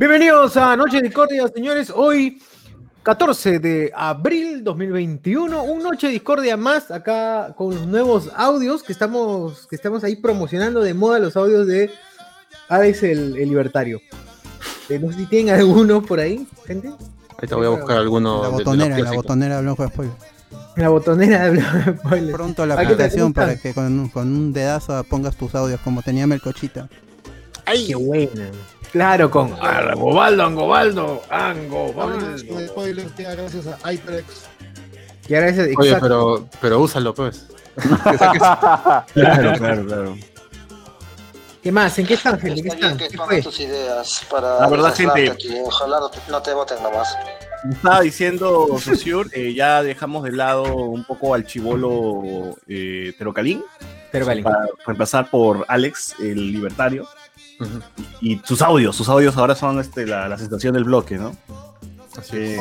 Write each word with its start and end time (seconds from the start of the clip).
Bienvenidos 0.00 0.56
a 0.56 0.76
Noche 0.76 1.02
Discordia, 1.02 1.46
señores. 1.54 1.92
Hoy, 1.94 2.40
14 3.02 3.58
de 3.58 3.92
abril 3.94 4.64
2021, 4.64 5.62
un 5.62 5.82
Noche 5.82 6.08
Discordia 6.08 6.56
más 6.56 6.90
acá 6.90 7.52
con 7.54 7.74
los 7.74 7.86
nuevos 7.86 8.30
audios 8.34 8.82
que 8.82 8.94
estamos, 8.94 9.66
que 9.66 9.76
estamos 9.76 10.02
ahí 10.02 10.16
promocionando 10.16 10.80
de 10.80 10.94
moda 10.94 11.18
los 11.18 11.36
audios 11.36 11.66
de 11.66 11.90
Alex 12.70 13.02
el, 13.02 13.36
el 13.36 13.48
Libertario. 13.50 14.00
Eh, 14.88 14.98
no 14.98 15.12
sé 15.12 15.18
si 15.18 15.26
tienen 15.26 15.54
alguno 15.54 16.00
por 16.00 16.18
ahí, 16.18 16.48
gente. 16.66 16.88
Ahorita 17.34 17.56
voy 17.56 17.66
a 17.66 17.68
buscar 17.68 17.98
alguno. 17.98 18.38
La 18.42 18.48
de- 18.48 18.56
de 18.56 18.64
botonera, 18.64 18.98
la 18.98 19.12
botonera 19.12 19.56
de 19.56 19.62
Blanco 19.62 19.82
de 19.82 19.88
Spoiler. 19.90 20.14
La 20.76 20.88
botonera 20.88 21.44
de 21.44 21.50
Blanco 21.50 21.92
Spoiler. 22.06 22.32
Pronto 22.34 22.64
la 22.64 22.76
te 22.76 22.82
aplicación 22.84 23.34
para 23.34 23.56
que 23.56 23.74
con 23.74 24.08
un 24.16 24.54
dedazo 24.54 25.04
pongas 25.04 25.36
tus 25.36 25.54
audios 25.54 25.78
como 25.84 26.00
tenía 26.00 26.26
Melcochita. 26.26 26.88
¡Ay, 27.66 27.88
qué 27.88 27.94
buena! 27.94 28.50
Claro, 28.92 29.30
con 29.30 29.52
Angobaldo, 29.60 30.42
Angobaldo, 30.44 31.22
Angobaldo. 31.30 32.38
Spoilers, 32.38 33.16
ya, 33.16 33.34
gracias 33.34 33.66
a 33.66 33.78
HyperX. 33.92 34.50
Y 35.28 35.34
ahora 35.36 35.48
ese, 35.48 35.72
Oye, 35.78 35.96
pero, 36.00 36.48
pero 36.60 36.80
úsalo, 36.80 37.14
pues. 37.14 37.46
Claro, 39.14 39.52
claro, 39.56 39.86
claro. 39.86 40.16
¿Qué 41.62 41.70
más? 41.70 41.96
¿En 41.98 42.06
qué 42.06 42.14
están, 42.14 42.40
gente? 42.40 42.60
¿En 42.60 42.62
qué 42.62 42.68
están? 42.68 42.98
¿Qué 42.98 43.16
fue? 43.16 43.42
tus 43.42 43.60
ideas 43.60 44.26
para 44.28 44.60
La 44.60 44.68
verdad, 44.68 44.94
gente. 44.94 45.32
ojalá 45.64 46.00
no 46.28 46.42
te, 46.42 46.52
voten 46.52 46.82
nomás. 46.82 47.16
Estaba 47.70 48.00
diciendo 48.00 48.66
Susur, 48.78 49.28
eh, 49.32 49.52
ya 49.54 49.82
dejamos 49.82 50.24
de 50.24 50.32
lado 50.32 50.74
un 50.74 51.04
poco 51.04 51.34
al 51.34 51.46
chivolo 51.46 52.56
eh, 52.66 53.14
Terocalín, 53.18 53.62
Pero 54.10 54.26
vale. 54.26 54.42
para 54.42 54.66
reemplazar 54.86 55.30
por 55.30 55.64
Alex, 55.68 56.14
el 56.18 56.52
libertario. 56.52 57.06
Y 58.20 58.40
sus 58.44 58.62
audios, 58.62 58.96
sus 58.96 59.08
audios 59.08 59.36
ahora 59.36 59.54
son 59.54 59.78
este, 59.80 60.06
la, 60.06 60.28
la 60.28 60.38
sensación 60.38 60.74
del 60.74 60.84
bloque, 60.84 61.16
¿no? 61.16 61.36
Así 62.18 62.36
Eh, 62.36 62.58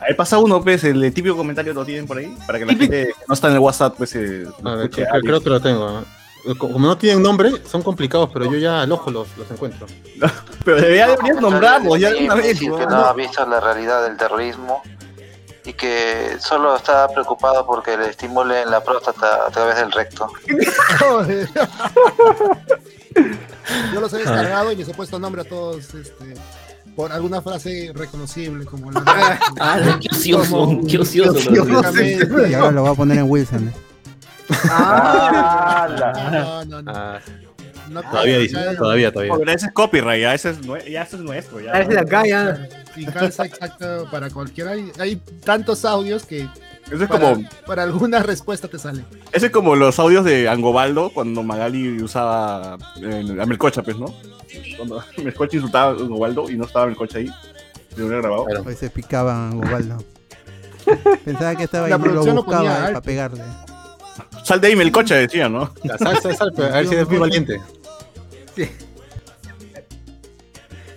a 0.00 0.04
ver, 0.06 0.16
pasa 0.16 0.38
uno, 0.38 0.62
pues, 0.62 0.84
el 0.84 1.12
típico 1.12 1.36
comentario 1.36 1.74
lo 1.74 1.84
tienen 1.84 2.06
por 2.06 2.18
ahí, 2.18 2.34
para 2.46 2.58
que 2.58 2.64
la 2.64 2.72
gente 2.72 2.88
que 2.88 3.12
no 3.26 3.34
está 3.34 3.48
en 3.48 3.54
el 3.54 3.60
WhatsApp, 3.60 3.94
pues, 3.96 4.14
eh, 4.14 4.46
A 4.64 4.74
ver, 4.74 4.84
escuche 4.86 5.06
creo, 5.22 5.40
que 5.40 5.50
lo 5.50 5.60
tengo. 5.60 5.90
¿no? 5.90 6.56
Como 6.56 6.78
no 6.78 6.96
tienen 6.96 7.22
nombre, 7.22 7.52
son 7.66 7.82
complicados, 7.82 8.30
pero 8.32 8.50
yo 8.50 8.56
ya 8.56 8.80
al 8.80 8.90
ojo 8.92 9.10
los, 9.10 9.28
los 9.36 9.50
encuentro. 9.50 9.86
Pero 10.64 10.80
debería, 10.80 11.08
deberías 11.08 11.40
nombrarlos 11.40 11.98
ya 11.98 12.10
de 12.10 12.24
una 12.24 12.34
vez, 12.34 12.46
decir 12.46 12.70
que 12.70 12.86
¿no? 12.86 12.90
no 12.90 13.04
ha 13.04 13.12
visto 13.12 13.44
la 13.46 13.60
realidad 13.60 14.04
del 14.04 14.16
terrorismo 14.16 14.82
y 15.64 15.74
que 15.74 16.36
solo 16.38 16.76
está 16.76 17.08
preocupado 17.08 17.66
porque 17.66 17.96
le 17.96 18.08
estimulen 18.08 18.70
la 18.70 18.82
próstata 18.82 19.46
a 19.46 19.50
través 19.50 19.76
del 19.76 19.92
recto. 19.92 20.32
Yo 23.94 24.00
los 24.00 24.12
he 24.12 24.18
descargado 24.18 24.72
y 24.72 24.76
les 24.76 24.88
he 24.88 24.94
puesto 24.94 25.18
nombre 25.18 25.42
a 25.42 25.44
todos 25.44 25.94
este, 25.94 26.34
por 26.96 27.12
alguna 27.12 27.40
frase 27.42 27.92
reconocible 27.94 28.64
como 28.64 28.90
la 28.90 29.00
Ah, 29.60 29.98
qué 30.00 30.08
ocioso, 30.10 30.80
qué 30.88 30.98
ocioso. 30.98 31.50
Y 31.52 32.54
ahora 32.54 32.70
lo 32.72 32.82
voy 32.82 32.90
a 32.92 32.94
poner 32.94 33.18
en 33.18 33.30
Wilson. 33.30 33.68
¿eh? 33.68 33.72
Ah, 34.70 35.88
No, 36.32 36.64
no, 36.64 36.82
no. 36.82 36.92
Ah, 36.94 37.18
no 37.90 38.02
todavía 38.02 38.38
dice, 38.38 38.56
todavía, 38.76 39.12
todavía. 39.12 39.34
Pero 39.38 39.50
ese 39.52 39.66
es 39.66 39.72
copyright, 39.72 40.20
ya 40.22 40.34
ese 40.34 40.50
es, 40.50 40.60
nue- 40.60 40.88
ya 40.88 41.02
ese 41.02 41.16
es 41.16 41.22
nuestro. 41.22 41.60
Ya, 41.60 41.72
Ah, 41.74 41.80
ese 41.80 41.90
de 41.92 41.98
acá 42.00 42.24
ya. 42.26 42.68
Y 42.96 43.04
calza 43.06 43.46
exacto 43.46 44.06
para 44.10 44.30
cualquiera. 44.30 44.72
Hay, 44.72 44.92
hay 44.98 45.16
tantos 45.44 45.84
audios 45.84 46.24
que 46.24 46.48
Ese 46.90 47.04
es 47.04 47.08
para, 47.08 47.34
como, 47.34 47.48
para 47.66 47.82
alguna 47.84 48.22
respuesta 48.22 48.68
te 48.68 48.78
sale. 48.78 49.04
ese 49.32 49.46
es 49.46 49.52
como 49.52 49.76
los 49.76 49.98
audios 49.98 50.24
de 50.24 50.48
Angobaldo 50.48 51.10
cuando 51.10 51.42
Magali 51.42 52.02
usaba 52.02 52.76
eh, 53.00 53.38
a 53.40 53.46
Melcocha, 53.46 53.82
pues, 53.82 53.96
¿no? 53.96 54.14
Cuando 54.76 55.02
Melcocha 55.22 55.56
insultaba 55.56 55.92
a 55.92 55.94
Angobaldo 55.94 56.50
y 56.50 56.56
no 56.56 56.64
estaba 56.64 56.86
Melcocha 56.86 57.18
ahí. 57.18 57.30
Se 57.94 58.02
hubiera 58.02 58.20
grabado. 58.20 58.44
Claro. 58.44 58.64
Hoy 58.66 58.74
se 58.74 58.90
picaban 58.90 59.60
Gobaldo. 59.60 59.98
Pensaba 61.24 61.54
que 61.56 61.64
estaba 61.64 61.86
ahí 61.86 61.92
y 61.92 61.98
no 61.98 62.06
lo 62.06 62.34
buscaba 62.34 62.62
para 62.64 63.00
pegarle. 63.00 63.42
Sal 64.44 64.60
de 64.60 64.68
ahí 64.68 64.76
Melcocha, 64.76 65.14
decía, 65.14 65.48
¿no? 65.48 65.72
La 65.84 65.98
salsa 65.98 66.28
de 66.28 66.34
sal, 66.34 66.52
a 66.56 66.60
ver 66.62 66.86
si 66.88 66.94
eres 66.94 67.08
muy 67.08 67.18
valiente. 67.18 67.60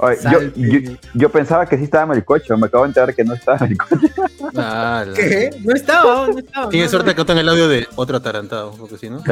Oye, 0.03 0.17
yo, 0.31 0.39
yo, 0.55 0.91
yo 1.13 1.29
pensaba 1.29 1.65
que 1.65 1.77
sí 1.77 1.85
estaba 1.85 2.05
Melcocho, 2.07 2.57
me 2.57 2.67
acabo 2.67 2.83
de 2.83 2.89
enterar 2.89 3.15
que 3.15 3.23
no 3.23 3.33
estaba 3.33 3.59
Melcocho. 3.67 3.99
Ah, 4.55 5.03
la- 5.07 5.13
¿Qué? 5.15 5.49
No 5.63 5.73
estaba, 5.73 6.27
no 6.27 6.37
estaba. 6.37 6.69
Tienes 6.69 6.91
no, 6.91 6.97
suerte 6.97 7.11
que 7.11 7.15
no 7.15 7.21
está 7.21 7.33
en 7.33 7.39
el 7.39 7.49
audio 7.49 7.67
de 7.67 7.87
otro 7.95 8.17
atarantado, 8.17 8.71
porque 8.73 8.97
si 8.97 9.09
no. 9.09 9.23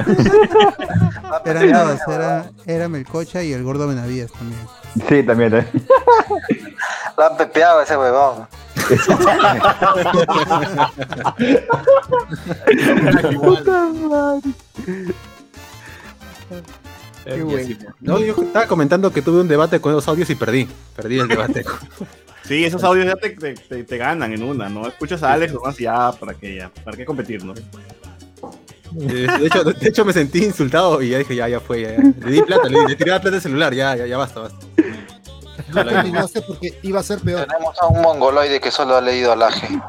Eran 1.46 1.72
dos, 1.72 2.00
era, 2.08 2.50
era 2.66 2.88
Melcocha 2.90 3.44
y 3.44 3.54
el 3.54 3.64
gordo 3.64 3.88
Benavides 3.88 4.32
también. 4.32 4.62
Sí, 5.08 5.24
también. 5.24 5.56
¿eh? 5.58 5.68
La 7.18 7.28
han 7.28 7.38
pepeado 7.38 7.82
ese 7.82 7.98
huevón. 7.98 8.48
Qué 17.26 17.44
bueno. 17.44 17.76
No, 18.00 18.20
yo 18.20 18.36
estaba 18.42 18.68
comentando 18.68 19.12
que 19.14 19.22
tuve 19.22 19.42
un 19.42 19.48
debate 19.48 19.80
con 19.80 19.92
esos 19.94 20.08
audios 20.08 20.30
y 20.30 20.36
perdí. 20.36 20.68
Perdí 20.96 21.20
el 21.20 21.28
debate. 21.28 21.64
Sí, 22.44 22.66
esos 22.66 22.84
audios 22.84 23.06
ya 23.06 23.16
te, 23.16 23.30
te, 23.30 23.54
te- 23.54 23.84
te 23.84 23.98
ganan 23.98 24.34
en 24.34 24.42
una, 24.42 24.68
¿no? 24.68 24.88
Escuchas 24.88 25.22
a 25.22 25.32
Alex 25.32 25.54
nomás 25.54 25.80
y 25.80 25.84
ya, 25.84 26.12
¿para 26.12 26.34
qué 26.34 26.56
ya? 26.56 26.72
¿Para 26.84 26.98
qué 26.98 27.06
competir, 27.06 27.46
no? 27.46 27.54
Eh, 27.54 29.28
De 29.40 29.46
hecho, 29.46 29.64
de 29.64 29.88
hecho, 29.88 30.04
me 30.04 30.12
sentí 30.12 30.44
insultado 30.44 31.02
y 31.04 31.10
ya 31.12 31.20
dije, 31.20 31.36
ya, 31.36 31.48
ya 31.48 31.60
fue. 31.60 31.84
Ya, 31.84 31.92
ya. 31.98 32.04
Le 32.26 32.32
di 32.32 32.42
plata, 32.42 32.68
le, 32.68 32.88
le 32.88 32.96
tiré 32.96 33.12
la 33.12 33.22
plata 33.22 33.36
del 33.36 33.42
celular, 33.42 33.74
ya, 33.76 33.96
ya, 33.96 34.08
ya 34.08 34.18
basta, 34.18 34.40
basta. 34.42 34.58
No 35.72 35.86
terminaste 35.86 36.42
porque 36.42 36.80
iba 36.82 37.00
a 37.00 37.04
ser 37.04 37.20
peor. 37.20 37.46
Tenemos 37.48 37.78
a 37.80 37.86
un 37.88 38.02
mongoloide 38.02 38.60
que 38.60 38.72
solo 38.72 38.98
ha 38.98 39.02
leído 39.02 39.32
alaje. 39.32 39.80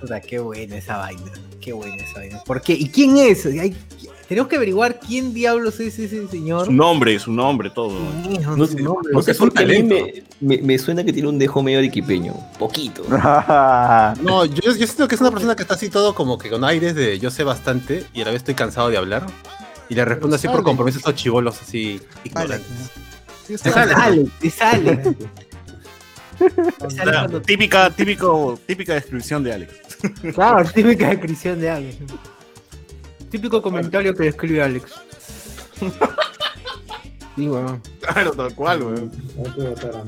Puta, 0.00 0.20
qué 0.28 0.40
buena 0.40 0.76
esa 0.76 0.96
vaina. 0.96 1.30
Qué 1.60 1.72
buena 1.72 1.96
esa 1.96 2.20
vaina. 2.20 2.42
¿Por 2.44 2.60
qué? 2.62 2.72
¿Y 2.72 2.88
quién 2.88 3.16
es? 3.18 3.44
Hay- 3.46 3.76
tenemos 4.28 4.48
que 4.48 4.56
averiguar 4.56 5.00
quién 5.00 5.34
diablos 5.34 5.80
es 5.80 5.98
ese 5.98 6.26
señor. 6.28 6.66
Su 6.66 6.72
nombre, 6.72 7.18
su 7.18 7.32
nombre, 7.32 7.68
todo. 7.68 7.90
No, 7.98 8.56
No 8.56 8.66
su 8.66 8.78
nombre. 8.78 9.12
no 9.12 9.22
sé 9.22 9.32
es 9.32 9.40
un 9.40 9.48
por 9.50 9.58
qué 9.58 9.64
a 9.64 9.66
mí 9.66 9.88
talento. 9.88 10.22
me, 10.40 10.56
me, 10.56 10.62
me 10.62 10.78
suena 10.78 11.02
que 11.04 11.12
tiene 11.12 11.28
un 11.28 11.38
dejo 11.38 11.62
medio 11.62 11.78
arequipeño. 11.78 12.34
Poquito. 12.58 13.02
No, 14.22 14.44
yo, 14.44 14.60
yo 14.62 14.72
siento 14.86 15.08
que 15.08 15.14
es 15.16 15.20
una 15.20 15.30
persona 15.30 15.56
que 15.56 15.62
está 15.62 15.74
así 15.74 15.88
todo 15.90 16.14
como 16.14 16.38
que 16.38 16.48
con 16.48 16.64
aires 16.64 16.94
de 16.94 17.18
yo 17.18 17.30
sé 17.30 17.42
bastante 17.44 18.04
y 18.14 18.22
a 18.22 18.24
la 18.24 18.30
vez 18.30 18.38
estoy 18.40 18.54
cansado 18.54 18.88
de 18.88 18.96
hablar. 18.96 19.26
Y 19.88 19.94
le 19.94 20.04
respondo 20.04 20.36
así 20.36 20.46
por 20.46 20.62
compromiso 20.62 20.98
a 20.98 21.00
estos 21.00 21.14
chivolos 21.16 21.60
así 21.60 22.00
Vale. 22.32 22.54
ignorantes. 22.56 22.68
Sí, 23.46 23.54
Es 23.54 23.66
está- 23.66 23.82
Alex, 24.04 24.30
es 24.42 24.62
Alex. 24.62 25.08
Cuando- 26.78 27.40
Típica, 27.42 27.90
típico, 27.90 28.58
típica 28.66 28.94
descripción 28.94 29.42
de 29.44 29.52
Alex. 29.52 29.72
Claro, 30.34 30.68
típica 30.70 31.08
descripción 31.10 31.60
de 31.60 31.70
Alex. 31.70 31.96
Típico 33.30 33.60
comentario 33.62 34.14
que 34.14 34.24
describe 34.24 34.62
Alex. 34.62 34.92
Sí, 37.36 37.48
weón. 37.48 37.80
Claro, 38.00 38.32
tal 38.32 38.54
cual, 38.54 38.82
güey. 38.82 39.08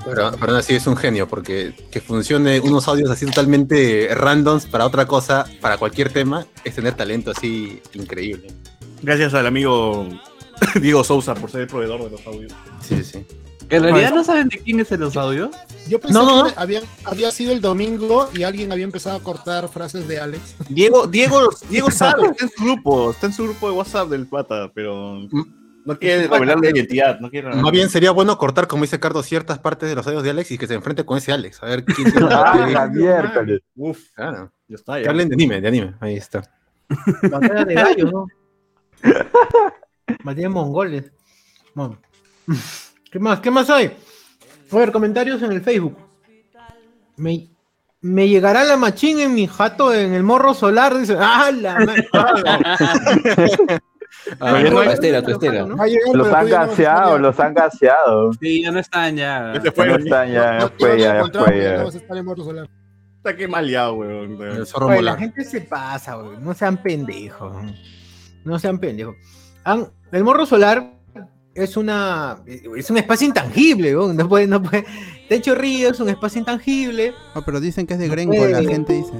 Pero, 0.04 0.32
pero 0.38 0.56
así 0.56 0.75
es 0.75 0.87
un 0.87 0.97
genio 0.97 1.26
porque 1.28 1.72
que 1.91 2.00
funcione 2.00 2.60
unos 2.60 2.88
audios 2.88 3.10
así 3.10 3.25
totalmente 3.25 4.09
randoms 4.12 4.66
para 4.66 4.84
otra 4.84 5.06
cosa, 5.06 5.47
para 5.60 5.78
cualquier 5.78 6.10
tema, 6.12 6.44
es 6.64 6.75
tener 6.75 6.94
talento 6.94 7.31
así 7.31 7.81
increíble. 7.94 8.49
Gracias 9.03 9.32
al 9.34 9.47
amigo 9.47 10.06
Diego 10.81 11.04
Sousa 11.04 11.34
por 11.34 11.50
ser 11.50 11.62
el 11.62 11.66
proveedor 11.69 12.04
de 12.04 12.10
los 12.10 12.26
audios. 12.26 12.53
Sí, 12.82 12.97
sí, 12.97 13.04
sí. 13.04 13.26
En 13.76 13.82
realidad 13.82 14.12
no 14.14 14.22
saben 14.22 14.48
de 14.48 14.58
quién 14.58 14.80
es 14.80 14.92
en 14.92 15.00
los 15.00 15.16
audios. 15.16 15.50
Yo 15.88 15.98
pensé 15.98 16.12
No, 16.14 16.44
no, 16.44 16.46
que 16.48 16.52
había, 16.56 16.80
había 17.04 17.30
sido 17.30 17.52
el 17.52 17.60
domingo 17.60 18.28
y 18.34 18.42
alguien 18.42 18.70
había 18.70 18.84
empezado 18.84 19.16
a 19.16 19.22
cortar 19.22 19.68
frases 19.68 20.06
de 20.06 20.20
Alex. 20.20 20.56
Diego, 20.68 21.06
Diego, 21.06 21.50
Diego 21.70 21.90
sabe, 21.90 22.28
está 22.28 22.44
en 22.44 22.50
su 22.50 22.64
grupo, 22.64 23.10
está 23.10 23.26
en 23.26 23.32
su 23.32 23.44
grupo 23.44 23.70
de 23.70 23.76
WhatsApp 23.76 24.08
del 24.08 24.26
pata, 24.26 24.70
pero 24.74 25.20
no 25.84 25.98
quiere 25.98 26.28
revelar 26.28 26.60
la 26.60 26.70
identidad, 26.70 27.18
no 27.20 27.30
quiere 27.30 27.48
Más 27.56 27.72
bien 27.72 27.88
sería 27.88 28.10
bueno 28.12 28.36
cortar, 28.38 28.66
como 28.69 28.82
dice 28.82 29.00
Cardo, 29.00 29.22
ciertas 29.22 29.58
partes 29.58 29.88
de 29.88 29.94
los 29.96 30.06
audios 30.06 30.22
de 30.22 30.30
Alex 30.30 30.50
y 30.52 30.58
que 30.58 30.66
se 30.66 30.75
enfrente 30.75 31.04
con 31.04 31.18
ese 31.18 31.32
Alex. 31.32 31.62
A 31.62 31.66
ver 31.66 31.84
quién 31.84 32.10
se 32.12 32.18
Ah, 32.30 32.66
la 32.70 32.86
miércoles. 32.88 33.60
Uf, 33.75 33.98
Claro. 34.14 34.52
ya 34.68 34.75
está, 34.76 34.96
Que 34.98 35.04
ya. 35.04 35.10
hablen 35.10 35.28
de 35.28 35.34
anime, 35.34 35.60
de 35.60 35.68
anime. 35.68 35.94
Ahí 36.00 36.16
está. 36.16 36.42
Batalla 37.22 37.64
de 37.64 37.75
gallos, 37.75 38.12
¿no? 38.12 38.26
Batalla 40.25 40.42
de 40.42 40.48
mongoles. 40.50 41.10
Bueno. 41.75 41.98
¿Qué 43.12 43.19
más? 43.19 43.41
¿Qué 43.41 43.50
más 43.50 43.69
hay? 43.69 43.94
A 44.73 44.76
ver, 44.76 44.91
comentarios 44.91 45.43
en 45.43 45.53
el 45.53 45.61
Facebook. 45.61 45.97
Me, 47.17 47.47
me 48.00 48.26
llegará 48.26 48.64
la 48.64 48.79
machín 48.79 49.20
en 49.20 49.35
mi 49.35 49.47
jato 49.47 49.93
en 49.93 50.14
el 50.14 50.23
morro 50.23 50.55
solar. 50.55 50.97
Dice, 50.99 51.14
¡ah, 51.20 51.50
la! 51.53 51.76
Ah, 54.41 54.61
ya 54.62 54.70
no 54.70 54.81
hay- 54.81 54.87
Tu 54.88 54.93
estela, 54.93 55.23
tu 55.23 55.31
estela. 55.32 55.61
A 55.62 55.87
Los 56.14 56.32
han 56.32 56.49
gaseado, 56.49 57.19
los 57.19 57.38
han 57.41 57.55
gaseado. 57.55 58.32
Sí, 58.35 58.62
ya 58.62 58.70
no 58.70 58.79
están 58.79 59.17
ya. 59.17 59.53
Fue 59.75 59.87
No 59.87 59.97
están 59.97 60.31
ya, 60.32 60.53
No, 60.53 60.59
ya 60.61 60.69
te 60.70 60.79
fue 60.79 60.93
a 60.93 60.97
ya, 60.97 61.23
ya 61.32 61.44
fue 61.44 61.61
ya. 61.62 61.81
a. 61.82 62.67
Está 63.17 63.37
que 63.37 63.47
maleado, 63.49 63.94
weón. 63.94 64.38
Oye, 64.41 65.03
la 65.03 65.17
gente 65.17 65.44
se 65.44 65.61
pasa, 65.61 66.14
güey. 66.17 66.38
No 66.41 66.55
sean 66.55 66.76
pendejos. 66.82 67.55
No 68.44 68.59
sean 68.59 68.79
pendejos. 68.79 69.17
El 70.12 70.25
morro 70.25 70.47
solar 70.47 70.93
es 71.54 71.76
una 71.76 72.38
es 72.46 72.90
un 72.90 72.96
espacio 72.99 73.26
intangible, 73.26 73.96
weón, 73.96 74.16
no 74.16 74.28
puede, 74.28 74.46
no 74.46 74.62
puede. 74.62 74.84
Techo 75.28 75.54
Río 75.54 75.90
es 75.90 76.00
un 76.00 76.08
espacio 76.08 76.38
intangible. 76.40 77.12
No, 77.34 77.43
pero 77.44 77.60
dicen 77.60 77.87
que 77.87 77.94
es 77.94 78.00
de 78.00 78.06
No 78.08 78.12
Grenco, 78.12 78.37
puede. 78.37 78.62
la 78.62 78.70
gente 78.70 78.93
dice. 78.94 79.12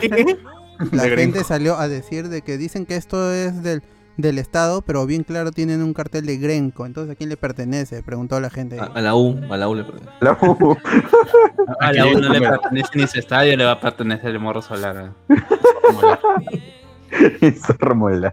¿Qué? 0.00 0.36
La 0.92 1.04
De 1.04 1.08
gente 1.08 1.10
Grenco. 1.10 1.44
salió 1.44 1.78
a 1.78 1.88
decir 1.88 2.28
de 2.28 2.42
que 2.42 2.58
dicen 2.58 2.84
que 2.84 2.96
esto 2.96 3.32
es 3.32 3.62
del, 3.62 3.82
del 4.18 4.38
Estado, 4.38 4.82
pero 4.82 5.06
bien 5.06 5.24
claro 5.24 5.50
tienen 5.50 5.82
un 5.82 5.94
cartel 5.94 6.26
de 6.26 6.36
Grenco. 6.36 6.84
Entonces, 6.84 7.12
¿a 7.12 7.14
quién 7.16 7.30
le 7.30 7.38
pertenece? 7.38 8.02
Preguntó 8.02 8.38
la 8.40 8.50
gente. 8.50 8.78
A, 8.78 8.84
a 8.84 9.00
la 9.00 9.14
U, 9.14 9.40
a 9.50 9.56
la 9.56 9.68
U 9.70 9.74
le 9.74 9.84
pertenece. 9.84 10.12
La 10.20 10.32
U. 10.32 10.76
A 11.80 11.92
la 11.92 12.06
U 12.06 12.18
no 12.20 12.28
le 12.28 12.40
pertenece 12.40 12.90
ni 12.94 13.06
su 13.06 13.18
estadio, 13.18 13.56
le 13.56 13.64
va 13.64 13.72
a 13.72 13.80
pertenecer 13.80 14.30
el 14.30 14.38
morro 14.38 14.60
solar. 14.62 15.12
Eso 17.40 17.74
remuela. 17.78 18.32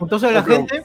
Entonces 0.00 0.32
la 0.32 0.44
Pero- 0.44 0.56
gente 0.56 0.84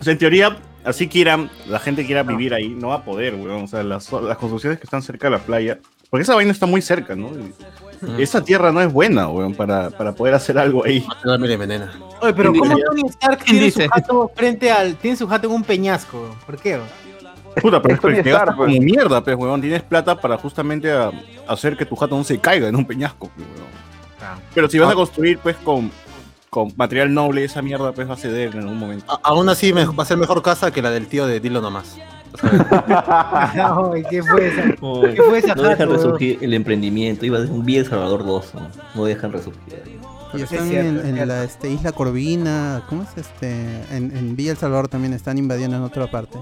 O 0.00 0.04
sea, 0.04 0.12
en 0.12 0.18
teoría, 0.18 0.56
así 0.84 1.08
quieran, 1.08 1.50
la 1.66 1.78
gente 1.78 2.06
quiera 2.06 2.22
vivir 2.22 2.54
ahí, 2.54 2.68
no 2.68 2.88
va 2.88 2.96
a 2.96 3.04
poder, 3.04 3.34
weón. 3.34 3.64
O 3.64 3.66
sea, 3.66 3.82
las, 3.82 4.10
las 4.12 4.36
construcciones 4.38 4.78
que 4.78 4.84
están 4.84 5.02
cerca 5.02 5.26
de 5.28 5.32
la 5.32 5.38
playa, 5.40 5.78
porque 6.08 6.22
esa 6.22 6.34
vaina 6.34 6.52
está 6.52 6.66
muy 6.66 6.80
cerca, 6.82 7.14
¿no? 7.16 7.30
Y 8.16 8.22
Esa 8.22 8.42
tierra 8.44 8.70
no 8.70 8.80
es 8.80 8.92
buena, 8.92 9.28
weón, 9.28 9.54
para, 9.54 9.90
para 9.90 10.14
poder 10.14 10.34
hacer 10.34 10.56
algo 10.56 10.84
ahí. 10.84 11.04
Dame 11.24 11.52
envenena. 11.52 11.92
Oye, 12.20 12.32
pero 12.32 12.52
¿Quién 12.52 12.62
¿cómo? 12.64 12.78
Tony 12.78 13.02
Stark 13.08 13.38
¿Quién 13.44 13.56
tiene 13.58 13.70
su 13.72 13.88
jato 13.88 14.30
frente 14.36 14.70
al. 14.70 14.94
tiene 14.94 15.16
su 15.16 15.26
jato 15.26 15.48
en 15.48 15.52
un 15.54 15.64
peñasco? 15.64 16.20
weón? 16.20 16.36
¿Por 16.46 16.56
qué? 16.58 16.74
weón? 16.74 16.86
Puta, 17.60 17.82
pero 17.82 17.94
es 17.96 18.00
Tony 18.00 18.22
que 18.22 18.30
gastas 18.30 18.54
pues. 18.56 18.68
como 18.70 18.80
mierda, 18.84 19.20
pues, 19.24 19.36
weón. 19.36 19.60
Tienes 19.60 19.82
plata 19.82 20.14
para 20.20 20.38
justamente 20.38 20.92
a- 20.92 21.10
hacer 21.48 21.76
que 21.76 21.84
tu 21.84 21.96
jato 21.96 22.16
no 22.16 22.22
se 22.22 22.38
caiga 22.38 22.68
en 22.68 22.76
un 22.76 22.84
peñasco, 22.86 23.28
pues, 23.34 23.46
weón. 23.48 24.38
Pero 24.54 24.68
si 24.68 24.78
vas 24.78 24.92
a 24.92 24.94
construir, 24.94 25.38
pues, 25.40 25.56
con, 25.56 25.90
con 26.50 26.72
material 26.76 27.12
noble, 27.12 27.44
esa 27.44 27.60
mierda, 27.62 27.92
pues, 27.92 28.08
va 28.08 28.14
a 28.14 28.16
ceder 28.16 28.54
en 28.54 28.60
algún 28.60 28.78
momento. 28.78 29.04
A- 29.12 29.20
aún 29.22 29.48
así 29.48 29.72
me- 29.72 29.84
va 29.86 30.02
a 30.02 30.06
ser 30.06 30.16
mejor 30.16 30.42
casa 30.42 30.70
que 30.70 30.80
la 30.82 30.90
del 30.90 31.06
tío 31.06 31.26
de 31.26 31.40
Dilo 31.40 31.60
nomás. 31.60 31.96
Ay, 32.42 34.04
¿Qué 34.10 34.22
fue 34.22 34.48
esa? 34.48 34.62
Oh, 34.80 35.02
¿Qué 35.02 35.16
fue 35.22 35.38
esa 35.38 35.48
no 35.54 35.62
jato, 35.62 35.68
dejan 35.70 35.90
resurgir 35.90 36.38
el 36.42 36.54
emprendimiento. 36.54 37.24
Iba 37.26 37.38
a 37.38 37.42
ser 37.42 37.50
un 37.50 37.68
El 37.68 37.86
Salvador 37.86 38.24
2. 38.24 38.54
No, 38.54 38.68
No 38.94 39.04
dejan 39.04 39.32
resurgir. 39.32 39.82
Y 40.34 40.36
Es 40.42 40.52
están 40.52 40.68
cierto, 40.68 41.06
en, 41.06 41.26
la 41.28 41.42
este, 41.44 41.70
isla 41.70 41.90
Corvina, 41.92 42.82
¿cómo 42.88 43.02
es 43.02 43.16
este? 43.16 43.50
En, 43.90 44.14
en 44.16 44.36
Villa 44.36 44.50
El 44.52 44.58
Salvador 44.58 44.88
también 44.88 45.14
están 45.14 45.38
invadiendo 45.38 45.76
en 45.78 45.82
otra 45.82 46.10
parte. 46.10 46.38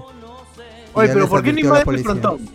Oye, 0.93 1.09
pero 1.13 1.27
¿por 1.29 1.41
qué 1.41 1.53
no 1.53 1.59
invaden 1.61 1.87
el 1.95 2.03
frontón? 2.03 2.49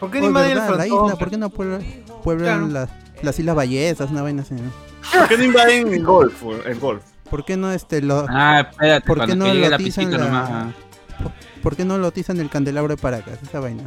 ¿Por 0.00 0.10
qué 0.10 0.20
no 0.20 0.26
invaden 0.26 0.50
el 0.52 0.58
¿verdad? 0.58 0.70
La 0.70 0.84
frontón? 0.84 1.06
isla, 1.06 1.18
¿por 1.18 1.30
qué 1.30 1.36
no 1.38 1.50
pueblan, 1.50 1.82
pueblan 2.24 2.68
Claro. 2.70 2.86
las, 2.96 3.22
las 3.24 3.38
Islas 3.38 3.54
Ballestas, 3.54 4.10
una 4.10 4.22
vaina 4.22 4.42
así? 4.42 4.54
¿no? 4.54 4.93
¿Por 5.12 5.28
qué 5.28 5.38
no 5.38 5.44
invaden 5.44 5.92
el 5.92 6.04
golf? 6.04 6.42
El 6.66 6.78
golf. 6.78 7.02
¿Por 7.30 7.44
qué 7.44 7.56
no 7.56 7.70
este 7.72 8.00
lo, 8.02 8.26
Ah, 8.28 8.68
espérate, 8.70 9.06
¿Por 9.06 9.26
qué 9.26 9.34
no 9.34 9.46
que 9.46 9.52
llegue 9.54 9.68
la 9.70 9.78
lotizan 9.78 10.04
piscina 10.06 10.18
la- 10.18 10.24
nomás. 10.30 10.50
ah. 10.50 11.30
por 11.62 11.76
qué 11.76 11.84
no 11.84 11.98
lotizan 11.98 12.38
el 12.40 12.48
candelabro 12.50 12.94
de 12.94 13.00
Paracas? 13.02 13.42
Esa 13.42 13.60
vaina. 13.60 13.84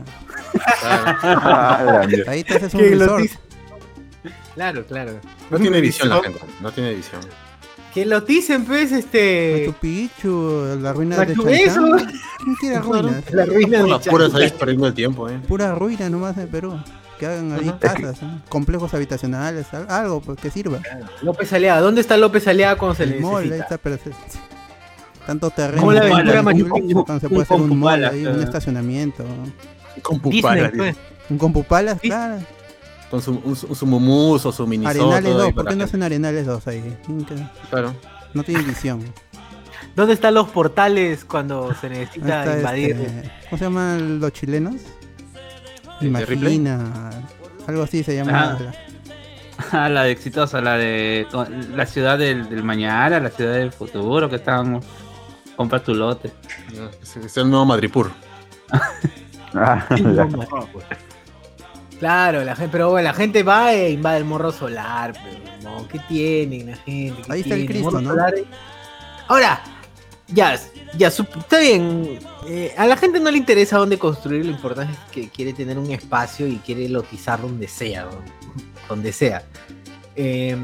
Ah, 0.83 1.83
la 2.01 2.07
mierda. 2.07 2.31
Ahí 2.31 2.43
te 2.43 2.55
haces 2.55 2.73
un 2.73 2.81
resort. 2.81 3.25
Claro, 4.55 4.85
claro. 4.85 5.19
No 5.49 5.59
tiene 5.59 5.81
visión 5.81 6.09
la 6.09 6.21
gente. 6.21 6.39
No 6.61 6.71
tiene 6.71 6.93
visión. 6.95 7.21
Que 7.93 8.05
lo 8.05 8.21
dicen, 8.21 8.65
pues, 8.65 8.91
este. 8.91 9.65
Machu 9.67 9.79
Picchu, 9.79 10.77
la 10.81 10.93
ruina 10.93 11.17
de 11.17 11.35
Machu- 11.35 11.43
Chan 11.43 11.53
eso. 11.53 11.97
Chan. 11.97 12.11
¿Quién 12.43 12.55
quiere 12.55 12.79
ruinas? 12.81 13.31
La 13.33 13.45
ruina 13.45 13.83
de 13.83 13.89
Las 13.89 14.07
puras 14.07 14.33
ahí 14.35 14.47
Chaco. 14.47 14.57
perdiendo 14.59 14.87
el 14.87 14.93
tiempo, 14.93 15.29
eh. 15.29 15.39
Pura 15.47 15.73
ruina 15.75 16.09
nomás 16.09 16.35
de 16.35 16.47
Perú. 16.47 16.77
Que 17.19 17.25
hagan 17.25 17.51
ahí 17.53 17.67
Ajá. 17.69 17.79
casas, 17.79 18.21
¿no? 18.21 18.41
complejos 18.47 18.93
habitacionales, 18.93 19.73
al- 19.73 19.89
algo 19.89 20.21
pues, 20.21 20.39
que 20.39 20.51
sirva. 20.51 20.79
López 21.23 21.51
Aliaga. 21.53 21.81
¿Dónde 21.81 22.01
está 22.01 22.15
López 22.17 22.47
Aliaga 22.47 22.77
cuando 22.77 22.95
se 22.95 23.05
le 23.07 23.15
El 23.17 23.21
mall, 23.23 23.43
ahí 23.43 23.49
necesita? 23.49 23.63
está, 23.75 23.77
pero 23.79 23.97
se- 23.97 24.11
tanto 25.25 25.49
terreno. 25.49 25.79
Como 25.81 25.93
la 25.93 26.01
aventura 26.01 26.41
Machu 26.43 27.05
se 27.19 27.27
puede 27.29 27.41
hacer 27.41 27.57
un 27.61 27.79
mall 27.79 28.05
ahí, 28.05 28.25
un 28.25 28.41
estacionamiento. 28.41 29.23
Con 30.03 30.21
Disney, 30.21 30.41
pupalas, 30.41 30.71
pues. 30.77 30.95
Un 31.29 31.37
compupalas, 31.37 31.99
claro. 31.99 32.37
Con 33.09 33.21
su, 33.21 33.31
un- 33.43 33.55
su, 33.55 33.73
su 33.73 33.85
mumus 33.87 34.45
o 34.45 34.51
su 34.51 34.67
minisoto. 34.67 35.11
Arenales 35.11 35.25
ahí 35.25 35.31
2, 35.33 35.41
para 35.41 35.53
¿por 35.55 35.67
qué 35.69 35.75
no 35.75 35.83
hacen 35.85 36.03
Arenales 36.03 36.45
2 36.45 36.67
ahí? 36.67 36.97
Claro. 37.69 37.93
No 38.33 38.43
tiene 38.43 38.61
visión. 38.63 39.01
¿Dónde 39.95 40.13
están 40.13 40.35
los 40.35 40.47
portales 40.49 41.25
cuando 41.25 41.73
se 41.73 41.89
necesita 41.89 42.57
invadir? 42.57 42.91
este, 42.91 43.31
¿Cómo 43.49 43.57
se 43.57 43.63
llaman 43.65 44.19
los 44.19 44.31
chilenos? 44.33 44.75
Imagina. 46.01 47.11
Algo 47.67 47.83
así 47.83 48.03
se 48.03 48.15
llama. 48.15 48.57
Ah, 49.71 49.89
la 49.89 50.03
de 50.03 50.11
exitosa, 50.11 50.61
la 50.61 50.77
de 50.77 51.27
la 51.75 51.85
ciudad 51.85 52.17
del, 52.17 52.47
del 52.49 52.63
mañana, 52.63 53.19
la 53.19 53.29
ciudad 53.29 53.53
del 53.53 53.71
futuro, 53.71 54.29
que 54.29 54.35
están 54.37 54.79
compra 55.55 55.81
tu 55.83 55.93
lote. 55.95 56.31
Es, 57.01 57.17
es 57.17 57.37
el 57.37 57.49
nuevo 57.49 57.65
Madripur. 57.65 58.11
Ah, 59.53 59.87
la- 59.89 60.27
Claro, 61.99 62.43
la 62.43 62.55
gente, 62.55 62.69
pero 62.71 62.91
bueno, 62.91 63.07
la 63.07 63.13
gente 63.13 63.41
va 63.41 63.73
e 63.73 63.89
invade 63.91 64.17
el 64.17 64.25
morro 64.25 64.51
solar, 64.51 65.13
pero 65.13 65.39
no, 65.63 65.87
¿qué 65.87 65.97
tienen 66.07 66.69
la 66.71 66.75
gente? 66.77 67.21
¿Qué 67.25 67.31
Ahí 67.31 67.41
está 67.41 67.55
el? 67.55 67.65
Cristo, 67.65 67.99
¿no? 68.01 68.09
solar. 68.11 68.33
Ahora, 69.27 69.61
ya, 70.27 70.59
ya, 70.95 71.07
está 71.07 71.59
bien. 71.59 72.19
eh, 72.47 72.73
a 72.77 72.85
la 72.85 72.95
gente 72.97 73.19
no 73.19 73.29
le 73.31 73.37
interesa 73.37 73.77
dónde 73.77 73.97
construir, 73.97 74.45
lo 74.45 74.51
importante 74.51 74.93
es 74.93 74.99
que 75.11 75.29
quiere 75.29 75.53
tener 75.53 75.77
un 75.77 75.91
espacio 75.91 76.47
y 76.47 76.57
quiere 76.57 76.87
lotizar 76.89 77.41
donde 77.41 77.67
sea, 77.67 78.07
donde 78.87 79.11
sea. 79.11 79.43
Eh, 80.15 80.55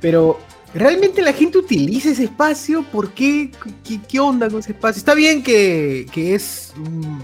pero, 0.00 0.40
¿realmente 0.74 1.22
la 1.22 1.32
gente 1.32 1.58
utiliza 1.58 2.10
ese 2.10 2.24
espacio? 2.24 2.82
¿Por 2.84 3.10
qué? 3.12 3.50
¿Qué, 3.84 4.00
qué 4.08 4.20
onda 4.20 4.48
con 4.48 4.60
ese 4.60 4.72
espacio? 4.72 4.98
Está 4.98 5.14
bien 5.14 5.42
que, 5.42 6.06
que 6.12 6.34
es 6.34 6.72
un 6.76 7.20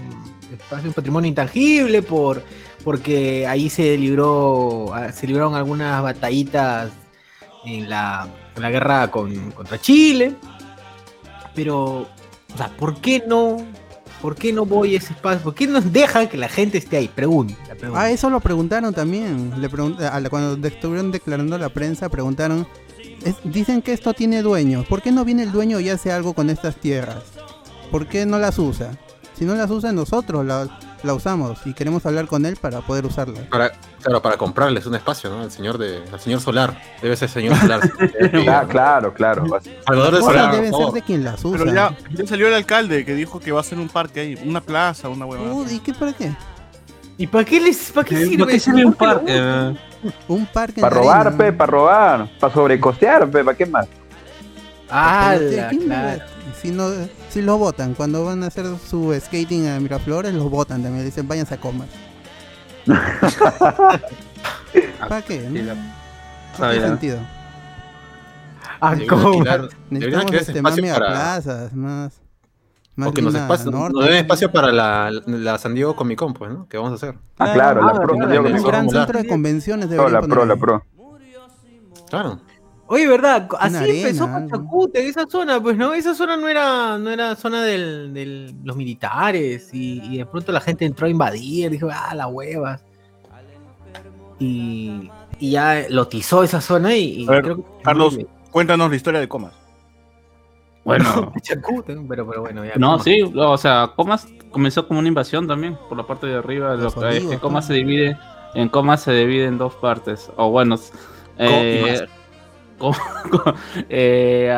espacio, 0.53 0.87
un 0.89 0.93
patrimonio 0.93 1.27
intangible, 1.27 2.01
por, 2.01 2.43
porque 2.83 3.47
ahí 3.47 3.69
se 3.69 3.97
libró, 3.97 4.93
ah, 4.93 5.11
se 5.11 5.27
libraron 5.27 5.55
algunas 5.55 6.01
batallitas 6.03 6.91
en 7.65 7.89
la, 7.89 8.27
en 8.55 8.61
la 8.61 8.69
guerra 8.69 9.09
con- 9.11 9.51
contra 9.51 9.79
Chile. 9.81 10.35
Pero, 11.55 12.07
o 12.53 12.57
sea, 12.57 12.69
¿por 12.77 12.99
qué 12.99 13.23
no? 13.27 13.57
¿Por 14.21 14.35
qué 14.35 14.53
no 14.53 14.65
voy 14.65 14.95
a 14.95 14.99
ese 14.99 15.13
espacio? 15.13 15.43
¿Por 15.43 15.53
qué 15.53 15.67
no 15.67 15.81
dejan 15.81 16.29
que 16.29 16.37
la 16.37 16.47
gente 16.47 16.77
esté 16.77 16.97
ahí? 16.97 17.09
Pregunta. 17.09 17.55
Ah, 17.93 18.09
eso 18.09 18.29
lo 18.29 18.39
preguntaron 18.39 18.93
también. 18.93 19.53
Le 19.59 19.69
cuando 20.29 20.65
estuvieron 20.65 21.11
declarando 21.11 21.57
la 21.57 21.69
prensa, 21.69 22.07
preguntaron. 22.07 22.65
dicen 23.43 23.81
que 23.81 23.91
esto 23.91 24.13
tiene 24.13 24.41
dueño. 24.41 24.85
¿Por 24.87 25.01
qué 25.01 25.11
no 25.11 25.25
viene 25.25 25.43
el 25.43 25.51
dueño 25.51 25.79
y 25.81 25.89
hace 25.89 26.11
algo 26.11 26.33
con 26.33 26.49
estas 26.49 26.77
tierras? 26.77 27.23
¿Por 27.91 28.07
qué 28.07 28.25
no 28.25 28.39
las 28.39 28.57
usa? 28.59 28.97
Si 29.37 29.43
no 29.43 29.55
las 29.55 29.69
usa, 29.69 29.91
nosotros 29.91 30.45
la, 30.45 30.79
la 31.03 31.13
usamos 31.13 31.59
y 31.65 31.73
queremos 31.73 32.05
hablar 32.05 32.27
con 32.27 32.45
él 32.45 32.57
para 32.59 32.81
poder 32.81 33.05
usarla. 33.05 33.41
Para, 33.49 33.71
claro, 34.01 34.21
para 34.21 34.37
comprarles 34.37 34.85
un 34.85 34.95
espacio, 34.95 35.29
¿no? 35.29 35.43
El 35.43 35.51
señor 35.51 35.77
de, 35.77 35.97
el 35.97 36.19
señor 36.19 36.39
Solar. 36.41 36.79
Debe 37.01 37.15
ser 37.15 37.29
señor 37.29 37.55
Solar. 37.57 37.81
Ah, 38.49 38.65
claro, 38.67 39.13
claro. 39.13 39.45
Salvador 39.85 40.15
de 40.15 40.19
Solar. 40.21 40.55
deben 40.55 40.71
por 40.71 40.85
ser 40.85 40.93
de 40.93 41.01
quien 41.01 41.23
las 41.23 41.43
usa. 41.43 41.59
Pero 41.59 41.73
ya, 41.73 41.95
ya 42.11 42.27
salió 42.27 42.47
el 42.47 42.53
alcalde 42.53 43.05
que 43.05 43.13
dijo 43.15 43.39
que 43.39 43.51
va 43.51 43.59
a 43.59 43.61
hacer 43.61 43.79
un 43.79 43.89
parque 43.89 44.19
ahí, 44.19 44.39
una 44.45 44.61
plaza, 44.61 45.09
una 45.09 45.25
huevada. 45.25 45.53
Uh, 45.53 45.65
¿Y 45.69 45.79
qué 45.79 45.93
para 45.93 46.13
qué? 46.13 46.31
¿Y 47.17 47.27
para 47.27 47.45
qué 47.45 47.59
les 47.59 47.91
para 47.91 48.07
qué 48.07 48.17
sirve? 48.17 48.37
¿Por 48.37 48.47
qué 48.47 48.59
sirve 48.59 48.85
un 48.85 48.93
¿Por 48.93 48.97
qué 48.97 49.05
lo 49.05 49.13
parque? 49.13 49.39
usan? 49.39 49.79
Un 50.27 50.45
parque. 50.47 50.81
Para 50.81 50.95
robar, 50.95 51.37
pe, 51.37 51.53
para 51.53 51.71
robar. 51.71 52.29
Para 52.39 52.53
sobrecostear, 52.53 53.29
pe, 53.29 53.43
¿para 53.43 53.57
qué 53.57 53.65
más? 53.65 53.87
Ah, 54.95 55.35
la- 55.39 55.69
¿quién 55.69 55.83
claro. 55.85 56.21
Si, 56.61 56.69
no, 56.71 56.87
si 57.29 57.41
los 57.41 57.57
votan, 57.57 57.93
cuando 57.95 58.23
van 58.25 58.43
a 58.43 58.47
hacer 58.47 58.65
su 58.87 59.13
skating 59.19 59.67
a 59.67 59.79
Miraflores, 59.79 60.33
los 60.33 60.49
votan 60.49 60.83
también. 60.83 61.03
Dicen, 61.05 61.27
váyanse 61.27 61.55
a 61.55 61.57
comer. 61.59 61.87
¿Para 64.99 65.21
qué? 65.23 65.41
Sí, 65.41 65.47
No, 65.53 65.63
la- 65.63 65.73
no 65.75 65.81
Ah, 66.59 66.69
tiene 66.69 66.75
ya. 66.81 66.87
sentido. 66.87 67.17
Ah, 68.79 68.95
¿cómo? 69.09 69.29
alquilar- 69.33 69.69
deberían 69.89 70.25
Necesitamos 70.25 70.33
este, 70.35 70.61
más 70.61 70.73
espacio 70.77 70.93
para. 70.93 71.09
megaplazas, 71.09 71.73
más. 71.73 72.13
Más 72.95 73.07
O 73.09 73.13
que 73.13 73.21
nos, 73.23 73.33
espacio, 73.33 73.71
Norte. 73.71 73.93
nos 73.97 74.05
den 74.05 74.17
espacio 74.17 74.51
para 74.51 74.71
la, 74.71 75.09
la 75.25 75.57
San 75.57 75.73
Diego 75.73 75.95
Comic 75.95 76.19
Con, 76.19 76.33
pues, 76.35 76.51
¿no? 76.51 76.67
¿Qué 76.69 76.77
vamos 76.77 76.91
a 76.91 76.95
hacer? 76.95 77.15
Ah, 77.39 77.51
claro, 77.53 77.81
la 77.81 77.91
ah, 77.91 78.01
pro. 78.01 78.15
claro, 78.15 78.47
eso. 78.47 78.57
sí. 78.59 78.63
gran 78.67 78.89
centro 78.89 79.19
de 79.19 79.27
convenciones 79.27 79.87
Pro, 79.87 79.95
deberían 79.97 80.21
la 80.21 80.27
pro, 80.27 80.45
la 80.45 80.55
pro. 80.55 80.85
Claro. 82.09 82.39
Oye, 82.87 83.07
¿verdad? 83.07 83.47
Así 83.59 83.75
arena, 83.77 84.09
empezó 84.09 84.25
en 84.93 85.07
esa 85.07 85.25
zona, 85.27 85.61
pues, 85.61 85.77
¿no? 85.77 85.93
Esa 85.93 86.13
zona 86.13 86.35
no 86.37 86.47
era, 86.47 86.97
no 86.97 87.09
era 87.09 87.35
zona 87.35 87.63
de 87.63 87.77
del, 88.09 88.55
los 88.63 88.75
militares 88.75 89.69
y, 89.73 90.01
y 90.03 90.17
de 90.17 90.25
pronto 90.25 90.51
la 90.51 90.59
gente 90.59 90.85
entró 90.85 91.07
a 91.07 91.09
invadir, 91.09 91.71
dijo, 91.71 91.87
ah, 91.91 92.13
la 92.13 92.27
huevas. 92.27 92.83
Y, 94.39 95.09
y 95.39 95.51
ya 95.51 95.85
lotizó 95.89 96.43
esa 96.43 96.59
zona 96.59 96.95
y, 96.95 97.23
y 97.23 97.27
A 97.27 97.31
ver, 97.31 97.43
creo 97.43 97.57
que... 97.57 97.63
Carlos, 97.83 98.17
cuéntanos 98.51 98.89
la 98.89 98.95
historia 98.95 99.19
de 99.21 99.27
Comas. 99.29 99.53
Bueno, 100.83 101.31
Pachacuti, 101.33 101.93
¿no? 101.93 102.05
pero, 102.07 102.27
pero 102.27 102.41
bueno, 102.41 102.65
ya. 102.65 102.73
no, 102.75 102.99
sí, 102.99 103.21
o 103.35 103.57
sea, 103.57 103.91
Comas 103.95 104.27
comenzó 104.51 104.87
como 104.87 104.99
una 104.99 105.07
invasión 105.07 105.47
también 105.47 105.77
por 105.87 105.97
la 105.97 106.05
parte 106.05 106.27
de 106.27 106.35
arriba. 106.35 106.75
Lo 106.75 106.83
Los 106.83 106.93
que 106.93 106.99
es 106.99 107.05
olivos, 107.05 107.31
que 107.31 107.39
Comas 107.39 107.65
¿no? 107.65 107.67
se 107.69 107.73
divide, 107.75 108.17
en 108.53 108.69
Comas 108.69 109.01
se 109.01 109.13
divide 109.13 109.45
en 109.45 109.57
dos 109.57 109.75
partes. 109.75 110.29
O 110.35 110.49
bueno, 110.49 110.75
eh, 111.37 112.05
eh, 113.89 114.55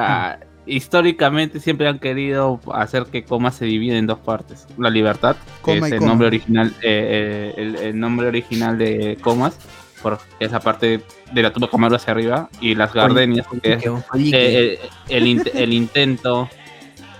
históricamente 0.65 1.59
siempre 1.59 1.87
han 1.87 1.99
querido 1.99 2.59
hacer 2.73 3.05
que 3.05 3.23
Coma 3.23 3.51
se 3.51 3.65
divida 3.65 3.97
en 3.97 4.07
dos 4.07 4.19
partes. 4.19 4.65
La 4.77 4.89
libertad, 4.89 5.35
que 5.35 5.61
Coma 5.61 5.87
es 5.87 5.93
el 5.93 5.99
Coma. 5.99 6.09
nombre 6.09 6.27
original, 6.27 6.73
eh, 6.81 7.53
eh, 7.55 7.61
el, 7.61 7.75
el 7.75 7.99
nombre 7.99 8.27
original 8.27 8.77
de 8.77 9.17
Comas, 9.21 9.57
por 10.01 10.19
esa 10.39 10.59
parte 10.59 11.01
de 11.31 11.41
la 11.43 11.51
tumba 11.51 11.69
Camaro 11.69 11.95
hacia 11.95 12.11
arriba, 12.11 12.49
y 12.61 12.75
las 12.75 12.93
gardenias, 12.93 13.47
que 13.61 13.73
es 13.73 13.83
eh, 14.31 14.79
el, 15.09 15.25
int- 15.25 15.51
el 15.53 15.73
intento 15.73 16.49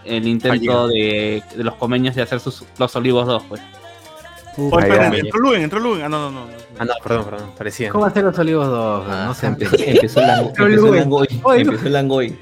el 0.06 0.28
intento 0.28 0.88
de, 0.88 1.42
de 1.56 1.64
los 1.64 1.74
comeños 1.76 2.14
de 2.16 2.22
hacer 2.22 2.40
sus, 2.40 2.64
los 2.78 2.96
olivos 2.96 3.26
dos, 3.26 3.44
pues. 3.50 3.62
Uf, 4.58 4.72
Oye, 4.72 4.88
espera, 4.88 5.08
entró 5.18 5.40
Luen, 5.40 5.62
entró 5.64 5.80
Luen. 5.80 6.04
Ah, 6.04 6.10
no, 6.10 6.32
no, 6.32 6.46
no. 6.46 6.55
Ah, 6.78 6.86
no, 6.86 6.94
perdón, 7.04 7.26
perdón, 7.26 7.52
parecía. 7.58 7.90
¿Cómo 7.90 8.06
hacer 8.06 8.24
los 8.24 8.38
olivos 8.38 8.68
dos? 8.68 9.06
Ah, 9.10 9.26
no 9.28 9.34
sé. 9.34 9.48
Empezó 9.48 10.20
el 10.20 10.28
Langoy. 10.28 10.54
No, 10.58 10.66
Empezó 10.66 10.88
el. 10.88 11.00
Langoy. 11.00 11.28
Empezó 11.62 11.88
el 11.88 11.94
Langoy. 11.94 12.40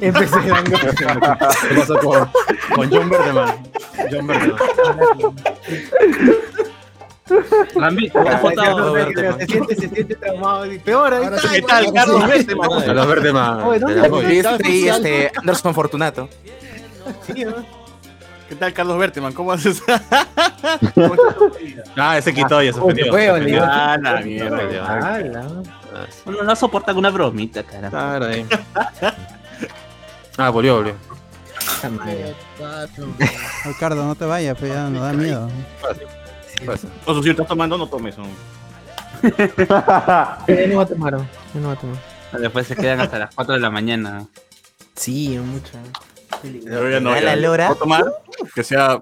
Empecé 0.00 0.36
el. 0.36 0.64
¿Qué 0.64 1.74
pasó 1.76 1.98
con, 1.98 2.28
con 2.74 2.90
John 2.90 3.08
Verdeman? 3.10 3.56
John 4.10 4.26
Verdeman. 4.26 4.58
¿La 7.74 7.86
han 7.88 7.96
visto? 7.96 8.18
Ay, 8.20 8.28
¿Han 8.28 8.42
votado? 8.42 8.94
Dios, 8.94 9.08
pero 9.14 9.38
Se 9.38 9.46
siente, 9.46 9.74
se 9.74 9.88
siente 9.88 10.14
traumado. 10.14 10.72
y 10.72 10.78
Peor, 10.78 11.12
ahí 11.14 11.24
está, 11.24 11.50
¿Qué 11.52 11.62
tal, 11.62 11.92
Carlos? 11.92 13.08
Verdeman. 13.08 13.62
Oye, 13.64 13.78
¿dónde 13.80 13.94
de 13.96 14.00
la 14.02 14.08
Goy. 14.08 14.38
está? 14.38 14.68
Y 14.68 14.88
este, 14.88 15.32
Anderson 15.36 15.74
Fortunato. 15.74 16.28
Sí, 17.26 17.44
¿no? 17.44 17.85
¿Qué 18.48 18.54
tal, 18.54 18.72
Carlos 18.72 18.98
Berteman? 18.98 19.32
¿Cómo 19.32 19.52
haces? 19.52 19.82
Ah, 21.96 22.18
ese 22.18 22.34
quitó 22.34 22.60
ya 22.62 22.72
se 22.72 22.80
ofendió. 22.80 23.64
Ah, 23.64 23.96
la 24.00 24.20
mierda. 24.20 24.58
Ah. 24.82 25.18
No, 26.26 26.42
no 26.42 26.56
soportan 26.56 26.96
una 26.96 27.10
bromita, 27.10 27.62
cara. 27.62 27.88
Claro, 27.88 28.26
ahí. 28.26 28.44
Ah, 30.36 30.50
volvió, 30.50 30.76
volvió. 30.76 30.94
Ricardo, 33.64 34.04
no 34.04 34.14
te 34.14 34.24
vayas, 34.24 34.56
pero 34.60 34.74
ya 34.74 34.90
nos 34.90 35.02
da 35.02 35.12
miedo. 35.12 35.50
O 37.06 37.14
sea, 37.14 37.22
si 37.22 37.30
estás 37.30 37.46
tomando, 37.46 37.78
no 37.78 37.86
tomes. 37.86 38.16
Ya 39.26 40.66
no 40.68 40.76
va 40.76 40.82
a 40.82 40.86
tomar. 40.86 41.16
Ya 41.54 41.60
no 41.60 41.68
va 41.68 41.74
a 41.74 41.76
tomar. 41.76 41.96
Después 42.38 42.66
se 42.66 42.76
quedan 42.76 43.00
hasta 43.00 43.18
las 43.18 43.34
4 43.34 43.54
de 43.54 43.60
la 43.60 43.70
mañana. 43.70 44.26
Sí, 44.94 45.38
mucho. 45.38 45.78
Yo 46.42 46.90
ya 46.90 47.00
no, 47.00 47.10
¿A 47.10 47.20
ya, 47.20 47.26
la 47.26 47.36
lora? 47.36 47.68
voy 47.68 47.76
a 47.76 47.78
tomar 47.78 48.04
que 48.54 48.62
sea 48.64 49.00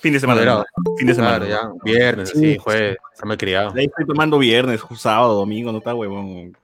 fin 0.00 0.12
de 0.12 0.20
semana. 0.20 0.40
Moderado. 0.40 0.64
Fin 0.98 1.06
de 1.06 1.14
semana. 1.14 1.44
Claro, 1.44 1.74
ya. 1.76 1.82
Viernes, 1.84 2.30
Sí. 2.30 2.38
sí, 2.38 2.58
jueves. 2.58 2.96
Está 3.12 3.26
mal 3.26 3.38
criado. 3.38 3.72
De 3.72 3.80
ahí 3.80 3.86
estoy 3.86 4.06
tomando 4.06 4.38
viernes, 4.38 4.80
sábado, 4.96 5.34
domingo, 5.34 5.72
no 5.72 5.78
está 5.78 5.94
huevón. 5.94 6.56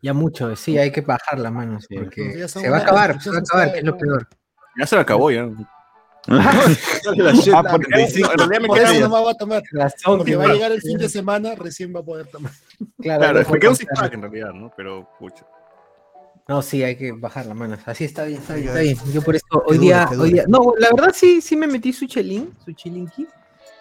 Ya 0.00 0.12
mucho, 0.12 0.54
sí, 0.54 0.78
hay 0.78 0.92
que 0.92 1.00
bajar 1.00 1.40
las 1.40 1.52
manos 1.52 1.86
Sí. 1.88 1.96
porque 1.98 2.46
se 2.48 2.68
va 2.70 2.76
a 2.76 2.80
acabar, 2.80 3.20
se 3.20 3.30
va 3.30 3.36
a 3.36 3.40
acabar, 3.40 3.72
que 3.72 3.78
es 3.78 3.84
lo 3.84 3.96
peor. 3.98 4.28
Ya 4.78 4.86
se 4.86 4.94
me 4.94 5.02
acabó 5.02 5.30
ya. 5.30 5.48
Ah, 6.28 7.62
por- 7.62 7.84
En 7.86 7.90
realidad 7.90 8.60
me 8.60 8.66
Por 8.68 8.76
queda, 8.78 8.92
eso 8.92 9.08
no 9.08 9.24
va 9.24 9.30
a 9.30 9.34
tomar. 9.34 9.62
Razón, 9.72 10.18
Porque 10.18 10.32
que 10.32 10.36
va 10.36 10.44
a 10.44 10.48
llegar 10.48 10.72
el 10.72 10.80
fin 10.82 10.98
de 10.98 11.08
semana, 11.08 11.54
recién 11.54 11.94
va 11.94 12.00
a 12.00 12.02
poder 12.02 12.26
tomar. 12.26 12.52
Claro, 13.00 13.20
claro, 13.20 13.42
no 13.42 13.50
me 13.50 13.58
puedo 13.58 13.74
six 13.74 13.90
pack 13.94 14.12
en 14.14 14.22
realidad, 14.22 14.52
¿no? 14.52 14.70
Pero, 14.76 15.08
pucha. 15.18 15.44
No, 16.48 16.62
sí, 16.62 16.82
hay 16.82 16.96
que 16.96 17.12
bajar 17.12 17.46
las 17.46 17.56
manos. 17.56 17.78
Así 17.84 18.04
está 18.04 18.24
bien, 18.24 18.40
está 18.40 18.54
bien, 18.54 18.68
está 18.68 18.80
bien. 18.80 18.96
Yo 19.12 19.22
por 19.22 19.36
eso 19.36 19.46
hoy 19.66 19.78
día, 19.78 20.08
hoy 20.18 20.32
día, 20.32 20.44
no, 20.48 20.72
la 20.78 20.88
verdad 20.94 21.14
sí, 21.14 21.40
sí 21.42 21.56
me 21.56 21.66
metí 21.66 21.92
su 21.92 22.06
chelín, 22.06 22.54
su 22.64 22.72
chilinqui, 22.72 23.26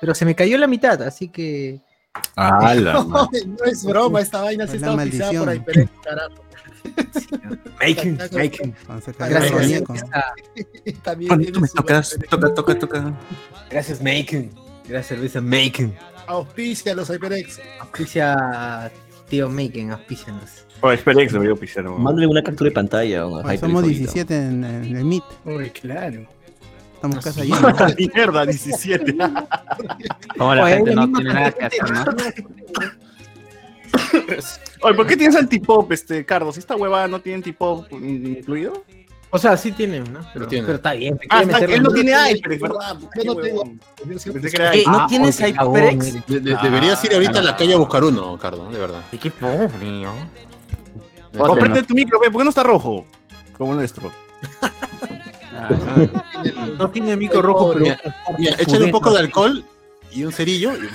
pero 0.01 0.13
se 0.13 0.25
me 0.25 0.35
cayó 0.35 0.57
la 0.57 0.67
mitad, 0.67 1.01
así 1.01 1.29
que 1.29 1.81
Ah, 2.35 2.75
No, 2.81 3.03
no 3.03 3.63
es 3.65 3.83
broma, 3.83 4.21
esta 4.21 4.41
vaina 4.41 4.65
Es 4.65 4.71
se 4.71 4.79
la 4.79 4.87
está 4.87 5.03
oficiada 5.03 5.31
por 5.31 5.47
maldición. 5.47 5.65
HyperX, 5.65 5.91
carajo. 6.03 6.43
making, 7.81 8.17
making. 8.31 8.75
Gracias. 9.17 9.83
También 11.03 11.39
tiene 11.39 11.59
me 11.59 11.67
tocas, 11.67 12.17
toca, 12.29 12.53
toca, 12.53 12.79
toca. 12.79 13.13
gracias 13.69 14.01
making, 14.01 14.51
gracias 14.87 15.07
cerveza 15.07 15.41
making. 15.41 15.93
Auspicia 16.27 16.93
a 16.93 16.95
los 16.95 17.09
HyperX. 17.09 17.59
Auspicia 17.79 18.91
tío 19.29 19.49
making, 19.49 19.91
auspicianos. 19.91 20.66
Oh, 20.81 20.95
SpaceX 20.95 21.33
debería 21.33 21.53
oficiar. 21.53 21.85
¿no? 21.85 21.97
Mándale 21.97 22.27
una 22.27 22.43
captura 22.43 22.69
de 22.69 22.73
pantalla. 22.73 23.25
Pues 23.27 23.43
HyperX 23.43 23.59
somos 23.61 23.83
ahorita. 23.83 23.97
17 23.99 24.35
en, 24.35 24.63
en 24.63 24.95
el 24.97 25.05
Meet. 25.05 25.23
Uy, 25.45 25.69
claro. 25.71 26.25
Estamos 26.95 27.23
casi 27.23 27.41
sí. 27.41 27.47
llenos. 27.47 27.95
Mierda, 28.15 28.45
17. 28.45 29.15
Como 30.37 30.55
la 30.55 30.63
Oye, 30.63 30.75
gente 30.75 30.95
no 30.95 31.11
tiene 31.11 31.33
nada 31.33 31.51
que 31.51 31.65
hacer, 31.65 31.91
¿no? 31.91 32.05
Oye, 34.81 34.93
¿por 34.95 35.07
qué 35.07 35.17
tienes 35.17 35.35
antipop, 35.35 35.91
este, 35.91 36.25
Carlos? 36.25 36.57
¿Esta 36.57 36.75
huevada 36.75 37.07
no 37.07 37.19
tiene 37.19 37.37
antipop 37.37 37.91
incluido? 37.91 38.83
O 39.29 39.37
sea, 39.37 39.57
sí 39.57 39.71
tienen, 39.73 40.11
¿no? 40.13 40.19
Pero, 40.33 40.47
tiene. 40.47 40.65
pero 40.65 40.75
está 40.77 40.93
bien. 40.93 41.19
Ah, 41.29 41.41
está, 41.43 41.57
él 41.59 41.83
no 41.83 41.91
tiene 41.91 42.13
HyperX, 42.13 42.61
¿verdad? 42.61 42.97
Yo 43.15 43.23
no 43.25 43.35
tengo. 43.41 43.63
¿No 43.65 43.73
Ah, 44.87 45.05
tienes 45.09 45.37
cagón, 45.37 45.75
HyperX? 45.75 46.05
mire. 46.05 46.23
De- 46.27 46.39
de- 46.39 46.57
deberías 46.63 47.03
ir 47.03 47.13
ahorita 47.13 47.39
a 47.39 47.41
la 47.43 47.55
calle 47.57 47.73
a 47.73 47.77
buscar 47.77 48.03
uno, 48.05 48.37
Cardo, 48.37 48.69
de 48.71 48.79
verdad. 48.79 49.01
Y 49.11 49.17
qué 49.17 49.29
pobre, 49.31 49.69
¿no? 49.83 50.13
Prende 51.59 51.83
tu 51.83 51.93
micro, 51.93 52.19
¿por 52.19 52.31
qué 52.31 52.43
no 52.43 52.49
está 52.49 52.63
rojo? 52.63 53.05
Como 53.57 53.73
nuestro. 53.75 54.11
No 56.77 56.89
tiene 56.91 57.17
micro 57.17 57.41
rojo, 57.41 57.73
pero. 57.73 57.85
Mira, 57.85 57.99
Mira, 58.37 58.55
échale 58.59 58.85
un 58.85 58.91
poco 58.91 59.11
de 59.11 59.19
alcohol 59.19 59.65
y 60.11 60.23
un 60.23 60.31
cerillo 60.31 60.75
y 60.75 60.87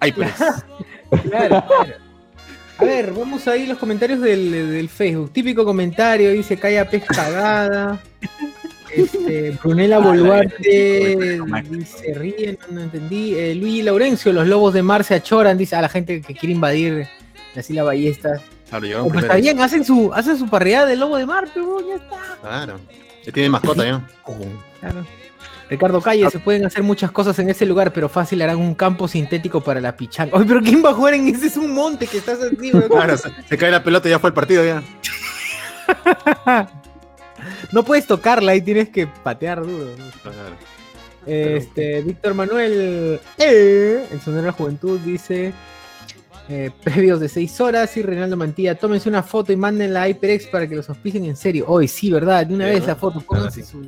ay, 0.00 0.12
pues. 0.12 0.30
Claro, 0.34 1.64
claro. 1.68 1.96
A 2.78 2.84
ver, 2.84 3.12
vamos 3.12 3.46
a 3.48 3.56
ir 3.56 3.68
los 3.68 3.78
comentarios 3.78 4.20
del, 4.20 4.50
del 4.50 4.88
Facebook. 4.88 5.32
Típico 5.32 5.64
comentario, 5.64 6.30
dice 6.30 6.56
Calla 6.56 6.88
Pez 6.88 7.04
cagada. 7.04 8.00
Este, 8.94 9.52
Brunella 9.62 9.98
Boluarte 9.98 11.40
dice 11.70 12.14
ríen, 12.14 12.58
no, 12.68 12.74
no 12.74 12.80
entendí. 12.82 13.34
Eh, 13.34 13.54
Luis 13.54 13.84
Laurencio, 13.84 14.32
los 14.32 14.46
lobos 14.46 14.74
de 14.74 14.82
mar 14.82 15.04
se 15.04 15.14
achoran, 15.14 15.56
dice 15.56 15.76
a 15.76 15.80
la 15.80 15.88
gente 15.88 16.20
que 16.20 16.34
quiere 16.34 16.54
invadir 16.54 17.06
las 17.54 17.70
Islas 17.70 17.86
Ballestas. 17.86 18.42
Claro, 18.72 18.86
llegaron 18.86 19.08
pues 19.10 19.24
está 19.24 19.36
bien, 19.36 19.60
hacen 19.60 19.84
su, 19.84 20.14
hacen 20.14 20.38
su 20.38 20.48
parrillada 20.48 20.86
de 20.86 20.96
lobo 20.96 21.18
de 21.18 21.26
mar, 21.26 21.46
pero 21.52 21.86
ya 21.86 21.96
está. 21.96 22.16
Claro. 22.40 22.80
Ya 23.22 23.30
tiene 23.30 23.50
mascota 23.50 23.84
ya. 23.84 24.02
Claro. 24.80 25.06
Ricardo 25.68 26.00
Calle, 26.00 26.30
se 26.30 26.38
pueden 26.38 26.64
hacer 26.64 26.82
muchas 26.82 27.10
cosas 27.10 27.38
en 27.38 27.50
ese 27.50 27.66
lugar, 27.66 27.92
pero 27.92 28.08
fácil 28.08 28.40
harán 28.40 28.56
un 28.56 28.74
campo 28.74 29.08
sintético 29.08 29.60
para 29.60 29.78
la 29.78 29.94
pichanga. 29.94 30.34
Oye, 30.34 30.46
pero 30.46 30.62
¿quién 30.62 30.82
va 30.82 30.88
a 30.88 30.94
jugar 30.94 31.12
en 31.12 31.28
ese? 31.28 31.48
Es 31.48 31.58
un 31.58 31.70
monte 31.70 32.06
que 32.06 32.16
estás 32.16 32.38
así. 32.40 32.72
Claro, 32.88 33.14
se, 33.18 33.30
se 33.46 33.58
cae 33.58 33.70
la 33.70 33.84
pelota 33.84 34.08
y 34.08 34.12
ya 34.12 34.18
fue 34.18 34.28
el 34.28 34.34
partido 34.34 34.64
ya. 34.64 34.82
No 37.72 37.84
puedes 37.84 38.06
tocarla 38.06 38.54
y 38.54 38.62
tienes 38.62 38.88
que 38.88 39.06
patear 39.06 39.60
duro. 39.60 39.84
¿no? 39.98 40.04
Claro. 40.22 40.56
Este, 41.26 42.00
Víctor 42.00 42.32
Manuel, 42.32 43.20
eh, 43.36 44.08
el 44.10 44.20
sonero 44.20 44.42
de 44.42 44.48
la 44.48 44.52
juventud, 44.52 44.98
dice: 45.00 45.52
eh, 46.48 46.70
previos 46.84 47.20
de 47.20 47.28
6 47.28 47.60
horas. 47.60 47.96
Y 47.96 48.02
Reinaldo 48.02 48.36
Mantilla, 48.36 48.74
tómense 48.74 49.08
una 49.08 49.22
foto 49.22 49.52
y 49.52 49.56
mándenla 49.56 50.02
a 50.02 50.08
HyperX 50.08 50.46
para 50.46 50.66
que 50.68 50.76
los 50.76 50.88
auspicien 50.88 51.24
en 51.24 51.36
serio. 51.36 51.64
Hoy 51.68 51.88
sí, 51.88 52.10
¿verdad? 52.10 52.46
De 52.46 52.54
una 52.54 52.66
vez 52.66 52.80
¿no? 52.82 52.86
la 52.88 52.96
foto, 52.96 53.20
pónganse 53.20 53.62
sí. 53.62 53.70
sus, 53.70 53.86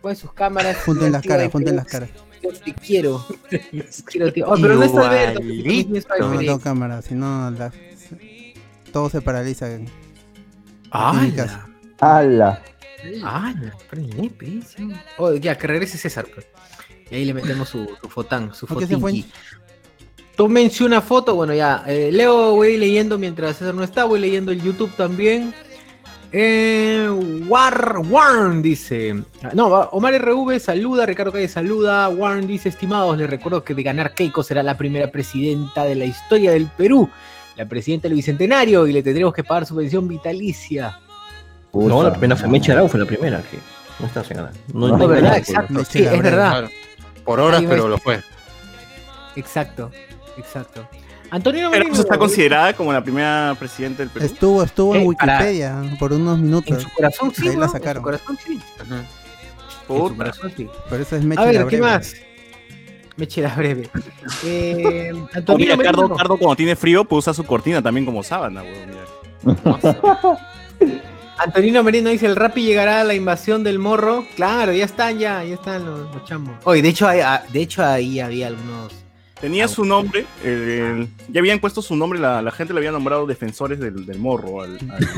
pongan 0.00 0.16
sus 0.16 0.32
cámaras. 0.32 0.76
Junten 0.84 1.12
las 1.12 1.22
caras, 1.22 1.50
junten 1.52 1.76
las 1.76 1.86
caras. 1.86 2.10
Yo 2.42 2.50
te 2.52 2.74
quiero. 2.74 3.24
quiero 4.06 4.32
tío. 4.32 4.46
Oh, 4.48 4.56
pero 4.60 4.74
no 4.74 4.82
está 4.82 5.08
Alberto. 5.08 5.40
No, 5.40 5.46
HyperX. 5.46 6.38
tengo 6.38 6.60
cámara, 6.60 7.02
si 7.02 7.14
no 7.14 7.50
la- 7.50 7.72
todo 8.92 9.08
se 9.08 9.20
paraliza. 9.22 9.72
en- 9.72 9.88
¡Hala! 10.90 11.68
¡Hala! 12.00 12.62
¡Hala! 13.24 13.76
Pésimo. 14.38 14.94
Oh, 15.16 15.32
ya, 15.34 15.56
que 15.56 15.66
regrese 15.66 15.96
César. 15.96 16.26
pues. 16.32 16.46
Y 17.10 17.14
ahí 17.16 17.24
le 17.24 17.34
metemos 17.34 17.68
su, 17.68 17.88
su 18.00 18.08
fotán, 18.08 18.54
su 18.54 18.66
fotinqui. 18.66 19.26
Tómense 20.36 20.84
una 20.84 21.00
foto, 21.00 21.34
bueno 21.34 21.54
ya, 21.54 21.84
eh, 21.86 22.10
Leo 22.10 22.54
voy 22.54 22.78
leyendo 22.78 23.18
mientras 23.18 23.58
César 23.58 23.74
no 23.74 23.84
está, 23.84 24.04
voy 24.04 24.20
leyendo 24.20 24.50
el 24.50 24.62
YouTube 24.62 24.90
también. 24.96 25.54
Eh, 26.34 27.10
War, 27.46 27.98
Warren 28.08 28.62
dice, 28.62 29.22
no, 29.52 29.66
Omar 29.66 30.14
RV 30.14 30.58
saluda, 30.58 31.04
Ricardo 31.04 31.30
Calle 31.30 31.48
saluda, 31.48 32.08
Warren 32.08 32.46
dice, 32.46 32.70
estimados, 32.70 33.18
les 33.18 33.28
recuerdo 33.28 33.62
que 33.62 33.74
de 33.74 33.82
ganar 33.82 34.14
Keiko 34.14 34.42
será 34.42 34.62
la 34.62 34.78
primera 34.78 35.10
presidenta 35.10 35.84
de 35.84 35.94
la 35.94 36.06
historia 36.06 36.52
del 36.52 36.68
Perú, 36.68 37.10
la 37.56 37.66
presidenta 37.66 38.08
del 38.08 38.16
Bicentenario, 38.16 38.86
y 38.86 38.94
le 38.94 39.02
tendremos 39.02 39.34
que 39.34 39.44
pagar 39.44 39.66
su 39.66 39.76
pensión 39.76 40.08
vitalicia. 40.08 40.98
No, 41.74 42.02
la 42.02 42.12
primera 42.12 42.36
fue 42.36 42.48
Mecha 42.48 42.72
Arau, 42.72 42.88
fue 42.88 43.00
la 43.00 43.06
primera. 43.06 43.42
que 43.42 43.58
No 44.00 44.06
está 44.06 44.22
ganar. 44.22 44.52
No, 44.72 44.88
No, 44.88 44.96
no 44.96 45.08
¿verdad? 45.08 45.36
Exacto, 45.36 45.84
sí, 45.84 46.02
es 46.02 46.22
verdad. 46.22 46.68
Por 47.24 47.40
horas, 47.40 47.62
pero 47.62 47.76
este. 47.76 47.88
lo 47.88 47.98
fue. 47.98 48.20
Exacto, 49.36 49.90
exacto. 50.38 50.86
Antonio 51.30 51.60
Pero 51.60 51.70
Merino, 51.70 51.92
eso 51.94 52.02
está 52.02 52.18
considerada 52.18 52.74
como 52.74 52.92
la 52.92 53.02
primera 53.02 53.54
presidenta 53.58 54.02
del 54.02 54.10
Perú. 54.10 54.24
Estuvo, 54.26 54.62
estuvo 54.62 54.94
en 54.94 55.02
Eh, 55.10 55.14
para- 55.18 55.32
Wikipedia 55.38 55.82
por 55.98 56.12
unos 56.12 56.36
en 56.38 56.42
minutos. 56.44 56.82
su 56.82 56.90
corazón 56.90 57.32
sí, 57.34 57.48
ahí 57.48 57.56
la 57.56 57.68
sacaron. 57.68 57.96
En 57.96 57.96
su 57.96 58.02
corazón 58.02 58.38
sí. 58.44 58.60
Ajá. 58.80 58.96
En 59.88 60.08
su 60.08 60.16
corazón 60.16 60.52
sí. 60.56 60.68
Por 60.90 61.00
eso 61.00 61.16
es 61.16 61.24
Meche 61.24 61.40
A 61.42 61.44
la 61.46 61.50
ver, 61.52 61.58
¿qué 61.60 61.64
breve. 61.80 61.80
más? 61.80 62.14
Me 63.16 63.24
eché 63.24 63.42
la 63.42 63.54
breve. 63.54 63.88
Eh, 64.44 65.10
Oh, 65.14 65.28
Antonio 65.34 65.76
mira, 65.76 65.76
Cardo, 65.90 66.02
Merino. 66.02 66.16
Cardo 66.16 66.36
cuando 66.38 66.56
tiene 66.56 66.76
frío 66.76 67.04
puede 67.04 67.18
usar 67.20 67.34
su 67.34 67.44
cortina 67.44 67.80
también 67.82 68.04
como 68.06 68.22
sábana, 68.22 68.62
weón. 68.62 68.90
mira. 68.90 69.04
Antonino 71.38 71.82
Merino 71.82 72.10
dice, 72.10 72.26
el 72.26 72.36
Rappi 72.36 72.62
llegará 72.62 73.00
a 73.00 73.04
la 73.04 73.14
invasión 73.14 73.64
del 73.64 73.78
morro. 73.78 74.24
Claro, 74.36 74.72
ya 74.72 74.84
están, 74.84 75.18
ya, 75.18 75.42
ya 75.44 75.54
están 75.54 75.84
los, 75.84 76.14
los 76.14 76.24
chamos. 76.24 76.54
Oye, 76.64 76.82
de 76.82 76.88
hecho, 76.90 77.08
hay- 77.08 77.20
ah, 77.20 77.42
de 77.52 77.62
hecho 77.62 77.84
ahí 77.84 78.20
había 78.20 78.46
algunos... 78.48 78.92
Tenía 79.42 79.68
su 79.68 79.84
nombre, 79.84 80.24
el- 80.44 80.50
el- 80.70 81.08
ya 81.28 81.40
habían 81.40 81.58
puesto 81.58 81.82
su 81.82 81.94
nombre, 81.96 82.18
la, 82.18 82.40
la 82.40 82.50
gente 82.52 82.72
le 82.72 82.78
había 82.78 82.92
nombrado 82.92 83.26
defensores 83.26 83.78
del, 83.80 84.06
del 84.06 84.18
morro. 84.18 84.62
Al, 84.62 84.78
al- 84.88 85.08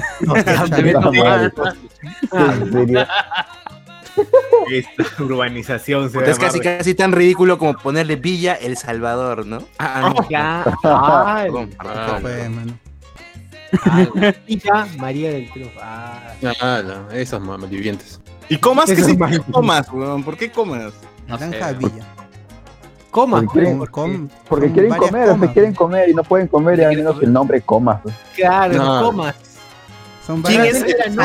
Ah, 2.33 2.54
¿En 2.61 2.73
serio? 2.73 3.07
Esta 4.71 5.23
urbanización 5.23 6.11
se 6.11 6.19
Es 6.31 6.38
casi, 6.38 6.61
casi 6.61 6.95
tan 6.95 7.12
ridículo 7.12 7.59
como 7.59 7.75
ponerle 7.75 8.16
Villa 8.16 8.54
El 8.54 8.76
Salvador, 8.76 9.45
¿no? 9.45 9.59
Ah, 9.78 10.12
no. 10.16 10.28
Ya, 10.31 10.64
ah, 10.85 11.40
Perdón, 11.45 11.71
perdón. 11.76 12.21
Fue, 12.23 12.49
mano. 12.49 12.78
Villa 14.47 14.87
María 14.99 15.31
del 15.33 15.50
Triunfo. 15.50 15.81
Ah, 15.83 16.33
Ah, 16.61 16.83
no, 16.85 17.11
esos 17.11 17.40
ma- 17.40 17.59
malvivientes. 17.59 18.21
¿Y 18.49 18.57
comas? 18.59 18.87
¿Qué 18.87 18.97
significa 18.97 19.45
comas, 19.50 19.88
weón? 19.93 20.23
¿Por 20.23 20.37
qué 20.37 20.50
comas? 20.50 20.93
No 21.26 21.37
sé, 21.38 21.47
Granja 21.49 21.66
weón. 21.66 21.78
Villa. 21.78 22.07
Coma. 23.14 23.40
Porque 23.42 23.52
quieren, 23.52 23.78
porque 24.49 24.73
quieren 24.73 24.90
comer, 24.97 25.28
comas. 25.28 25.50
quieren 25.52 25.75
comer 25.75 26.09
y 26.09 26.14
no 26.14 26.25
pueden 26.25 26.49
comer, 26.49 26.78
y 26.80 26.83
al 26.83 26.97
menos 26.97 27.23
el 27.23 27.33
nombre 27.33 27.61
comas. 27.61 28.00
Claro, 28.35 28.75
No. 28.75 29.02
comas. 29.04 29.37
Son 30.26 30.42
¿Quién 30.42 30.59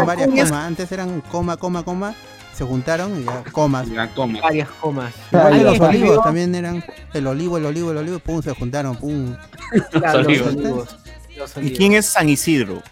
varias, 0.06 0.28
comas. 0.28 0.52
Antes 0.52 0.92
eran 0.92 1.22
coma, 1.32 1.58
coma, 1.58 1.84
coma. 1.84 2.14
Se 2.54 2.66
juntaron 2.66 3.20
y 3.20 3.24
ya 3.24 3.44
comas. 3.52 3.88
La 3.88 4.08
coma. 4.10 4.40
Varias 4.42 4.70
comas. 4.82 5.14
Ah, 5.32 5.50
ya. 5.50 5.64
los 5.64 5.80
olivos 5.80 6.24
también 6.24 6.54
eran 6.54 6.84
el 7.14 7.26
olivo, 7.28 7.58
el 7.58 7.66
olivo, 7.66 7.92
el 7.92 7.98
olivo, 7.98 8.18
y 8.18 8.20
pum, 8.20 8.42
se 8.42 8.54
juntaron, 8.54 8.96
pum. 8.98 9.36
Claro, 9.92 10.20
los 10.20 10.28
olivos. 10.28 10.56
olivos. 10.56 10.98
Los 11.38 11.58
¿Y 11.58 11.72
quién 11.74 11.94
es 11.94 12.06
San 12.08 12.28
Isidro? 12.30 12.84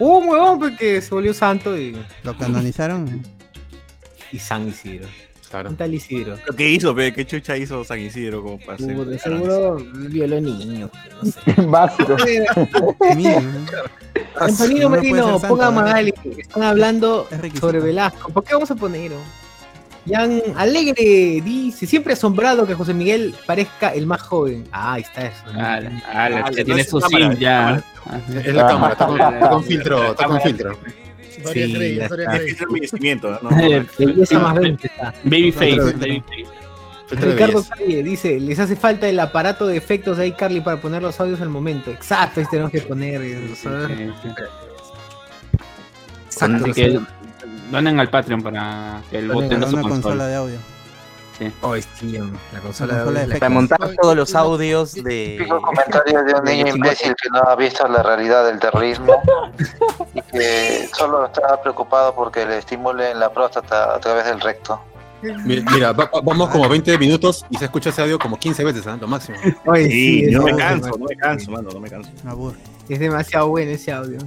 Un 0.00 0.28
huevón 0.28 0.58
porque 0.58 1.00
se 1.02 1.14
volvió 1.14 1.32
santo 1.34 1.76
y, 1.78 1.96
Lo 2.24 2.36
canonizaron. 2.36 3.22
y 4.32 4.38
San 4.38 4.66
Isidro. 4.68 5.06
Claro. 5.52 5.68
Un 5.68 5.76
tal 5.76 5.92
Isidro. 5.92 6.38
¿Lo 6.46 6.56
que 6.56 6.70
hizo, 6.70 6.94
pe? 6.94 7.12
¿Qué 7.12 7.26
chucha 7.26 7.58
hizo 7.58 7.84
San 7.84 8.00
Isidro 8.00 8.42
como 8.42 8.58
para? 8.58 8.82
Uh, 8.82 9.04
de 9.04 9.18
seguro 9.18 9.76
violó 10.08 10.40
niños. 10.40 10.90
No 11.22 11.30
sé. 11.30 11.40
Básico. 11.66 12.16
Antonino 14.40 14.88
Merino, 14.88 15.38
ponga. 15.40 15.70
Magali. 15.70 16.14
Están 16.38 16.62
hablando 16.62 17.28
Es 17.30 17.60
sobre 17.60 17.80
Velasco. 17.80 18.32
¿Por 18.32 18.44
qué 18.44 18.54
vamos 18.54 18.70
a 18.70 18.76
poner? 18.76 19.12
Jan 20.08 20.40
Alegre 20.56 21.42
dice, 21.44 21.86
siempre 21.86 22.14
asombrado 22.14 22.66
que 22.66 22.74
José 22.74 22.94
Miguel 22.94 23.34
parezca 23.44 23.90
el 23.90 24.06
más 24.06 24.22
joven. 24.22 24.66
Ah, 24.72 24.94
ahí 24.94 25.02
está 25.02 25.26
eso. 25.26 25.44
Ah, 25.54 25.80
que 26.50 26.60
no 26.60 26.64
tiene 26.64 26.84
su 26.84 26.98
sim 27.02 27.34
ya. 27.34 27.84
Ah, 28.06 28.18
Es 28.42 28.54
la 28.54 28.68
cámara, 28.68 28.92
está 28.94 29.50
con 29.50 29.64
filtro, 29.64 30.12
está 30.12 30.24
con 30.24 30.40
filtro. 30.40 30.78
Historia 31.42 31.66
Sí, 31.66 31.72
Grey, 31.74 31.98
está. 32.00 32.16
Grey. 32.16 32.56
Belleza 33.98 34.38
más 34.38 34.54
20 34.58 34.86
está. 34.86 35.14
Babyface, 35.24 35.92
de 35.98 36.22
Ricardo. 37.10 37.62
Calle 37.68 38.02
dice, 38.02 38.40
les 38.40 38.58
hace 38.58 38.74
falta 38.74 39.06
el 39.08 39.20
aparato 39.20 39.66
de 39.66 39.76
efectos 39.76 40.16
de 40.16 40.28
iCarly 40.28 40.62
para 40.62 40.80
poner 40.80 41.02
los 41.02 41.20
audios 41.20 41.40
al 41.42 41.50
momento. 41.50 41.90
Exacto, 41.90 42.40
ahí 42.40 42.46
tenemos 42.50 42.72
que 42.72 42.80
poner. 42.80 43.20
eh. 43.22 43.54
Exacto. 46.26 46.72
Que 46.72 47.00
donen 47.70 48.00
al 48.00 48.08
Patreon 48.08 48.42
para 48.42 49.02
que 49.10 49.18
el 49.18 49.30
voten 49.30 49.62
a 49.62 49.66
su 49.66 49.74
una 49.74 49.82
consola 49.82 50.02
consola. 50.02 50.26
de 50.28 50.34
audio. 50.36 50.56
Oh, 51.60 51.74
sí, 51.76 52.12
la 52.52 52.60
consola, 52.60 52.94
La 52.98 53.02
consola 53.04 53.20
de 53.24 53.26
de 53.26 53.38
Para 53.40 53.50
montar 53.50 53.78
todos 54.00 54.14
los 54.16 54.34
audios 54.34 54.94
de. 54.94 55.36
Típico 55.38 55.60
comentario 55.60 56.22
de 56.24 56.34
un 56.34 56.44
niño 56.44 56.68
imbécil 56.76 57.14
que 57.20 57.28
no 57.30 57.40
ha 57.42 57.56
visto 57.56 57.86
la 57.88 58.02
realidad 58.02 58.46
del 58.46 58.60
terrorismo 58.60 59.20
y 60.14 60.20
que 60.32 60.88
solo 60.96 61.26
está 61.26 61.60
preocupado 61.62 62.14
porque 62.14 62.44
le 62.46 62.58
estimulen 62.58 63.20
la 63.20 63.32
próstata 63.32 63.94
a 63.94 64.00
través 64.00 64.24
del 64.24 64.40
recto. 64.40 64.80
Mi- 65.22 65.60
Mira, 65.72 65.92
va- 65.92 66.10
va- 66.12 66.20
vamos 66.20 66.48
como 66.50 66.68
20 66.68 66.98
minutos 66.98 67.44
y 67.48 67.56
se 67.56 67.66
escucha 67.66 67.90
ese 67.90 68.02
audio 68.02 68.18
como 68.18 68.36
15 68.36 68.64
veces, 68.64 68.84
¿ah? 68.88 68.98
Lo 69.00 69.06
máximo. 69.06 69.38
Oye, 69.66 69.88
Sí, 69.88 70.24
sí, 70.24 70.30
no 70.32 70.42
me 70.42 70.56
canso, 70.56 70.88
no 70.98 71.04
me 71.08 71.14
canso, 71.16 71.50
mano, 71.52 71.68
no 71.72 71.78
me 71.78 71.88
canso. 71.88 72.10
Es 72.88 72.98
demasiado 72.98 73.46
bueno 73.48 73.70
ese 73.70 73.92
audio. 73.92 74.18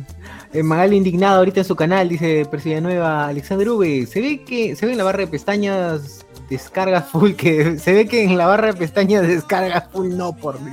Eh, 0.54 0.64
Magali 0.64 0.96
indignado 0.96 1.40
ahorita 1.40 1.60
en 1.60 1.66
su 1.66 1.76
canal, 1.76 2.08
dice 2.08 2.46
Persilla 2.50 2.80
Nueva, 2.80 3.28
Alexander 3.28 3.68
V. 3.72 4.06
Se 4.06 4.22
ve 4.22 4.46
que 4.46 4.78
se 4.78 4.86
ve 4.86 4.94
en 4.94 4.98
la 4.98 5.04
barra 5.04 5.20
de 5.20 5.28
pestañas 5.28 6.26
descarga 6.50 7.02
full, 7.02 7.34
que 7.34 7.78
se 7.78 7.92
ve 7.92 8.08
que 8.08 8.24
en 8.24 8.38
la 8.38 8.48
barra 8.48 8.68
de 8.68 8.76
pestañas 8.76 9.28
descarga 9.28 9.82
full 9.92 10.16
no 10.16 10.34
por 10.34 10.62
mí. 10.62 10.72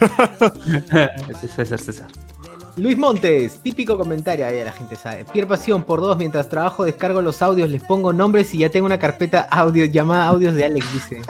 Ese 1.28 1.46
es 1.46 1.52
César, 1.52 1.78
César. 1.78 2.06
Luis 2.78 2.96
Montes, 2.96 3.58
típico 3.62 3.96
comentario, 3.98 4.46
ahí 4.46 4.62
la 4.64 4.72
gente 4.72 4.96
sabe. 4.96 5.24
Pier 5.32 5.46
Pasión 5.46 5.82
por 5.82 6.00
dos, 6.00 6.16
mientras 6.16 6.48
trabajo 6.48 6.84
descargo 6.84 7.20
los 7.22 7.42
audios, 7.42 7.68
les 7.70 7.82
pongo 7.82 8.12
nombres 8.12 8.54
y 8.54 8.58
ya 8.58 8.70
tengo 8.70 8.86
una 8.86 8.98
carpeta 8.98 9.40
audio 9.50 9.84
llamada 9.84 10.26
audios 10.28 10.54
de 10.54 10.64
Alex, 10.64 10.92
dice. 10.92 11.22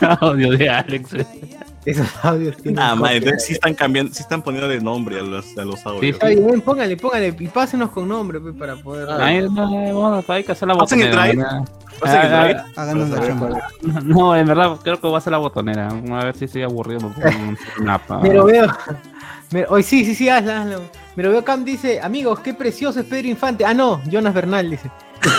Audio 0.20 0.50
de 0.56 0.68
Alex. 0.70 1.10
Esos 1.84 2.06
audios 2.22 2.56
tienen 2.58 2.78
Ah, 2.78 2.94
madre, 2.94 3.16
copia. 3.16 3.16
entonces 3.30 3.44
sí 3.46 3.52
están 3.54 3.74
cambiando, 3.74 4.14
sí 4.14 4.22
están 4.22 4.40
poniendo 4.42 4.68
de 4.68 4.80
nombre 4.80 5.18
a 5.18 5.22
los, 5.22 5.58
a 5.58 5.64
los 5.64 5.84
audios. 5.84 6.14
Está 6.14 6.28
bien, 6.28 6.60
póngale, 6.60 6.96
póngale, 6.96 7.34
y 7.36 7.48
pásenos 7.48 7.90
con 7.90 8.06
nombre 8.06 8.38
para 8.56 8.76
poder. 8.76 9.10
Ahí 9.20 9.42
no, 9.42 10.00
vamos, 10.00 10.24
hay 10.30 10.44
que 10.44 10.52
hacer 10.52 10.68
la 10.68 10.74
¿Hacen 10.74 11.00
el 11.00 11.08
botonera. 11.10 11.64
¿Hacen 12.76 12.98
el 13.00 13.14
Ah, 13.14 13.26
chamba. 13.26 13.68
No, 14.04 14.36
en 14.36 14.46
verdad 14.46 14.76
creo 14.82 15.00
que 15.00 15.08
va 15.08 15.18
a 15.18 15.20
ser 15.20 15.32
la 15.32 15.38
botonera. 15.38 15.88
A 15.88 16.24
ver 16.24 16.36
si 16.36 16.44
estoy 16.44 16.62
aburrido. 16.62 17.00
Me 17.00 17.14
pongo 17.14 17.48
un 17.48 17.58
snap. 17.76 18.08
Me 18.22 18.32
lo 18.32 18.44
veo. 18.44 18.66
Me- 19.52 19.66
Hoy 19.68 19.82
sí, 19.82 20.04
sí, 20.04 20.14
sí, 20.14 20.28
hazla, 20.28 20.62
hazla. 20.62 20.78
Me 21.16 21.22
lo 21.22 21.30
veo 21.30 21.44
Cam 21.44 21.64
dice, 21.64 22.00
amigos, 22.00 22.40
qué 22.40 22.54
precioso 22.54 23.00
es 23.00 23.06
Pedro 23.06 23.28
Infante. 23.28 23.64
Ah, 23.64 23.74
no, 23.74 24.00
Jonas 24.10 24.32
Bernal 24.34 24.70
dice. 24.70 24.90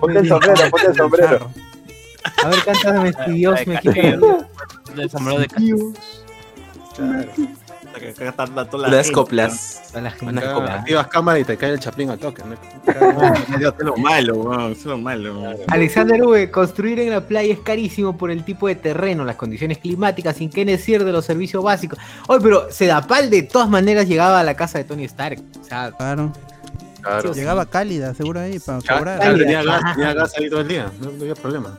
Ponte 0.00 0.18
el 0.18 0.28
sombrero, 0.28 0.70
ponte 0.70 0.86
el 0.86 0.94
sombrero. 0.96 1.50
A 2.42 2.48
ver, 2.48 2.58
cántame, 2.64 3.12
Dios 3.34 3.66
me 3.66 3.78
quita. 3.80 4.00
El 4.00 5.10
sombrero 5.10 5.40
de 5.40 5.46
Castillo. 5.48 5.76
La- 7.94 8.88
Las 8.88 9.06
gente, 9.06 9.12
coplas. 9.12 9.82
A 9.94 10.00
la 10.00 10.10
gente. 10.10 10.26
Unas 10.26 10.44
Acá 10.44 10.54
coplas. 10.54 10.78
Activas 10.80 11.06
cámara 11.08 11.38
y 11.38 11.44
te 11.44 11.56
cae 11.56 11.70
el 11.70 11.78
chaplín 11.80 12.10
al 12.10 12.18
toque. 12.18 12.42
¿no? 12.44 12.54
Es 13.54 13.74
lo 13.78 13.96
malo, 13.96 14.34
weón, 14.36 14.72
es 14.72 14.84
lo 14.84 14.98
malo. 14.98 15.40
weón. 15.40 15.56
Alexander 15.68 16.22
V, 16.22 16.50
construir 16.50 16.98
en 17.00 17.10
la 17.10 17.20
playa 17.22 17.52
es 17.52 17.60
carísimo 17.60 18.16
por 18.16 18.30
el 18.30 18.44
tipo 18.44 18.68
de 18.68 18.74
terreno, 18.74 19.24
las 19.24 19.36
condiciones 19.36 19.78
climáticas, 19.78 20.36
sin 20.36 20.50
qué 20.50 20.64
decir 20.64 21.04
de 21.04 21.12
los 21.12 21.24
servicios 21.24 21.62
básicos. 21.62 21.98
Oye, 22.28 22.40
pero 22.42 22.70
Sedapal 22.70 23.30
de 23.30 23.42
todas 23.42 23.68
maneras 23.68 24.06
llegaba 24.08 24.40
a 24.40 24.42
la 24.44 24.54
casa 24.54 24.78
de 24.78 24.84
Tony 24.84 25.04
Stark. 25.04 25.40
O 25.60 25.64
sea, 25.64 25.92
Claro. 25.92 26.32
Claro. 27.00 27.32
Llegaba 27.34 27.66
cálida, 27.66 28.14
seguro 28.14 28.40
ahí, 28.40 28.58
para 28.58 28.78
cobrar. 28.80 29.36
tenía 29.36 29.62
gas, 29.62 29.94
tenía 29.94 30.14
gas 30.14 30.32
ahí 30.38 30.48
todo 30.48 30.60
el 30.60 30.68
día. 30.68 30.90
No, 31.00 31.10
no 31.10 31.20
había 31.22 31.34
problema. 31.34 31.78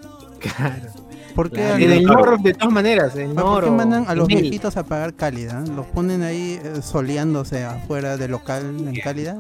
¿Por 1.36 1.52
qué, 1.52 1.74
en 1.74 1.92
el 1.92 2.04
Noro, 2.04 2.38
de 2.38 2.54
todas 2.54 2.74
maneras, 2.74 3.16
el 3.16 3.34
¿Por 3.34 3.66
qué 3.66 3.70
mandan 3.70 4.06
a 4.08 4.16
los 4.16 4.28
viejitos 4.28 4.78
a 4.78 4.84
pagar 4.86 5.14
cálida? 5.14 5.62
Los 5.76 5.86
ponen 5.88 6.24
ahí 6.24 6.60
eh, 6.64 6.82
soleándose 6.82 7.66
afuera 7.66 8.16
del 8.16 8.32
local 8.32 8.64
en 8.64 8.96
cálida. 9.02 9.38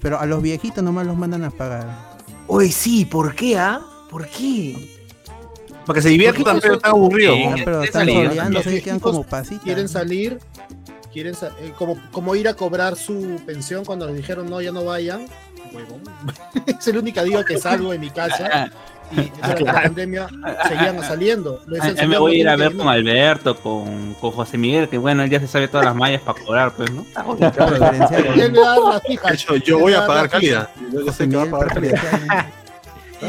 Pero 0.00 0.18
a 0.18 0.26
los 0.26 0.42
viejitos 0.42 0.82
nomás 0.82 1.06
los 1.06 1.16
mandan 1.16 1.44
a 1.44 1.50
pagar. 1.50 1.86
Oye, 2.48 2.70
sí, 2.72 3.04
¿por 3.04 3.34
qué, 3.34 3.56
ah? 3.58 3.80
¿Por 4.10 4.26
qué? 4.26 4.98
Para 5.86 5.96
que 5.98 6.02
se 6.02 6.08
diviertan, 6.08 6.58
pero 6.60 6.74
están 6.74 6.90
aburridos. 6.90 7.36
Sí. 7.36 7.44
Ah, 7.46 7.54
pero 7.64 7.82
es 7.82 7.86
están 7.86 8.06
soleándose 8.08 8.76
y 8.76 8.80
quedan 8.80 9.00
como 9.00 9.22
pasitas. 9.22 9.62
Quieren 9.62 9.88
salir, 9.88 10.38
quieren 11.12 11.34
sa- 11.34 11.52
eh, 11.60 11.72
como, 11.78 11.96
como 12.10 12.34
ir 12.34 12.48
a 12.48 12.54
cobrar 12.54 12.96
su 12.96 13.40
pensión 13.46 13.84
cuando 13.84 14.06
les 14.06 14.16
dijeron 14.16 14.50
no, 14.50 14.60
ya 14.60 14.72
no 14.72 14.84
vayan. 14.84 15.26
Huevón. 15.72 16.02
es 16.66 16.88
el 16.88 16.98
único 16.98 17.22
día 17.22 17.44
que 17.44 17.58
salgo 17.58 17.92
de 17.92 17.98
mi 17.98 18.10
casa 18.10 18.70
y 19.12 19.30
durante 19.42 19.64
la 19.64 19.72
pandemia 19.72 20.28
seguían 20.68 21.02
saliendo. 21.02 21.60
Ah, 21.80 21.88
me 21.88 21.96
"Señor, 21.96 22.20
voy 22.20 22.36
a 22.36 22.38
ir 22.38 22.46
no 22.46 22.52
a 22.52 22.56
ver 22.56 22.76
con 22.76 22.88
Alberto, 22.88 23.56
con, 23.56 24.14
con 24.14 24.30
José 24.30 24.58
Miguel, 24.58 24.88
que 24.88 24.98
bueno, 24.98 25.22
él 25.22 25.30
ya 25.30 25.40
se 25.40 25.46
sabe 25.48 25.68
todas 25.68 25.86
las 25.86 25.94
mallas 25.94 26.22
para 26.22 26.40
cobrar, 26.42 26.72
pues, 26.72 26.90
¿no? 26.92 27.04
Claro, 27.12 27.34
diferencial. 27.34 28.22
que 28.22 28.28
ir". 28.36 28.40
Él 28.44 28.52
le 28.52 28.60
da 28.60 28.78
las 28.78 29.02
De 29.02 29.08
fijas. 29.08 29.32
hecho, 29.32 29.56
yo 29.56 29.78
voy 29.78 29.94
a 29.94 30.06
pagar 30.06 30.28
calidad. 30.28 30.70
Yo, 30.92 31.04
yo 31.04 31.12
sé 31.12 31.28
que 31.28 31.36
va 31.36 31.42
a 31.42 31.46
pagar 31.50 31.74
calidad. 31.74 32.00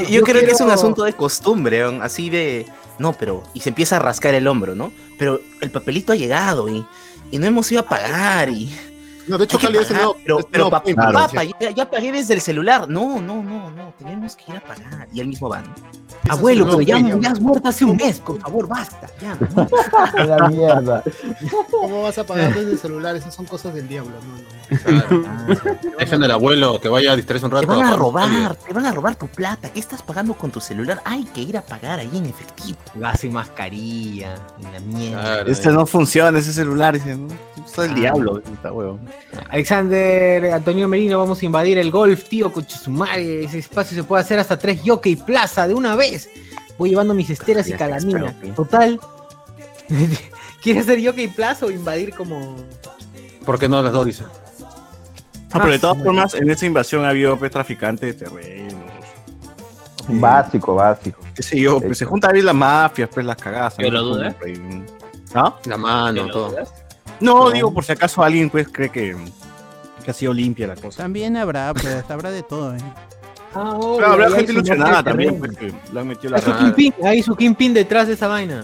Yo, 0.10 0.22
creo 0.24 0.41
que 0.46 0.52
es 0.52 0.62
un 0.62 0.72
asunto 0.72 1.04
de 1.04 1.13
costumbre, 1.13 1.82
¿no? 1.82 2.02
así 2.04 2.30
de. 2.30 2.65
No, 2.98 3.13
pero. 3.13 3.44
Y 3.54 3.60
se 3.62 3.70
empieza 3.70 3.98
a 3.98 4.00
rascar 4.00 4.34
el 4.36 4.48
hombro, 4.48 4.76
¿no? 4.76 4.94
Pero 5.17 5.41
el 5.60 5.70
papelito 5.72 6.13
ha 6.13 6.15
llegado 6.15 6.70
y, 6.70 6.86
y 7.32 7.38
no 7.39 7.46
hemos 7.48 7.70
ido 7.72 7.82
a 7.82 7.86
pagar 7.86 8.50
y. 8.50 8.74
No, 9.28 9.38
de 9.38 9.44
hecho, 9.46 9.60
Cali 9.60 9.78
es 9.78 9.82
el 9.92 9.98
pagar, 9.98 10.02
nuevo- 10.04 10.18
pero, 10.24 10.40
es 10.40 10.46
pero 10.52 10.64
nuevo 10.70 10.84
papá, 10.96 11.12
papá, 11.28 11.44
ya, 11.60 11.70
ya 11.72 11.90
pagué 11.90 12.12
desde 12.12 12.34
el 12.34 12.42
celular. 12.42 12.88
No, 12.90 13.22
no, 13.22 13.42
no, 13.44 13.70
no, 13.72 13.94
tenemos 13.98 14.36
que 14.36 14.52
ir 14.52 14.58
a 14.58 14.62
pagar. 14.62 15.08
Y 15.14 15.20
él 15.22 15.28
mismo 15.28 15.50
va. 15.50 15.62
¿no? 15.62 15.74
Abuelo, 16.30 16.66
pero 16.66 16.82
ya, 16.82 17.00
ya 17.00 17.32
has 17.32 17.40
muerto 17.40 17.70
hace 17.70 17.84
un 17.86 17.98
mes, 17.98 18.20
por 18.20 18.40
favor, 18.40 18.68
basta. 18.68 19.08
Ya, 19.22 19.36
¿no? 19.56 19.68
La 20.26 20.48
mierda. 20.50 21.04
¿Cómo 21.72 22.04
vas 22.04 22.18
a 22.18 22.24
pagar 22.26 22.54
desde 22.54 22.72
el 22.72 22.78
celular? 22.80 23.16
Esas 23.16 23.34
son 23.34 23.46
cosas 23.46 23.74
del 23.74 23.88
diablo. 23.88 24.12
No, 24.22 25.18
no. 25.18 25.58
Dejen 26.00 26.24
al 26.24 26.32
abuelo 26.32 26.80
que 26.80 26.90
vaya 26.90 27.12
a 27.14 27.16
distraerse 27.16 27.46
un 27.46 27.52
rato. 27.52 27.68
Te 27.68 27.74
van 27.74 27.86
a 27.86 27.96
robar, 27.96 28.56
te 28.56 28.74
van 28.74 28.86
a 28.86 28.92
robar 28.92 29.16
tu 29.16 29.28
plata. 29.28 29.70
¿Qué 29.72 29.80
estás 29.80 30.02
pagando 30.02 30.34
con 30.36 30.52
tu 30.52 30.62
celular? 30.62 31.02
Hay 31.06 31.24
que 31.26 31.42
ir 31.42 31.58
a 31.58 31.62
pagar 31.62 32.00
ahí 32.00 32.10
en 32.14 32.26
efectivo. 32.28 32.78
Va 33.02 33.16
sin 33.16 33.34
mascarilla, 33.34 34.36
en 34.60 34.72
la 34.74 34.80
mierda. 34.80 35.22
Claro, 35.22 35.52
Este 35.52 35.70
no 35.72 35.86
funciona, 35.86 36.38
ese 36.40 36.54
celular. 36.54 36.94
Dice, 36.94 37.16
¿no? 37.18 37.28
Es 37.66 37.78
el 37.78 37.92
Ah. 37.92 37.96
diablo, 37.96 38.40
está 38.54 38.72
huevón. 38.72 39.00
Alexander 39.50 40.52
Antonio 40.52 40.88
Merino, 40.88 41.19
vamos 41.19 41.41
a 41.41 41.45
invadir 41.45 41.78
el 41.78 41.91
golf, 41.91 42.28
tío, 42.30 42.52
con 42.52 42.65
madre. 42.88 43.45
Ese 43.45 43.60
espacio 43.60 43.95
se 43.95 44.04
puede 44.04 44.21
hacer 44.21 44.39
hasta 44.39 44.58
tres 44.58 44.82
Jockey 44.86 45.15
Plaza 45.15 45.67
de 45.67 45.74
una 45.74 45.95
vez. 45.95 46.30
Voy 46.78 46.91
llevando 46.91 47.13
mis 47.13 47.30
esteras 47.30 47.67
y 47.67 47.74
calamina. 47.74 48.34
Total. 48.56 49.00
¿Quieres 50.62 50.84
hacer 50.84 51.06
Jockey 51.06 51.28
Plaza 51.28 51.65
o 51.65 51.71
invadir 51.71 52.13
como.? 52.13 52.56
¿Por 53.45 53.60
qué 53.60 53.67
no 53.67 53.82
las 53.82 53.91
dos 53.91 54.06
dice? 54.06 54.24
Ah, 55.54 55.60
pero 55.60 55.71
de 55.71 55.80
todas 55.80 55.97
sí. 55.97 56.04
formas, 56.04 56.34
en 56.36 56.50
esa 56.50 56.65
invasión 56.65 57.04
ha 57.04 57.10
habido 57.10 57.38
pues, 57.38 57.52
traficantes 57.52 58.17
de 58.19 58.26
terrenos. 58.26 58.82
Básico, 60.08 60.76
básico. 60.76 61.21
Qué 61.36 61.43
sé 61.43 61.60
yo, 61.60 61.80
pues 61.80 61.97
se 61.97 62.06
juntan 62.06 62.36
ahí 62.36 62.41
las 62.41 62.56
mafias, 62.56 63.10
pues 63.13 63.26
las 63.26 63.38
cagadas. 63.38 63.76
¿Ah? 65.34 65.56
La 65.65 65.78
mano, 65.78 66.28
todo. 66.28 66.56
No, 67.22 67.50
digo, 67.52 67.74
por 67.74 67.84
si 67.86 67.92
acaso 67.94 68.24
alguien 68.24 68.50
pues 68.50 68.68
cree 68.72 68.90
que, 68.90 69.16
que 70.04 70.12
ha 70.12 70.14
sido 70.14 70.34
limpia 70.34 70.68
la 70.68 70.76
cosa. 70.76 71.04
También 71.04 71.38
habrá, 71.38 71.74
pues, 71.74 72.04
habrá 72.10 72.32
de 72.32 72.44
todo, 72.44 72.76
¿eh? 72.76 72.80
Ah, 73.54 73.78
Claro, 73.98 74.14
habrá 74.14 74.32
gente 74.32 74.52
ilusionada 74.54 75.04
también, 75.04 75.40
terreno. 75.42 75.56
pues, 75.60 75.74
que 75.74 75.94
le 75.94 76.00
han 76.00 76.08
metido 76.08 76.32
la 76.32 76.38
Hay 76.38 76.44
su 76.44 76.58
kingpin, 76.58 76.94
hay 77.04 77.24
su 77.24 77.36
kingpin 77.36 77.74
detrás 77.74 78.08
de 78.08 78.14
esa 78.14 78.28
vaina. 78.28 78.62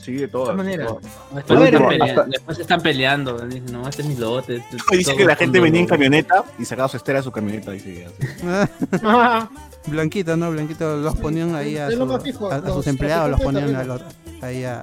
Sí, 0.00 0.14
de 0.14 0.26
todas. 0.28 0.56
De 0.56 0.62
manera. 0.62 0.86
todas. 0.86 1.02
Después, 1.34 1.58
A 1.58 1.62
ver, 1.62 1.74
están, 1.74 1.82
hasta- 1.92 2.04
pelea- 2.06 2.24
después 2.30 2.58
están 2.58 2.80
peleando. 2.80 3.38
Dicen, 3.46 3.70
no, 3.70 3.86
este 3.86 4.00
es 4.00 4.08
mi 4.08 4.16
lote. 4.16 4.56
este- 4.56 4.96
Dice 4.96 5.14
que 5.14 5.24
la 5.26 5.36
gente 5.36 5.60
venía 5.60 5.82
en 5.82 5.86
camioneta 5.86 6.44
y 6.58 6.64
sacaba 6.64 6.88
su 6.88 6.96
estera 6.96 7.18
de 7.18 7.24
su 7.24 7.30
camioneta. 7.30 7.72
Dice. 7.72 8.08
Blanquito, 9.86 10.34
¿no? 10.36 10.50
Blanquito 10.50 10.96
los 10.96 11.14
ponían 11.16 11.54
ahí 11.54 11.76
a, 11.76 11.90
su- 11.90 12.72
sus 12.72 12.86
empleados, 12.86 13.30
los 13.30 13.40
ponían 13.40 13.76
a 13.76 13.84
los- 13.84 14.02
ahí 14.40 14.64
a, 14.64 14.82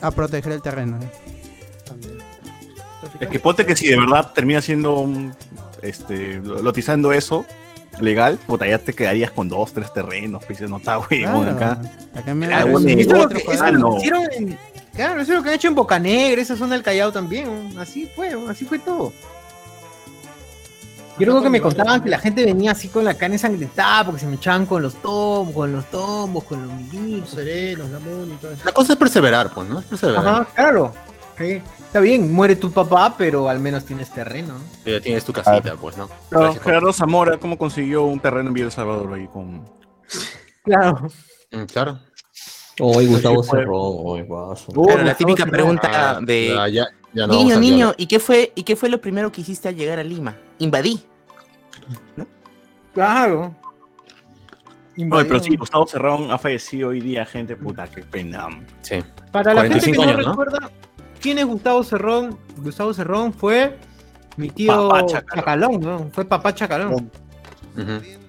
a 0.00 0.10
proteger 0.10 0.52
el 0.52 0.62
terreno. 0.62 0.98
¿eh? 1.00 1.10
Es 3.20 3.28
que 3.28 3.38
ponte 3.38 3.64
que 3.64 3.76
si 3.76 3.88
de 3.88 3.96
verdad 3.98 4.32
termina 4.34 4.60
siendo 4.60 4.98
un, 4.98 5.34
este, 5.82 6.40
lotizando 6.42 7.12
eso 7.12 7.44
legal, 8.00 8.38
puta, 8.46 8.66
ya 8.66 8.78
te 8.78 8.92
quedarías 8.92 9.30
con 9.30 9.48
dos, 9.48 9.72
tres 9.72 9.92
terrenos, 9.92 10.44
pues 10.44 10.60
no 10.62 10.78
está, 10.78 10.96
güey, 10.96 11.22
Claro. 11.22 11.50
acá. 11.50 11.80
Acá 12.14 12.34
me 12.34 12.46
Claro, 12.48 12.66
bueno, 12.72 12.88
Esto 12.88 13.16
es 13.16 13.22
lo 13.22 13.28
que, 13.28 13.38
eso 13.38 13.50
es 13.52 13.58
cuadro. 13.58 13.78
lo 13.78 13.90
que 13.92 13.96
hicieron 13.98 14.22
en. 14.32 14.58
Claro, 14.94 15.20
eso 15.20 15.32
es 15.32 15.38
lo 15.38 15.42
que 15.42 15.48
han 15.50 15.54
hecho 15.56 15.68
en 15.68 15.74
Bocanegra, 15.74 16.40
esa 16.42 16.56
zona 16.56 16.74
del 16.74 16.82
Callao 16.82 17.12
también. 17.12 17.74
Así 17.78 18.08
fue, 18.14 18.30
así 18.48 18.64
fue 18.64 18.78
todo. 18.78 19.12
Yo 21.16 21.26
creo 21.28 21.42
que 21.42 21.48
me 21.50 21.60
contaban 21.60 22.02
que 22.02 22.10
la 22.10 22.18
gente 22.18 22.44
venía 22.44 22.72
así 22.72 22.88
con 22.88 23.04
la 23.04 23.14
carne 23.14 23.36
ensangrentada 23.36 24.04
porque 24.04 24.20
se 24.20 24.26
me 24.26 24.34
echaban 24.34 24.66
con 24.66 24.82
los 24.82 24.94
tombos, 24.94 25.54
con 25.54 25.72
los 25.72 25.84
tombos, 25.88 26.42
con 26.42 26.62
los 26.66 26.72
Los 26.72 26.92
milicos. 26.92 27.30
serenos, 27.30 27.88
la 27.90 28.00
muni 28.00 28.32
y 28.32 28.36
todo 28.36 28.50
eso. 28.50 28.62
La 28.64 28.72
cosa 28.72 28.94
es 28.94 28.98
perseverar, 28.98 29.50
pues, 29.54 29.68
¿no? 29.68 29.78
Es 29.78 29.84
perseverar. 29.84 30.26
Ajá, 30.26 30.46
claro. 30.56 30.92
Sí. 31.38 31.62
Está 31.94 32.02
bien, 32.02 32.32
muere 32.32 32.56
tu 32.56 32.72
papá, 32.72 33.14
pero 33.16 33.48
al 33.48 33.60
menos 33.60 33.84
tienes 33.84 34.10
terreno. 34.10 34.54
¿no? 34.54 34.64
Ya 34.84 35.00
tienes 35.00 35.24
tu 35.24 35.32
casita, 35.32 35.76
pues, 35.76 35.96
¿no? 35.96 36.08
Pero 36.28 36.52
Gerardo 36.54 36.92
Zamora, 36.92 37.38
¿cómo 37.38 37.56
consiguió 37.56 38.02
un 38.02 38.18
terreno 38.18 38.48
en 38.48 38.54
Villa 38.54 38.66
El 38.66 38.72
Salvador 38.72 39.14
ahí 39.14 39.28
con... 39.28 39.64
Claro. 40.64 41.08
Mm, 41.52 41.62
Claro. 41.72 42.00
Hoy 42.80 43.06
Gustavo 43.06 43.44
Sí. 43.44 43.50
Claro, 43.52 45.04
la 45.04 45.14
típica 45.14 45.44
no, 45.44 45.52
pregunta 45.52 45.88
Ah, 46.16 46.20
de 46.20 46.48
ya, 46.48 46.66
ya, 46.66 46.86
ya 47.12 47.26
no 47.28 47.32
niño, 47.32 47.60
niño. 47.60 47.94
¿y 47.96 48.08
qué 48.08 48.18
fue 48.18 48.50
y 48.56 48.64
qué 48.64 48.74
fue 48.74 48.88
lo 48.88 49.00
primero 49.00 49.30
que 49.30 49.42
hiciste 49.42 49.68
al 49.68 49.76
llegar 49.76 50.00
a 50.00 50.02
Lima? 50.02 50.36
Invadí. 50.58 51.00
Claro. 52.92 53.54
Oye, 54.98 55.24
pero 55.26 55.38
sí, 55.38 55.56
Gustavo 55.56 55.86
Cerrón 55.86 56.32
ha 56.32 56.38
fallecido 56.38 56.88
hoy 56.88 57.00
día, 57.00 57.24
gente, 57.24 57.54
puta, 57.54 57.86
qué 57.86 58.02
pena. 58.02 58.48
Sí. 58.82 58.96
Para 59.30 59.54
la 59.54 59.62
gente 59.62 59.78
que 59.78 59.94
45 59.94 60.04
no 60.04 60.10
años, 60.10 60.60
¿no? 60.60 60.84
¿Quién 61.24 61.38
es 61.38 61.46
Gustavo 61.46 61.82
Cerrón? 61.82 62.38
Gustavo 62.58 62.92
Cerrón 62.94 63.32
fue 63.32 63.78
mi 64.36 64.50
tío 64.50 64.88
Papá 64.90 65.06
Chacalón. 65.06 65.34
Chacalón, 65.34 65.80
¿no? 65.80 66.10
Fue 66.12 66.24
papá 66.26 66.54
Chacalón. 66.54 67.10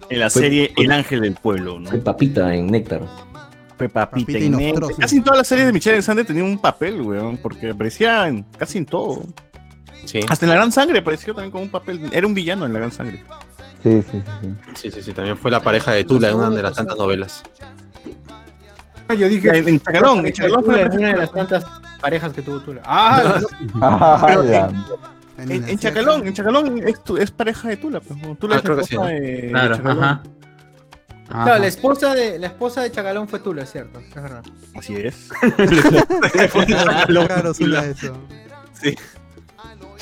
En 0.09 0.19
la 0.19 0.29
Fue- 0.29 0.41
serie 0.43 0.71
fue- 0.73 0.85
El 0.85 0.91
Ángel 0.91 1.21
del 1.21 1.33
Pueblo, 1.35 1.79
¿no? 1.79 1.89
Fue 1.89 1.99
papita 1.99 2.55
en 2.55 2.67
Néctar. 2.67 3.01
Fue 3.77 3.89
papita 3.89 4.37
en 4.37 4.51
Néctar. 4.53 4.95
Casi 4.97 5.17
en 5.17 5.23
todas 5.23 5.39
las 5.39 5.47
series 5.47 5.67
de 5.67 5.73
Michelle 5.73 5.95
Alexander 5.95 6.25
tenía 6.25 6.43
un 6.45 6.57
papel, 6.57 7.01
weón, 7.01 7.37
porque 7.37 7.71
aparecía 7.71 8.27
en- 8.29 8.43
casi 8.57 8.77
en 8.77 8.85
todo. 8.85 9.23
Sí. 10.05 10.21
Hasta 10.29 10.45
en 10.45 10.49
La 10.51 10.55
Gran 10.55 10.71
Sangre 10.71 10.99
apareció 10.99 11.33
también 11.33 11.51
con 11.51 11.63
un 11.63 11.69
papel. 11.69 11.99
Era 12.13 12.25
un 12.25 12.33
villano 12.33 12.65
en 12.65 12.71
La 12.73 12.79
Gran 12.79 12.91
Sangre. 12.93 13.23
Sí, 13.83 14.01
sí, 14.03 14.07
sí. 14.11 14.21
sí. 14.41 14.49
Sí, 14.75 14.91
sí, 14.91 15.01
sí. 15.01 15.13
También 15.13 15.37
fue 15.37 15.51
la 15.51 15.59
pareja 15.59 15.91
de 15.91 16.05
Tula 16.05 16.29
en 16.29 16.35
una 16.35 16.49
de 16.49 16.63
las 16.63 16.75
tantas 16.75 16.97
novelas. 16.97 17.43
Yo 19.13 19.27
dije, 19.29 19.49
En, 19.57 19.67
en 19.67 19.79
Chacalón, 19.79 20.25
en 20.25 20.33
Chacalón 20.33 20.63
fue 20.65 20.73
Tula 20.75 20.87
la 20.89 20.95
una 20.95 21.07
de 21.09 21.17
las 21.17 21.31
tantas 21.31 21.65
parejas 22.01 22.33
que 22.33 22.41
tuvo 22.41 22.59
Tula. 22.61 22.81
Ah, 22.85 23.39
Ah, 23.81 24.23
Pero, 24.27 24.43
la- 24.43 24.71
En 25.37 25.51
En, 25.51 25.69
en 25.69 25.77
Chacalón, 25.77 26.25
en 26.25 26.33
Chacalón 26.33 26.77
es, 26.87 27.03
tu- 27.03 27.17
es 27.17 27.29
pareja 27.29 27.67
de 27.67 27.77
Tula. 27.77 27.99
Pues. 27.99 28.39
Tula 28.39 28.55
Ah, 28.55 28.59
es 28.59 28.63
la 28.69 28.75
que 28.77 28.83
sí, 28.83 28.93
esposa 28.95 29.09
de, 29.11 29.47
Claro, 29.49 29.75
Chacalón. 29.75 30.03
ajá. 30.03 30.23
claro, 31.27 31.59
la 31.59 31.67
esposa 31.67 32.15
de 32.15 32.39
la 32.39 32.47
esposa 32.47 32.81
de 32.83 32.91
Chacalón 32.91 33.27
fue 33.27 33.39
Tula, 33.39 33.63
es 33.63 33.71
cierto, 33.71 33.99
es 33.99 34.13
verdad. 34.15 34.43
Así 34.75 34.95
es. 34.95 35.29
Claro, 37.07 37.53
suena 37.53 37.83
eso. 37.85 38.17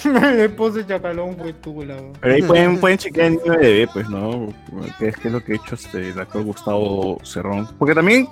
la 0.06 0.44
esposa 0.44 0.78
de 0.80 0.88
Chacalón 0.88 1.38
fue 1.38 1.54
Tula. 1.54 1.96
Pero 2.20 2.34
ahí 2.36 2.42
pueden, 2.44 2.78
pueden 2.80 2.98
chequear 2.98 3.28
en 3.28 3.39
IMDb, 3.46 3.89
pues, 3.94 4.10
¿no? 4.10 4.54
¿Qué 5.00 5.08
es, 5.08 5.18
qué 5.18 5.28
es 5.30 5.34
lo 5.34 5.44
que 5.44 5.54
ha 5.54 5.56
hecho 5.56 5.76
este, 5.76 6.10
el 6.10 6.20
actor 6.20 6.44
Gustavo 6.44 7.20
Cerrón? 7.24 7.68
Porque 7.80 7.96
también 7.96 8.28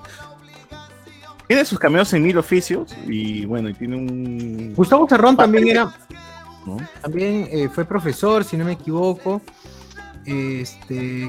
tiene 1.52 1.66
sus 1.66 1.80
cameos 1.80 2.14
en 2.14 2.24
mil 2.24 2.38
oficios 2.38 2.96
y 3.06 3.44
bueno, 3.44 3.68
y 3.68 3.74
tiene 3.74 3.98
un... 3.98 4.74
Gustavo 4.74 5.06
Cerrón 5.06 5.36
también 5.36 5.68
era, 5.68 5.94
¿no? 6.66 6.78
también 7.02 7.46
eh, 7.52 7.68
fue 7.68 7.84
profesor, 7.84 8.46
si 8.46 8.56
no 8.56 8.64
me 8.64 8.72
equivoco. 8.72 9.42
Este. 10.26 11.28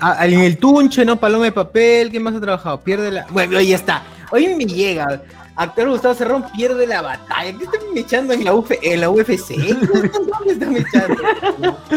Ah, 0.00 0.26
en 0.26 0.40
el 0.40 0.56
Tunche, 0.56 1.04
¿no? 1.04 1.20
Paloma 1.20 1.44
de 1.44 1.52
papel, 1.52 2.10
¿qué 2.10 2.18
más 2.18 2.34
ha 2.34 2.40
trabajado? 2.40 2.80
Pierde 2.80 3.10
la. 3.10 3.26
Bueno, 3.26 3.58
ahí 3.58 3.74
está. 3.74 4.02
Hoy 4.30 4.54
me 4.54 4.64
llega. 4.64 5.20
Actor 5.60 5.90
Gustavo 5.90 6.14
Cerrón 6.14 6.44
pierde 6.56 6.86
la 6.86 7.02
batalla. 7.02 7.52
¿Qué 7.58 7.64
están 7.64 7.80
echando 7.94 8.32
en 8.32 8.44
la, 8.46 8.54
UF 8.54 8.70
en 8.80 8.98
la 9.00 9.10
UFC? 9.10 9.50
¿Dónde 9.58 10.52
están 10.52 10.74
echando? 10.74 11.16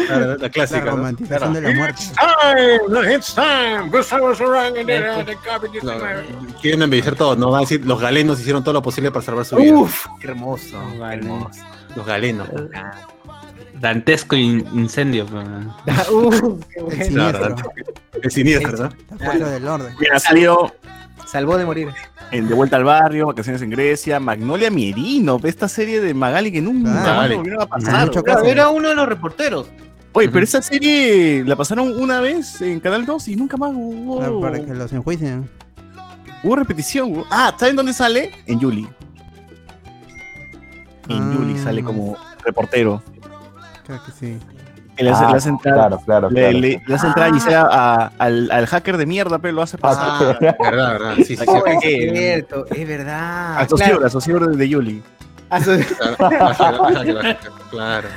Claro, 0.06 0.26
la 0.26 0.36
La 0.36 0.48
clásica. 0.50 0.80
¿no? 0.84 0.90
romantización 0.90 1.54
de 1.54 1.60
la 1.62 1.72
muerte. 1.72 2.02
Time, 2.90 3.14
it's 3.14 3.34
time. 3.34 3.88
Gustavo 3.90 4.34
Cerrón 4.34 4.76
en 4.76 4.90
el- 4.90 5.36
Quieren 6.60 6.82
embellecer 6.82 7.16
todo, 7.16 7.36
¿no? 7.36 7.50
Van 7.52 7.58
a 7.58 7.60
decir, 7.62 7.86
los 7.86 7.98
galenos 7.98 8.38
hicieron 8.38 8.62
todo 8.62 8.74
lo 8.74 8.82
posible 8.82 9.10
para 9.10 9.24
salvar 9.24 9.46
su 9.46 9.56
vida. 9.56 9.74
Uf, 9.74 10.06
qué 10.20 10.26
hermoso. 10.28 10.76
hermoso. 11.10 11.60
Los 11.96 12.04
galenos. 12.04 12.46
Dantesco 13.80 14.36
in- 14.36 14.66
incendio. 14.74 15.24
Uf, 16.12 16.40
qué 16.68 16.80
El 16.80 16.84
bueno. 16.84 17.04
siniestro. 17.04 17.54
Claro, 17.54 17.56
El 18.22 18.30
siniestro, 18.30 18.72
¿no? 18.76 18.88
La 19.10 19.16
fuerza 19.26 19.50
del 19.50 19.66
orden. 19.68 19.94
Mira, 19.98 20.16
ha 20.16 20.20
salido 20.20 20.74
Salvó 21.26 21.56
de 21.56 21.64
morir. 21.64 21.88
En 22.34 22.48
De 22.48 22.54
Vuelta 22.54 22.76
al 22.76 22.84
Barrio, 22.84 23.26
Vacaciones 23.28 23.62
en 23.62 23.70
Grecia, 23.70 24.18
Magnolia 24.18 24.70
Mierino, 24.70 25.38
esta 25.44 25.68
serie 25.68 26.00
de 26.00 26.14
Magali 26.14 26.50
que 26.50 26.60
nunca 26.60 26.90
Claro. 26.90 27.16
más 27.16 27.30
lo 27.30 27.36
volvieron 27.36 27.62
a 27.62 27.66
pasar. 27.66 28.06
Mucho 28.08 28.22
Claro, 28.24 28.40
caso. 28.40 28.50
era 28.50 28.68
uno 28.70 28.88
de 28.88 28.94
los 28.96 29.08
reporteros. 29.08 29.68
Oye, 30.12 30.28
pero 30.28 30.44
esa 30.44 30.60
serie 30.62 31.44
la 31.44 31.54
pasaron 31.56 31.96
una 32.00 32.20
vez 32.20 32.60
en 32.60 32.80
Canal 32.80 33.06
2 33.06 33.28
y 33.28 33.36
nunca 33.36 33.56
más 33.56 33.70
hubo, 33.74 34.20
Ah, 34.22 34.40
Para 34.40 34.64
que 34.64 34.74
los 34.74 34.92
enjuicien. 34.92 35.48
hubo 36.42 36.56
repetición. 36.56 37.24
Ah, 37.30 37.54
¿saben 37.58 37.76
dónde 37.76 37.92
sale? 37.92 38.30
En 38.46 38.58
Yuli. 38.60 38.88
En 41.08 41.22
Ah. 41.22 41.34
Yuli 41.34 41.58
sale 41.58 41.82
como 41.84 42.16
reportero. 42.44 43.02
Creo 43.86 44.00
que 44.04 44.12
sí. 44.12 44.38
Y 44.96 45.02
le 45.02 45.10
hace, 45.10 45.24
Ah, 45.24 45.30
le 45.30 45.36
hace 45.38 45.48
entrar, 45.48 45.74
Claro, 45.74 45.98
claro, 46.04 46.30
le, 46.30 46.40
claro. 46.40 46.58
le- 46.58 46.82
le 46.86 46.94
hace 46.94 47.06
entrar 47.08 47.34
y 47.34 47.40
sea 47.40 47.66
a- 47.70 48.12
al, 48.18 48.50
al 48.52 48.66
hacker 48.66 48.96
de 48.96 49.06
mierda, 49.06 49.38
pero 49.38 49.54
lo 49.54 49.62
hace 49.62 49.76
pasar. 49.76 50.38
Ah, 50.40 50.54
verdad, 50.62 50.92
verdad. 50.92 51.14
Sí, 51.16 51.24
sí, 51.24 51.36
sí. 51.36 51.44
Oh, 51.48 51.62
que- 51.80 52.06
es 52.06 52.12
cierto, 52.18 52.66
es 52.70 52.88
verdad. 52.88 53.58
al 53.58 53.68
socio, 53.68 54.00
al 54.04 54.10
socio 54.10 54.38
de, 54.40 54.68
Yuli. 54.68 55.02
Claro. 55.50 56.16
Claro. 56.16 57.38
Claro. 57.70 58.08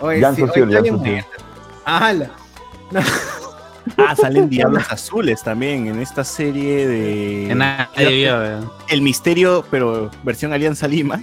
Oye, 0.00 0.20
Jan 0.20 0.34
sí, 0.34 0.40
Socio, 0.42 0.64
oye, 0.64 0.74
Jan 0.74 0.84
está 0.86 0.96
bien 0.96 0.98
Socio. 0.98 1.12
bueno. 1.12 1.26
Ala. 1.84 2.30
Ah, 3.96 4.14
salen 4.14 4.48
Diablos 4.50 4.84
Azules 4.90 5.42
también 5.42 5.86
en 5.88 6.00
esta 6.00 6.22
serie 6.22 6.86
de. 6.86 7.86
Que 7.96 8.06
vio, 8.06 8.38
weón. 8.38 8.70
El 8.88 9.00
misterio, 9.02 9.64
pero 9.70 10.10
versión 10.22 10.52
Alianza 10.52 10.86
Lima. 10.86 11.20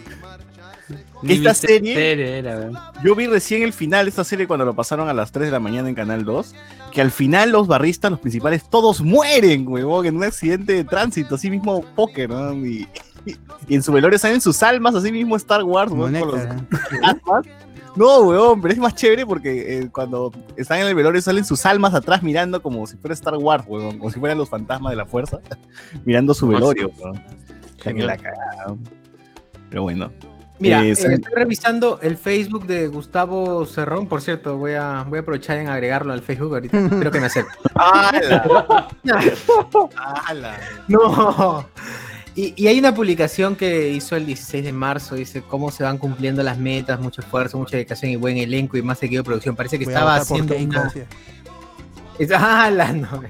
Ni 1.24 1.34
Esta 1.34 1.50
viste 1.50 1.68
serie- 1.68 2.38
era. 2.40 2.70
Yo 3.04 3.16
vi 3.16 3.28
recién 3.28 3.64
el 3.64 3.74
final 3.74 4.06
de 4.06 4.10
esta 4.10 4.24
serie 4.24 4.46
cuando 4.48 4.66
lo 4.66 4.76
pasaron 4.76 5.10
a 5.10 5.14
las 5.14 5.32
3 5.32 5.48
de 5.48 5.52
la 5.52 5.60
mañana 5.60 5.90
en 5.90 5.96
Canal 5.96 6.24
2, 6.26 6.54
que 6.92 7.02
al 7.02 7.12
final 7.12 7.52
los 7.52 7.68
barristas, 7.68 8.12
los 8.12 8.20
principales, 8.20 8.70
todos 8.70 9.02
mueren, 9.02 9.68
huevón, 9.68 10.06
en 10.06 10.16
un 10.18 10.24
accidente 10.24 10.74
de 10.74 10.84
tránsito, 10.84 11.36
así 11.36 11.50
mismo 11.50 11.82
póker, 11.96 12.30
¿no? 12.30 12.54
Y, 12.66 12.88
y 13.68 13.76
en 13.76 13.82
su 13.84 13.92
velorio 13.92 14.20
salen 14.20 14.42
sus 14.42 14.62
almas, 14.64 14.94
así 14.96 15.12
mismo 15.12 15.36
Star 15.36 15.64
Wars, 15.64 15.92
huevón, 15.92 16.14
con 16.20 16.32
los 16.32 16.40
almas. 17.04 17.46
No, 17.96 18.20
weón, 18.20 18.62
pero 18.62 18.74
es 18.76 18.80
más 18.80 18.94
chévere 18.94 19.26
porque 19.26 19.80
eh, 19.80 19.90
cuando 19.92 20.32
están 20.56 20.82
en 20.82 20.88
el 20.88 20.94
velorio 20.94 21.20
salen 21.20 21.44
sus 21.44 21.66
almas 21.66 21.96
atrás 21.96 22.22
mirando 22.22 22.62
como 22.62 22.86
si 22.86 22.96
fuera 22.96 23.16
Star 23.16 23.36
Wars, 23.38 23.64
weón, 23.68 23.98
como 23.98 24.12
si 24.12 24.20
fueran 24.20 24.38
los 24.38 24.48
fantasmas 24.50 24.92
de 24.92 24.98
la 24.98 25.08
fuerza, 25.08 25.40
mirando 26.06 26.36
su 26.36 26.48
velorio, 26.48 26.92
weón. 27.00 27.18
O 27.18 27.84
sea, 27.84 27.94
que 27.94 28.04
la 28.04 28.16
cagaron. 28.18 28.80
Pero 29.72 29.82
bueno. 29.82 30.12
Mira, 30.60 30.84
Eh, 30.84 30.92
estoy 30.92 31.20
revisando 31.36 32.00
el 32.02 32.18
Facebook 32.18 32.66
de 32.66 32.88
Gustavo 32.88 33.66
Cerrón. 33.66 34.08
Por 34.08 34.22
cierto, 34.22 34.58
voy 34.58 34.74
a, 34.74 35.04
voy 35.08 35.20
a 35.20 35.22
aprovechar 35.22 35.58
en 35.58 35.68
agregarlo 35.70 36.14
al 36.14 36.22
Facebook 36.22 36.54
ahorita. 36.56 36.78
Espero 36.86 37.12
que 37.12 37.20
me 37.20 37.28
acepte. 37.28 37.52
¡Hala! 37.76 38.88
¡Hala! 40.26 40.60
No. 40.88 41.68
Y, 42.36 42.54
y 42.56 42.68
hay 42.68 42.78
una 42.78 42.94
publicación 42.94 43.56
que 43.56 43.90
hizo 43.90 44.16
el 44.16 44.28
16 44.28 44.64
de 44.64 44.72
marzo, 44.72 45.16
dice 45.16 45.42
cómo 45.42 45.72
se 45.72 45.84
van 45.84 45.98
cumpliendo 45.98 46.44
las 46.44 46.60
metas, 46.60 47.00
mucho 47.00 47.22
esfuerzo, 47.22 47.58
mucha 47.58 47.78
dedicación 47.78 48.12
y 48.12 48.16
buen 48.16 48.38
elenco 48.38 48.78
y 48.78 48.84
más 48.84 49.00
de 49.00 49.24
producción. 49.24 49.56
Parece 49.56 49.80
que 49.80 49.86
Voy 49.86 49.94
estaba 49.96 50.16
haciendo 50.18 50.56
una... 50.56 50.94
Es- 52.20 52.30
la 52.30 52.92
no. 52.94 53.24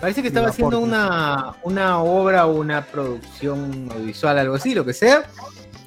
Parece 0.00 0.22
que 0.22 0.28
estaba 0.28 0.48
haciendo 0.48 0.80
una, 0.80 1.54
una 1.62 1.98
obra 2.00 2.46
o 2.46 2.54
una 2.56 2.84
producción 2.84 3.88
audiovisual, 3.92 4.38
algo 4.38 4.54
así, 4.56 4.74
lo 4.74 4.84
que 4.84 4.92
sea. 4.92 5.24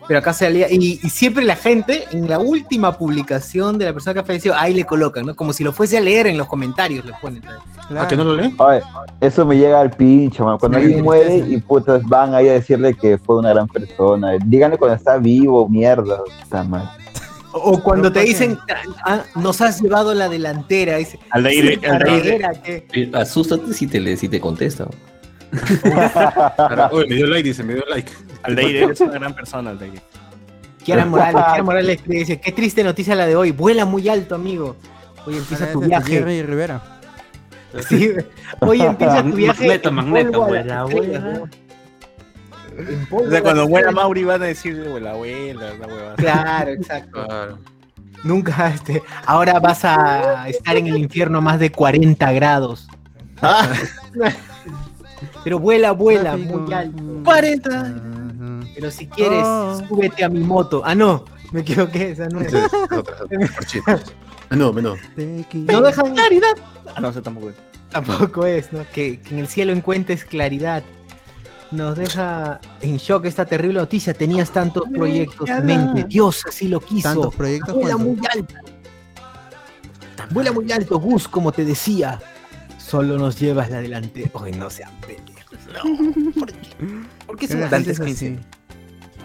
Pero 0.08 0.20
acá 0.20 0.34
salía, 0.34 0.68
y, 0.72 1.00
y 1.02 1.10
siempre 1.10 1.44
la 1.44 1.56
gente, 1.56 2.06
en 2.12 2.30
la 2.30 2.38
última 2.40 2.98
publicación 2.98 3.78
de 3.80 3.86
la 3.86 3.94
persona 3.94 4.14
que 4.14 4.20
ha 4.20 4.24
fallecido, 4.24 4.54
ahí 4.56 4.74
le 4.74 4.86
colocan, 4.86 5.26
¿no? 5.26 5.36
Como 5.36 5.52
si 5.52 5.64
lo 5.64 5.74
fuese 5.74 5.98
a 5.98 6.02
leer 6.02 6.28
en 6.28 6.38
los 6.38 6.48
comentarios, 6.48 7.04
le 7.06 7.14
ponen. 7.22 7.42
¿sabes? 7.44 8.04
¿A 8.04 8.08
que 8.08 8.16
no 8.16 8.24
lo 8.24 8.36
leen? 8.36 8.54
Oye, 8.60 8.82
eso 9.22 9.46
me 9.46 9.58
llega 9.58 9.82
al 9.82 9.90
pincho, 9.92 10.46
man. 10.46 10.58
Cuando 10.60 10.78
Sí, 10.78 10.86
alguien 10.86 11.04
muere 11.04 11.44
sí. 11.44 11.54
y 11.56 11.58
putas 11.60 12.04
van 12.04 12.36
ahí 12.36 12.48
a 12.50 12.54
decirle 12.54 12.94
que 12.94 13.18
fue 13.18 13.38
una 13.38 13.50
gran 13.50 13.68
persona. 13.68 14.34
Díganle 14.46 14.78
cuando 14.78 14.96
está 14.96 15.18
vivo, 15.18 15.68
mierda. 15.68 16.20
Está 16.42 16.64
mal. 16.64 16.90
O 17.52 17.82
cuando 17.82 18.12
te 18.12 18.20
Pero, 18.20 18.26
dicen, 18.32 18.60
"Ah, 19.06 19.24
nos 19.36 19.62
has 19.62 19.82
llevado 19.82 20.14
la 20.14 20.28
delantera, 20.28 20.98
dice, 20.98 21.18
Aldair, 21.32 21.80
"Sí, 21.80 21.86
Aldair, 21.88 22.42
carrera, 22.42 22.52
¿qué?". 22.62 22.86
Eh, 22.94 23.12
Asústate 23.14 23.74
si 23.74 23.88
te, 23.88 24.18
si 24.18 24.28
te 24.28 24.40
contesta. 24.42 24.88
Uy, 26.92 27.08
me 27.08 27.16
dio 27.16 27.28
like, 27.28 27.48
dice, 27.48 27.64
me 27.64 27.76
dio 27.76 27.84
like. 27.88 28.12
Aldair, 28.44 28.76
eres 28.76 29.02
una 29.02 29.14
gran 29.14 29.34
persona, 29.34 29.72
Aldair. 29.72 30.02
Kiara 30.84 31.06
Morales, 31.08 31.44
Kiara 31.44 31.64
Morales 31.64 32.00
dice, 32.06 32.40
qué 32.40 32.52
triste 32.52 32.84
noticia 32.84 33.16
la 33.16 33.26
de 33.26 33.36
hoy, 33.36 33.52
vuela 33.52 33.86
muy 33.86 34.08
alto, 34.10 34.36
amigo. 34.36 34.76
Hoy 35.26 35.38
empieza 35.38 35.72
tu 35.72 35.82
es 35.82 35.88
viaje. 35.90 36.14
Jerry 36.14 36.44
Rivera. 36.44 36.82
Sí, 37.90 38.10
hoy 38.62 38.80
empieza 38.80 39.22
tu 39.22 39.34
viaje. 39.36 39.68
Magneto, 39.68 39.92
Magneto, 39.92 40.46
vuela, 40.46 40.84
vuela. 40.86 41.44
O 43.12 43.30
sea, 43.30 43.40
a 43.40 43.42
cuando 43.42 43.64
estrellas. 43.64 43.94
Mauri 43.94 44.24
van 44.24 44.44
a 44.44 44.46
decir, 44.46 44.76
la 44.76 45.12
abuela, 45.12 45.74
la 45.74 45.88
huevada. 45.88 46.16
Claro, 46.16 46.72
exacto. 46.72 47.26
Claro. 47.26 47.58
Nunca, 48.24 48.70
este, 48.70 49.04
ahora 49.26 49.60
vas 49.60 49.84
a 49.84 50.48
estar 50.48 50.78
en 50.78 50.88
el 50.88 50.98
infierno 50.98 51.40
a 51.40 51.42
más 51.42 51.60
de 51.60 51.70
40 51.72 52.32
grados. 52.32 52.88
Ah. 53.42 53.68
Pero 55.44 55.60
vuela, 55.60 55.92
vuela, 55.92 56.32
Tráfico. 56.36 56.58
muy 56.60 56.74
alto. 56.74 57.04
Mm. 57.04 57.24
40. 57.24 57.70
Ajá. 57.82 57.94
Pero 58.76 58.92
si 58.92 59.08
quieres, 59.08 59.44
Oh. 59.46 59.82
súbete 59.88 60.24
a 60.24 60.30
mi 60.30 60.40
moto. 60.42 60.82
Ah, 60.84 60.96
no, 60.96 61.24
me 61.52 61.62
equivoqué, 61.62 62.12
esa 62.12 62.28
no 62.28 62.42
es. 62.42 62.54
Otra. 62.54 63.16
Parchita. 63.56 64.00
No, 64.52 64.72
no. 64.72 64.96
No 65.54 65.82
dejan 65.82 66.14
claridad. 66.14 66.54
Ah, 66.96 67.02
no 67.02 67.12
sé 67.12 67.20
tampoco. 67.24 67.50
es. 67.50 67.56
Tampoco 67.90 68.46
es, 68.46 68.72
¿no? 68.72 68.86
Que, 68.94 69.20
que 69.20 69.34
en 69.34 69.40
el 69.40 69.48
cielo 69.48 69.74
encuentres 69.74 70.24
claridad. 70.24 70.84
Nos 71.72 71.98
deja 71.98 72.62
en 72.82 72.98
shock 72.98 73.26
esta 73.26 73.46
terrible 73.46 73.80
noticia. 73.80 74.14
Tenías 74.14 74.52
tantos 74.52 74.84
proyectos 74.94 75.50
en 75.50 75.66
mente. 75.66 76.04
Dios 76.08 76.44
así 76.48 76.68
lo 76.68 76.80
quiso. 76.80 77.10
Tantos 77.10 77.36
proyectos. 77.36 77.74
Vuela 77.74 77.96
¿cuántos? 77.96 78.18
muy 78.18 78.28
alto. 78.32 78.54
Vuela 80.30 80.52
muy 80.52 80.72
alto, 80.72 81.00
Gus, 81.00 81.28
como 81.28 81.52
te 81.52 81.66
decía. 81.66 82.22
Solo 82.96 83.18
nos 83.18 83.38
llevas 83.38 83.70
la 83.70 83.82
delantera. 83.82 84.30
Hoy 84.32 84.54
no 84.54 84.70
sean 84.70 84.90
pendejos. 85.06 85.60
No. 85.74 86.32
¿Por 86.40 86.48
qué? 86.48 86.56
¿Por 87.28 87.38
qué 87.38 87.48
Que 87.48 87.94
son 87.94 88.08
así? 88.08 88.40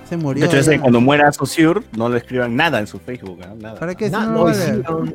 Se 0.09 0.17
murió. 0.17 0.41
De 0.43 0.49
hecho, 0.49 0.59
ese, 0.59 0.81
cuando 0.81 1.01
muera 1.01 1.31
Saussure, 1.31 1.83
no 1.97 2.09
le 2.09 2.19
escriban 2.19 2.57
nada 2.57 2.81
en 2.81 2.89
su 2.89 2.99
Facebook, 2.99 3.39
¿ah? 3.45 3.55
nada. 3.57 3.79
¿Para 3.79 3.95
qué? 3.95 4.11
No, 4.11 4.27
no, 4.27 4.45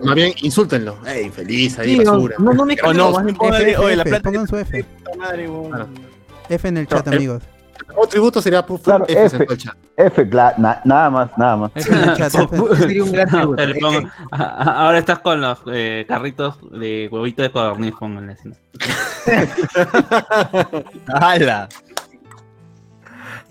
Más 0.04 0.16
bien, 0.16 0.32
insúltenlo. 0.42 0.98
Ey, 1.06 1.30
feliz, 1.32 1.78
ahí, 1.80 1.98
sí, 1.98 2.04
basura. 2.06 2.38
no, 2.40 2.54
no 2.54 2.66
me 2.66 2.78
O 2.82 2.94
no, 2.94 3.12
cagas. 3.12 3.14
más 3.14 3.24
bien 3.26 3.36
F, 3.36 3.40
póngale, 3.40 3.72
F, 3.72 3.78
oye, 3.82 3.96
la 3.98 4.02
F, 4.04 4.10
plata 4.10 4.24
pongan 4.32 4.48
su 4.48 4.58
F. 4.58 4.84
puta 4.86 5.18
madre, 5.18 5.50
weón. 5.50 5.70
Claro. 5.72 5.90
F 6.48 6.68
en 6.70 6.78
el 6.78 6.88
chat, 6.88 7.08
el- 7.08 7.14
amigos. 7.14 7.44
O 7.96 8.08
tributo 8.08 8.42
sería 8.42 8.66
por 8.66 8.82
Claro, 8.82 9.06
F, 9.08 9.26
F. 9.26 9.36
en 9.38 9.44
todo 9.46 9.54
el 9.54 9.60
chat. 9.60 9.76
F, 9.98 10.30
cla- 10.30 10.54
na- 10.58 10.82
nada 10.86 11.10
más, 11.10 11.38
nada 11.38 11.56
más. 11.58 11.72
F 11.76 11.94
en 11.94 12.10
el 12.10 12.16
chat. 12.18 12.34
F. 12.36 12.48
Sería 12.78 13.04
un 13.04 13.12
gran 13.12 13.28
tributo. 13.30 13.56
Te 13.56 13.68
le 13.68 13.76
pongo- 13.80 14.10
a- 14.32 14.44
a- 14.44 14.86
ahora 14.86 14.98
estás 15.00 15.20
con 15.20 15.42
los 15.42 15.60
eh, 15.72 16.06
carritos 16.08 16.58
de 16.72 17.08
huevito 17.12 17.42
de 17.42 17.52
codorniz, 17.52 17.94
pónganle. 17.98 18.38
¡Hala! 21.08 21.70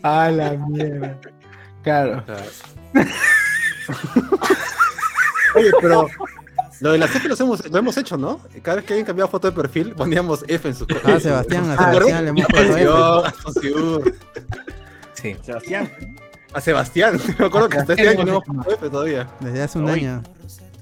A 0.02 0.30
la 0.30 0.50
mierda. 0.52 1.16
Claro. 1.82 2.22
Oye, 5.54 5.70
pero 5.80 6.06
lo 6.80 6.92
de 6.92 6.98
las 6.98 7.14
F 7.14 7.28
los 7.28 7.40
hemos, 7.40 7.68
lo 7.70 7.78
hemos 7.78 7.96
hecho, 7.96 8.16
¿no? 8.16 8.40
Cada 8.62 8.76
vez 8.76 8.84
que 8.84 8.92
alguien 8.94 9.06
cambiaba 9.06 9.30
foto 9.30 9.48
de 9.50 9.56
perfil, 9.56 9.92
poníamos 9.94 10.44
F 10.48 10.68
en 10.68 10.74
su 10.74 10.86
Ah, 11.04 11.18
Sebastián, 11.20 11.70
a. 11.70 11.76
Sebastián 11.92 12.24
le 12.24 12.30
hemos 12.30 12.46
puesto 12.46 13.26
F. 13.26 14.14
Sí. 15.14 15.36
Sebastián. 15.42 15.90
a 16.52 16.60
Sebastián. 16.60 17.20
Me 17.38 17.46
acuerdo 17.46 17.68
que 17.68 17.78
hasta 17.78 17.92
este 17.94 18.08
año 18.08 18.24
no 18.24 18.30
hemos 18.32 18.44
puesto 18.44 18.74
F 18.74 18.90
todavía. 18.90 19.28
Desde 19.40 19.62
hace 19.62 19.78
un 19.78 19.88
año. 19.88 20.22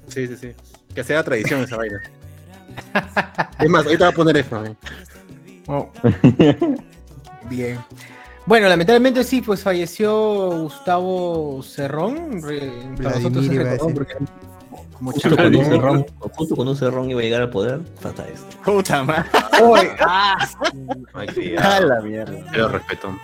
Sí, 0.07 0.27
sí, 0.27 0.35
sí. 0.37 0.51
Que 0.93 1.03
sea 1.03 1.23
tradición 1.23 1.61
esa 1.61 1.77
vaina. 1.77 2.01
Es 3.59 3.69
más, 3.69 3.85
ahorita 3.85 4.05
voy 4.05 4.13
a 4.13 4.15
poner 4.15 4.37
F. 4.37 4.55
Oh. 5.67 5.89
Bien. 7.49 7.79
Bueno, 8.45 8.67
lamentablemente 8.67 9.23
sí, 9.23 9.41
pues 9.41 9.61
falleció 9.63 10.13
Gustavo 10.63 11.61
Cerrón. 11.63 12.41
re- 12.41 12.81
entre 12.83 13.05
Vladimir 13.05 13.31
nosotros 13.31 13.45
es 13.45 13.49
recordado 13.51 13.87
porque 13.93 14.13
como 14.93 15.11
Justo 15.11 15.35
cuando, 15.35 15.59
un 15.59 15.65
cerrón, 15.65 16.05
justo 16.31 16.55
cuando 16.55 16.71
un 16.71 16.77
cerrón 16.77 17.09
iba 17.11 17.19
a 17.19 17.23
llegar 17.23 17.41
al 17.41 17.49
poder, 17.49 17.79
pasa 18.01 18.25
esto. 18.27 18.57
Puta 18.63 19.03
madre. 19.03 19.25
Ah, 19.99 20.37
A 21.77 21.79
la 21.79 22.01
mierda. 22.01 22.37
Pero 22.51 22.67
respeto. 22.69 23.15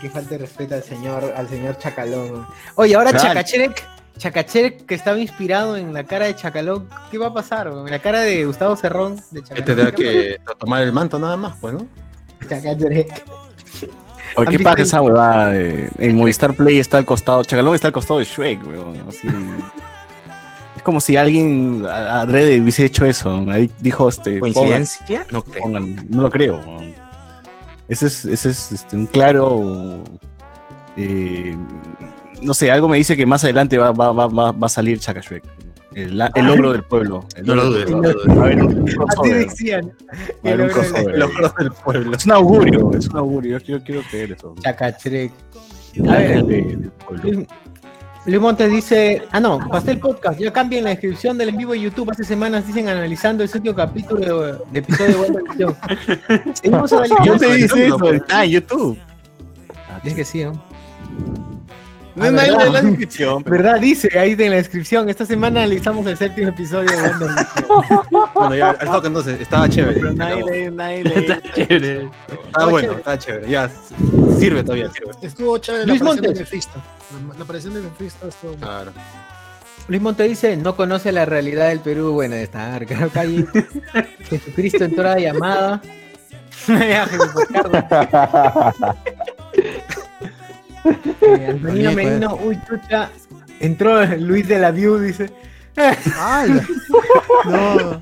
que 0.00 0.10
falta 0.10 0.30
de 0.30 0.38
respeto 0.38 0.74
al 0.74 0.82
señor, 0.82 1.32
al 1.36 1.48
señor 1.48 1.78
Chacalón. 1.78 2.46
Oye, 2.74 2.94
ahora 2.94 3.10
Claro. 3.10 3.28
Chacacherek, 3.28 3.86
Chacacherek 4.18 4.86
que 4.86 4.94
estaba 4.94 5.18
inspirado 5.18 5.76
en 5.76 5.92
la 5.94 6.04
cara 6.04 6.26
de 6.26 6.34
Chacalón, 6.36 6.88
¿qué 7.10 7.18
va 7.18 7.28
a 7.28 7.34
pasar? 7.34 7.68
En 7.68 7.90
la 7.90 7.98
cara 8.00 8.20
de 8.20 8.44
Gustavo 8.44 8.76
Cerrón 8.76 9.16
de 9.30 9.42
Chacalón. 9.42 9.64
tendrá 9.64 9.92
que 9.92 10.36
tomar 10.58 10.82
el 10.82 10.92
manto 10.92 11.18
nada 11.18 11.36
más, 11.36 11.56
pues, 11.60 11.74
¿no? 11.74 11.86
Chacacherek. 12.48 13.24
Oye, 14.36 14.46
¿Han 14.48 14.56
¿qué 14.56 14.62
pasa 14.62 14.82
esa 14.82 15.00
huevada? 15.02 15.54
En 15.56 16.14
Movistar 16.16 16.54
Play 16.54 16.78
está 16.78 16.98
al 16.98 17.04
costado. 17.04 17.42
Chacalón 17.44 17.74
está 17.74 17.88
al 17.88 17.92
costado 17.94 18.18
de 18.20 18.26
Shrek, 18.26 18.66
weón. 18.66 19.04
Así. 19.08 19.26
Como 20.88 21.02
si 21.02 21.18
alguien 21.18 21.84
a- 21.86 22.22
adrede 22.22 22.58
hubiese 22.62 22.86
hecho 22.86 23.04
eso. 23.04 23.44
Ahí 23.50 23.70
dijo 23.78 24.08
este. 24.08 24.40
¿Coincidencia? 24.40 25.26
No 25.30 25.42
pongan- 25.44 25.50
creo. 25.52 25.62
pongan- 25.62 26.06
no 26.08 26.22
lo 26.22 26.30
creo. 26.30 26.60
Ese 27.88 28.06
es, 28.06 28.24
ese 28.24 28.48
es 28.48 28.72
este, 28.72 28.96
un 28.96 29.04
claro. 29.04 30.02
eh, 30.96 31.54
no 32.40 32.54
sé, 32.54 32.70
algo 32.70 32.88
me 32.88 32.96
dice 32.96 33.18
que 33.18 33.26
más 33.26 33.44
adelante 33.44 33.76
va, 33.76 33.92
va, 33.92 34.12
va, 34.12 34.28
va, 34.28 34.52
va 34.52 34.66
a 34.66 34.70
salir 34.70 34.98
Chaka 34.98 35.20
Shrek. 35.20 35.44
El, 35.94 36.18
el 36.34 36.46
logro 36.46 36.72
del 36.72 36.84
pueblo. 36.84 37.26
El 37.36 37.44
No 37.44 37.54
lo 37.54 37.64
logro 37.64 37.78
dudes, 37.80 37.84
del 37.84 37.96
no 37.96 38.02
pueblo. 38.02 38.40
a 38.40 38.44
haber 38.46 38.64
un 38.64 38.88
Así 38.88 38.96
crossover. 38.96 39.36
decían. 39.46 39.92
El 40.42 40.58
logro. 40.58 40.82
El 40.96 41.18
logro 41.20 41.54
del 41.58 41.70
pueblo. 41.72 42.16
Es 42.16 42.24
un 42.24 42.32
augurio, 42.32 42.90
es 42.94 43.08
un 43.08 43.16
augurio. 43.18 43.58
Yo 43.58 43.64
quiero, 43.64 43.82
quiero 43.84 44.02
creer 44.10 44.32
eso. 44.32 44.54
Chacacherek. 44.62 45.32
El 45.96 46.08
A 46.08 46.16
ver. 46.16 47.46
Luis, 48.26 48.40
Montes 48.40 48.70
dice, 48.70 49.22
ah 49.32 49.40
no, 49.40 49.58
Pastel 49.70 49.98
Podcast, 49.98 50.38
ya 50.38 50.52
cambien 50.52 50.84
la 50.84 50.90
descripción 50.90 51.38
del 51.38 51.48
en 51.50 51.56
vivo 51.56 51.72
de 51.72 51.80
YouTube, 51.80 52.10
hace 52.10 52.24
semanas 52.24 52.66
dicen 52.66 52.88
analizando 52.88 53.42
el 53.42 53.48
séptimo 53.48 53.74
capítulo 53.74 54.40
de, 54.42 54.52
de 54.70 54.78
episodio 54.80 55.08
de 55.08 55.16
Buena. 55.16 55.40
Seguimos 56.54 56.92
analizando. 56.92 57.22
¿Quién 57.24 57.38
te 57.38 57.54
dice 57.56 57.86
eso? 57.86 57.98
Ah, 58.28 58.44
en 58.44 58.50
YouTube. 58.50 58.98
Dice 60.04 60.16
que 60.16 60.24
sí, 60.24 60.44
¿no? 60.44 60.52
No 62.16 62.24
Ah, 62.24 62.26
es 62.26 62.32
nadie 62.32 62.50
¿verdad? 62.50 62.66
en 62.66 62.72
la 62.72 62.82
descripción. 62.82 63.44
pero- 63.44 63.56
¿Verdad? 63.56 63.80
Dice 63.80 64.18
ahí 64.18 64.32
en 64.32 64.50
la 64.50 64.56
descripción. 64.56 65.08
Esta 65.08 65.24
semana 65.24 65.60
analizamos 65.62 66.04
el 66.06 66.16
séptimo 66.16 66.48
episodio 66.48 66.90
de 66.90 66.96
Edición. 66.96 67.30
Bueno, 68.34 68.54
ya, 68.56 68.70
al 68.70 68.90
toque 68.90 69.06
entonces, 69.06 69.40
estaba 69.40 69.68
chévere. 69.68 70.00
Pero 70.00 70.12
nadie 70.14 70.44
lee, 70.44 70.70
nadie 70.74 71.04
lee. 71.04 71.12
Está 71.14 71.40
chévere. 71.54 72.08
Estaba 72.46 72.70
bueno, 72.70 72.92
estaba 72.92 73.18
chévere. 73.18 73.48
Ya, 73.48 73.70
sirve 74.38 74.62
todavía, 74.64 74.90
sirve. 74.90 75.10
Estuvo 75.22 75.58
chévere 75.58 75.86
Luis 75.86 76.00
la 76.00 76.06
Montes. 76.06 76.50
La, 77.10 77.34
la 77.36 77.44
aparición 77.44 77.74
de 77.74 77.80
Mephisto 77.80 78.28
estuvo. 78.28 78.54
Claro. 78.56 78.92
Luis 79.88 80.02
Monte 80.02 80.24
dice, 80.24 80.56
no 80.56 80.76
conoce 80.76 81.12
la 81.12 81.24
realidad 81.24 81.68
del 81.68 81.80
Perú. 81.80 82.12
Bueno, 82.12 82.34
de 82.34 82.42
estar, 82.42 82.84
claro, 82.84 83.08
calle. 83.10 83.46
Jesucristo 84.28 84.84
entró 84.84 85.08
a 85.08 85.14
la 85.14 85.20
llamada. 85.20 85.82
Eh, 91.20 91.46
Antonio 91.50 91.72
Oye, 91.72 91.82
pues. 91.82 91.94
Merino, 91.94 92.34
uy, 92.36 92.58
chucha. 92.66 93.10
Entró 93.60 94.04
Luis 94.16 94.46
de 94.48 94.58
la 94.58 94.70
View, 94.70 94.98
dice. 94.98 95.30
¡Hala! 95.76 96.64
No. 97.44 98.00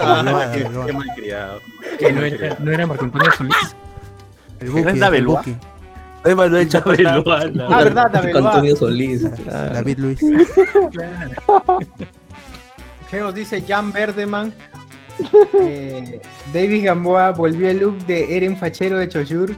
Ah, 0.00 0.50
qué, 0.52 0.64
qué 0.64 0.92
malcriado. 0.92 1.60
Que 1.98 2.12
no 2.12 2.22
era, 2.22 2.56
no 2.58 2.72
era 2.72 2.86
Marco 2.86 3.04
Antonio 3.04 3.30
Solís. 3.32 3.76
El 4.60 4.68
¿Es 4.78 4.86
es 4.86 4.98
la 4.98 5.06
el 5.06 5.12
Belua? 5.12 5.44
Manuel 6.34 6.68
Chabeloa. 6.68 7.50
Ah, 7.68 7.82
verdad, 7.84 8.10
Tabeloa. 8.10 8.50
Antonio 8.50 8.74
Solís. 8.76 9.22
claro. 9.44 9.74
David 9.74 9.98
Luis. 9.98 10.18
¿Qué 13.10 13.20
nos 13.20 13.34
dice 13.34 13.62
Jan 13.66 13.92
Verdeman? 13.92 14.52
Eh, 15.60 16.20
David 16.52 16.84
Gamboa 16.84 17.30
volvió 17.30 17.70
el 17.70 17.78
look 17.78 17.96
de 18.06 18.36
Eren 18.36 18.56
Fachero 18.56 18.98
de 18.98 19.08
Choshur. 19.08 19.54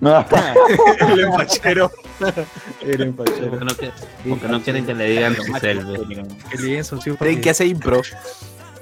El 0.00 1.20
empachero. 1.24 1.90
El 2.80 3.00
empachero. 3.02 3.50
Porque 3.50 3.64
no, 3.64 3.72
quieren- 3.74 3.94
porque 4.28 4.48
no 4.48 4.62
quieren 4.62 4.86
que 4.86 4.94
le 4.94 5.10
digan 5.10 5.36
su 5.36 5.52
selve. 5.58 5.98
Que 6.50 6.56
Tienen 7.18 7.40
que 7.40 7.50
hacer 7.50 7.66
impro. 7.66 8.00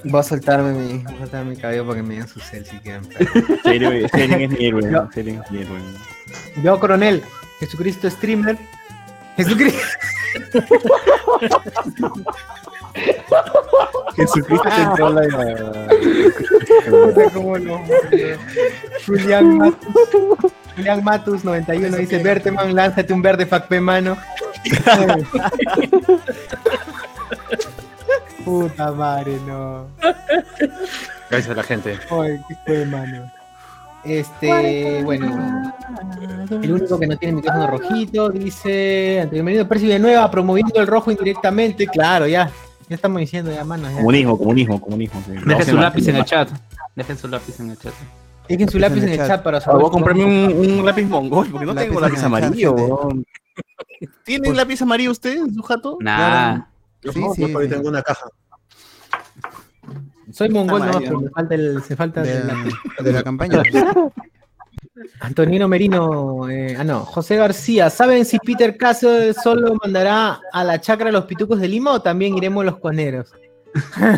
Voy 0.03 0.19
a 0.19 0.23
soltarme 0.23 0.71
mi, 0.73 0.97
voy 1.03 1.13
a 1.15 1.17
soltar 1.19 1.45
mi 1.45 1.55
cabello 1.55 1.85
para 1.85 1.97
que 1.97 2.03
me 2.03 2.13
digan 2.15 2.27
su 2.27 2.39
cel 2.39 2.65
si 2.65 2.77
quieren. 2.79 3.07
Seren 3.63 4.41
es 4.41 4.49
mi 4.49 4.65
héroe. 4.65 4.81
No. 4.89 5.11
Seren 5.11 5.41
es 5.43 5.51
mi 5.51 5.61
héroe. 5.61 5.79
Yo, 6.63 6.79
coronel, 6.79 7.23
Jesucristo 7.59 8.09
streamer. 8.09 8.57
Jesucristo. 9.37 9.79
Jesucristo 14.15 14.69
te 14.69 14.81
entró 14.81 15.09
la. 15.09 15.87
Julián 19.05 19.57
Matus. 19.57 19.87
Julián 20.75 21.03
Matus 21.03 21.43
91 21.43 21.97
dice, 21.97 22.17
Berteman, 22.19 22.75
lánzate 22.75 23.13
un 23.13 23.21
verde 23.21 23.45
facpe 23.45 23.79
mano. 23.79 24.17
Puta 28.45 28.91
madre, 28.91 29.37
no. 29.45 29.87
Gracias 31.29 31.49
a 31.49 31.55
la 31.55 31.63
gente. 31.63 31.99
Ay, 32.09 32.41
qué 32.47 32.55
fue, 32.65 32.85
mano. 32.85 33.31
Este, 34.03 35.03
bueno, 35.03 35.71
el 36.49 36.71
único 36.71 36.99
que 36.99 37.07
no 37.07 37.17
tiene 37.17 37.35
micrófono 37.35 37.67
rojito 37.67 38.29
dice, 38.29 39.27
bienvenido 39.31 39.67
Percy 39.67 39.87
de 39.87 39.99
Nueva 39.99 40.29
promoviendo 40.31 40.79
el 40.79 40.87
rojo 40.87 41.11
indirectamente. 41.11 41.85
Claro, 41.87 42.25
ya, 42.27 42.49
ya 42.89 42.95
estamos 42.95 43.19
diciendo 43.19 43.51
ya, 43.51 43.63
mano. 43.63 43.89
ya. 43.89 43.97
Comunismo, 43.97 44.37
comunismo, 44.37 44.81
comunismo. 44.81 45.21
sí. 45.25 45.33
Dejen 45.45 45.65
su 45.65 45.77
lápiz 45.77 46.07
en 46.07 46.15
el 46.15 46.25
chat. 46.25 46.49
Dejen 46.95 47.17
su 47.17 47.27
lápiz 47.27 47.59
en 47.59 47.69
el 47.71 47.77
chat. 47.77 47.93
Dejen 48.49 48.69
su 48.69 48.79
lápiz 48.79 49.03
en 49.03 49.09
el 49.09 49.17
chat 49.17 49.43
para 49.43 49.59
Ah, 49.59 49.61
saber. 49.61 49.81
Voy 49.81 49.89
a 49.89 49.91
comprarme 49.91 50.25
un, 50.25 50.69
un 50.79 50.85
lápiz 50.85 51.05
mongol 51.05 51.47
porque 51.51 51.65
no 51.65 51.73
Lápiz 51.73 51.87
tengo 51.87 51.99
en 51.99 52.05
lápiz 52.11 52.23
amarillo. 52.23 52.73
weón. 52.73 53.25
¿Tienen 54.25 54.57
lápiz 54.57 54.81
amarillo 54.81 55.11
ustedes 55.11 55.37
en 55.41 55.53
su 55.53 55.61
jato? 55.61 55.97
Nah. 56.01 56.63
Yo 57.03 57.11
Sí, 57.13 57.19
no, 57.19 57.33
sí, 57.33 57.41
yo 57.41 57.51
por 57.53 57.61
ahí 57.61 57.67
sí. 57.67 57.73
tengo 57.75 57.87
una 57.89 58.01
caja. 58.01 58.25
Soy 60.33 60.49
mongol, 60.49 60.79
no, 60.79 60.85
Amarillo. 60.85 61.05
pero 61.09 61.21
me 61.21 61.29
falta 61.29 61.55
el, 61.55 61.83
se 61.83 61.95
falta 61.95 62.21
De, 62.23 63.11
la 63.11 63.23
campaña. 63.23 63.61
Antonino 65.19 65.67
Merino, 65.67 66.49
eh, 66.49 66.75
ah 66.77 66.83
no, 66.83 67.01
José 67.05 67.35
García, 67.35 67.89
¿saben 67.89 68.25
si 68.25 68.37
Peter 68.39 68.77
Caso 68.77 69.09
solo 69.33 69.75
mandará 69.83 70.39
a 70.51 70.63
la 70.63 70.79
chacra 70.79 71.11
los 71.11 71.25
pitucos 71.25 71.59
de 71.59 71.67
Lima 71.67 71.91
o 71.91 72.01
también 72.01 72.35
iremos 72.37 72.63
los 72.65 72.77
coneros? 72.77 73.31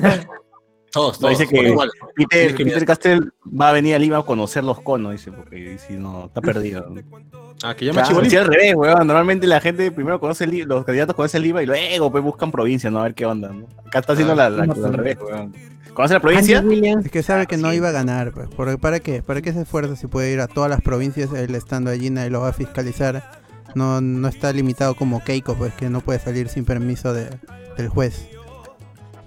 Todos, 0.92 1.20
No, 1.20 1.28
todos. 1.30 1.40
dice 1.40 1.48
que 1.48 1.70
igual. 1.70 1.90
Peter, 2.16 2.28
Tienes 2.30 2.52
que 2.52 2.58
Peter 2.66 2.66
mirar. 2.82 2.86
Castel 2.86 3.34
va 3.60 3.70
a 3.70 3.72
venir 3.72 3.96
a 3.96 4.00
Lima 4.00 4.20
a 4.20 4.24
conocer 4.24 4.64
los 4.64 4.80
conos, 4.82 5.12
dice, 5.14 5.32
porque 5.32 5.80
si 5.80 5.94
no, 5.94 6.26
está 6.26 6.40
perdido. 6.40 6.86
Ah, 7.64 7.74
que 7.76 7.86
llama 7.86 8.04
Claro, 8.04 8.24
sí, 8.30 8.36
al 8.38 8.46
revés, 8.46 8.76
weón. 8.76 9.08
Normalmente 9.08 9.48
la 9.48 9.60
gente 9.60 9.90
primero 9.92 10.20
conoce 10.20 10.46
los 10.46 10.86
candidatos 10.86 11.16
conocen 11.16 11.42
Lima 11.42 11.64
y 11.64 11.66
luego 11.66 12.12
pues, 12.12 12.24
buscan 12.24 12.52
provincia, 12.52 12.92
¿no? 12.92 13.00
A 13.00 13.04
ver 13.04 13.16
qué 13.16 13.26
onda, 13.26 13.50
¿no? 13.50 13.66
Acá 13.88 14.00
está 14.00 14.14
haciendo 14.14 14.36
la, 14.36 14.52
la- 14.52 14.68
la- 14.68 14.74
al 14.74 14.94
revés, 14.94 15.18
weón. 15.20 15.52
¿Conoce 15.94 16.14
la 16.16 16.20
provincia? 16.20 16.64
Es 17.04 17.12
que 17.12 17.22
sabe 17.24 17.46
que 17.46 17.58
no 17.58 17.72
iba 17.74 17.90
a 17.90 17.92
ganar, 17.92 18.32
pues. 18.32 18.50
¿Por- 18.50 18.80
¿Para 18.80 19.00
qué? 19.00 19.22
¿Para 19.22 19.42
qué 19.42 19.54
se 19.54 19.62
esfuerza 19.62 19.96
si 19.96 20.08
puede 20.08 20.32
ir 20.32 20.40
a 20.42 20.48
todas 20.48 20.70
las 20.70 20.82
provincias 20.82 21.32
él 21.34 21.54
estando 21.56 21.92
allí 21.92 22.10
nadie 22.10 22.30
lo 22.32 22.42
va 22.42 22.50
a 22.50 22.54
fiscalizar? 22.54 23.44
No, 23.76 24.02
no 24.02 24.28
está 24.28 24.52
limitado 24.54 24.96
como 24.96 25.24
Keiko, 25.24 25.56
pues 25.56 25.74
que 25.74 25.90
no 25.90 26.02
puede 26.02 26.20
salir 26.20 26.50
sin 26.50 26.66
permiso 26.66 27.14
de, 27.14 27.30
del 27.78 27.90
juez. 27.90 28.28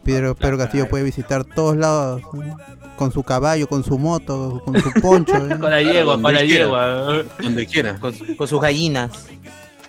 Pedro, 0.05 0.37
Pedro 0.37 0.57
Castillo 0.59 0.89
puede 0.89 1.03
visitar 1.03 1.45
todos 1.45 1.77
lados 1.77 2.23
¿no? 2.33 2.57
con 2.97 3.11
su 3.11 3.25
caballo, 3.25 3.67
con 3.67 3.83
su 3.83 3.99
moto, 3.99 4.63
con 4.65 4.81
su 4.81 4.93
poncho. 5.01 5.35
¿eh? 5.51 5.59
Con 5.59 5.71
la 5.71 5.83
yegua, 5.83 6.21
con 6.21 6.33
la 6.33 6.45
yegua. 6.45 7.25
Donde 7.43 7.67
quiera. 7.67 7.99
Con, 7.99 8.13
con 8.37 8.47
sus 8.47 8.61
gallinas. 8.61 9.27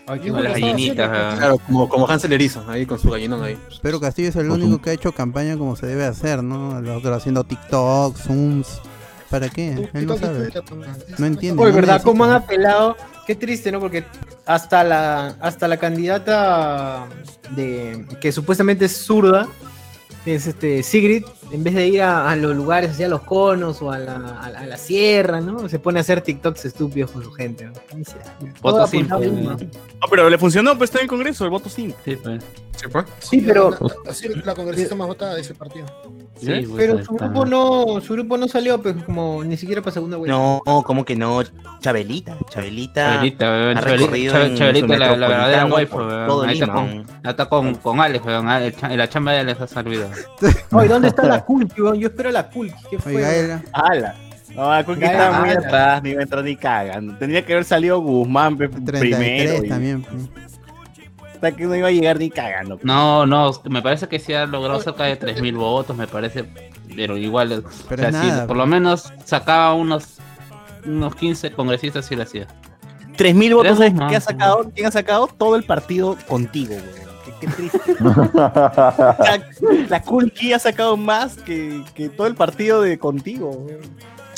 Con 0.07 0.43
las 0.43 0.53
gallinitas. 0.53 1.09
ah. 1.13 1.35
Claro, 1.37 1.57
como, 1.59 1.89
como 1.89 2.09
Hansel 2.09 2.31
Erizo, 2.33 2.63
ahí 2.69 2.85
con 2.85 2.97
su 2.97 3.09
gallinón 3.11 3.43
ahí. 3.43 3.57
Pedro 3.81 3.99
Castillo 3.99 4.29
es 4.29 4.35
el 4.37 4.49
único 4.49 4.81
que 4.81 4.91
ha 4.91 4.93
hecho 4.93 5.11
campaña 5.11 5.57
como 5.57 5.75
se 5.75 5.85
debe 5.85 6.05
hacer, 6.05 6.41
¿no? 6.41 6.79
Los 6.81 6.97
otros 6.97 7.17
haciendo 7.17 7.43
TikTok, 7.43 8.15
Zooms. 8.17 8.81
¿Para 9.29 9.49
qué? 9.49 9.89
Él 9.93 10.05
no 10.05 10.17
sabe. 10.17 10.49
No 11.17 11.25
entiende. 11.25 11.61
Oye, 11.61 11.71
no 11.71 11.75
¿verdad? 11.75 12.01
¿Cómo 12.01 12.23
han 12.23 12.31
apelado? 12.31 12.95
Qué 13.25 13.35
triste, 13.35 13.69
¿no? 13.73 13.81
Porque 13.81 14.05
hasta 14.45 14.85
la, 14.85 15.35
hasta 15.41 15.67
la 15.67 15.75
candidata 15.75 17.05
de 17.57 18.05
que 18.21 18.31
supuestamente 18.31 18.85
es 18.85 19.05
zurda, 19.05 19.49
es 20.35 20.47
este 20.47 20.83
Sigrid, 20.83 21.23
en 21.51 21.63
vez 21.63 21.73
de 21.75 21.87
ir 21.87 22.01
a, 22.01 22.29
a 22.29 22.35
los 22.35 22.55
lugares, 22.55 22.91
hacia 22.91 23.07
los 23.07 23.21
conos 23.21 23.81
o 23.81 23.91
a 23.91 23.97
la, 23.99 24.15
a 24.41 24.49
la- 24.49 24.59
a 24.59 24.65
la 24.65 24.77
sierra, 24.77 25.39
¿no? 25.41 25.67
Se 25.69 25.79
pone 25.79 25.99
a 25.99 26.01
hacer 26.01 26.21
TikToks 26.21 26.65
estúpidos 26.65 27.11
con 27.11 27.23
su 27.23 27.31
gente. 27.31 27.65
¿no? 27.65 27.73
Voto 28.61 28.87
simple. 28.87 29.29
No, 29.29 29.57
pero 30.09 30.29
le 30.29 30.37
funcionó, 30.37 30.77
pues 30.77 30.89
está 30.89 30.99
en 30.99 31.03
el 31.03 31.09
Congreso, 31.09 31.43
el 31.45 31.51
voto 31.51 31.69
sí. 31.69 31.93
Sí, 32.05 32.15
pues. 32.21 32.43
¿Sí, 32.77 32.85
pues? 32.91 33.05
Sí, 33.19 33.41
pero, 33.41 33.75
Así 34.07 34.27
la 34.45 34.53
congresista 34.53 34.93
más 34.93 35.07
votada 35.07 35.33
de 35.33 35.41
ese 35.41 35.55
partido. 35.55 35.87
Sí, 36.39 36.45
pues, 36.45 36.67
pero 36.75 36.97
ahí 36.99 37.03
su 37.03 37.15
grupo 37.15 37.43
no, 37.43 37.99
su 38.01 38.13
grupo 38.13 38.37
no 38.37 38.47
salió, 38.47 38.79
pues 38.79 39.03
como 39.03 39.43
ni 39.43 39.57
siquiera 39.57 39.81
para 39.81 39.93
segunda 39.95 40.15
vuelta. 40.17 40.37
No, 40.37 40.61
¿cómo 40.85 41.03
que 41.03 41.15
no? 41.15 41.41
Chabelita. 41.79 42.37
Chabelita. 42.51 43.13
Chabelita, 43.15 43.49
weón, 43.49 43.77
ha 43.77 43.81
Chabelita, 43.81 44.93
su 44.93 44.99
la, 44.99 45.17
la 45.17 45.27
verdadera 45.27 45.65
waifu, 45.65 45.97
weón. 45.97 46.27
todo 46.27 46.41
Ahí 46.43 46.59
está 47.23 47.47
con, 47.49 47.73
con, 47.73 47.75
con 47.81 47.99
Alex, 47.99 48.23
weón. 48.23 48.47
Ah, 48.47 48.59
La 48.95 49.09
chamba 49.09 49.31
de 49.31 49.39
Alex 49.39 49.61
ha 49.61 49.67
servido. 49.67 50.07
Oye, 50.71 50.87
¿dónde 50.87 51.07
está 51.09 51.23
la 51.25 51.43
Kulki? 51.43 51.81
weón? 51.81 51.97
Yo 51.99 52.07
espero 52.07 52.31
la 52.31 52.49
Kulki. 52.49 52.75
¿Qué 52.89 52.99
fue? 52.99 53.15
Oiga, 53.15 53.61
¡Hala! 53.73 54.15
No, 54.55 54.69
la 54.71 54.83
Kulki 54.83 55.03
estaba 55.03 55.39
muy 55.39 55.49
ya. 55.49 55.59
atrás, 55.59 56.03
ni 56.03 56.11
entrar 56.11 56.43
ni 56.43 56.55
cagando. 56.55 57.15
Tendría 57.17 57.45
que 57.45 57.53
haber 57.53 57.65
salido 57.65 57.99
Guzmán 58.01 58.57
pe- 58.57 58.69
33 58.69 59.01
primero. 59.15 59.65
y 59.65 59.69
también. 59.69 60.01
pues. 60.03 60.23
Hasta 61.35 61.51
que 61.51 61.65
no 61.65 61.75
iba 61.75 61.87
a 61.89 61.91
llegar 61.91 62.17
ni 62.17 62.31
cagando. 62.31 62.79
No, 62.81 63.25
no, 63.27 63.51
me 63.69 63.81
parece 63.83 64.07
que 64.07 64.17
sí 64.17 64.33
ha 64.33 64.47
logrado 64.47 64.81
cerca 64.81 65.03
de 65.03 65.19
3.000 65.19 65.55
votos, 65.55 65.95
me 65.95 66.07
parece. 66.07 66.45
Pero 66.95 67.15
igual, 67.17 67.63
Pero 67.89 68.07
o 68.07 68.11
sea, 68.11 68.21
sí, 68.21 68.27
nada, 68.27 68.47
por 68.47 68.57
lo 68.57 68.65
menos 68.65 69.13
sacaba 69.25 69.73
unos, 69.75 70.17
unos 70.85 71.13
15 71.15 71.51
congresistas 71.51 72.05
si 72.07 72.15
lo 72.15 72.23
hacía. 72.23 72.47
3.000 73.17 73.53
votos, 73.53 73.77
Tenemos 73.77 73.77
¿sabes 73.77 73.93
más, 73.93 74.09
qué 74.09 74.15
ha 74.15 74.19
¿no? 74.19 74.25
sacado? 74.25 74.71
¿Quién 74.73 74.87
ha 74.87 74.91
sacado? 74.91 75.27
Todo 75.27 75.55
el 75.55 75.63
partido 75.63 76.17
contigo, 76.27 76.73
weón. 76.73 77.06
Qué, 77.27 77.33
qué 77.41 77.47
triste. 77.47 77.79
Sea, 77.97 79.49
la 79.89 80.01
Kulki 80.01 80.53
ha 80.53 80.59
sacado 80.59 80.95
más 80.97 81.35
que, 81.37 81.83
que 81.93 82.09
todo 82.09 82.27
el 82.27 82.35
partido 82.35 82.81
de 82.81 82.97
contigo. 82.97 83.67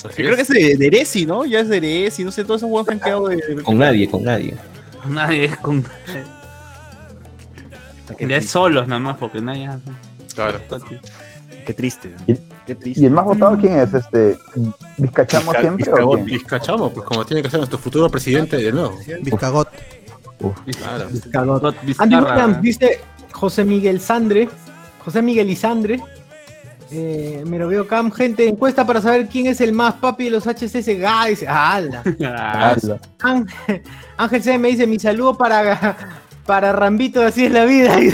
Yo 0.03 0.09
creo 0.15 0.35
que 0.35 0.41
es 0.43 0.47
de, 0.47 0.75
de 0.77 0.87
Eresi, 0.87 1.25
¿no? 1.25 1.45
Ya 1.45 1.59
es 1.59 1.69
de 1.69 1.77
Eresi, 1.77 2.23
no 2.23 2.31
sé, 2.31 2.43
todos 2.43 2.61
esos 2.61 2.71
huevos 2.71 2.87
han 2.89 2.99
quedado 2.99 3.27
de... 3.27 3.35
de- 3.37 3.63
Con 3.63 3.77
nadie, 3.77 4.09
con 4.09 4.23
nadie. 4.23 4.55
Nadie 5.07 5.45
es 5.45 5.57
con. 5.57 5.83
Ya 8.19 8.37
es 8.37 8.49
solos 8.49 8.87
nada 8.87 8.99
más, 8.99 9.17
porque 9.17 9.39
nadie 9.41 9.67
hace. 9.67 9.83
Claro. 10.35 10.59
Qué 11.65 11.73
triste. 11.73 12.13
Y- 12.27 12.35
Qué 12.65 12.75
triste. 12.75 13.01
¿Y 13.01 13.05
el 13.07 13.11
más 13.11 13.25
votado 13.25 13.57
quién 13.57 13.79
es? 13.79 13.91
Este, 13.93 14.37
¿Vizcachamo 14.97 15.51
Vizca- 15.51 15.61
siempre 15.61 15.85
Vizcagot- 15.91 16.05
o 16.05 16.11
quién? 16.13 16.25
Vizcachamo, 16.25 16.89
pues 16.93 17.05
como 17.07 17.25
tiene 17.25 17.41
que 17.41 17.49
ser 17.49 17.59
nuestro 17.59 17.79
futuro 17.79 18.09
presidente 18.09 18.57
de 18.57 18.71
nuevo. 18.71 18.95
Vizcagot. 19.21 19.67
Vizcarra, 20.65 21.07
Andy 21.97 22.15
Williams 22.15 22.61
dice 22.61 23.01
José 23.31 23.63
Miguel 23.65 23.99
Sandre, 23.99 24.49
José 25.03 25.21
Miguel 25.21 25.49
Isandre. 25.49 25.99
Eh, 26.91 27.43
me 27.45 27.59
lo 27.59 27.67
veo 27.67 27.85
Cam, 27.87 28.11
gente, 28.11 28.47
encuesta 28.47 28.85
para 28.85 28.99
saber 28.99 29.27
quién 29.27 29.45
es 29.45 29.61
el 29.61 29.73
más 29.73 29.93
papi 29.95 30.23
de 30.25 30.31
los 30.31 30.47
HCS 30.47 30.87
guys. 30.87 31.45
¡Hala! 31.47 32.01
Ah, 32.25 32.75
Ala. 32.75 32.99
Ángel, 33.19 33.83
Ángel 34.17 34.43
C 34.43 34.57
me 34.57 34.69
dice 34.69 34.87
mi 34.87 34.97
saludo 34.97 35.37
para, 35.37 35.95
para 36.47 36.71
Rambito, 36.71 37.21
así 37.21 37.45
es 37.45 37.51
la 37.51 37.65
vida. 37.65 37.93
Ay, 37.95 38.11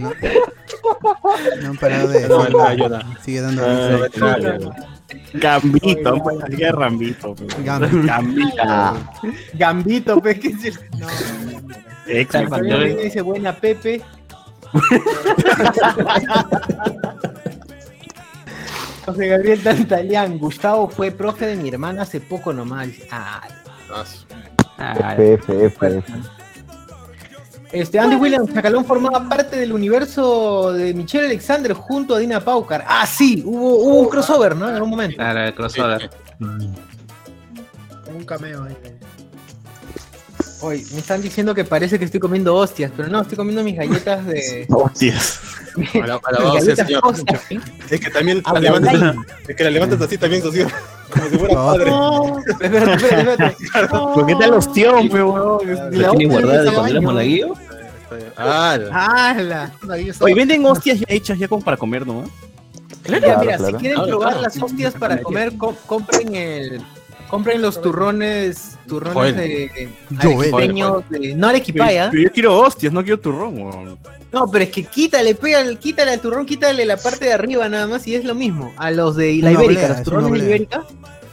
no. 0.00 0.12
No 1.62 1.68
han 1.68 1.76
parado 1.76 2.08
de. 2.08 2.28
No, 2.28 2.48
no, 2.48 2.62
ayuda. 2.64 3.02
Sigue 3.24 3.40
dando 3.40 3.62
Gambito, 5.34 6.22
pues, 6.22 6.42
así 6.42 6.56
que 6.56 6.72
Rambito. 6.72 7.34
pues. 7.34 7.64
Gam- 7.64 8.06
Gambito. 8.06 8.62
Gambito, 9.54 10.20
pues, 10.20 10.38
¿qué 10.38 10.48
es 10.48 10.64
el- 10.64 10.78
No, 10.98 11.06
Ex- 12.06 12.32
Fabián 12.48 12.80
Medina 12.80 13.02
dice 13.02 13.20
buena 13.20 13.52
Pepe. 13.54 14.00
José 19.04 19.28
Gabriel 19.28 19.62
Tantalián, 19.62 20.38
Gustavo 20.38 20.88
fue 20.88 21.10
profe 21.12 21.46
de 21.46 21.56
mi 21.56 21.68
hermana 21.68 22.02
hace 22.02 22.20
poco 22.20 22.52
nomás. 22.52 22.88
Ah, 23.10 23.42
Ah, 24.78 24.94
ah, 25.02 25.14
F, 25.16 25.64
F, 25.66 25.86
F. 25.98 26.12
Este, 27.72 27.98
Andy 27.98 28.16
Williams, 28.16 28.52
Chacalón 28.52 28.84
formaba 28.84 29.28
parte 29.28 29.56
del 29.56 29.72
universo 29.72 30.72
de 30.72 30.94
Michelle 30.94 31.26
Alexander 31.26 31.72
junto 31.72 32.14
a 32.14 32.18
Dina 32.18 32.40
Paucar. 32.40 32.84
Ah, 32.86 33.06
sí, 33.06 33.42
hubo, 33.44 33.76
hubo 33.76 34.00
un 34.00 34.08
crossover, 34.08 34.54
¿no? 34.56 34.68
En 34.68 34.74
algún 34.76 34.90
momento. 34.90 35.16
claro, 35.16 35.40
el 35.40 35.54
crossover. 35.54 36.10
Un 36.40 38.24
cameo 38.24 38.64
ahí. 38.64 38.76
Hoy 40.60 40.86
me 40.92 40.98
están 41.00 41.20
diciendo 41.20 41.54
que 41.54 41.64
parece 41.64 41.98
que 41.98 42.04
estoy 42.06 42.18
comiendo 42.20 42.54
hostias, 42.54 42.90
pero 42.96 43.08
no, 43.08 43.20
estoy 43.22 43.36
comiendo 43.36 43.62
mis 43.62 43.76
galletas 43.76 44.24
de. 44.26 44.66
Hostias. 44.70 45.40
Alab- 45.76 46.20
Alabado 46.24 46.60
sea 46.60 46.72
el 46.72 46.76
galletas 46.76 46.86
señor. 46.86 47.02
Costa. 47.02 47.40
Es 47.90 48.00
que 48.00 48.10
también 48.10 48.38
la 48.38 48.50
Habla 48.50 48.60
levantas, 48.60 49.16
es 49.48 49.56
que 49.56 49.64
la 49.64 49.70
levantas 49.70 50.00
así 50.00 50.16
también, 50.18 50.42
socio. 50.42 50.66
Como 51.10 51.28
si 51.28 51.38
fuera 51.38 51.54
No. 51.54 51.66
padre. 51.66 51.90
No, 51.90 52.38
espérate, 52.48 52.92
espérate, 52.94 53.56
espérate. 53.64 53.88
¿Por 54.14 54.26
qué 54.26 54.34
te 54.34 54.46
la 54.48 54.56
ostión, 54.56 55.08
pe, 55.10 55.22
weón? 55.22 55.58
¿La 55.66 55.74
la 55.74 55.90
tiene 55.90 56.06
hostia 56.10 56.28
guardada 56.28 56.62
de 56.62 56.70
cuando 56.72 56.86
era 56.86 56.94
baño. 56.94 57.02
monaguillo? 57.02 57.54
Ah, 58.36 58.78
la- 58.80 59.30
¡Hala! 59.30 59.72
Está. 59.98 60.24
Oye, 60.24 60.34
venden 60.34 60.64
hostias 60.64 61.00
ya 61.00 61.06
hechas 61.08 61.38
ya 61.38 61.48
como 61.48 61.62
para 61.62 61.76
comer, 61.76 62.06
¿no? 62.06 62.24
Claro, 63.02 63.40
mira, 63.40 63.56
claro. 63.56 63.66
si 63.66 63.72
quieren 63.74 63.96
Claro, 63.98 64.08
probar 64.08 64.28
claro. 64.32 64.42
las 64.42 64.62
hostias 64.62 64.94
para 64.94 65.22
comer, 65.22 65.56
co- 65.56 65.76
compren 65.86 66.34
el. 66.34 66.82
Compren 67.28 67.60
los 67.62 67.80
turrones, 67.82 68.76
turrones 68.86 69.14
Joel. 69.14 69.36
de 69.36 69.90
Joel. 70.22 70.54
arequipeños, 70.54 71.08
de- 71.10 71.18
no 71.34 71.34
Pero, 71.36 71.46
arequipaya. 71.48 72.08
pero 72.10 72.22
yo 72.22 72.30
quiero 72.32 72.58
hostias, 72.60 72.92
no 72.92 73.02
quiero 73.02 73.18
turrón, 73.20 73.60
weón. 73.60 73.98
No, 74.32 74.50
pero 74.50 74.64
es 74.64 74.70
que 74.70 74.84
quítale, 74.84 75.34
pégale, 75.34 75.76
quítale 75.76 76.12
al 76.12 76.20
turrón, 76.20 76.46
quítale 76.46 76.84
la 76.84 76.96
parte 76.96 77.24
de 77.26 77.32
arriba 77.32 77.68
nada 77.68 77.86
más 77.86 78.06
y 78.06 78.14
es 78.14 78.24
lo 78.24 78.34
mismo. 78.34 78.72
A 78.76 78.90
los 78.90 79.16
de 79.16 79.34
la 79.36 79.50
Una 79.50 79.52
Ibérica, 79.52 79.64
oblea, 79.80 79.88
los 79.88 79.98
es 79.98 80.04
turrones 80.04 80.32
de 80.32 80.38
la. 80.38 80.44
Ibérica, 80.44 80.84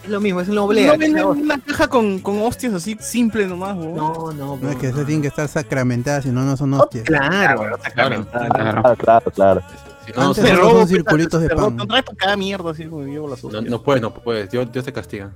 es 0.04 0.10
lo 0.10 0.20
mismo, 0.22 0.42
es 0.42 0.50
una 0.50 0.62
oblea. 0.64 0.92
No 0.94 0.98
venden 0.98 1.26
una 1.26 1.60
caja 1.60 1.88
con, 1.88 2.20
con 2.20 2.42
hostias 2.42 2.74
así 2.74 2.98
simple 3.00 3.46
nomás, 3.48 3.76
weón. 3.78 3.96
No, 3.96 4.32
no, 4.34 4.58
No 4.58 4.70
es 4.70 4.76
que 4.78 4.88
no. 4.88 4.94
esas 4.94 5.06
tienen 5.06 5.22
que 5.22 5.28
estar 5.28 5.48
sacramentadas, 5.48 6.24
si 6.24 6.30
no, 6.30 6.42
no 6.44 6.56
son 6.58 6.74
hostias. 6.74 7.04
Claro. 7.04 7.78
claro. 7.94 8.26
Claro, 8.32 8.96
claro, 8.98 9.32
claro. 9.32 9.62
Si 10.06 10.12
no, 10.12 10.22
Antes 10.22 10.44
no, 10.44 10.50
solo 10.50 10.62
robo, 10.62 10.80
son 10.80 10.88
circulitos 10.90 11.42
de 11.42 11.50
pan. 11.50 11.76
No 11.76 11.88
traes 11.88 12.04
para 12.04 12.18
cada 12.18 12.36
mierda 12.38 12.72
así 12.72 12.86
como 12.86 13.04
llevo 13.06 13.30
las 13.30 13.42
no, 13.44 13.48
hostias. 13.50 13.64
no 13.72 13.82
puedes, 13.84 14.02
no 14.02 14.14
puedes. 14.14 14.50
Dios, 14.52 14.72
Dios 14.72 14.84
te 14.86 14.92
castiga. 14.94 15.32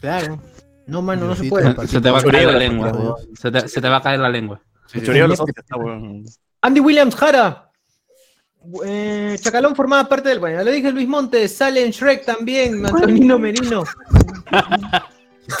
Claro. 0.00 0.40
No, 0.86 1.02
mano, 1.02 1.26
no 1.26 1.34
se 1.34 1.44
puede. 1.48 1.74
Se 1.88 2.00
te 2.00 2.10
va 2.10 2.18
a 2.20 2.22
caer 2.22 2.46
la 2.46 2.58
lengua. 2.58 3.16
Se 3.38 3.50
te, 3.50 3.68
se 3.68 3.80
te 3.80 3.88
va 3.88 3.96
a 3.96 4.02
caer 4.02 4.20
la 4.20 4.28
lengua. 4.28 4.60
Andy 6.62 6.80
Williams 6.80 7.14
Jara. 7.14 7.62
Eh, 8.84 9.36
Chacalón 9.40 9.76
formaba 9.76 10.08
parte 10.08 10.28
del. 10.28 10.40
Bueno, 10.40 10.62
lo 10.64 10.70
dije 10.70 10.90
Luis 10.90 11.06
Montes, 11.06 11.54
sale 11.56 11.84
en 11.84 11.92
Shrek 11.92 12.24
también, 12.24 12.84
Antonino 12.84 13.38
Merino. 13.38 13.84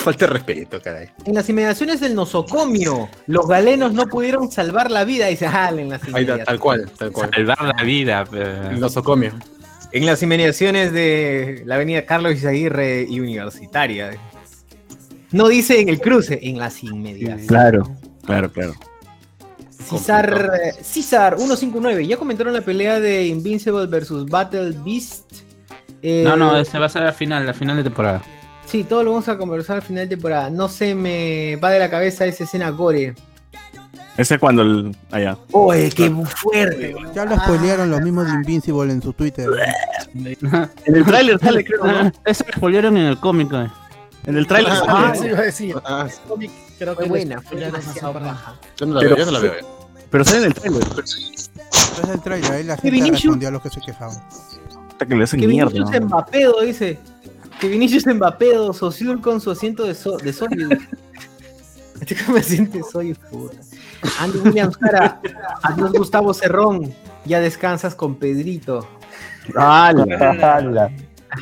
Falta 0.00 0.26
de 0.26 0.32
respeto, 0.32 0.82
caray. 0.82 1.10
En 1.24 1.34
las 1.34 1.48
inmediaciones 1.48 2.00
del 2.00 2.16
nosocomio, 2.16 3.08
los 3.28 3.46
galenos 3.46 3.92
no 3.92 4.06
pudieron 4.06 4.50
salvar 4.50 4.90
la 4.90 5.04
vida. 5.04 5.26
Dice, 5.26 5.46
ah, 5.46 5.68
en 5.70 5.88
las 5.90 6.02
Ahí 6.02 6.08
está, 6.08 6.10
inmediaciones. 6.10 6.46
tal 6.46 6.58
cual, 6.58 6.90
tal 6.98 7.12
cual. 7.12 7.30
Salvar 7.32 7.62
la 7.76 7.82
vida. 7.84 8.24
pero- 8.28 8.70
El 8.70 8.80
nosocomio. 8.80 9.32
En 9.92 10.06
las 10.06 10.22
inmediaciones 10.22 10.92
de 10.92 11.62
la 11.64 11.76
avenida 11.76 12.04
Carlos 12.04 12.34
Izaguirre 12.34 13.06
y 13.08 13.20
Universitaria. 13.20 14.16
No 15.32 15.48
dice 15.48 15.80
en 15.80 15.88
el 15.88 16.00
cruce, 16.00 16.38
en 16.42 16.58
las 16.58 16.82
inmediaciones. 16.82 17.46
Claro. 17.46 17.88
Claro, 18.24 18.50
claro. 18.52 18.74
César, 19.70 20.50
eh, 20.64 20.72
César 20.82 21.36
159, 21.36 22.06
ya 22.06 22.16
comentaron 22.16 22.52
la 22.52 22.60
pelea 22.60 22.98
de 22.98 23.26
Invincible 23.26 23.86
versus 23.86 24.28
Battle 24.28 24.74
Beast. 24.84 25.32
Eh, 26.02 26.24
No, 26.24 26.36
no, 26.36 26.56
ese 26.56 26.78
va 26.78 26.86
a 26.86 26.88
ser 26.88 27.02
la 27.02 27.12
final, 27.12 27.46
la 27.46 27.54
final 27.54 27.76
de 27.76 27.84
temporada. 27.84 28.22
Sí, 28.64 28.82
todo 28.82 29.04
lo 29.04 29.12
vamos 29.12 29.28
a 29.28 29.38
conversar 29.38 29.76
al 29.76 29.82
final 29.82 30.08
de 30.08 30.16
temporada. 30.16 30.50
No 30.50 30.68
se 30.68 30.94
me 30.96 31.54
va 31.56 31.70
de 31.70 31.78
la 31.78 31.88
cabeza 31.88 32.26
esa 32.26 32.44
escena 32.44 32.70
gore. 32.70 33.14
Ese 34.16 34.34
es 34.34 34.40
cuando 34.40 34.62
el. 34.62 34.96
Allá. 35.10 35.36
Oye, 35.52 35.90
qué 35.90 36.10
fuerte. 36.10 36.94
Ya 37.14 37.24
lo 37.24 37.36
spoilearon 37.36 37.90
los 37.90 38.00
mismos 38.00 38.26
de 38.26 38.32
Invincible 38.32 38.92
en 38.92 39.02
su 39.02 39.12
Twitter. 39.12 39.48
En 40.14 40.96
el 40.96 41.04
tráiler 41.04 41.38
sale, 41.38 41.64
creo, 41.64 41.84
¿no? 41.84 42.12
Eso 42.24 42.44
lo 42.46 42.52
spoilearon 42.56 42.96
en 42.96 43.06
el 43.06 43.18
cómic. 43.18 43.52
eh. 43.52 43.68
En 44.24 44.36
el 44.36 44.46
tráiler 44.46 44.72
Ah, 44.72 45.12
sale. 45.14 45.18
sí, 45.18 45.26
iba 45.26 45.38
a 45.38 45.42
decir. 45.42 45.76
Ah, 45.84 46.08
Cómic, 46.26 46.50
creo 46.78 46.94
Fue 46.94 47.04
que 47.04 47.10
buena, 47.10 47.40
fue 47.42 47.60
demasiado 47.60 48.12
yo 48.76 48.86
no 48.86 48.94
la 48.94 49.00
Pero- 49.00 49.16
veo, 49.16 49.18
yo 49.18 49.26
no 49.26 49.32
la 49.32 49.38
veo. 49.38 49.52
eh. 49.52 49.64
Pero 50.10 50.24
sale 50.24 50.38
en 50.38 50.44
el 50.44 50.54
tráiler. 50.54 50.82
Es 51.04 52.08
el 52.10 52.20
trailer, 52.22 52.52
ahí 52.52 52.64
la 52.64 52.76
gente 52.76 53.10
respondió 53.10 53.48
a 53.48 53.52
los 53.52 53.62
que 53.62 53.70
se 53.70 53.80
quejaban. 53.80 54.16
Hasta 54.88 55.06
que 55.06 55.14
le 55.14 55.24
hacen 55.24 55.40
Que 55.40 55.46
mierda. 55.46 55.70
Vinicius 55.72 56.00
¿no? 56.00 56.06
Mbapedo 56.06 56.60
dice. 56.62 56.98
Que 57.60 57.68
Vinicius 57.68 58.04
Sociur 58.76 59.20
con 59.20 59.40
su 59.40 59.50
asiento 59.50 59.84
de, 59.84 59.94
so 59.94 60.16
de 60.16 60.32
Soyuz. 60.32 60.68
Este 62.00 62.14
que 62.14 62.30
me 62.30 62.42
siente 62.42 62.82
Soyuz, 62.82 63.16
puta. 63.30 63.56
Andy 64.20 64.38
Williams 64.38 64.76
Cara. 64.76 65.20
Adiós 65.62 65.92
Gustavo 65.92 66.34
Cerrón. 66.34 66.92
Ya 67.24 67.40
descansas 67.40 67.94
con 67.94 68.16
Pedrito. 68.16 68.86
Ala. 69.56 70.90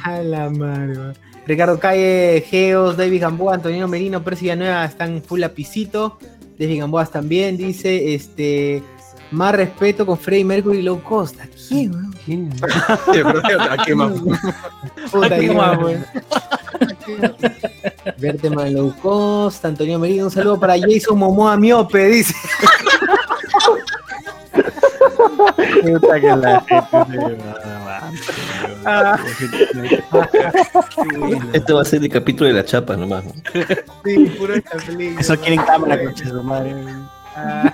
A 0.05 0.19
la 0.23 0.51
madre. 0.51 0.99
va. 0.99 1.13
Ricardo 1.47 1.79
Calle, 1.79 2.43
Geos, 2.49 2.97
David 2.97 3.21
Gamboa, 3.21 3.55
Antonio 3.55 3.87
Merino, 3.87 4.23
Percy 4.23 4.55
Nueva 4.57 4.85
están 4.85 5.23
full 5.23 5.41
lapicito. 5.41 6.19
David 6.59 6.81
Gamboa 6.81 7.05
también 7.07 7.57
dice, 7.57 8.15
este, 8.15 8.83
más 9.31 9.55
respeto 9.55 10.07
con 10.07 10.17
Freddy 10.17 10.45
Mercury 10.45 10.83
low 10.83 11.03
cost. 11.03 11.39
¿A 11.41 11.49
quién, 11.69 11.93
weón? 11.93 12.15
¿Quién? 12.25 12.51
¿a 13.71 13.77
qué 13.85 13.95
más? 13.95 14.13
Puta, 15.11 15.27
¿A 15.27 15.39
quién 15.39 15.51
qué 15.51 15.57
más, 15.57 15.79
Verteman 18.19 18.75
low 18.75 18.95
cost, 19.01 19.65
Antonio 19.65 19.99
Merino, 19.99 20.25
un 20.25 20.31
saludo 20.31 20.59
para 20.59 20.79
Jason 20.79 21.19
Momoa 21.19 21.57
Miope, 21.57 22.07
dice. 22.07 22.35
Puta 25.83 26.21
que 26.21 26.37
la 26.37 26.61
gente 26.61 27.43
Esto 31.53 31.75
va 31.75 31.83
a 31.83 31.85
ser 31.85 32.03
el 32.03 32.09
capítulo 32.09 32.49
de 32.49 32.55
la 32.55 32.65
chapa 32.65 32.97
nomás. 32.97 33.25
¿no? 33.25 33.33
Sí, 34.05 34.27
puro 34.39 34.55
esta 34.55 34.77
película. 34.79 35.21
Eso 35.21 35.37
quieren 35.39 35.61
cámara, 35.65 36.03
coche 36.05 36.27
su 36.27 36.43
madre. 36.43 36.75
Ah. 37.37 37.73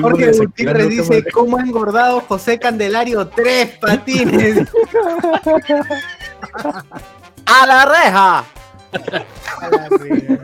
Jorge 0.00 0.32
Gutiérrez 0.32 0.88
dice, 0.88 1.24
¿cómo 1.32 1.56
ha 1.56 1.62
engordado 1.62 2.20
José 2.20 2.58
Candelario? 2.58 3.26
Tres 3.28 3.78
patines. 3.78 4.68
¡A 7.46 7.66
la 7.66 7.84
reja! 7.84 8.38
A 9.60 9.70
la 9.70 9.88
reja. 9.88 10.38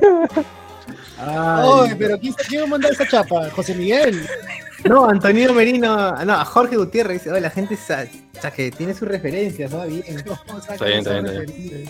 Ay, 1.20 1.64
Oye, 1.68 1.96
pero 1.96 2.18
¿quién, 2.18 2.34
quién 2.48 2.68
mandó 2.70 2.88
esa 2.88 3.06
chapa? 3.06 3.50
José 3.50 3.74
Miguel. 3.74 4.26
no, 4.84 5.08
Antonio 5.08 5.52
Merino, 5.52 6.12
no, 6.24 6.44
Jorge 6.44 6.76
Gutiérrez 6.76 7.18
dice, 7.18 7.32
oye, 7.32 7.40
la 7.40 7.50
gente 7.50 7.76
sa- 7.76 8.06
o 8.36 8.40
sea, 8.40 8.52
que 8.52 8.70
tiene 8.70 8.94
sus 8.94 9.08
referencias, 9.08 9.70
¿no? 9.72 9.84
Bien, 9.84 10.04
Está 10.70 10.84
bien, 10.84 10.98
está 11.00 11.12
bien, 11.20 11.26
está 11.26 11.40
bien. 11.52 11.88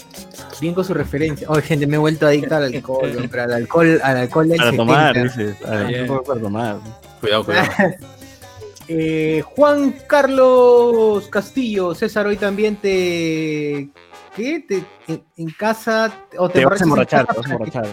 bien 0.60 0.74
con 0.74 0.84
sus 0.84 0.96
referencias. 0.96 1.50
Oye, 1.50 1.60
gente, 1.62 1.86
me 1.86 1.96
he 1.96 1.98
vuelto 1.98 2.26
adicto 2.26 2.56
al 2.56 2.64
alcohol, 2.64 3.28
pero 3.30 3.42
al 3.42 3.52
alcohol, 3.52 4.00
al 4.02 4.16
alcohol 4.16 4.48
del 4.48 4.56
Para 4.58 4.72
tomar, 4.76 5.14
70. 5.14 5.22
dices. 5.38 5.56
Ah, 5.66 5.76
Bien. 5.86 6.06
tampoco 6.06 6.24
para 6.24 6.40
tomar. 6.40 6.76
Cuidado, 7.20 7.44
cuidado. 7.44 7.68
Eh, 8.88 9.42
Juan 9.44 9.94
Carlos 10.06 11.28
Castillo, 11.28 11.94
César, 11.94 12.26
hoy 12.26 12.36
también 12.36 12.76
te. 12.76 13.88
¿Qué? 14.36 14.60
Te, 14.66 14.82
en, 15.12 15.22
en 15.36 15.50
casa. 15.50 16.12
O 16.38 16.48
te, 16.48 16.60
Te 16.60 16.64
vas 16.66 16.80
a 16.80 16.84
emborrachar, 16.84 17.26
te 17.26 17.32
vas 17.36 17.38
a 17.38 17.42
que- 17.48 17.52
emborrachar. 17.52 17.86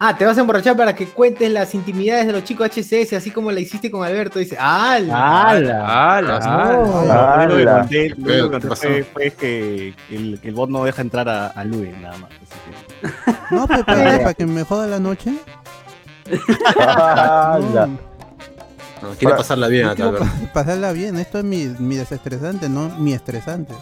Ah, 0.00 0.16
te 0.16 0.24
vas 0.24 0.38
a 0.38 0.42
emborrachar 0.42 0.76
para 0.76 0.94
que 0.94 1.06
cuentes 1.06 1.50
las 1.50 1.74
intimidades 1.74 2.28
de 2.28 2.32
los 2.32 2.44
chicos 2.44 2.68
HCS, 2.70 3.14
así 3.14 3.32
como 3.32 3.50
la 3.50 3.58
hiciste 3.58 3.90
con 3.90 4.04
Alberto. 4.06 4.38
Dice, 4.38 4.56
¡ala! 4.56 5.48
¡Hala! 5.50 6.18
¡Hala! 6.18 6.36
¡Hala! 6.36 7.46
Lo 7.46 7.56
que 7.56 7.64
conté, 7.64 8.08
lo 8.10 8.50
que 8.50 8.60
fue, 8.60 9.02
fue 9.02 9.30
que, 9.32 9.94
el, 10.10 10.38
que 10.40 10.48
el 10.50 10.54
bot 10.54 10.70
no 10.70 10.84
deja 10.84 11.02
entrar 11.02 11.28
a, 11.28 11.48
a 11.48 11.64
Louis, 11.64 11.90
nada 12.00 12.16
más. 12.18 12.30
Así 12.30 12.60
que- 13.10 13.32
No, 13.56 13.66
pues 13.66 13.82
para, 13.82 14.18
para 14.18 14.34
que 14.34 14.46
me 14.46 14.62
joda 14.62 14.86
la 14.86 15.00
noche. 15.00 15.32
Ala. 16.78 17.58
No, 17.86 17.98
No, 19.02 19.10
quiere 19.18 19.34
pasarla 19.36 19.68
bien 19.68 19.86
acá, 19.86 20.12
pa- 20.12 20.32
pasarla 20.52 20.92
bien. 20.92 21.16
Esto 21.18 21.38
es 21.38 21.44
mi, 21.44 21.66
mi 21.78 21.96
desestresante, 21.96 22.68
no 22.68 22.88
mi 22.98 23.12
estresante. 23.14 23.72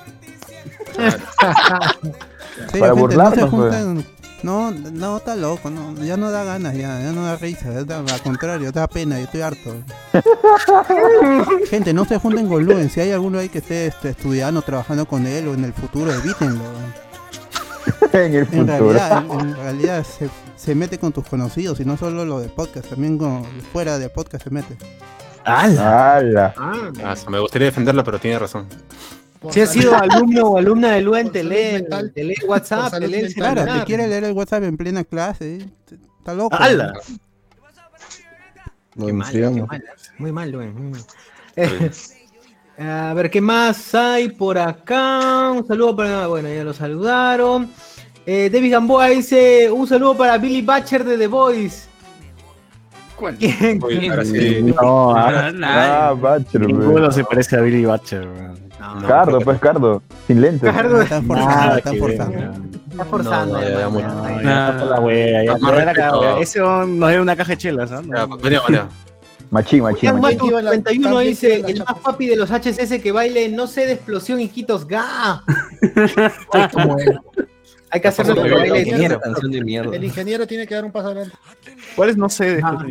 Sí, 2.72 2.78
Para 2.78 2.94
gente, 2.94 3.16
no 3.16 3.30
se 3.34 3.44
burlarnos, 3.44 3.50
pues. 3.50 4.06
No, 4.42 4.70
no, 4.70 5.16
está 5.18 5.34
loco, 5.36 5.68
no, 5.70 5.94
ya 6.04 6.16
no 6.16 6.30
da 6.30 6.42
ganas, 6.44 6.74
ya, 6.74 7.00
ya 7.00 7.12
no 7.12 7.24
da 7.24 7.36
risa, 7.36 7.84
da- 7.84 7.98
al 7.98 8.20
contrario, 8.22 8.70
da 8.72 8.86
pena, 8.86 9.18
yo 9.18 9.24
estoy 9.24 9.40
harto. 9.42 9.74
gente, 11.70 11.92
no 11.92 12.04
se 12.06 12.18
junten 12.18 12.48
con 12.48 12.64
Luen, 12.64 12.88
si 12.90 13.00
hay 13.00 13.12
alguno 13.12 13.38
ahí 13.38 13.48
que 13.50 13.58
esté 13.58 13.86
este, 13.86 14.10
estudiando, 14.10 14.62
trabajando 14.62 15.06
con 15.06 15.26
él 15.26 15.48
o 15.48 15.54
en 15.54 15.64
el 15.64 15.72
futuro, 15.74 16.12
evítenlo. 16.12 16.62
En 18.12 18.34
el 18.34 18.36
En 18.36 18.46
futuro. 18.46 18.66
realidad, 18.92 19.24
en, 19.30 19.40
en 19.40 19.56
realidad 19.56 20.04
se, 20.04 20.28
se 20.56 20.74
mete 20.74 20.98
con 20.98 21.12
tus 21.12 21.26
conocidos 21.26 21.80
y 21.80 21.84
no 21.84 21.96
solo 21.96 22.24
lo 22.24 22.40
de 22.40 22.48
podcast, 22.48 22.88
también 22.88 23.18
con, 23.18 23.44
fuera 23.72 23.98
de 23.98 24.08
podcast 24.08 24.44
se 24.44 24.50
mete. 24.50 24.76
Ala. 25.44 26.52
Ah, 26.56 26.90
Ah, 27.04 27.14
me 27.28 27.38
gustaría 27.38 27.66
defenderlo, 27.66 28.02
pero 28.02 28.18
tiene 28.18 28.38
razón. 28.38 28.66
Por 29.40 29.52
si 29.52 29.60
has 29.60 29.70
sido 29.70 29.94
alumno 29.94 30.46
o 30.48 30.58
alumna 30.58 30.92
de 30.92 31.02
Luen, 31.02 31.30
te 31.30 31.44
lee, 31.44 31.74
mental. 31.74 32.10
te 32.12 32.24
lee 32.24 32.34
WhatsApp, 32.46 32.98
te 32.98 33.06
lee 33.06 33.18
el. 33.18 33.34
Claro, 33.34 33.64
te 33.64 33.84
quiere 33.84 34.08
leer 34.08 34.24
el 34.24 34.32
WhatsApp 34.32 34.64
en 34.64 34.76
plena 34.76 35.04
clase, 35.04 35.56
¿eh? 35.56 35.68
está 36.18 36.34
loco. 36.34 36.56
¡Hala! 36.58 36.94
Qué 38.98 39.12
mal, 39.12 39.30
qué 39.30 39.50
mal. 39.50 39.84
Muy 40.18 40.32
mal, 40.32 40.50
Luen, 40.50 40.74
muy 40.74 40.90
mal. 40.92 41.04
Eh, 42.78 42.84
a 42.84 43.14
ver, 43.14 43.30
¿qué 43.30 43.40
más 43.40 43.94
hay 43.94 44.28
por 44.28 44.58
acá? 44.58 45.50
Un 45.50 45.66
saludo 45.66 45.96
para. 45.96 46.26
Bueno, 46.26 46.50
ya 46.50 46.62
lo 46.62 46.74
saludaron. 46.74 47.70
Eh, 48.26 48.50
David 48.52 48.72
Gamboa 48.72 49.06
dice 49.08 49.70
un 49.70 49.86
saludo 49.86 50.16
para 50.16 50.36
Billy 50.38 50.60
Butcher 50.62 51.04
de 51.04 51.16
The 51.16 51.26
Voice. 51.28 51.86
¿Cuál? 53.14 53.36
¿Quién? 53.36 53.80
Uy, 53.82 54.08
ahora 54.08 54.24
sí. 54.24 54.62
No, 54.62 55.16
ah, 55.16 55.50
Ah, 55.62 56.12
Butcher, 56.12 56.60
ninguno 56.62 57.10
se 57.12 57.24
parece 57.24 57.56
a 57.56 57.60
Billy 57.60 57.84
Butcher, 57.86 58.26
weón. 58.26 58.56
Cardo, 59.06 59.40
pues 59.40 59.58
Cardo. 59.58 60.02
Sin 60.26 60.40
lentes. 60.40 60.72
Cardo. 60.72 61.00
Están 61.02 61.24
forzando, 61.26 61.54
Nada 61.56 61.78
están 61.78 61.96
forzando. 61.98 62.38
Está 62.90 63.04
forzando. 63.04 63.60
No, 63.60 63.90
no, 63.90 64.80
No, 65.00 65.04
la. 66.34 66.40
Ese 66.40 66.60
nos 66.60 67.10
dio 67.10 67.22
una 67.22 67.36
caja 67.36 67.52
de 67.52 67.58
chelas, 67.58 67.92
¿ah? 67.92 68.02
Mateo, 68.02 68.62
Mateo. 68.62 68.88
Machín, 69.50 69.82
machín, 69.82 70.10
Juan 70.10 70.20
machín. 70.20 70.38
Mato 70.38 70.46
iba 70.48 70.62
la- 70.62 70.70
91 70.70 71.08
también 71.08 71.28
dice, 71.30 71.60
el 71.66 71.78
más 71.84 71.98
papi 72.00 72.26
de 72.26 72.34
los 72.36 72.50
HCS 72.50 73.00
que 73.00 73.12
baile 73.12 73.48
no 73.48 73.68
sé 73.68 73.86
de 73.86 73.92
explosión 73.92 74.40
y 74.40 74.48
quitos 74.48 74.86
ga. 74.88 75.42
Hay 77.96 78.00
que 78.02 78.08
hacerlo 78.08 78.34
de 78.34 79.18
canción 79.22 79.50
de 79.50 79.64
mierda. 79.64 79.96
El 79.96 80.04
ingeniero 80.04 80.46
tiene 80.46 80.66
que 80.66 80.74
dar 80.74 80.84
un 80.84 80.92
paso 80.92 81.08
adelante. 81.08 81.34
¿Cuáles 81.96 82.18
no 82.18 82.28
sé? 82.28 82.60
Ah. 82.62 82.86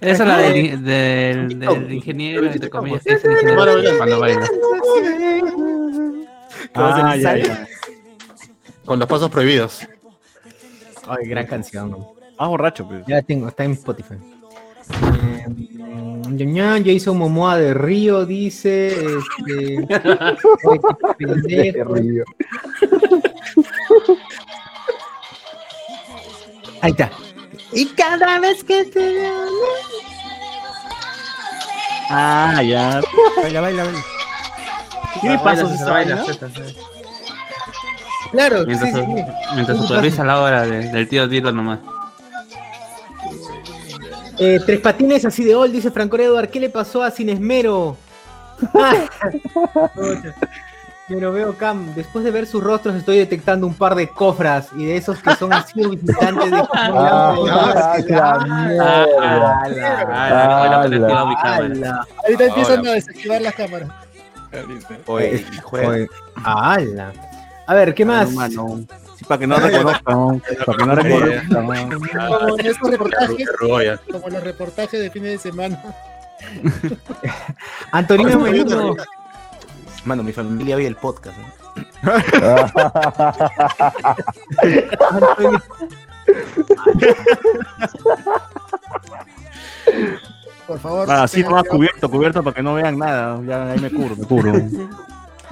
Esa 0.00 0.22
es 0.22 0.28
la 0.28 0.38
del, 0.38 0.82
del, 0.82 1.58
del 1.58 1.92
ingeniero, 1.92 2.46
entre 2.46 2.70
comillas, 2.70 3.06
es 3.06 3.22
el 3.22 3.32
ingeniero 3.32 3.98
cuando 3.98 4.20
baila. 4.20 4.48
Ah, 6.72 7.16
ya, 7.16 7.36
ya. 7.36 7.68
Con 8.86 8.98
los 8.98 9.06
pasos 9.06 9.28
prohibidos. 9.30 9.86
Ay, 11.06 11.28
gran 11.28 11.46
canción. 11.46 11.94
Ah, 12.38 12.48
borracho, 12.48 12.88
pues. 12.88 13.04
Ya 13.06 13.16
la 13.16 13.22
tengo, 13.22 13.48
está 13.48 13.64
en 13.64 13.72
Spotify. 13.72 14.14
Eh, 15.12 15.44
ña, 16.30 16.82
Jason 16.82 17.18
Momoa 17.18 17.58
de 17.58 17.74
Río 17.74 18.24
dice. 18.24 18.88
Este, 18.88 19.86
Ay, 19.90 20.36
qué 21.18 21.26
pendejo. 21.26 21.94
Qué 21.94 22.00
río. 22.00 22.24
Ahí 26.80 26.90
está. 26.92 27.10
Y 27.72 27.86
cada 27.86 28.38
vez 28.40 28.62
que 28.64 28.84
te 28.84 28.98
veo. 29.12 29.44
Ah, 32.10 32.62
ya. 32.62 33.00
Baila, 33.42 33.60
baila, 33.60 33.84
baila. 33.84 34.04
¿Tiene 35.20 35.38
pasos 35.38 35.72
esa 35.72 35.90
baila, 35.90 36.16
vaina? 36.16 36.32
se 36.34 36.40
baila. 36.46 36.72
Claro, 38.30 38.60
sí, 38.60 38.66
Mientras, 38.66 38.92
sí. 38.94 39.00
mientras 39.54 39.78
supervisa 39.78 40.24
la 40.24 40.40
hora 40.40 40.62
de- 40.66 40.88
del 40.90 41.08
tío 41.08 41.26
Dilo 41.28 41.50
nomás. 41.52 41.78
Eh, 44.38 44.60
tres 44.64 44.80
patines 44.80 45.24
así 45.24 45.42
de 45.44 45.54
gol, 45.54 45.72
dice 45.72 45.90
Franco 45.90 46.16
Eduard. 46.16 46.48
¿Qué 46.50 46.60
le 46.60 46.68
pasó 46.70 47.02
a 47.02 47.10
Sin 47.10 47.28
Esmero? 47.28 47.96
Pero 51.08 51.32
veo 51.32 51.56
Cam, 51.56 51.94
después 51.94 52.22
de 52.22 52.30
ver 52.30 52.46
sus 52.46 52.62
rostros 52.62 52.94
estoy 52.94 53.16
detectando 53.16 53.66
un 53.66 53.72
par 53.74 53.94
de 53.94 54.08
cofras 54.08 54.68
y 54.76 54.84
de 54.84 54.98
esos 54.98 55.18
que 55.20 55.34
son 55.36 55.54
así 55.54 55.80
visitantes 55.86 56.50
de 56.50 56.62
Ah, 56.74 57.34
la 58.06 58.44
mierda. 58.46 59.08
Ah. 60.10 60.76
¡Ala! 61.56 62.06
Ahorita 62.24 62.44
empiezan 62.44 62.86
a 62.86 62.92
desactivar 62.92 63.40
las 63.40 63.54
cámaras. 63.54 63.88
Oye, 65.06 65.44
juega. 65.62 66.06
¡Ala! 66.44 67.12
A 67.66 67.74
ver, 67.74 67.94
¿qué 67.94 68.04
más? 68.04 68.28
Sí, 68.30 69.24
para 69.24 69.38
que 69.38 69.46
no 69.46 69.56
reconozcan. 69.56 70.40
Para 70.66 70.78
que 70.78 70.86
no 70.86 70.94
reconozcan. 70.94 71.48
Como 71.48 72.58
en 72.58 72.66
estos 72.66 72.90
reportajes, 72.90 73.48
como 74.10 74.28
los 74.28 74.44
reportajes 74.44 75.00
de 75.00 75.10
fines 75.10 75.32
de 75.32 75.38
semana. 75.50 75.82
Antonino 77.92 78.38
Merino. 78.38 78.94
Mano, 80.04 80.22
mi 80.22 80.32
familia 80.32 80.76
ve 80.76 80.86
el 80.86 80.96
podcast. 80.96 81.36
¿no? 81.38 82.12
Antonio- 85.10 85.62
Por 90.66 90.78
favor. 90.80 91.06
Ah, 91.10 91.26
sí, 91.26 91.36
tengan 91.36 91.50
nomás 91.50 91.68
cubierto, 91.68 92.10
cubierto 92.10 92.42
para 92.42 92.54
que 92.54 92.62
no 92.62 92.74
vean 92.74 92.98
nada. 92.98 93.40
Ya 93.46 93.72
ahí 93.72 93.78
me 93.80 93.90
cubro, 93.90 94.16
me 94.16 94.26
cubro. 94.26 94.52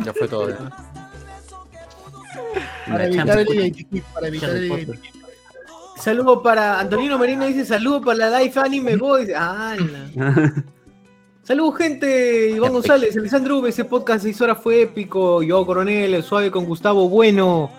Ya 0.05 0.13
fue 0.13 0.29
todo. 0.29 0.51
ya. 0.51 0.71
Para 2.87 3.07
evitar 3.07 3.39
el 3.39 3.49
identikit, 3.49 4.05
para 4.05 4.29
evitar 4.29 4.51
el 4.51 4.65
identikit. 4.67 5.15
Saludo 5.97 6.43
para 6.43 6.79
Antonino 6.79 7.19
Merino 7.19 7.47
dice 7.47 7.65
saludo 7.65 8.03
para 8.03 8.29
la 8.31 8.41
Life 8.41 8.61
Anime 8.61 8.97
Boys. 8.99 9.31
¡Ala! 9.35 10.11
Saludos 11.47 11.77
gente, 11.77 12.51
Iván 12.51 12.73
González, 12.73 13.17
Alessandro 13.17 13.59
V, 13.61 13.69
ese 13.69 13.85
podcast 13.85 14.25
de 14.25 14.33
6 14.33 14.41
horas 14.41 14.59
fue 14.61 14.83
épico, 14.83 15.45
yo 15.45 15.65
Coronel, 15.65 16.15
el 16.15 16.25
suave 16.25 16.51
con 16.51 16.65
Gustavo 16.65 17.09
Bueno, 17.09 17.71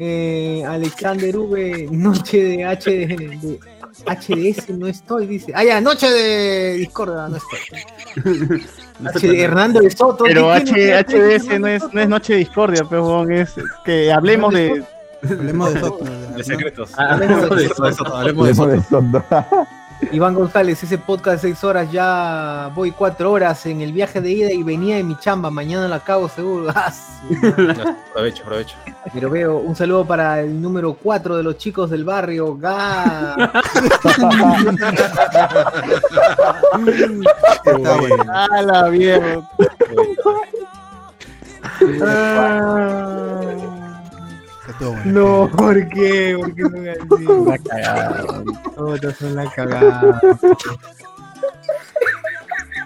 eh, 0.00 0.64
Alexander 0.66 1.36
V, 1.36 1.86
noche 1.92 2.42
de, 2.42 2.64
H 2.64 2.90
de, 2.90 3.60
HDS 4.04 4.70
no 4.70 4.88
estoy, 4.88 5.28
dice. 5.28 5.52
Ah, 5.54 5.62
ya, 5.62 5.80
noche 5.80 6.10
de 6.10 6.72
Discord, 6.74 7.14
no 7.30 7.36
estoy. 7.36 8.64
H 9.04 9.28
de 9.28 9.40
Hernando 9.40 9.78
de 9.78 9.90
Soto. 9.92 10.24
Pero 10.24 10.52
¿qué 10.52 10.60
tiene 10.62 10.94
H, 10.94 11.12
que 11.12 11.20
ver 11.20 11.40
HDS 11.40 11.60
no 11.60 11.68
es, 11.68 11.92
no 11.92 12.00
es 12.00 12.08
noche 12.08 12.32
de 12.32 12.38
discordia, 12.40 12.84
pero 12.90 13.30
es 13.30 13.54
que 13.84 14.12
hablemos 14.12 14.52
de. 14.52 14.82
Hablemos 15.22 15.72
de 15.72 15.80
Soto. 15.80 16.04
De 16.36 16.42
secretos. 16.42 16.90
Hablemos 16.98 17.56
de 17.56 17.66
eso, 17.66 17.84
hablemos 18.12 18.46
de 18.46 18.50
Hablemos 18.50 18.68
de 18.68 18.76
eso. 18.78 18.88
Sondo. 18.90 19.24
Iván 20.12 20.34
González, 20.34 20.82
ese 20.82 20.98
podcast 20.98 21.42
de 21.42 21.50
6 21.50 21.64
horas, 21.64 21.90
ya 21.92 22.70
voy 22.74 22.90
4 22.92 23.30
horas 23.30 23.66
en 23.66 23.80
el 23.80 23.92
viaje 23.92 24.20
de 24.20 24.30
ida 24.30 24.52
y 24.52 24.62
venía 24.62 24.96
de 24.96 25.02
mi 25.04 25.16
chamba, 25.18 25.50
mañana 25.50 25.88
la 25.88 25.96
acabo 25.96 26.28
seguro. 26.28 26.72
Ah, 27.26 27.96
Aprovecho, 28.10 28.42
aprovecho. 28.42 28.76
Pero 29.14 29.30
veo 29.30 29.56
un 29.56 29.74
saludo 29.74 30.04
para 30.04 30.40
el 30.42 30.60
número 30.60 30.92
4 30.92 31.38
de 31.38 31.42
los 31.42 31.56
chicos 31.56 31.88
del 31.88 32.04
barrio. 32.04 32.54
Ga. 32.58 33.34
Está 37.64 37.96
bueno. 37.96 38.24
¡Ah, 38.28 38.60
la 38.62 38.90
mierda! 38.90 39.48
Estuvo 44.74 44.92
bueno. 44.92 45.12
No, 45.12 45.50
¿por 45.56 45.88
qué? 45.88 46.36
¿Por 46.38 46.54
qué 46.54 46.62
son 46.62 46.88
así? 47.14 47.26
Una 47.26 47.58
cagada. 47.58 48.44
Todos 48.74 49.16
son 49.16 49.36
la 49.36 49.50
cagada. 49.50 50.20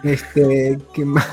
Este, 0.03 0.79
¿qué 0.95 1.05
más? 1.05 1.27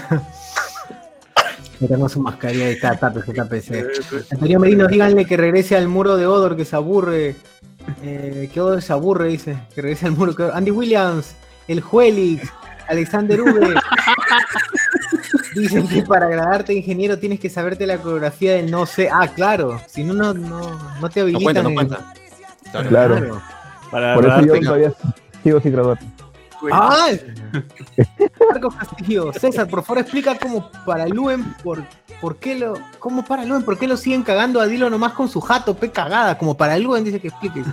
Tenemos 1.79 2.13
su 2.13 2.21
mascarilla 2.21 2.71
y 2.71 2.79
cada 2.79 2.97
tape, 2.97 3.19
PC. 3.21 3.85
Antonio 4.31 4.59
Merino, 4.59 4.87
díganle 4.87 5.25
que 5.25 5.35
regrese 5.37 5.75
al 5.75 5.87
muro 5.87 6.15
de 6.15 6.25
Odor, 6.25 6.55
que 6.55 6.65
se 6.65 6.75
aburre. 6.75 7.35
Eh, 8.01 8.49
que 8.53 8.61
Odor 8.61 8.81
se 8.81 8.93
aburre, 8.93 9.27
dice. 9.27 9.57
Que 9.75 9.81
regrese 9.81 10.05
al 10.07 10.13
muro. 10.13 10.33
Andy 10.53 10.71
Williams, 10.71 11.35
el 11.67 11.81
Juelix, 11.81 12.49
Alexander 12.87 13.41
V. 13.41 13.73
Dicen 15.55 15.87
que 15.87 16.01
para 16.03 16.25
agradarte, 16.27 16.73
ingeniero, 16.73 17.17
tienes 17.17 17.39
que 17.39 17.49
saberte 17.49 17.87
la 17.87 17.97
coreografía 17.97 18.53
del 18.55 18.69
no 18.69 18.85
sé. 18.85 19.09
Ah, 19.11 19.27
claro. 19.33 19.79
Si 19.87 20.03
no, 20.03 20.13
no, 20.13 20.33
no, 20.33 20.59
no 21.01 21.09
te 21.09 21.21
No 21.21 21.23
habilitan. 21.23 21.43
cuenta, 21.43 21.63
no 21.63 21.69
en- 21.69 21.75
cuenta. 21.75 22.13
Claro. 22.71 22.89
Claro. 22.89 23.41
Para 23.89 24.15
Por 24.15 24.25
eso 24.25 24.41
yo 24.41 24.59
todavía 24.59 24.93
sigo 25.43 25.61
sin 25.61 25.71
graduar. 25.71 25.99
¡Ah! 26.71 27.09
Marcos 28.49 28.75
Castillo, 28.75 29.31
César, 29.33 29.67
por 29.67 29.83
favor 29.83 30.01
explica 30.01 30.37
cómo 30.37 30.69
para 30.85 31.07
Luen, 31.07 31.43
por, 31.63 31.83
por 32.21 32.37
qué 32.37 32.55
lo, 32.55 32.73
cómo 32.99 33.23
para 33.23 33.45
Luen, 33.45 33.63
por 33.63 33.77
qué 33.77 33.87
lo 33.87 33.97
siguen 33.97 34.23
cagando 34.23 34.59
a 34.59 34.65
Dilo 34.65 34.89
nomás 34.89 35.13
con 35.13 35.29
su 35.29 35.41
jato, 35.41 35.75
pe 35.75 35.91
cagada, 35.91 36.37
como 36.37 36.57
para 36.57 36.77
Luen 36.79 37.03
dice 37.03 37.19
que 37.19 37.27
expliques. 37.27 37.65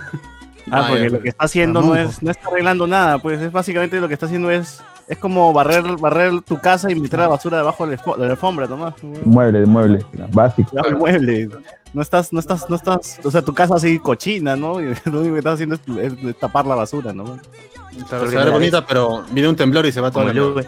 Ah, 0.71 0.85
porque 0.87 1.03
ya, 1.03 1.09
lo 1.09 1.21
que 1.21 1.29
está 1.29 1.45
haciendo 1.45 1.81
no 1.81 1.95
es, 1.95 2.21
no 2.21 2.31
está 2.31 2.47
arreglando 2.47 2.87
nada, 2.87 3.17
pues 3.19 3.41
es 3.41 3.51
básicamente 3.51 3.99
lo 3.99 4.07
que 4.07 4.13
está 4.13 4.27
haciendo 4.27 4.51
es, 4.51 4.81
es 5.07 5.17
como 5.17 5.53
barrer, 5.53 5.83
barrer 5.97 6.41
tu 6.41 6.59
casa 6.59 6.91
y 6.91 6.95
meter 6.95 7.19
la 7.19 7.27
basura 7.27 7.57
debajo 7.57 7.87
de 7.87 7.97
la 8.17 8.31
alfombra, 8.31 8.67
nomás. 8.67 8.95
Mueble, 9.25 9.65
mueble. 9.65 10.05
Básico. 10.31 10.71
Mueble. 10.97 11.49
No 11.93 12.01
estás, 12.01 12.33
no 12.33 12.39
estás, 12.39 12.69
no 12.69 12.75
estás, 12.75 13.19
o 13.23 13.29
sea, 13.29 13.41
tu 13.43 13.53
casa 13.53 13.75
así 13.75 13.99
cochina, 13.99 14.55
¿no? 14.55 14.81
Y 14.81 14.85
lo 15.05 15.19
único 15.19 15.33
que 15.33 15.39
estás 15.39 15.53
haciendo 15.55 15.75
es, 15.75 16.13
es 16.13 16.39
tapar 16.39 16.65
la 16.65 16.75
basura, 16.75 17.13
¿no? 17.13 17.39
Claro, 18.09 18.29
se 18.29 18.35
ve 18.35 18.49
bonita, 18.49 18.85
pero 18.85 19.23
viene 19.31 19.49
un 19.49 19.55
temblor 19.55 19.85
y 19.85 19.91
se 19.91 20.01
va 20.01 20.11
Como 20.11 20.25
la. 20.25 20.41
V. 20.41 20.67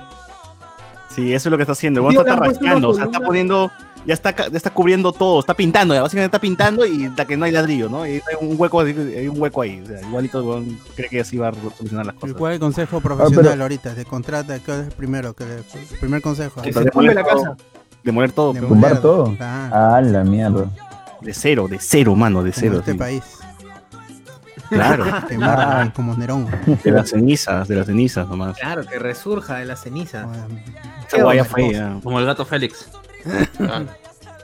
Sí, 1.09 1.33
eso 1.33 1.49
es 1.49 1.51
lo 1.51 1.57
que 1.57 1.63
está 1.63 1.71
haciendo. 1.71 2.01
Weón 2.01 2.13
está 2.13 2.37
puesto 2.37 2.59
rascando, 2.61 2.89
o 2.89 2.93
sea, 2.93 3.05
está 3.05 3.19
poniendo, 3.21 3.71
ya 4.05 4.13
está, 4.13 4.35
ya 4.35 4.45
está 4.57 4.69
cubriendo 4.69 5.11
todo, 5.11 5.39
está 5.39 5.53
pintando, 5.53 5.93
ya 5.93 6.01
básicamente 6.01 6.35
está 6.35 6.39
pintando 6.41 6.85
y 6.85 7.07
da 7.09 7.25
que 7.25 7.35
no 7.37 7.45
hay 7.45 7.51
ladrillo, 7.51 7.89
¿no? 7.89 8.05
Y 8.05 8.11
hay 8.13 8.21
un 8.39 8.55
hueco, 8.59 8.81
hay 8.81 9.27
un 9.27 9.39
hueco 9.41 9.61
ahí. 9.61 9.81
O 9.83 9.85
sea, 9.87 10.01
igualito 10.01 10.63
cree 10.95 11.09
que 11.09 11.19
así 11.21 11.37
va 11.37 11.49
a 11.49 11.53
solucionar 11.53 12.05
las 12.05 12.15
¿Y 12.15 12.19
cosas. 12.19 12.35
cuál 12.37 12.51
es 12.51 12.55
el 12.55 12.59
consejo 12.61 13.01
profesional 13.01 13.45
pero- 13.51 13.63
ahorita? 13.63 13.93
De 13.95 14.05
contrata, 14.05 14.59
¿qué 14.59 14.71
es 14.71 14.87
el 14.87 14.91
primero? 14.93 15.33
que 15.33 15.43
el 15.43 15.97
primer 15.99 16.21
consejo. 16.21 16.61
Que 16.61 16.71
se 16.71 16.79
demoler 16.83 16.91
tumbe 16.91 17.13
la 17.15 17.23
todo, 17.23 17.43
casa. 17.43 17.57
Demoler 18.03 18.31
todo, 18.31 18.53
De 18.53 18.59
pero 18.59 18.67
Tumbar 18.69 18.91
mierda. 18.91 19.01
todo. 19.01 19.37
Ah, 19.39 19.95
Ah, 19.97 20.01
la 20.01 20.23
mierda. 20.23 20.65
de 21.21 21.33
cero, 21.33 21.67
de 21.67 21.77
cero, 21.79 22.15
mano, 22.15 22.43
de 22.43 22.51
cero. 22.51 22.79
este 22.79 22.91
sí. 22.91 22.97
país. 22.97 23.23
Claro, 24.69 25.05
Quemar 25.27 25.93
como 25.93 26.15
Nerón. 26.15 26.47
de 26.83 26.91
las 26.91 27.09
cenizas, 27.09 27.67
de 27.67 27.75
las 27.75 27.85
cenizas 27.85 28.27
nomás. 28.27 28.57
Claro, 28.57 28.83
que 28.85 28.97
resurja 28.99 29.57
de 29.57 29.65
la 29.65 29.75
ceniza. 29.75 30.23
Joder. 30.25 30.63
Esa 31.07 31.21
guaya. 31.23 31.99
Como 32.03 32.19
el 32.19 32.25
gato 32.25 32.45
Félix. 32.45 32.89
Ah, 33.59 33.83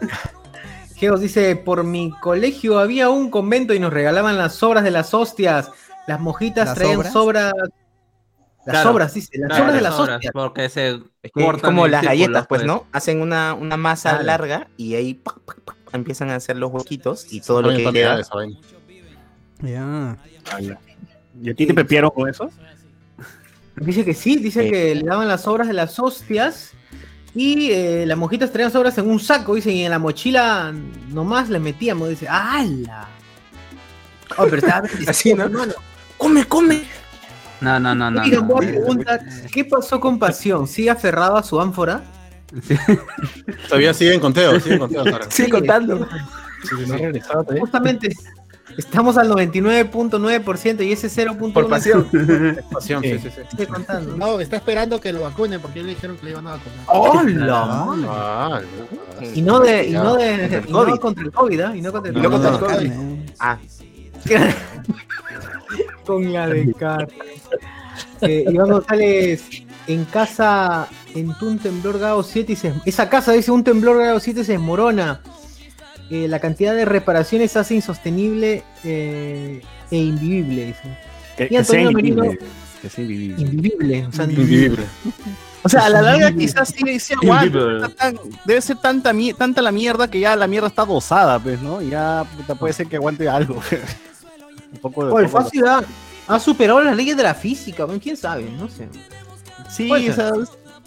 Geos 0.95 1.19
dice, 1.19 1.55
por 1.55 1.83
mi 1.83 2.11
colegio 2.21 2.77
había 2.79 3.09
un 3.09 3.31
convento 3.31 3.73
y 3.73 3.79
nos 3.79 3.91
regalaban 3.91 4.37
las 4.37 4.53
sobras 4.55 4.83
de 4.83 4.91
las 4.91 5.13
hostias. 5.13 5.71
Las 6.07 6.19
mojitas 6.19 6.67
¿Las 6.67 6.75
traían 6.75 6.95
sobras? 6.97 7.13
sobras. 7.13 7.53
Las 8.65 8.73
Claro, 8.73 8.89
sobras, 8.91 9.13
dice, 9.15 9.29
las 9.39 9.47
Claro, 9.47 9.55
sobras 9.63 9.75
de 9.75 9.81
las 9.81 9.89
las 9.89 9.97
sobras, 9.97 10.15
hostias. 10.17 10.33
Porque 10.33 10.69
se 10.69 10.99
cortan 11.33 11.71
como 11.71 11.87
las 11.87 12.03
galletas, 12.03 12.45
pues, 12.47 12.63
¿no? 12.63 12.85
Hacen 12.91 13.19
una, 13.21 13.55
una 13.55 13.75
masa 13.77 14.11
Claro. 14.11 14.25
larga 14.25 14.67
y 14.77 14.93
ahí 14.93 15.15
pac, 15.15 15.39
pac, 15.39 15.59
pac, 15.61 15.75
empiezan 15.93 16.29
a 16.29 16.35
hacer 16.35 16.57
los 16.57 16.71
huequitos 16.71 17.33
y 17.33 17.41
todo 17.41 17.63
lo 17.63 17.69
que 17.69 17.91
queda. 17.91 18.21
Ya. 19.61 20.17
¿Y 21.41 21.49
a 21.49 21.53
ti 21.55 21.65
te 21.65 21.73
pepiaron 21.73 22.11
con 22.11 22.29
eso? 22.29 22.49
Dice 23.77 24.05
que 24.05 24.13
sí, 24.13 24.35
dice 24.37 24.63
Sí. 24.65 24.69
que 24.69 24.93
le 24.95 25.03
daban 25.03 25.27
las 25.27 25.41
sobras 25.41 25.67
de 25.67 25.73
las 25.73 25.97
hostias 25.97 26.73
y 27.33 27.71
eh, 27.71 28.05
las 28.05 28.17
mojitas 28.17 28.51
traían 28.51 28.71
sobras 28.71 28.97
en 28.97 29.09
un 29.09 29.19
saco, 29.19 29.55
dice, 29.55 29.71
y 29.71 29.83
en 29.83 29.91
la 29.91 29.99
mochila 29.99 30.73
nomás 31.09 31.49
le 31.49 31.59
metíamos, 31.59 32.09
dice, 32.09 32.27
¡ala! 32.27 33.07
Oh, 34.37 34.45
pero 34.45 34.57
estaba 34.57 34.87
Así, 35.07 35.33
¿no? 35.33 35.43
hermano. 35.45 35.73
¡Come, 36.17 36.45
come! 36.45 36.83
No, 37.61 37.79
no, 37.79 37.95
no, 37.95 38.11
no. 38.11 38.21
Oigan, 38.23 38.47
no. 38.47 38.53
voy 38.55 38.65
a 38.65 38.69
preguntar, 38.69 39.21
¿qué 39.51 39.63
pasó 39.65 39.99
con 39.99 40.19
Pasión? 40.19 40.67
¿Sigue 40.67 40.89
aferrado 40.89 41.37
a 41.37 41.43
su 41.43 41.59
ánfora? 41.61 42.03
Todavía 43.67 43.93
siguen 43.93 44.19
con 44.19 44.33
Teo, 44.33 44.59
siguen 44.59 44.79
con 44.79 44.89
Teo 44.89 44.99
ahora. 45.05 45.25
Sí, 45.29 45.49
contando. 45.49 46.07
Justamente, 47.59 48.13
estamos 48.77 49.17
al 49.17 49.29
99.9% 49.29 50.85
y 50.85 50.91
ese 50.91 51.07
0.1% 51.07 51.53
Por 51.53 51.69
pasión. 51.69 52.07
Pasión, 52.71 53.01
sí, 53.03 53.19
sí, 53.19 53.29
sí. 53.29 53.41
sigue 53.51 53.67
contando. 53.67 54.15
No, 54.17 54.39
está 54.39 54.57
esperando 54.57 54.99
que 55.01 55.11
lo 55.13 55.21
vacunen 55.21 55.59
porque 55.61 55.81
le 55.83 55.89
dijeron 55.89 56.17
que 56.17 56.25
le 56.25 56.31
iban 56.31 56.47
a 56.47 56.51
vacunar. 56.51 56.79
¡Hola! 56.87 58.05
Ah, 58.09 58.61
Y 59.33 59.41
no 59.41 59.59
de, 59.59 59.87
y 59.87 59.91
no 59.93 60.15
de, 60.15 60.31
Contra 60.41 60.57
el 60.57 60.67
y 60.67 60.71
no 60.71 60.79
COVID. 60.85 60.99
contra 60.99 61.23
el 61.25 61.31
COVID, 61.31 61.61
¿ah? 61.61 61.75
Y 61.75 61.81
no 61.81 61.91
contra 61.91 62.11
el 62.11 62.17
Y 62.17 62.21
no 62.21 62.29
COVID. 62.31 62.43
contra 62.43 62.77
el. 62.77 62.89
COVID. 62.89 62.91
Ah, 63.39 63.57
Con 66.05 66.33
la 66.33 66.47
de 66.47 66.73
car. 66.73 67.07
Eh, 68.21 68.45
Iván 68.47 68.69
González, 68.69 69.43
en 69.87 70.05
casa, 70.05 70.87
en 71.15 71.35
un 71.41 71.57
temblor 71.57 71.97
grado 71.97 72.21
7 72.21 72.51
y 72.53 72.55
se, 72.55 72.71
esa 72.85 73.09
casa 73.09 73.31
dice 73.31 73.51
un 73.51 73.63
temblor 73.63 73.97
grado 73.97 74.19
7 74.19 74.43
se 74.43 74.51
desmorona. 74.53 75.21
Eh, 76.11 76.27
la 76.27 76.39
cantidad 76.39 76.75
de 76.75 76.83
reparaciones 76.83 77.55
hace 77.55 77.73
insostenible 77.75 78.63
eh, 78.83 79.61
e 79.89 79.97
invivible, 79.97 80.65
dice. 80.65 80.97
Que, 81.37 81.45
Y 81.45 81.47
que 81.47 81.63
Merino- 81.63 81.91
invivible. 81.91 82.39
Que 82.81 82.89
sea 82.89 83.03
invivible. 83.03 83.41
Invivible, 83.41 84.05
o 84.07 84.11
sea, 84.11 84.25
Invivible. 84.25 84.83
O 85.63 85.69
sea, 85.69 85.85
a 85.85 85.89
la 85.89 86.01
larga 86.01 86.31
quizás 86.33 86.69
sí, 86.75 86.99
sí 86.99 87.13
aguanta. 87.13 87.87
Tan- 87.95 88.19
debe 88.45 88.59
ser 88.61 88.77
tanta, 88.77 89.13
tanta 89.37 89.61
la 89.61 89.71
mierda 89.71 90.09
que 90.09 90.19
ya 90.19 90.35
la 90.35 90.47
mierda 90.47 90.67
está 90.67 90.83
dosada, 90.83 91.39
pues, 91.39 91.61
¿no? 91.61 91.81
Y 91.81 91.91
ya 91.91 92.25
puta, 92.35 92.55
puede 92.55 92.73
ser 92.73 92.87
que 92.87 92.95
aguante 92.97 93.29
algo. 93.29 93.55
Un 94.73 94.79
poco 94.79 95.05
de... 95.05 95.11
Oye, 95.13 95.27
poco 95.27 95.37
de- 95.39 95.43
fácil 95.45 95.65
ha, 95.67 95.83
ha 96.27 96.39
superado 96.39 96.81
las 96.83 96.95
leyes 96.95 97.15
de 97.15 97.23
la 97.23 97.35
física, 97.35 97.85
quién 98.01 98.17
sabe, 98.17 98.49
no 98.59 98.67
sé. 98.67 98.89
Sí, 99.69 99.89
o 100.09 100.13
sea, 100.13 100.31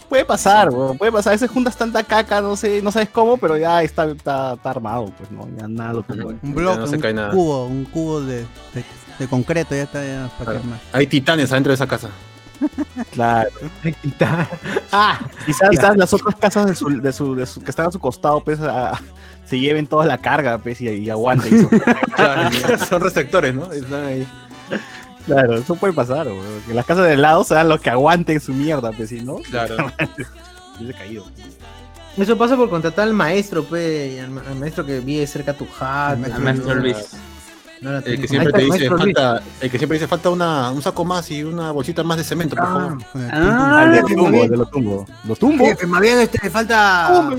puede 0.09 0.25
pasar, 0.25 0.69
weón, 0.69 0.97
puede 0.97 1.11
pasar. 1.11 1.31
A 1.31 1.35
veces 1.35 1.49
juntas 1.49 1.75
tanta 1.77 2.03
caca, 2.03 2.41
no 2.41 2.55
sé, 2.55 2.81
no 2.81 2.91
sabes 2.91 3.09
cómo, 3.09 3.37
pero 3.37 3.57
ya 3.57 3.81
está, 3.83 4.05
está, 4.05 4.53
está 4.53 4.69
armado, 4.69 5.11
pues, 5.17 5.29
¿no? 5.31 5.47
Ya 5.57 5.67
nada 5.67 5.93
lo 5.93 6.03
tumba. 6.03 6.33
Un 6.41 6.53
bloque, 6.55 6.79
no 6.79 6.87
se 6.87 6.95
un 6.95 7.01
cae 7.01 7.13
nada. 7.13 7.31
cubo, 7.31 7.65
un 7.65 7.85
cubo 7.85 8.21
de, 8.21 8.37
de, 8.73 8.83
de 9.19 9.27
concreto, 9.27 9.75
ya 9.75 9.83
está 9.83 10.03
ya 10.05 10.29
para 10.37 10.51
Claro. 10.51 10.61
qué 10.61 10.67
más. 10.67 10.79
Hay 10.93 11.07
titanes 11.07 11.51
adentro 11.51 11.71
de 11.71 11.75
esa 11.75 11.87
casa. 11.87 12.09
Claro. 13.11 13.49
ah, 14.91 15.19
Quizás, 15.45 15.69
quizás 15.69 15.97
las 15.97 16.13
otras 16.13 16.35
casas 16.35 16.65
de 16.67 16.75
su, 16.75 16.89
de 17.01 17.11
su, 17.11 17.35
de 17.35 17.45
su- 17.45 17.61
que 17.61 17.69
están 17.69 17.87
a 17.87 17.91
su 17.91 17.99
costado, 17.99 18.41
pues, 18.41 18.59
a- 18.61 18.99
se 19.45 19.59
lleven 19.59 19.85
toda 19.87 20.05
la 20.05 20.17
carga, 20.17 20.57
pues, 20.57 20.79
y, 20.81 20.87
y 20.89 21.09
aguanten. 21.09 21.53
eso. 21.53 22.85
Son 22.89 23.01
receptores, 23.01 23.53
¿no? 23.53 23.71
Están 23.71 24.05
ahí. 24.05 24.27
Claro, 25.25 25.55
eso 25.55 25.75
puede 25.75 25.93
pasar, 25.93 26.27
weón. 26.27 26.61
Que 26.67 26.73
las 26.73 26.85
casas 26.85 27.07
de 27.07 27.17
lado 27.17 27.43
sean 27.43 27.69
los 27.69 27.81
que 27.81 27.89
aguanten 27.89 28.39
su 28.39 28.53
mierda, 28.53 28.91
pues, 28.91 29.09
si 29.09 29.21
no, 29.21 29.35
Claro. 29.49 29.75
hubiese 30.79 30.93
caído. 30.97 31.25
eso 32.17 32.37
pasa 32.37 32.55
por 32.55 32.69
contratar 32.69 33.07
al 33.07 33.13
maestro, 33.13 33.63
pues, 33.63 34.21
al, 34.21 34.29
ma- 34.29 34.43
al 34.47 34.55
maestro 34.55 34.85
que 34.85 34.99
vive 34.99 35.25
cerca 35.27 35.51
a 35.51 35.55
tu 35.55 35.65
jato. 35.67 36.23
Al 36.25 36.31
Al 36.31 36.41
maestro 36.41 36.75
Luis. 36.75 36.95
No 37.85 37.91
la 37.91 37.99
El 37.99 38.19
que 38.19 38.27
siempre 38.27 38.51
te 38.51 38.63
dice 38.63 38.89
falta, 38.89 39.43
el 39.61 39.69
que 39.69 39.77
siempre 39.77 39.99
dice 39.99 40.07
falta 40.07 40.31
una, 40.31 40.71
un 40.71 40.81
saco 40.81 41.05
más 41.05 41.29
y 41.29 41.43
una 41.43 41.69
bolsita 41.71 42.01
más 42.03 42.17
de 42.17 42.23
cemento, 42.23 42.55
por 42.55 42.65
favor. 42.65 42.97
El 43.13 43.29
Ah, 43.31 43.81
Al 43.83 43.91
de 43.91 44.01
muy 44.01 44.15
tumbo, 44.15 44.31
bien. 44.31 44.43
el 44.45 44.49
de 44.49 44.57
lo 44.57 44.65
tumbo. 44.65 45.05
Lo 45.23 45.35
tumbo. 45.35 45.65
Jefe, 45.67 45.85
más 45.85 46.01
bien 46.01 46.17
este, 46.17 46.39
le 46.41 46.49
falta 46.49 47.29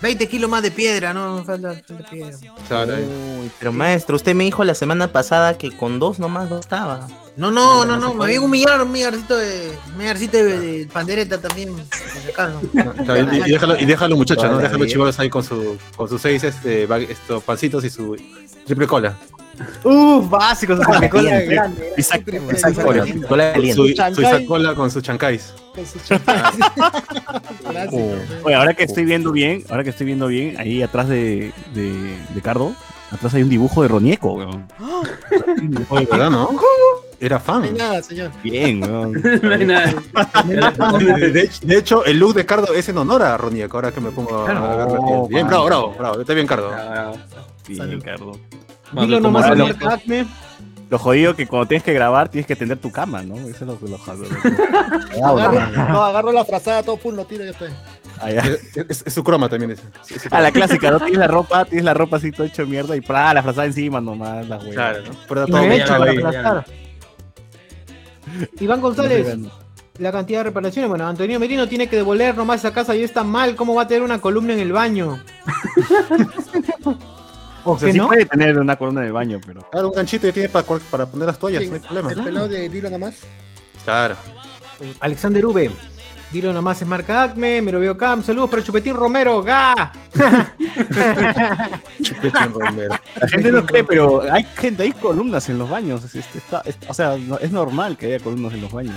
20 0.00 0.26
kilos 0.26 0.48
más 0.48 0.62
de 0.62 0.70
piedra, 0.70 1.12
¿no? 1.12 1.44
Falta, 1.44 1.74
falta 1.86 2.08
piedra. 2.10 2.34
Claro, 2.66 2.96
ahí. 2.96 3.02
Uy, 3.42 3.50
pero 3.58 3.72
maestro, 3.74 4.16
usted 4.16 4.34
me 4.34 4.44
dijo 4.44 4.64
la 4.64 4.74
semana 4.74 5.12
pasada 5.12 5.58
que 5.58 5.70
con 5.76 5.98
dos 5.98 6.18
nomás 6.18 6.48
no 6.48 6.58
estaba. 6.58 7.06
No, 7.36 7.50
no, 7.50 7.84
no, 7.84 7.98
no, 7.98 8.14
me 8.14 8.24
había 8.24 8.40
un 8.40 8.50
millar, 8.50 8.80
un 8.80 8.90
millarcito 8.90 9.36
de, 9.36 9.70
millarcito 9.98 10.38
de, 10.38 10.58
de 10.60 10.86
pandereta 10.86 11.38
también, 11.38 11.74
y, 11.76 13.36
y 13.36 13.52
déjalo, 13.52 13.78
y 13.78 13.84
déjalo 13.84 14.16
muchachos, 14.16 14.50
¿no? 14.50 14.56
Déjalo 14.58 14.86
ahí 15.18 15.28
con, 15.28 15.44
su, 15.44 15.76
con 15.94 16.08
sus 16.08 16.22
seis 16.22 16.42
este, 16.42 16.88
pancitos 17.44 17.84
y 17.84 17.90
su 17.90 18.16
triple 18.64 18.86
cola. 18.86 19.14
Uf, 19.84 20.28
básicos, 20.30 20.78
o 20.80 20.84
sea, 20.84 21.08
cola 21.10 21.30
Caliente. 21.30 21.54
grande. 21.54 21.92
Y 21.96 22.02
caliente. 22.02 23.72
Su, 23.74 23.86
su 24.14 24.20
isacola 24.22 24.74
con 24.74 24.90
sus 24.90 25.02
chancais. 25.02 25.54
Con 25.74 25.86
sus 25.86 26.04
chanclas. 26.04 26.54
Clásico, 27.70 27.96
Oh. 27.96 28.46
Oye, 28.46 28.54
ahora 28.54 28.74
que 28.74 28.84
estoy 28.84 29.04
viendo 29.04 29.32
bien, 29.32 29.64
ahora 29.70 29.84
que 29.84 29.90
estoy 29.90 30.06
viendo 30.06 30.26
bien, 30.26 30.56
ahí 30.58 30.82
atrás 30.82 31.08
de, 31.08 31.52
de, 31.74 32.16
de 32.34 32.40
Cardo, 32.42 32.74
atrás 33.10 33.32
hay 33.34 33.42
un 33.42 33.48
dibujo 33.48 33.82
de 33.82 33.88
Ronieco, 33.88 34.34
weón. 34.34 34.66
Oye, 35.88 36.06
¿verdad, 36.10 36.30
no? 36.30 36.50
Era 37.20 37.40
No 37.46 37.54
hay 37.54 37.68
fan. 37.68 37.76
nada, 37.76 38.02
señor. 38.02 38.30
Bien, 38.42 38.82
weón. 38.82 39.12
No 39.42 39.54
hay 39.54 39.64
nada. 39.66 39.94
De, 41.62 41.76
hecho, 41.76 42.04
el 42.04 42.18
look 42.18 42.34
de 42.34 42.46
Cardo 42.46 42.72
es 42.74 42.88
en 42.88 42.98
honor 42.98 43.22
a 43.22 43.36
Ronieco, 43.36 43.76
ahora 43.76 43.92
que 43.92 44.00
me 44.00 44.10
pongo 44.10 44.36
a 44.46 44.50
a 44.50 44.76
ver 44.86 44.98
bien. 44.98 45.28
Bien, 45.28 45.46
bravo, 45.46 45.64
bravo, 45.66 45.94
bravo. 45.98 46.20
Está 46.20 46.34
bien, 46.34 46.46
Cardo. 46.46 46.70
Bien, 47.68 47.78
Salud. 47.78 48.02
Cardo. 48.04 48.32
Dilo 48.92 49.20
nomás 49.20 49.44
a 49.46 49.54
lo- 49.54 49.66
marca 49.66 49.94
Acme. 49.94 50.26
Lo 50.88 50.98
jodido 50.98 51.36
que 51.36 51.46
cuando 51.46 51.68
tienes 51.68 51.84
que 51.84 51.92
grabar 51.92 52.28
tienes 52.30 52.46
que 52.48 52.56
tender 52.56 52.76
tu 52.78 52.90
cama, 52.90 53.22
¿no? 53.22 53.36
Eso 53.36 53.50
es 53.50 53.60
lo 53.62 53.78
que 53.78 53.86
lo 53.88 53.96
jodido. 53.98 54.26
Agarro, 55.24 55.60
no, 55.88 56.02
agarro 56.04 56.32
la 56.32 56.44
frazada, 56.44 56.82
todo 56.82 56.96
pum, 56.96 57.14
lo 57.14 57.24
tiro 57.24 57.44
y 57.44 57.46
ya 57.46 57.52
está. 57.52 57.66
Ah, 58.20 58.30
ya. 58.32 58.40
Es, 58.40 58.76
es- 58.88 59.02
es 59.06 59.14
su 59.14 59.22
croma 59.22 59.48
también 59.48 59.70
ese. 59.70 59.82
Sí, 60.02 60.18
sí, 60.18 60.28
A 60.32 60.40
la 60.40 60.50
clásica, 60.50 60.90
¿no? 60.90 60.98
Tienes 60.98 61.18
la 61.18 61.28
ropa, 61.28 61.64
tienes 61.64 61.84
la 61.84 61.94
ropa 61.94 62.16
así 62.16 62.32
todo 62.32 62.44
hecho 62.44 62.66
mierda 62.66 62.96
y 62.96 63.00
¡pra! 63.02 63.32
la 63.32 63.40
frazada 63.42 63.66
encima 63.66 64.00
nomás, 64.00 64.48
la 64.48 64.58
hueva. 64.58 64.72
Claro, 64.72 65.02
¿no? 65.04 65.10
Pero 65.28 65.46
todo 65.46 65.58
he 65.60 65.76
hecho 65.76 65.96
para 65.96 66.10
aplastar. 66.10 66.64
Iván 68.60 68.80
González, 68.80 69.38
la 69.98 70.10
cantidad 70.12 70.40
de 70.40 70.44
reparaciones. 70.44 70.88
Bueno, 70.88 71.06
Antonio 71.06 71.38
Merino 71.38 71.68
tiene 71.68 71.86
que 71.88 71.96
devolver 71.96 72.36
nomás 72.36 72.60
esa 72.60 72.72
casa 72.72 72.96
y 72.96 73.04
está 73.04 73.22
mal. 73.22 73.54
¿Cómo 73.54 73.74
va 73.76 73.82
a 73.82 73.86
tener 73.86 74.02
una 74.02 74.20
columna 74.20 74.54
en 74.54 74.58
el 74.60 74.72
baño? 74.72 75.20
¿O 77.64 77.72
O 77.72 77.78
sea, 77.78 77.92
sí 77.92 77.98
no? 77.98 78.06
puede 78.08 78.24
tener 78.26 78.58
una 78.58 78.76
columna 78.76 79.02
de 79.02 79.10
baño, 79.12 79.40
pero. 79.46 79.68
Claro, 79.70 79.88
un 79.88 79.94
ganchito 79.94 80.26
que 80.26 80.32
tiene 80.32 80.48
para, 80.48 80.64
para 80.66 81.06
poner 81.06 81.26
las 81.26 81.38
toallas, 81.38 81.66
no 81.68 81.74
hay 81.74 81.80
problema. 81.80 82.12
El 82.12 82.22
pelado 82.24 82.48
de 82.48 82.68
Dilo 82.68 82.90
nomás. 82.90 83.14
Claro. 83.84 84.16
Alexander 85.00 85.44
V. 85.46 85.70
Dilo 86.32 86.52
nomás 86.52 86.80
es 86.80 86.86
marca 86.86 87.24
Acme, 87.24 87.60
me 87.60 87.72
lo 87.72 87.80
veo 87.80 87.96
Cam. 87.98 88.22
Saludos 88.22 88.48
para 88.50 88.62
Chupetín 88.62 88.94
Romero. 88.94 89.42
¡Ga! 89.42 89.92
Chupetín 92.02 92.52
Romero. 92.54 92.94
La 93.20 93.28
gente 93.28 93.52
no 93.52 93.66
cree, 93.66 93.84
pero 93.84 94.22
hay 94.30 94.44
gente, 94.56 94.84
hay 94.84 94.92
columnas 94.92 95.48
en 95.48 95.58
los 95.58 95.68
baños. 95.68 96.04
es- 96.04 96.14
es- 96.14 96.36
está- 96.36 96.62
es- 96.64 96.76
o 96.88 96.94
sea, 96.94 97.16
no- 97.16 97.38
es 97.38 97.50
normal 97.50 97.96
que 97.96 98.06
haya 98.06 98.20
columnas 98.22 98.52
en 98.54 98.60
los 98.62 98.72
baños. 98.72 98.94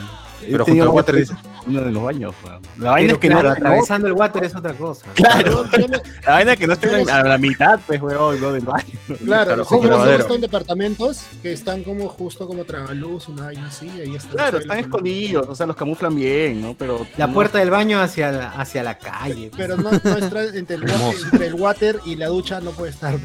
Pero 0.52 0.66
junto 0.66 0.84
al 0.84 0.90
water 0.90 1.16
varias 1.16 1.30
columnas 1.30 1.86
en 1.88 1.94
los 1.94 2.04
baños. 2.04 2.36
weón. 2.44 2.62
La 2.78 2.92
vaina 2.92 3.06
Pero 3.08 3.14
es 3.14 3.20
que 3.20 3.28
claro, 3.30 3.44
no, 3.50 3.54
atravesando 3.56 4.08
el 4.08 4.14
water 4.14 4.44
es 4.44 4.56
otra 4.56 4.74
cosa. 4.74 5.06
Claro, 5.14 5.66
la 6.26 6.32
vaina 6.34 6.54
es 6.54 6.60
que 6.60 6.68
no 6.68 6.74
estén 6.74 7.10
a 7.10 7.24
la 7.24 7.38
mitad, 7.38 7.80
pues, 7.88 8.02
weón, 8.02 8.42
no 8.42 8.52
del 8.52 8.66
baño. 8.66 8.86
Claro, 9.08 9.18
Claro, 9.26 9.56
los 9.58 9.72
lavadero. 9.86 10.18
visto 10.18 10.36
en 10.36 10.42
departamentos 10.42 11.22
que 11.42 11.54
están 11.54 11.84
como 11.84 12.08
justo 12.10 12.48
como 12.48 12.64
tragaluz, 12.66 13.28
una 13.28 13.46
vaina 13.46 13.68
así, 13.68 13.90
y 13.98 14.02
ahí 14.02 14.16
está. 14.16 14.30
Claro, 14.32 14.58
está 14.60 14.74
están 14.74 14.80
escondidos, 14.80 15.48
o 15.48 15.56
sea, 15.56 15.66
los 15.66 15.76
camuflan 15.76 16.16
bien, 16.16 16.62
¿no? 16.62 16.76
Pero. 16.78 17.06
La 17.18 17.28
no- 17.28 17.34
puerta 17.34 17.60
del 17.60 17.70
baño 17.70 18.00
hacia 18.02 18.32
la, 18.32 18.52
hacia 18.52 18.84
la 18.84 18.98
calle. 18.98 19.52
Pero 19.56 19.78
no, 19.78 19.92
no 19.92 20.18
está 20.18 20.46
entre 20.56 20.76
el, 20.76 20.84
water, 20.84 21.18
entre 21.32 21.48
el 21.48 21.54
water 21.56 22.00
y 22.06 22.16
la 22.16 22.28
ducha 22.28 22.60
no 22.60 22.72
puede 22.72 22.92
estar. 22.92 23.16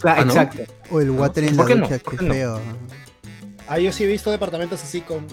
Claro, 0.00 0.20
Ah, 0.20 0.24
¿no? 0.24 0.30
Exacto. 0.32 0.62
O 0.90 1.00
el 1.00 1.10
water 1.10 1.44
en 1.44 1.56
la 1.56 1.64
ducha, 1.64 1.98
¿Por 1.98 2.16
qué 2.18 2.26
feo. 2.30 2.60
Ah, 3.68 3.78
yo 3.78 3.90
sí 3.92 4.04
he 4.04 4.06
visto 4.06 4.30
departamentos 4.30 4.82
así 4.82 5.00
con 5.00 5.26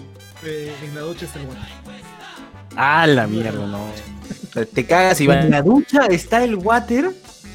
eh, 0.44 0.74
en 0.84 0.94
la 0.94 1.00
ducha 1.02 1.24
está 1.26 1.40
el 1.40 1.46
water. 1.46 1.62
Ah, 2.76 3.06
la 3.06 3.26
mierda, 3.26 3.66
no. 3.66 3.86
Te 4.72 4.86
cagas 4.86 5.20
y 5.20 5.24
En 5.24 5.28
van. 5.30 5.50
la 5.50 5.62
ducha 5.62 6.06
está 6.06 6.42
el 6.44 6.56
water. 6.56 7.10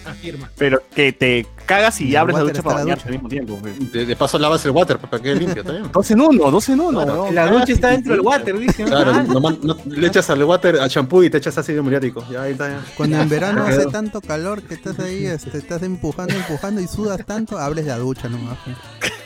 Afirma. 0.05 0.49
Pero 0.57 0.81
que 0.95 1.11
te 1.11 1.45
cagas 1.65 1.99
y 2.01 2.09
El 2.11 2.17
abres 2.17 2.37
la 2.37 2.43
ducha 2.43 2.61
para 2.63 2.77
la 2.77 2.81
bañarte 2.83 3.01
ducha. 3.03 3.07
al 3.09 3.13
mismo 3.13 3.29
tiempo. 3.29 3.57
pues. 3.61 3.91
De, 3.91 4.05
de 4.05 4.15
paso 4.15 4.39
lavas 4.39 4.63
el 4.65 4.71
water 4.71 4.97
para 4.97 5.17
que 5.17 5.23
quede 5.23 5.35
limpio 5.35 5.63
también. 5.63 5.89
Dos 5.93 6.09
en 6.11 6.21
uno, 6.21 6.49
dos 6.49 6.69
en 6.69 6.79
uno. 6.79 7.31
La 7.31 7.47
ducha 7.47 7.65
y- 7.67 7.71
está 7.73 7.89
dentro 7.89 8.13
del 8.13 8.21
water, 8.21 8.57
dice. 8.57 8.85
Claro, 8.85 9.11
Ah, 9.13 9.23
nomás- 9.23 9.59
no- 9.61 9.77
le 9.85 10.07
echas 10.07 10.29
al 10.29 10.43
water, 10.43 10.77
al 10.79 10.89
champú 10.89 11.21
y 11.23 11.29
te 11.29 11.37
echas 11.37 11.57
ácido 11.57 11.83
muriático. 11.83 12.25
Ya 12.31 12.43
ahí 12.43 12.53
está. 12.53 12.69
ya. 12.69 12.81
Cuando 12.95 13.19
en 13.21 13.29
verano 13.29 13.63
hace 13.65 13.85
tanto 13.91 14.21
calor 14.21 14.63
que 14.63 14.73
estás 14.75 14.97
ahí, 14.99 15.25
este, 15.25 15.57
estás 15.57 15.83
empujando, 15.83 16.33
empujando 16.33 16.79
y 16.81 16.87
sudas 16.87 17.23
tanto, 17.25 17.57
abres 17.59 17.85
la 17.85 17.97
ducha 17.97 18.29
nomás. 18.29 18.57
pues. 18.63 18.77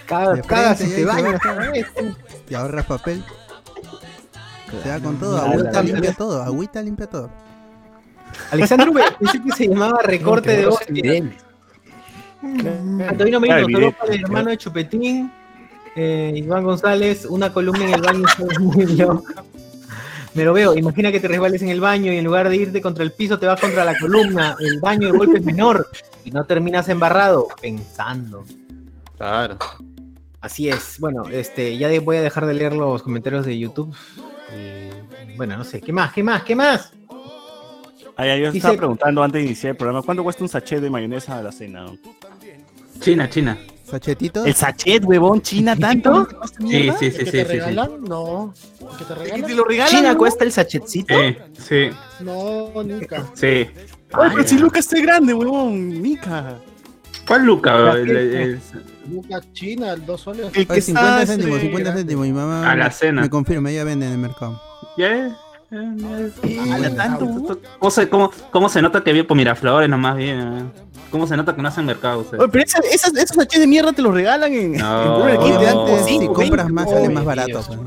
Cagas, 0.08 0.46
cagas 0.46 0.82
y 0.82 0.90
te 0.90 1.06
bañas. 1.06 1.40
Y 2.50 2.54
ahorras 2.56 2.86
papel. 2.86 3.24
Se 4.82 4.90
da 4.90 5.00
con 5.00 5.18
todo, 5.18 5.38
agüita 5.38 5.84
limpia 5.84 6.14
todo, 6.14 6.42
agüita 6.42 6.82
limpia 6.82 7.08
todo. 7.08 7.30
Alexandru 8.52 8.92
me 8.94 9.04
dice 9.20 9.42
que 9.44 9.52
se 9.52 9.68
llamaba 9.68 10.00
recorte 10.04 10.58
de 10.58 10.66
hostia. 10.68 11.24
Antonio 13.08 13.40
Merino, 13.40 13.68
saludos 13.72 13.96
para 14.00 14.14
el 14.14 14.22
hermano 14.24 14.50
de 14.50 14.58
Chupetín. 14.58 15.32
Eh, 15.96 16.34
Iván 16.38 16.64
González, 16.64 17.26
una 17.26 17.54
columna 17.54 17.86
en 17.86 17.94
el 17.94 18.02
baño 18.02 18.26
es 18.50 18.60
muy 18.60 18.86
loca. 18.98 19.44
Me 20.34 20.44
lo 20.44 20.54
veo, 20.54 20.76
imagina 20.76 21.12
que 21.12 21.20
te 21.20 21.28
resbales 21.28 21.62
en 21.62 21.70
el 21.70 21.80
baño 21.80 22.12
y 22.12 22.18
en 22.18 22.26
lugar 22.26 22.50
de 22.50 22.56
irte 22.56 22.82
contra 22.82 23.04
el 23.04 23.12
piso 23.12 23.38
te 23.38 23.46
vas 23.46 23.62
contra 23.62 23.86
la 23.86 23.96
columna, 24.00 24.56
el 24.60 24.80
baño 24.80 25.12
de 25.12 25.18
golpe 25.18 25.38
es 25.38 25.46
menor 25.46 25.88
y 26.26 26.32
no 26.32 26.44
terminas 26.46 26.90
embarrado, 26.90 27.48
pensando. 27.62 28.44
Claro. 29.16 29.58
Así 30.42 30.68
es. 30.70 30.98
Bueno, 31.00 31.26
este, 31.32 31.78
ya 31.78 31.88
de- 31.88 32.00
voy 32.00 32.18
a 32.18 32.22
dejar 32.24 32.48
de 32.48 32.56
leer 32.56 32.74
los 32.74 33.04
comentarios 33.04 33.46
de 33.46 33.60
YouTube. 33.60 33.96
Bueno, 35.36 35.58
no 35.58 35.64
sé, 35.64 35.82
¿qué 35.82 35.92
más? 35.92 36.14
¿Qué 36.14 36.24
más? 36.24 36.44
¿Qué 36.44 36.56
más? 36.56 36.92
Ya, 38.18 38.38
yo 38.38 38.46
Dice- 38.48 38.58
estaba 38.58 38.78
preguntando 38.78 39.24
antes 39.24 39.42
de 39.42 39.46
iniciar 39.48 39.72
el 39.72 39.78
programa, 39.78 40.02
¿cuánto 40.04 40.24
cuesta 40.24 40.44
un 40.44 40.50
sachet 40.50 40.80
de 40.82 40.90
mayonesa 40.90 41.40
a 41.40 41.42
la 41.44 41.52
cena? 41.52 41.86
China, 43.00 43.30
China. 43.30 43.58
¿Sachetitos? 43.86 44.46
El 44.48 44.54
sachet, 44.54 45.04
huevón, 45.04 45.42
China 45.42 45.76
tanto. 45.76 46.28
Sí, 46.60 46.90
sí, 46.92 46.92
sí, 47.00 47.06
¿El 47.06 47.12
sí, 47.12 47.18
que 47.18 47.26
sí, 47.26 47.32
te 47.32 47.38
sí. 47.38 47.44
regalan? 47.44 48.04
No. 48.04 48.54
¿El 48.80 48.98
que 48.98 49.06
te 49.06 49.16
regalan? 49.16 49.46
¿Te 49.48 49.56
lo 49.56 49.64
regalan? 49.66 49.92
China 49.96 50.16
cuesta 50.18 50.44
el 50.46 50.52
sachetcito. 50.52 51.14
Sí, 51.20 51.36
sí, 51.60 51.90
No, 52.24 52.72
nunca. 52.84 53.28
sí. 53.34 53.68
Oye, 54.16 54.30
pero 54.36 54.48
si 54.48 54.58
Lucas 54.58 54.86
está 54.86 55.02
grande, 55.02 55.34
huevón, 55.34 56.02
Mica. 56.02 56.60
¿Cuál 57.28 57.46
Luca? 57.46 57.92
El- 57.94 58.10
el- 58.10 58.36
el- 58.36 58.62
Nunca 59.08 59.42
China, 59.52 59.94
el 59.94 60.06
dos 60.06 60.22
soles. 60.22 60.46
El 60.54 60.66
que 60.66 60.74
Oye, 60.74 60.82
50 60.82 61.22
está, 61.24 61.34
céntimos, 61.34 61.56
este, 61.58 61.68
50 61.68 61.94
céntimos. 61.94 62.26
Mi 62.28 62.32
mamá 62.34 62.72
A 62.72 62.76
la 62.76 62.90
cena. 62.92 63.22
me 63.22 63.30
confirma, 63.30 63.70
ella 63.70 63.84
vende 63.84 64.06
en 64.06 64.14
el 64.14 64.18
mercado. 64.18 64.62
Eh, 64.98 65.32
tanto, 66.96 67.58
¿Cómo 67.80 67.92
se, 67.92 68.08
cómo, 68.10 68.32
cómo 68.52 68.70
se 68.70 68.82
nota 68.82 69.04
que 69.04 69.12
viene 69.12 69.28
por 69.28 69.36
Miraflores 69.38 69.90
nomás 69.90 70.16
bien? 70.18 70.72
¿Cómo 71.10 71.28
se 71.28 71.36
nota 71.38 71.56
que 71.56 71.62
no 71.62 71.68
hacen 71.68 71.86
mercado 71.86 72.20
ustedes? 72.22 72.42
Oye, 72.42 72.52
pero 72.52 72.64
esas, 72.64 72.86
esas, 72.86 73.14
esos 73.16 73.36
sachets 73.36 73.60
de 73.60 73.68
mierda 73.68 73.92
te 73.94 74.02
los 74.02 74.14
regalan 74.14 74.52
en, 74.54 74.74
No. 74.74 75.04
en 75.04 75.22
Burger 75.22 75.40
King, 75.40 75.60
te 75.60 75.72
Obviamente, 75.72 76.04
si 76.20 76.28
compras 76.28 76.70
más, 76.70 76.90
sale 76.90 77.10
más 77.10 77.26
barato. 77.26 77.62
Pues, 77.66 77.70
¿no? 77.70 77.84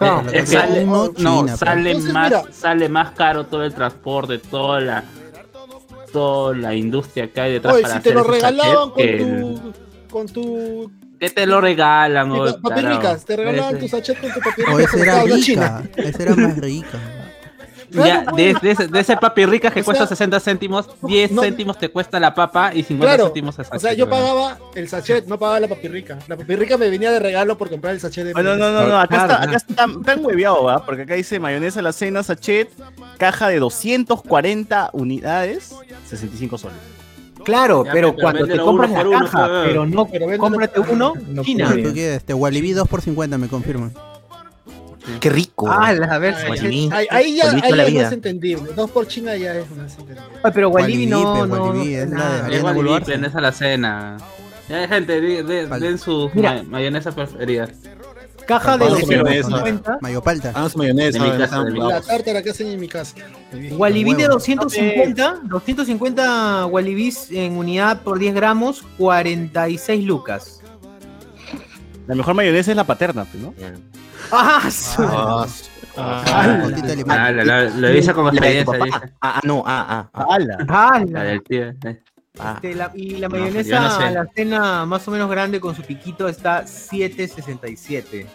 No, 0.00 0.22
Lo 0.22 0.30
es 0.30 0.32
que 0.32 0.38
que 0.40 0.46
sale 0.46 0.84
no, 0.84 1.08
China, 1.12 1.40
pues. 1.42 1.58
sale 1.58 1.90
Entonces, 1.90 2.12
más, 2.12 2.30
mira. 2.30 2.42
sale 2.52 2.88
más 2.88 3.10
caro 3.12 3.46
todo 3.46 3.64
el 3.64 3.74
transporte, 3.74 4.38
toda 4.38 4.80
la, 4.80 5.04
toda 6.12 6.56
la 6.56 6.74
industria 6.74 7.30
que 7.32 7.40
hay 7.40 7.52
detrás 7.54 7.74
Oye, 7.74 7.82
para 7.82 7.94
si 7.96 8.00
te 8.02 8.10
hacer 8.10 8.14
lo 8.14 8.22
ese 8.22 8.30
regalaban 8.30 8.90
con 8.90 8.94
que- 8.96 9.18
tu. 9.18 9.72
Con 10.10 10.26
tu. 10.28 10.90
Que 11.18 11.30
te 11.30 11.46
lo 11.46 11.60
regalan, 11.60 12.30
o 12.32 12.60
Papirricas, 12.60 13.24
te 13.24 13.36
regalaban 13.36 13.76
Ese- 13.76 13.80
tu 13.84 13.88
sachet 13.88 14.20
con 14.20 14.32
tu 14.32 14.38
O 14.38 14.42
papirricas. 14.42 14.80
esa 14.94 14.98
era 15.02 15.24
de 15.24 15.34
rica, 15.34 15.82
esa 15.96 16.22
era 16.22 16.36
más 16.36 16.56
rica. 16.58 16.98
Ya, 17.90 18.02
Claro, 18.22 18.36
de, 18.36 18.54
de 18.60 18.70
ese, 18.72 18.86
de 18.86 19.00
ese 19.00 19.16
papi 19.16 19.46
rica 19.46 19.70
que 19.70 19.80
O 19.80 19.84
cuesta 19.84 20.06
sea, 20.06 20.14
60 20.14 20.40
céntimos, 20.40 20.90
10 21.00 21.30
no- 21.32 21.40
céntimos 21.40 21.78
te 21.78 21.88
cuesta 21.88 22.20
la 22.20 22.34
papa 22.34 22.70
y 22.74 22.82
50 22.82 23.06
Claro, 23.14 23.24
céntimos 23.28 23.58
el 23.58 23.62
o 23.64 23.68
sea, 23.70 23.78
sachet, 23.80 23.96
yo 23.98 24.10
pagaba 24.10 24.58
el 24.74 24.88
sachet, 24.90 25.26
no 25.26 25.38
pagaba 25.38 25.58
la 25.60 25.68
papirrica. 25.68 26.18
La 26.28 26.36
papirrica 26.36 26.76
me 26.76 26.90
venía 26.90 27.10
de 27.10 27.18
regalo 27.18 27.56
por 27.56 27.70
comprar 27.70 27.94
el 27.94 28.00
sachet 28.00 28.26
de 28.26 28.32
Ah, 28.36 28.42
no, 28.42 28.56
no, 28.56 28.70
no, 28.72 28.86
no, 28.86 28.98
acá 29.00 29.24
Claro, 29.24 29.32
está, 29.32 29.42
acá 29.42 29.56
está 29.56 29.86
tan 30.04 30.22
hueveado, 30.22 30.64
¿va? 30.64 30.84
Porque 30.84 31.04
acá 31.04 31.14
dice 31.14 31.40
mayonesa 31.40 31.80
a 31.80 31.82
la 31.82 31.92
cena, 31.94 32.22
sachet, 32.22 32.68
caja 33.16 33.48
de 33.48 33.58
240 33.58 34.90
unidades, 34.92 35.74
65 36.10 36.58
soles. 36.58 36.76
Claro, 37.48 37.82
Ya, 37.84 37.92
pero 37.92 38.12
pero 38.14 38.22
cuando 38.22 38.46
te 38.46 38.58
compras 38.58 38.90
uno 38.90 39.02
la 39.02 39.08
uno, 39.08 39.18
caja, 39.20 39.48
pues. 39.48 39.60
pero 39.68 39.86
no, 39.86 40.06
Pero 40.06 40.38
cómprate 40.38 40.80
uno, 40.80 41.14
No 41.28 41.42
China. 41.42 41.68
¿Tú 41.68 41.92
quieres? 41.94 42.16
Este, 42.18 42.34
Walibi 42.34 42.72
2 42.72 42.86
por 42.86 43.00
50 43.00 43.38
me 43.38 43.48
confirman. 43.48 43.92
Qué 45.20 45.30
rico. 45.30 45.66
Ah, 45.70 45.88
a 45.88 46.18
ver, 46.18 46.34
Ahí, 46.34 46.50
Walibi. 46.50 46.90
ahí- 46.92 47.06
ahí 47.10 47.36
ya, 47.36 47.50
ahí 47.50 47.70
la 47.72 47.76
ya 47.78 47.82
es 47.84 47.90
vida. 47.92 48.02
más 48.04 48.12
entendible. 48.12 48.72
Dos 48.76 48.90
por 48.90 49.06
China 49.08 49.34
ya 49.36 49.54
es 49.54 49.70
más 49.70 49.92
entendible. 49.98 50.20
Ay, 50.42 50.50
pero 50.54 50.68
Walibi 50.68 50.92
Walibi, 50.92 51.06
no, 51.10 51.32
pe, 51.34 51.48
no, 51.48 51.64
Walibi, 51.64 51.94
no, 51.94 52.02
es 52.02 52.10
la 52.10 52.16
de. 52.18 52.24
Ariana 52.42 52.56
Es 52.56 52.62
Walibi, 52.62 52.90
mayonesa 52.90 53.38
a 53.38 53.40
la 53.40 53.52
cena. 53.52 54.16
Ya, 54.68 54.86
gente, 54.86 55.20
di- 55.22 55.42
di- 55.42 55.64
Vale. 55.64 55.86
den 55.88 55.96
su 55.98 56.30
Mira. 56.34 56.52
ma- 56.56 56.62
mayonesa 56.64 57.12
preferida. 57.12 57.68
Caja 58.48 58.78
de 58.78 58.84
mayonesa. 58.88 59.48
250, 59.50 59.98
Mayo 60.00 60.22
palta. 60.22 60.48
Hagamos 60.50 60.76
mayonesa. 60.76 61.18
De 61.18 61.24
mi 61.24 61.26
ya 61.26 61.32
casa, 61.32 61.44
estamos 61.44 61.66
de 61.66 61.72
mi 61.72 61.78
bravos. 61.78 62.06
La 62.06 62.12
tártara 62.14 62.42
que 62.42 62.50
hacen 62.50 62.66
en 62.68 62.80
mi 62.80 62.88
casa. 62.88 63.14
Walibi 63.76 64.10
de 64.14 64.22
Huevo. 64.24 64.32
250, 64.34 65.40
250 65.44 66.66
Walibis 66.66 67.30
en 67.30 67.56
unidad 67.58 68.00
por 68.02 68.18
10 68.18 68.34
gramos, 68.34 68.84
46 68.96 70.04
lucas. 70.04 70.60
La 72.06 72.14
mejor 72.14 72.34
mayonesa 72.34 72.70
es 72.70 72.76
la 72.76 72.84
paterna, 72.84 73.26
¿no? 73.34 73.54
¡Ah! 74.32 74.68
su- 74.70 75.02
Ah, 75.02 75.46
Ah. 76.00 76.22
Ah, 77.08 77.32
la, 77.32 77.44
la, 77.44 77.64
La 77.64 78.14
papá. 78.14 78.30
dice. 78.84 78.96
Ah, 79.20 79.32
ah, 79.36 79.40
no, 79.42 79.64
ah, 79.66 79.86
ah, 79.88 80.10
ah. 80.14 80.26
¡Hala! 80.30 81.34
¡Ah! 82.38 82.52
Este, 82.56 82.74
la- 82.74 82.92
y 82.94 83.10
la 83.16 83.28
mayonesa 83.28 83.68
yo 83.68 83.80
no 83.80 83.90
sé. 83.96 84.02
a 84.04 84.10
la 84.10 84.26
cena 84.34 84.86
más 84.86 85.06
o 85.08 85.10
menos 85.10 85.30
grande 85.30 85.60
con 85.60 85.74
su 85.74 85.82
piquito 85.82 86.28
está 86.28 86.64
7.67. 86.64 88.26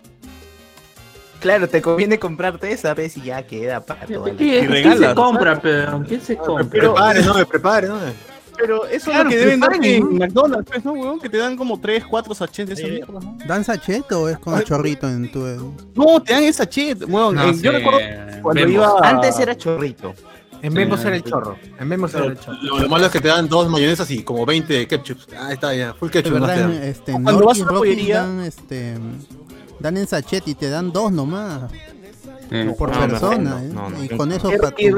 Claro, 1.40 1.68
te 1.68 1.82
conviene 1.82 2.18
comprarte 2.20 2.72
esa 2.72 2.94
vez 2.94 3.18
y 3.18 3.22
ya 3.24 3.46
queda 3.46 3.82
para 3.86 4.06
toda 4.06 4.30
la- 4.30 4.36
¿Quién, 4.36 4.98
se 4.98 5.14
compra, 5.14 5.60
pero? 5.62 6.04
¿Quién 6.08 6.22
se 6.22 6.38
compra? 6.38 6.64
Prepare, 6.70 7.22
no, 7.24 7.34
me 7.34 7.46
prepare, 7.46 7.88
no. 7.90 7.98
Pero 8.56 8.86
eso 8.86 9.10
Claro, 9.10 9.22
es 9.22 9.26
lo 9.26 9.30
que 9.32 9.38
deben 9.38 9.60
dar 9.60 9.74
en. 9.84 10.18
McDonald's, 10.20 10.70
pues, 10.72 10.86
¿no, 10.86 10.94
huevón? 10.94 11.20
Que 11.20 11.28
te 11.28 11.38
dan 11.38 11.58
como 11.58 11.82
3, 11.82 12.06
4 12.06 12.36
sachets 12.36 12.70
de 12.70 12.76
esa 12.76 12.88
mierda, 12.88 13.20
¿no? 13.20 13.38
¿Dan 13.48 13.64
sachet 13.66 14.10
o 14.12 14.30
es 14.30 14.38
con 14.38 14.62
chorrito 14.64 15.10
en 15.10 15.30
tu. 15.32 15.40
No, 15.96 16.22
te 16.22 16.34
dan 16.34 16.44
ese 16.44 16.54
sachet. 16.60 17.00
No 17.08 17.32
Eh, 17.32 17.54
yo 17.60 17.72
recuerdo 17.72 18.00
cuando 18.44 18.62
vemos. 18.62 18.74
iba... 18.76 19.00
Antes 19.10 19.40
era 19.40 19.58
chorrito. 19.58 20.14
En 20.64 20.72
Sí, 20.72 20.76
Memo 20.78 20.96
era 20.96 21.16
el 21.18 21.24
chorro. 21.24 21.56
En 21.80 21.88
el 21.92 22.40
chorro. 22.40 22.58
Lo, 22.64 22.80
lo 22.80 22.90
malo 22.90 23.06
es 23.06 23.12
que 23.12 23.20
te 23.20 23.28
dan 23.28 23.48
dos 23.50 23.70
mayonesas 23.70 24.10
y 24.10 24.24
como 24.24 24.46
20 24.46 24.74
de 24.74 24.88
ketchup. 24.88 25.18
Ah, 25.38 25.52
está 25.52 25.76
ya, 25.76 25.94
full 25.94 26.08
De 26.10 26.14
ketchup. 26.14 26.40
no 26.40 26.48
te 26.48 26.54
verdad, 26.54 26.70
dan. 26.70 26.84
este, 26.84 27.12
Cuando 27.12 27.46
vas 27.46 27.60
a 27.60 27.64
una 27.64 27.72
pollería- 27.74 28.22
dan, 28.22 28.40
este, 28.42 28.96
dan 29.80 29.98
en 29.98 30.08
sachet 30.08 30.48
y 30.48 30.56
te 30.56 30.70
dan 30.70 30.92
dos 30.94 31.12
nomás 31.12 31.70
por 32.78 32.92
No, 32.96 33.00
persona. 33.08 33.50
no, 33.50 33.60
¿eh? 33.60 33.70
no, 33.74 33.90
no. 33.90 34.04
y 34.04 34.08
con 34.10 34.32
eso 34.32 34.50
para 34.52 34.72
tu, 34.72 34.76
de 34.78 34.92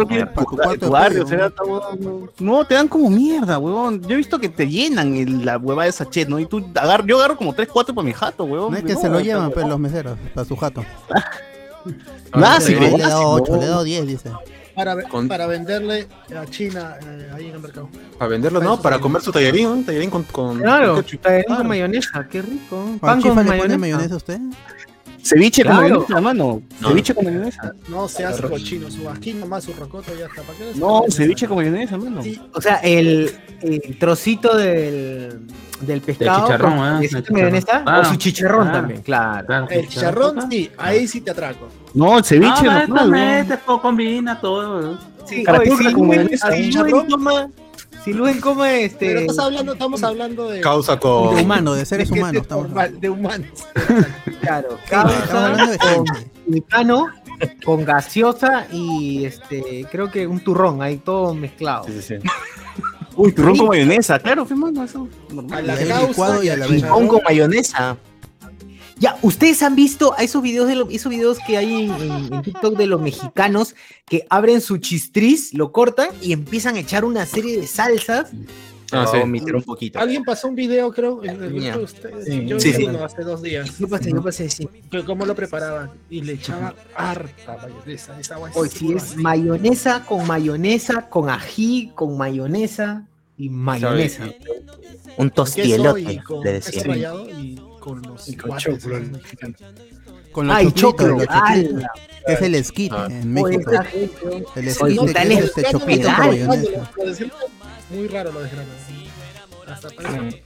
¿no? 1.99 2.29
No, 2.39 2.65
te 2.65 2.75
dan 2.75 2.87
como 2.87 3.09
mierda, 3.09 3.57
huevón. 3.57 4.01
Yo 4.03 4.09
he 4.13 4.17
visto 4.17 4.37
que 4.37 4.49
te 4.49 4.67
llenan 4.69 5.15
el- 5.15 5.45
la 5.45 5.57
hueva 5.57 5.85
de 5.85 5.91
sachet, 5.93 6.27
¿no? 6.29 6.37
Y 6.37 6.45
tú 6.45 6.59
yo 7.05 7.17
agarro 7.17 7.37
como 7.37 7.53
3, 7.53 7.67
4 7.71 7.95
para 7.95 8.05
mi 8.05 8.13
jato, 8.13 8.43
huevón. 8.43 8.71
No 8.71 8.77
es 8.77 8.83
que 8.83 8.95
se 8.95 9.09
lo 9.09 9.19
llevan 9.19 9.49
pues, 9.51 9.65
los 9.67 9.79
meseros 9.79 10.15
para 10.35 10.45
su 10.45 10.55
jato. 10.55 10.83
Sí, 11.85 12.65
sí, 12.73 12.75
le 12.75 12.87
he 12.87 12.97
dado 12.97 13.29
8, 13.31 13.57
le 13.57 13.63
he 13.63 13.67
dado 13.67 13.83
10, 13.83 14.07
dice. 14.07 14.31
Para, 14.75 15.01
Con- 15.03 15.27
para 15.29 15.47
venderle 15.47 16.05
a 16.37 16.45
China 16.47 16.95
eh, 17.01 17.29
ahí 17.33 17.47
en 17.47 17.55
el 17.55 17.59
mercado. 17.61 17.87
Para 18.17 18.29
venderlo, 18.29 18.59
no, 18.61 18.81
para 18.81 18.99
comer 18.99 19.21
su 19.21 19.31
tallarín, 19.31 19.67
un 19.67 19.85
tallarín 19.85 20.09
con, 20.09 20.23
con, 20.23 20.59
Claro, 20.59 20.95
con 20.95 21.05
tallarín 21.05 21.43
Claro. 21.45 21.59
con 21.59 21.67
mayonesa, 21.67 22.27
qué 22.29 22.41
rico. 22.41 22.75
¿Juan 22.81 22.99
Pan 22.99 23.21
con 23.21 23.29
le 23.29 23.35
pone 23.35 23.49
mayonesa. 23.49 23.77
mayonesa 23.77 24.13
a 24.13 24.17
usted? 24.17 24.39
Ceviche 25.27 25.63
Claro. 25.63 25.77
con 25.79 25.83
mayonesa, 25.89 26.21
mano. 26.21 26.61
No. 26.79 26.87
Ceviche 26.89 27.15
con 27.15 27.25
mayonesa. 27.25 27.73
No 27.87 28.07
se 28.07 28.23
hace 28.25 28.43
cochino, 28.43 28.91
su 28.91 29.09
aquí 29.09 29.33
nomás, 29.33 29.63
su 29.63 29.73
rocoto 29.73 30.11
ya 30.17 30.27
está. 30.27 30.43
¿Para 30.43 30.57
qué 30.57 30.79
No, 30.79 30.99
haces 30.99 31.15
ceviche 31.15 31.47
con 31.47 31.57
mayonesa, 31.57 31.97
mano. 31.97 32.21
Sí, 32.21 32.39
o 32.53 32.61
sea, 32.61 32.75
el, 32.75 33.31
el 33.61 33.97
trocito 33.97 34.55
del, 34.55 35.47
del 35.81 36.01
pescado. 36.01 36.43
chicharrón, 36.45 36.77
con 36.77 36.95
¿eh? 36.97 36.99
quesito 37.01 37.17
El 37.19 37.25
de 37.25 37.33
mayonesa, 37.33 37.65
chicharrón. 37.79 37.95
o 37.99 38.05
su 38.05 38.11
Ah, 38.13 38.17
chicharrón 38.17 38.61
claro. 38.67 38.77
también, 38.79 39.01
claro. 39.01 39.45
Claro, 39.47 39.67
El 39.71 39.87
chicharrón, 39.89 40.51
sí, 40.51 40.71
ahí 40.77 41.07
sí 41.07 41.21
te 41.21 41.31
atraco. 41.31 41.67
No, 41.95 42.17
el 42.19 42.23
ceviche 42.23 42.67
Ah, 42.69 42.85
normal, 42.87 43.59
no, 43.67 43.81
combina 43.81 44.39
todo. 44.39 44.99
Sí, 45.25 45.43
Carapulcra 45.43 45.75
oye, 45.77 45.89
si 45.89 45.95
con 45.95 46.07
mayonesa, 46.07 46.55
chicharrón. 46.55 47.07
Si 48.05 48.13
Luen 48.13 48.39
come 48.39 48.91
Pero 48.99 49.19
este. 49.19 49.21
estás 49.21 49.39
hablando, 49.39 49.73
estamos 49.73 50.03
hablando 50.03 50.47
de, 50.47 50.61
Causa 50.61 50.93
De 50.93 50.99
con. 50.99 51.39
humanos, 51.41 51.75
de 51.75 51.85
seres 51.87 52.07
de 52.07 52.13
gente 52.13 52.21
humanos. 52.21 52.41
Estamos 52.43 52.65
normal, 52.67 52.99
de 52.99 53.09
humanos. 53.09 53.49
Claro, 54.41 54.77
Estamos 54.83 55.29
hablando 55.31 55.71
de 55.71 55.77
con 55.79 56.05
mecano, 56.45 57.07
con 57.65 57.83
gaseosa 57.83 58.67
y 58.71 59.25
este, 59.25 59.87
creo 59.91 60.11
que 60.11 60.27
un 60.27 60.39
turrón, 60.39 60.83
ahí 60.83 60.97
todo 60.97 61.33
mezclado. 61.33 61.85
Sí, 61.85 61.93
sí, 61.93 62.19
sí. 62.19 62.29
Uy, 63.15 63.31
turrón 63.31 63.57
con 63.57 63.69
mayonesa, 63.69 64.19
claro, 64.19 64.45
pues, 64.45 64.59
mano, 64.59 64.83
eso. 64.83 65.07
A 65.31 65.33
Normal. 65.33 65.65
la 65.65 65.73
Y 65.73 65.79
ahí 65.79 65.87
causa 65.87 66.43
y 66.43 66.49
a 66.49 66.53
al 66.53 66.59
la 66.59 66.67
vez. 66.67 66.83
Con 66.83 67.09
mayonesa. 67.25 67.97
Ya, 68.97 69.17
ustedes 69.21 69.61
han 69.61 69.75
visto 69.75 70.13
a 70.17 70.23
esos 70.23 70.41
videos 70.41 70.67
de 70.67 70.75
lo- 70.75 70.89
esos 70.89 71.09
videos 71.09 71.37
que 71.45 71.57
hay 71.57 71.91
en, 71.91 72.41
TikTok 72.41 72.77
de 72.77 72.87
los 72.87 73.01
mexicanos 73.01 73.75
que 74.05 74.25
abren 74.29 74.61
su 74.61 74.77
chistriz, 74.77 75.53
lo 75.53 75.71
cortan 75.73 76.09
y 76.21 76.31
empiezan 76.31 76.75
a 76.75 76.79
echar 76.79 77.03
una 77.03 77.25
serie 77.25 77.59
de 77.59 77.67
salsas 77.67 78.31
Ah, 78.91 79.05
sí. 79.11 79.17
omitir 79.17 79.53
un 79.55 79.63
poquito. 79.63 79.99
Alguien 79.99 80.23
pasó 80.23 80.47
un 80.47 80.55
video, 80.55 80.91
creo, 80.93 81.21
en 81.23 81.31
el 81.43 81.49
grupo 81.53 81.77
de 81.79 81.83
ustedes. 81.83 82.25
Sí. 82.25 82.45
Yo 82.45 82.59
Sí, 82.59 82.69
hace 83.03 83.23
dos 83.23 83.41
días. 83.41 83.77
Yo 83.79 83.87
pasé, 83.89 84.11
yo 84.11 84.23
pasé, 84.23 84.49
sí. 84.49 84.69
Cómo 85.05 85.25
lo 85.25 85.35
preparaban 85.35 85.91
y 86.09 86.21
le 86.21 86.33
echaban 86.33 86.73
harta 86.95 87.57
mayonesa. 87.63 88.17
Esa 88.19 88.35
agua 88.35 88.51
Hoy 88.53 88.69
sí 88.69 88.93
es 88.93 89.17
mayonesa 89.17 90.05
con 90.05 90.25
mayonesa, 90.27 91.09
con 91.09 91.29
ají, 91.29 91.91
con 91.95 92.15
mayonesa 92.15 93.05
y 93.37 93.49
mayonesa. 93.49 94.29
Un 95.17 95.31
tostielote, 95.31 96.21
le 96.43 96.51
decía. 96.53 97.13
y 97.39 97.59
con 97.85 98.01
los 98.01 98.27
Y 98.27 98.35
con 98.35 98.57
choclo. 98.57 98.97
esos 98.97 99.11
mexicanos. 99.11 99.61
Con 100.31 100.47
los 100.47 100.55
Ay, 100.57 100.71
choclo, 100.71 101.17
ala. 101.29 101.87
Es 102.27 102.41
el 102.41 102.55
esquite 102.55 102.95
Ah. 102.97 103.07
en 103.11 103.31
México. 103.31 103.71
El 104.55 104.67
esquite 104.67 104.95
no, 104.95 105.05
que 105.05 105.21
es 105.33 105.43
este 105.45 105.63
choclito 105.71 106.07
con 106.07 106.27
mayonesa. 106.27 106.91
Muy 107.91 108.07
raro 108.07 108.31
lo 108.31 108.39
desgranan. 108.41 108.67
Hasta 109.67 109.89
parece 109.89 110.43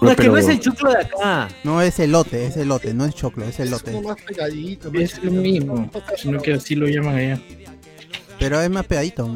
No, 0.00 0.10
es 0.10 0.16
que 0.16 0.28
no 0.28 0.36
es 0.36 0.48
el 0.48 0.60
choclo 0.60 0.90
de 0.90 0.98
acá. 0.98 1.48
No 1.64 1.80
es 1.80 1.98
elote, 1.98 2.46
es 2.46 2.56
elote, 2.58 2.92
no 2.92 3.06
es 3.06 3.14
choclo, 3.14 3.44
es 3.46 3.58
elote. 3.60 3.90
uno 3.94 4.08
más 4.08 4.22
pegadito. 4.22 4.92
más 4.92 5.02
Es 5.02 5.24
lo 5.24 5.30
mismo, 5.32 5.90
sino 6.18 6.40
que 6.40 6.52
así 6.54 6.74
lo 6.74 6.86
llaman 6.86 7.14
allá. 7.16 7.40
Pero 8.38 8.60
es 8.60 8.68
más 8.70 8.84
pegadito. 8.86 9.34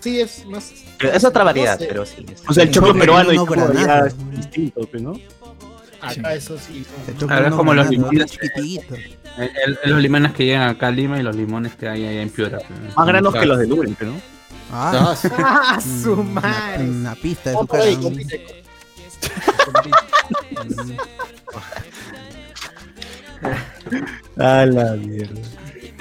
Sí, 0.00 0.20
es 0.20 0.46
más. 0.46 0.72
Es 1.00 1.24
otra 1.24 1.44
variedad, 1.44 1.74
No 1.74 1.80
sé. 1.80 1.86
pero 1.88 2.06
sí. 2.06 2.24
es- 2.32 2.42
O 2.48 2.52
sea, 2.54 2.64
el 2.64 2.70
choclo 2.70 2.94
peruano 2.94 3.32
y 3.32 3.36
de 3.36 3.42
allá 3.42 3.50
granado. 3.74 4.06
es 4.06 4.30
distinto, 4.36 4.88
¿no? 5.00 5.12
Acá 6.02 6.34
eso 6.34 6.58
sí. 6.58 6.84
Ahora 7.28 7.48
es 7.48 7.54
como 7.54 7.74
los 7.74 7.88
limones. 7.90 8.30
chiquititos. 8.30 8.98
El- 9.38 9.78
el- 9.84 9.90
los 9.90 10.02
limones 10.02 10.32
que 10.32 10.44
llegan 10.44 10.68
acá 10.68 10.88
a 10.88 10.90
Lima 10.90 11.18
y 11.18 11.22
los 11.22 11.36
limones 11.36 11.74
que 11.74 11.88
hay 11.88 12.06
allá 12.06 12.22
en 12.22 12.30
Piura. 12.30 12.58
Más 12.96 13.06
granos 13.06 13.32
que 13.34 13.46
los 13.46 13.58
de 13.58 13.66
Luren, 13.66 13.96
¿no? 14.00 14.14
Ah, 14.72 15.16
¡Ah, 15.38 15.80
su 15.80 16.12
una, 16.20 16.40
madre! 16.40 16.84
una 16.84 17.14
pista 17.16 17.50
de 17.50 17.56
su 17.56 17.66
por 17.66 17.78
cara. 17.78 17.90
A 24.38 24.66
la 24.66 24.96
mierda. 24.96 25.40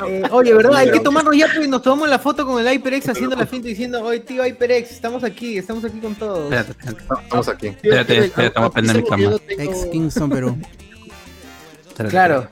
Eh, 0.07 0.23
oye, 0.31 0.53
¿verdad? 0.53 0.75
Hay 0.75 0.91
que 0.91 0.99
tomarnos 0.99 1.35
ya, 1.35 1.47
pues 1.53 1.67
nos 1.67 1.81
tomamos 1.81 2.09
la 2.09 2.19
foto 2.19 2.45
con 2.45 2.65
el 2.65 2.67
HyperX 2.73 3.09
haciendo 3.09 3.35
la 3.35 3.45
finta 3.45 3.67
diciendo, 3.67 4.03
oye, 4.03 4.19
tío 4.21 4.43
HyperX, 4.45 4.91
estamos 4.91 5.23
aquí, 5.23 5.57
estamos 5.57 5.83
aquí 5.83 5.99
con 5.99 6.15
todos. 6.15 6.43
Espérate, 6.45 6.71
espérate. 6.71 7.23
Estamos 7.23 7.47
aquí. 7.47 7.67
Espérate, 7.67 8.17
espérate, 8.25 8.59
a 8.59 8.69
prender 8.69 8.95
mi 8.97 9.03
cámara. 9.09 9.37
Ex 9.47 9.85
Kingston 9.91 10.29
Perú. 10.29 10.57
Espérate. 11.87 12.11
Claro. 12.11 12.47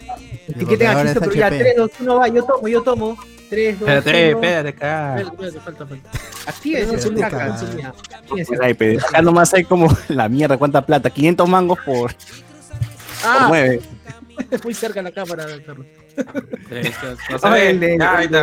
Etiqueten 0.48 1.08
es 1.08 1.20
pero 1.20 1.32
ya, 1.34 1.48
HP. 1.48 1.60
3, 1.60 1.76
2, 1.78 1.92
1, 2.02 2.16
va, 2.16 2.28
yo 2.28 2.44
tomo, 2.44 2.68
yo 2.68 2.82
tomo. 2.84 3.18
3, 3.50 3.80
2, 3.80 3.88
1. 3.90 3.98
Espérate, 3.98 4.30
espérate 4.32 4.70
acá. 4.70 5.20
Espérate, 5.20 5.36
espérate, 5.36 5.60
falta, 5.62 5.86
falta. 5.88 6.10
Actívense, 6.48 6.96
Espérate, 6.96 7.20
caca, 8.98 9.08
acá 9.08 9.22
nomás 9.22 9.54
hay 9.54 9.64
como 9.64 9.88
la 10.10 10.28
mierda, 10.28 10.58
cuánta 10.58 10.86
plata, 10.86 11.10
500 11.10 11.48
mangos 11.48 11.80
por, 11.86 12.14
por 12.14 12.16
Ah, 13.24 13.46
9. 13.50 13.82
Muy 14.64 14.74
cerca 14.74 15.02
la 15.02 15.12
cámara, 15.12 15.46
Carlos. 15.66 15.86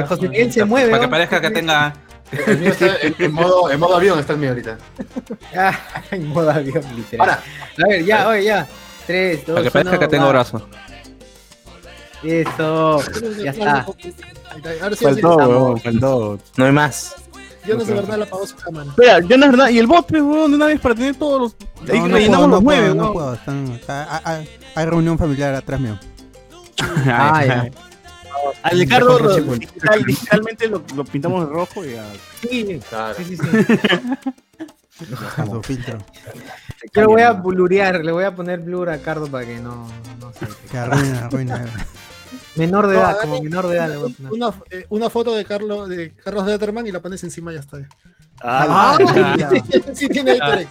José 0.09 0.29
Miguel 0.29 0.53
se 0.53 0.65
mueve, 0.65 0.91
Para 0.91 1.03
que 1.03 1.09
parezca 1.09 1.41
que 1.41 1.51
tenga. 1.51 1.95
El 2.47 2.59
mío 2.59 2.71
está 2.71 2.97
en, 3.01 3.15
en 3.19 3.33
modo, 3.33 3.71
en 3.71 3.79
modo 3.79 3.97
avión, 3.97 4.19
está 4.19 4.33
el 4.33 4.39
mío 4.41 4.49
ahorita. 4.51 4.79
Ah, 5.57 5.79
en 6.11 6.27
modo 6.29 6.51
avión, 6.51 6.83
literal. 6.97 7.29
Ahora, 7.29 7.43
A 7.85 7.89
ver, 7.89 8.05
ya, 8.05 8.29
oye, 8.29 8.45
ya. 8.45 8.67
3, 9.07 9.47
2, 9.47 9.55
Para 9.55 9.65
que 9.65 9.71
parezca 9.71 9.99
que 9.99 10.09
tengo 10.09 10.29
brazo. 10.29 10.69
Eso, 12.23 13.03
ya 13.43 13.51
está. 13.51 13.87
Ahora 14.83 14.97
sí, 14.97 15.05
Faltó, 15.05 15.37
weón, 15.37 15.81
faltó. 15.81 16.39
No 16.57 16.65
hay 16.65 16.73
más. 16.73 17.15
Jonas 17.67 17.87
de 17.87 17.95
verdad 17.95 18.23
apagó 18.23 18.47
su 18.47 18.57
cámara. 18.57 18.91
Espera, 18.91 19.21
yo 19.21 19.37
no 19.37 19.45
es 19.47 19.51
verdad, 19.53 19.69
y 19.69 19.79
el 19.79 19.87
bot, 19.87 20.07
pues, 20.07 20.23
weón, 20.23 20.51
de 20.51 20.57
una 20.57 20.67
vez 20.67 20.81
para 20.81 20.95
tener 20.95 21.17
todos 21.17 21.41
los. 21.41 21.91
Ahí 21.91 22.01
No, 22.01 22.09
rellenamos 22.09 22.51
los 22.51 22.63
nueve, 22.63 22.95
puedo. 22.95 23.35
Están, 23.35 23.81
hay 24.75 24.87
reunión 24.87 25.19
familiar 25.19 25.55
atrás 25.55 25.81
mío. 25.81 25.99
Ah, 27.07 27.45
ya. 27.47 27.71
Al 28.63 28.79
Ricardo 28.79 29.19
Mejor 29.21 29.41
lo- 29.43 29.55
digital- 29.55 30.05
digitalmente 30.05 30.69
lo, 30.69 30.83
lo 30.95 31.05
pintamos 31.05 31.47
de 31.47 31.53
rojo 31.55 31.85
y 31.85 31.95
a... 31.97 32.05
Sí, 32.43 32.81
claro. 32.89 33.15
sí, 33.17 33.25
sí, 33.25 33.37
sí. 33.37 33.47
Filtro. 35.63 35.99
Yo 36.95 37.03
lo 37.03 37.09
voy 37.09 37.23
a 37.23 37.33
blurear, 37.33 38.05
le 38.05 38.13
voy 38.13 38.25
a 38.25 38.35
poner 38.35 38.61
blur 38.61 38.89
a 38.91 38.99
Cardo 38.99 39.27
para 39.27 39.45
que 39.47 39.57
no, 39.59 39.89
no 40.21 40.33
se 40.33 40.47
Que 40.71 40.79
arruina, 40.79 41.25
arruina. 41.27 41.65
Menor 42.57 42.87
de 42.89 42.95
No, 42.95 43.01
edad, 43.01 43.15
dale. 43.17 43.21
como 43.29 43.43
menor 43.43 43.69
de 43.69 43.77
edad 43.77 43.89
le 43.89 43.97
voy 43.97 44.13
a 44.13 44.17
poner. 44.17 44.33
Una, 44.33 44.53
eh, 44.71 44.87
una 44.91 45.11
foto 45.11 45.35
de 45.35 45.45
Carlos 45.45 45.89
de 45.89 46.13
Carlos 46.13 46.47
Letterman 46.47 46.87
y 46.87 46.93
la 46.93 47.01
pones 47.01 47.23
encima 47.25 47.51
y 47.53 47.55
ya 47.55 47.61
está. 47.61 47.79
¡Ah! 48.43 48.99
ya. 49.39 49.51
sí, 49.95 50.09
tiene 50.09 50.39
ahí. 50.41 50.67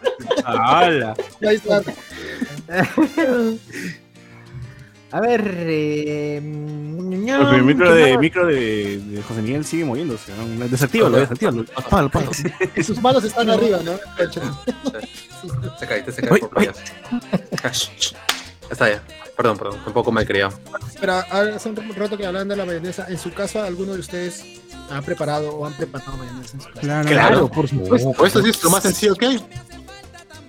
¡Hala! 0.45 1.13
Ahí 1.41 1.55
está. 1.55 1.81
A 5.13 5.21
ver, 5.21 5.41
eh, 5.47 6.37
El 6.37 6.43
micro, 7.63 7.93
¿qué 7.93 7.99
de, 8.01 8.17
micro 8.17 8.47
de, 8.47 8.97
de 8.97 9.21
José 9.21 9.43
Miguel 9.43 9.63
sigue 9.63 9.85
moviéndose. 9.85 10.31
¿no? 10.35 10.67
Desactívalo, 10.67 11.19
desactívalo. 11.19 11.65
Y 12.75 12.83
sus 12.83 12.99
manos 12.99 13.23
están 13.23 13.47
arriba, 13.51 13.79
¿no? 13.83 13.93
se 15.79 15.85
cae, 15.87 16.11
se 16.11 16.19
cae 16.23 16.39
por. 16.39 16.49
Está 18.71 18.89
ya. 18.89 19.03
Perdón, 19.37 19.57
perdón, 19.59 19.79
un 19.85 19.93
poco 19.93 20.11
mal 20.11 20.25
criado. 20.25 20.51
Pero 20.99 21.13
hace 21.13 21.69
un 21.69 21.75
rato 21.95 22.17
que 22.17 22.25
hablan 22.25 22.47
de 22.47 22.55
la 22.55 22.65
mayonesa. 22.65 23.05
En 23.07 23.19
su 23.19 23.31
caso, 23.31 23.61
¿alguno 23.61 23.93
de 23.93 23.99
ustedes 23.99 24.43
ha 24.89 24.99
preparado 25.03 25.55
o 25.55 25.67
han 25.67 25.73
preparado 25.73 26.17
mayonesa 26.17 26.55
en 26.55 26.61
su 26.61 26.67
casa? 26.69 26.81
Claro, 26.81 27.07
Claro, 27.07 27.47
por 27.49 27.67
supuesto. 27.67 28.13
Pues 28.13 28.31
eso 28.31 28.41
sí 28.41 28.49
es 28.49 28.63
lo 28.63 28.71
más 28.71 28.81
sencillo 28.81 29.13
que 29.13 29.27
hay. 29.27 29.45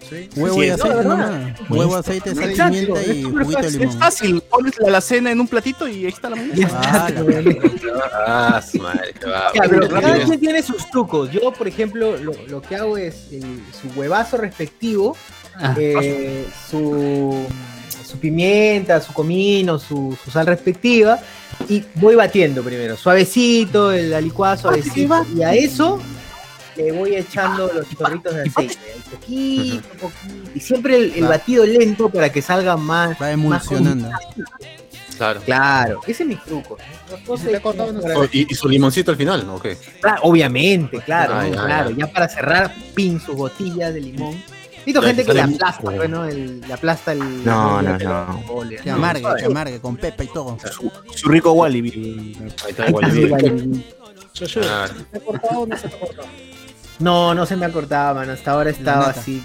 Sí. 0.09 0.29
Huevo 0.37 0.63
y 0.63 0.69
no, 0.69 0.75
aceite 0.75 0.97
¿verdad? 0.97 1.05
nomás. 1.29 1.71
Huevo, 1.71 1.97
aceite, 1.97 2.35
sal, 2.35 2.71
pimienta 2.71 3.01
es 3.01 3.17
y 3.17 3.23
juguito 3.23 3.49
de 3.49 3.55
fácil, 3.63 3.73
limón. 3.81 3.89
Es 3.95 3.99
fácil, 4.01 4.41
pones 4.43 4.75
la 4.79 4.89
alacena 4.89 5.31
en 5.33 5.41
un 5.41 5.49
platito 5.49 5.89
y 5.89 5.93
ahí 6.05 6.07
está 6.07 6.31
la 6.31 6.37
está, 6.37 6.69
Ah, 6.73 7.11
la. 7.15 7.59
Ah, 8.27 8.63
madre, 8.81 9.15
cada 9.89 10.25
quien 10.25 10.41
tiene 10.41 10.63
sus 10.63 10.91
trucos. 10.91 11.31
Yo, 11.31 11.53
por 11.53 11.67
ejemplo, 11.69 12.17
lo, 12.19 12.33
lo 12.49 12.61
que 12.63 12.77
hago 12.77 12.97
es 12.99 13.29
el- 13.33 13.63
su 13.81 13.89
huevazo 13.99 14.37
respectivo, 14.37 15.17
Ah. 15.57 15.75
eh, 15.79 16.47
su, 16.71 17.45
su 18.05 18.19
pimienta, 18.19 19.01
su 19.01 19.13
comino, 19.13 19.79
su, 19.79 20.17
su 20.23 20.31
sal 20.31 20.47
respectiva, 20.47 21.19
y 21.69 21.85
voy 21.95 22.15
batiendo 22.17 22.63
primero, 22.63 22.97
suavecito, 22.97 23.93
el 23.93 24.11
la 24.11 24.21
licuada 24.21 24.57
suavecito, 24.57 25.25
y 25.35 25.43
a 25.43 25.55
eso 25.55 26.01
le 26.77 26.93
voy 26.93 27.15
echando 27.17 27.71
los 27.73 27.89
chorritos 27.97 28.35
de 28.35 28.43
aceite, 28.43 28.77
poquito, 29.11 29.83
poquito, 30.01 30.51
y 30.55 30.61
siempre 30.61 30.97
el, 30.97 31.13
el 31.15 31.25
batido 31.25 31.65
lento 31.65 32.09
para 32.09 32.31
que 32.31 32.43
salga 32.43 32.77
más, 32.77 33.17
Va 33.21 33.31
emulsionando. 33.33 34.11
Claro. 35.17 35.41
claro, 35.43 36.01
ese 36.09 36.25
es 36.25 36.29
mi 36.29 36.35
truco. 36.35 36.77
¿no? 36.77 37.17
No 37.29 37.37
sé, 37.37 37.63
Oh, 38.17 38.25
¿Y, 38.33 38.51
y 38.51 38.55
su 38.57 38.69
limoncito 38.69 39.13
al 39.13 39.17
final, 39.17 39.47
¿no? 39.47 39.55
¿O 39.57 39.61
qué? 39.61 39.77
Claro, 40.01 40.23
obviamente, 40.25 40.99
claro, 41.03 41.35
Ah, 41.37 41.45
¿no? 41.45 41.55
ya, 41.55 41.65
claro. 41.65 41.91
ya. 41.91 41.97
Ya. 42.07 42.13
para 42.13 42.29
cerrar, 42.29 42.75
pin 42.97 43.21
sus 43.21 43.37
botellas 43.37 43.95
de 43.95 44.01
limón. 44.01 44.43
Visto 44.85 45.01
Ya, 45.01 45.07
gente 45.07 45.25
que 45.25 45.33
le 45.35 45.45
muy- 45.47 45.55
aplasta, 45.55 45.83
oh. 45.89 45.93
bueno, 45.93 46.25
el, 46.25 46.61
le 46.63 46.73
aplasta 46.75 47.13
el. 47.13 47.45
No, 47.45 47.79
el- 47.79 47.87
no, 47.87 47.95
el- 47.97 48.05
no. 48.05 48.45
Que 48.83 48.91
¿no? 48.91 48.95
amargue, 48.97 49.25
que 49.39 49.45
amargue, 49.47 49.81
con 49.81 49.97
pepa 49.97 50.25
y 50.25 50.27
todo. 50.27 50.59
Su 51.15 51.29
rico 51.29 51.53
Walibi. 51.53 52.37
Ahí 52.65 52.71
está 52.71 52.85
Ay, 52.85 52.93
vale. 52.93 53.69
Shoshu, 54.35 54.61
Claro. 54.63 54.95
¿se 55.13 55.17
ha 55.17 55.21
cortado 55.21 55.61
o 55.61 55.67
no 55.67 55.77
se 55.79 55.87
ha 55.87 55.91
cortado? 55.91 56.29
No, 56.99 57.35
no 57.35 57.45
se 57.47 57.57
me 57.57 57.67
ha 57.67 57.73
cortado, 57.73 58.15
mano. 58.15 58.33
Hasta 58.33 58.53
ahora 58.53 58.71
estaba 58.71 59.07
así. 59.11 59.45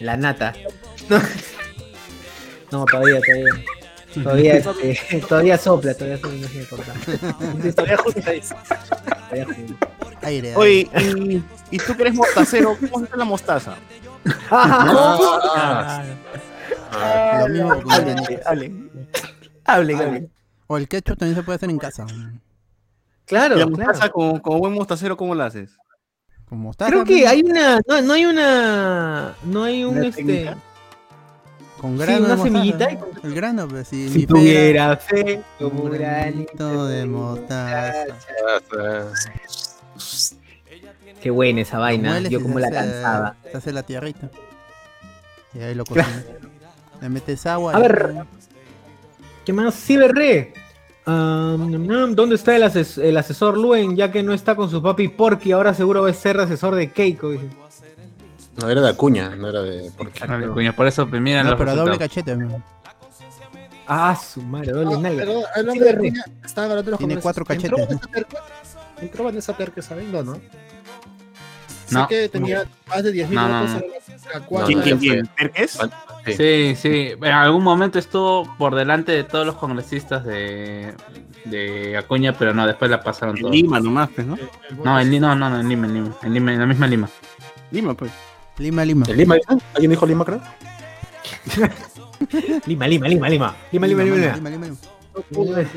La 0.00 0.16
nata. 0.16 0.52
No, 1.08 1.18
No, 2.70 2.84
todavía, 2.86 3.20
todavía. 3.20 3.64
Todavía, 4.14 4.54
este, 4.82 5.20
todavía 5.20 5.58
sopla, 5.58 5.94
todavía 5.94 6.18
sopla, 6.18 6.38
no 6.38 6.48
se 6.48 6.58
me 6.58 6.64
corta. 6.66 6.92
Todavía 7.74 7.96
junta 7.96 8.30
ahí. 8.30 8.40
Todavía 8.40 9.44
junta. 9.46 9.88
Aire. 10.22 10.54
aire. 10.54 10.56
Oye, 10.56 10.90
y, 11.00 11.42
y 11.76 11.78
tú 11.78 11.96
que 11.96 12.02
eres 12.02 12.14
mostacero, 12.14 12.76
¿cómo 12.78 12.98
se 13.00 13.04
hace 13.06 13.16
la 13.16 13.24
mostaza? 13.24 13.76
Ah, 16.96 17.40
Lo 17.40 17.48
mismo 17.48 17.72
Hablen, 17.90 18.16
hablen. 18.46 19.08
Hablen. 19.64 20.30
O 20.68 20.76
el 20.76 20.86
ketchup 20.88 21.18
también 21.18 21.36
se 21.36 21.42
puede 21.42 21.56
hacer 21.56 21.70
en 21.70 21.78
casa. 21.78 22.06
Claro, 23.26 23.56
¿Y 23.56 23.58
la 23.58 23.66
claro. 23.66 23.70
mostaza 23.70 24.08
con, 24.10 24.38
con 24.38 24.58
buen 24.60 24.72
mostacero, 24.72 25.16
cómo 25.16 25.34
la 25.34 25.46
haces? 25.46 25.76
Con 26.54 26.62
mostaza. 26.62 26.90
Creo 26.92 27.04
que 27.04 27.26
hay 27.26 27.42
una. 27.42 27.80
No, 27.86 28.00
no 28.00 28.12
hay 28.12 28.26
una. 28.26 29.34
No 29.42 29.64
hay 29.64 29.82
un 29.82 29.98
¿Una 29.98 30.06
este. 30.06 30.22
técnica? 30.22 30.56
Con 31.80 31.92
sí, 31.98 31.98
grano 31.98 32.18
una 32.18 32.28
de 32.28 32.36
mostaza. 32.36 32.44
semillita 32.44 32.92
y 32.92 32.96
con- 32.96 33.08
El 33.24 33.34
grano, 33.34 33.68
pues 33.68 33.88
si, 33.88 34.08
Si 34.08 34.18
mi 34.20 34.26
tuviera 34.26 34.96
fe, 34.96 35.42
como 35.58 35.82
un 35.82 35.90
granito 35.90 36.86
de 36.86 37.06
mostaza. 37.06 38.14
Qué 41.20 41.30
buena 41.30 41.62
esa 41.62 41.78
vaina. 41.78 42.20
Yo 42.20 42.40
como 42.40 42.60
la 42.60 42.70
cansaba. 42.70 43.34
Se 43.50 43.56
hace 43.56 43.72
la 43.72 43.82
tierrita. 43.82 44.30
Y 45.54 45.60
ahí 45.60 45.74
lo 45.74 45.84
cocinas. 45.84 46.24
Le 47.00 47.08
metes 47.08 47.44
agua. 47.46 47.74
A 47.74 47.80
ver. 47.80 48.14
¿Qué 49.44 49.52
más? 49.52 49.74
Sí, 49.74 49.96
berré. 49.96 50.54
Nam, 51.06 52.14
¿Dónde 52.14 52.36
está 52.36 52.56
el, 52.56 52.62
ases- 52.62 52.98
el 52.98 53.16
asesor 53.16 53.58
Luen? 53.58 53.96
Ya 53.96 54.10
que 54.10 54.22
no 54.22 54.32
está 54.32 54.54
con 54.56 54.70
su 54.70 54.82
papi 54.82 55.08
Porky, 55.08 55.52
ahora 55.52 55.74
seguro 55.74 56.02
va 56.02 56.10
a 56.10 56.14
ser 56.14 56.40
asesor 56.40 56.74
de 56.74 56.90
Keiko. 56.90 57.30
dice. 57.30 57.48
No, 58.60 58.70
era 58.70 58.80
de 58.80 58.88
Acuña, 58.90 59.34
no 59.36 59.48
era 59.48 59.62
de. 59.62 59.90
Porque... 59.96 60.26
No, 60.26 60.38
de 60.38 60.46
Acuña, 60.46 60.74
por 60.74 60.86
eso, 60.86 61.08
pues, 61.08 61.20
miren 61.20 61.46
No, 61.46 61.56
pero 61.56 61.74
doble 61.74 61.98
cachete. 61.98 62.32
amigo. 62.32 62.62
Ah, 63.86 64.16
su 64.16 64.40
madre, 64.40 64.72
doble 64.72 64.96
pero 65.18 65.40
Sí, 65.40 65.44
hablando 65.56 65.84
de. 65.84 65.90
Acuña, 65.90 66.24
estaba 66.44 66.64
hablando 66.68 66.82
de 66.84 66.90
los 66.92 66.98
Tiene 66.98 67.16
cuatro 67.18 67.44
¿Entró 67.48 67.76
cachetes. 67.76 67.98
¿Entró 69.02 69.24
Vanessa 69.24 69.56
Perque, 69.56 69.82
saben? 69.82 70.10
No, 70.10 70.22
¿no? 70.22 70.40
Sé 71.86 71.94
No. 71.94 72.08
que 72.08 72.28
tenía 72.28 72.64
más 72.88 73.02
de 73.02 73.12
10.000 73.12 73.28
No, 73.30 73.48
no, 73.48 73.60
votos 73.60 73.70
no. 73.74 73.78
en 73.78 74.40
la 74.40 74.46
cuarta. 74.46 74.66
¿Quién, 74.66 74.80
quién, 74.98 74.98
quién? 74.98 76.36
Sí, 76.36 76.74
sí. 76.80 77.12
En 77.20 77.24
algún 77.32 77.62
momento 77.62 77.98
estuvo 77.98 78.52
por 78.56 78.74
delante 78.74 79.12
de 79.12 79.24
todos 79.24 79.44
los 79.46 79.56
congresistas 79.56 80.24
de, 80.24 80.94
de 81.44 81.96
Acuña, 81.96 82.32
pero 82.38 82.54
no, 82.54 82.66
después 82.66 82.90
la 82.90 83.02
pasaron 83.02 83.36
En 83.36 83.42
todos. 83.42 83.54
Lima 83.54 83.80
nomás, 83.80 84.08
pues, 84.14 84.26
¿no? 84.26 84.38
No, 84.82 84.98
en 84.98 85.10
Lima, 85.10 85.34
no, 85.34 85.50
no, 85.50 85.50
no, 85.50 85.60
en 85.60 85.68
Lima, 85.68 85.86
en 85.86 85.94
Lima, 85.94 86.16
en 86.22 86.34
Lima, 86.34 86.52
en 86.54 86.60
la 86.60 86.66
misma 86.66 86.86
Lima. 86.86 87.08
Lima, 87.70 87.94
pues. 87.94 88.10
Lima, 88.58 88.84
Lima. 88.84 89.04
¿En 89.08 89.16
Lima? 89.16 89.36
¿Alguien 89.74 89.90
dijo 89.90 90.06
Lima, 90.06 90.24
creo? 90.24 90.40
Lima, 92.66 92.86
Lima, 92.88 93.08
Lima, 93.08 93.28
Lima. 93.28 93.54
Lima, 93.72 93.86
Lima, 93.86 94.02
Lima. 94.04 94.16
Lima, 94.16 94.50
Lima, 94.50 94.66
Lima. 94.66 94.76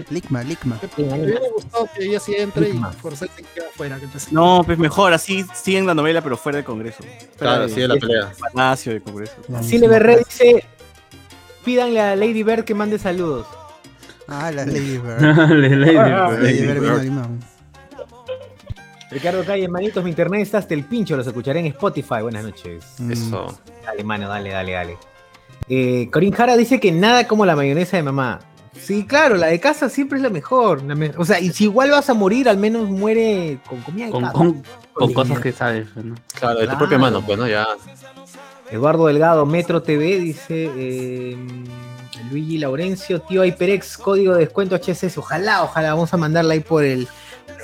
Licma, 0.09 0.43
Licma. 0.43 0.79
Me 0.97 1.03
hubiera 1.23 1.41
gustado 1.53 1.87
que 1.95 2.05
ella 2.05 2.19
sí 2.19 2.33
entre 2.37 2.69
y 2.69 2.73
Forsyth 3.01 3.31
se 3.35 3.43
quede 3.43 3.67
afuera. 3.67 3.99
No, 4.31 4.63
pues 4.65 4.77
mejor, 4.77 5.13
así 5.13 5.45
siguen 5.53 5.85
la 5.85 5.93
novela, 5.93 6.21
pero 6.21 6.37
fuera 6.37 6.57
del 6.57 6.65
Congreso. 6.65 7.03
Claro, 7.37 7.63
de- 7.67 7.69
sigue 7.69 7.87
la 7.87 7.95
pelea. 7.95 8.31
Palacio 8.53 8.93
de 8.93 9.01
Congreso. 9.01 9.33
Dice: 9.47 10.63
Pídanle 11.63 12.01
a 12.01 12.15
Lady 12.15 12.43
Bird 12.43 12.63
que 12.63 12.73
mande 12.73 12.97
saludos. 12.97 13.45
Ah, 14.27 14.51
la 14.51 14.65
Lady 14.65 14.97
Bird. 14.97 15.21
Lady 15.21 15.75
Bird. 15.75 16.41
Lady 16.43 16.61
Bird 16.65 16.79
vino 16.81 16.95
a 16.95 17.03
Lima. 17.03 17.29
Ricardo 19.09 19.45
Calle, 19.45 19.67
manitos, 19.69 20.03
mi 20.03 20.09
internet 20.09 20.41
está 20.41 20.57
hasta 20.57 20.73
el 20.73 20.83
pincho, 20.83 21.15
los 21.15 21.25
escucharé 21.25 21.59
en 21.61 21.67
Spotify. 21.67 22.21
Buenas 22.21 22.43
noches. 22.43 22.83
Mm. 22.97 23.11
Eso. 23.11 23.57
Dale, 23.85 24.03
mano, 24.03 24.27
dale, 24.27 24.49
dale, 24.49 24.71
dale. 24.73 24.97
Eh, 25.69 26.09
Corín 26.11 26.33
Jara 26.33 26.57
dice 26.57 26.79
que 26.79 26.91
nada 26.91 27.25
como 27.27 27.45
la 27.45 27.55
mayonesa 27.55 27.95
de 27.97 28.03
mamá. 28.03 28.39
Sí, 28.81 29.05
claro, 29.05 29.35
la 29.37 29.47
de 29.47 29.59
casa 29.59 29.89
siempre 29.89 30.17
es 30.17 30.23
la 30.23 30.29
mejor. 30.29 30.83
la 30.83 30.95
me- 30.95 31.11
o 31.17 31.25
sea, 31.25 31.39
y 31.39 31.51
si 31.51 31.65
igual 31.65 31.91
vas 31.91 32.09
a 32.09 32.13
morir, 32.13 32.47
al 32.49 32.57
menos 32.57 32.89
muere 32.89 33.59
con 33.67 33.81
comida 33.81 34.05
de 34.05 34.11
Con, 34.11 34.21
casa. 34.21 34.33
con, 34.33 34.63
con 34.93 35.13
cosas 35.13 35.39
que 35.39 35.51
sabes, 35.51 35.87
¿no? 35.95 36.15
Claro, 36.39 36.59
de 36.59 36.67
tu 36.67 36.77
propia 36.77 36.97
mano, 36.97 37.21
pues, 37.25 37.37
¿no? 37.37 37.47
Ya. 37.47 37.65
Eduardo 38.71 39.07
Delgado, 39.07 39.45
Metro 39.45 39.81
TV, 39.81 40.19
dice 40.19 40.69
eh, 40.75 41.37
Luigi 42.29 42.57
Laurencio, 42.57 43.21
tío 43.21 43.43
HyperX, 43.45 43.97
código 43.97 44.33
de 44.33 44.39
descuento 44.41 44.75
HSS. 44.75 45.17
Ojalá, 45.17 45.63
ojalá, 45.63 45.93
vamos 45.93 46.13
a 46.13 46.17
mandarla 46.17 46.53
ahí 46.53 46.59
por 46.59 46.83
el 46.83 47.07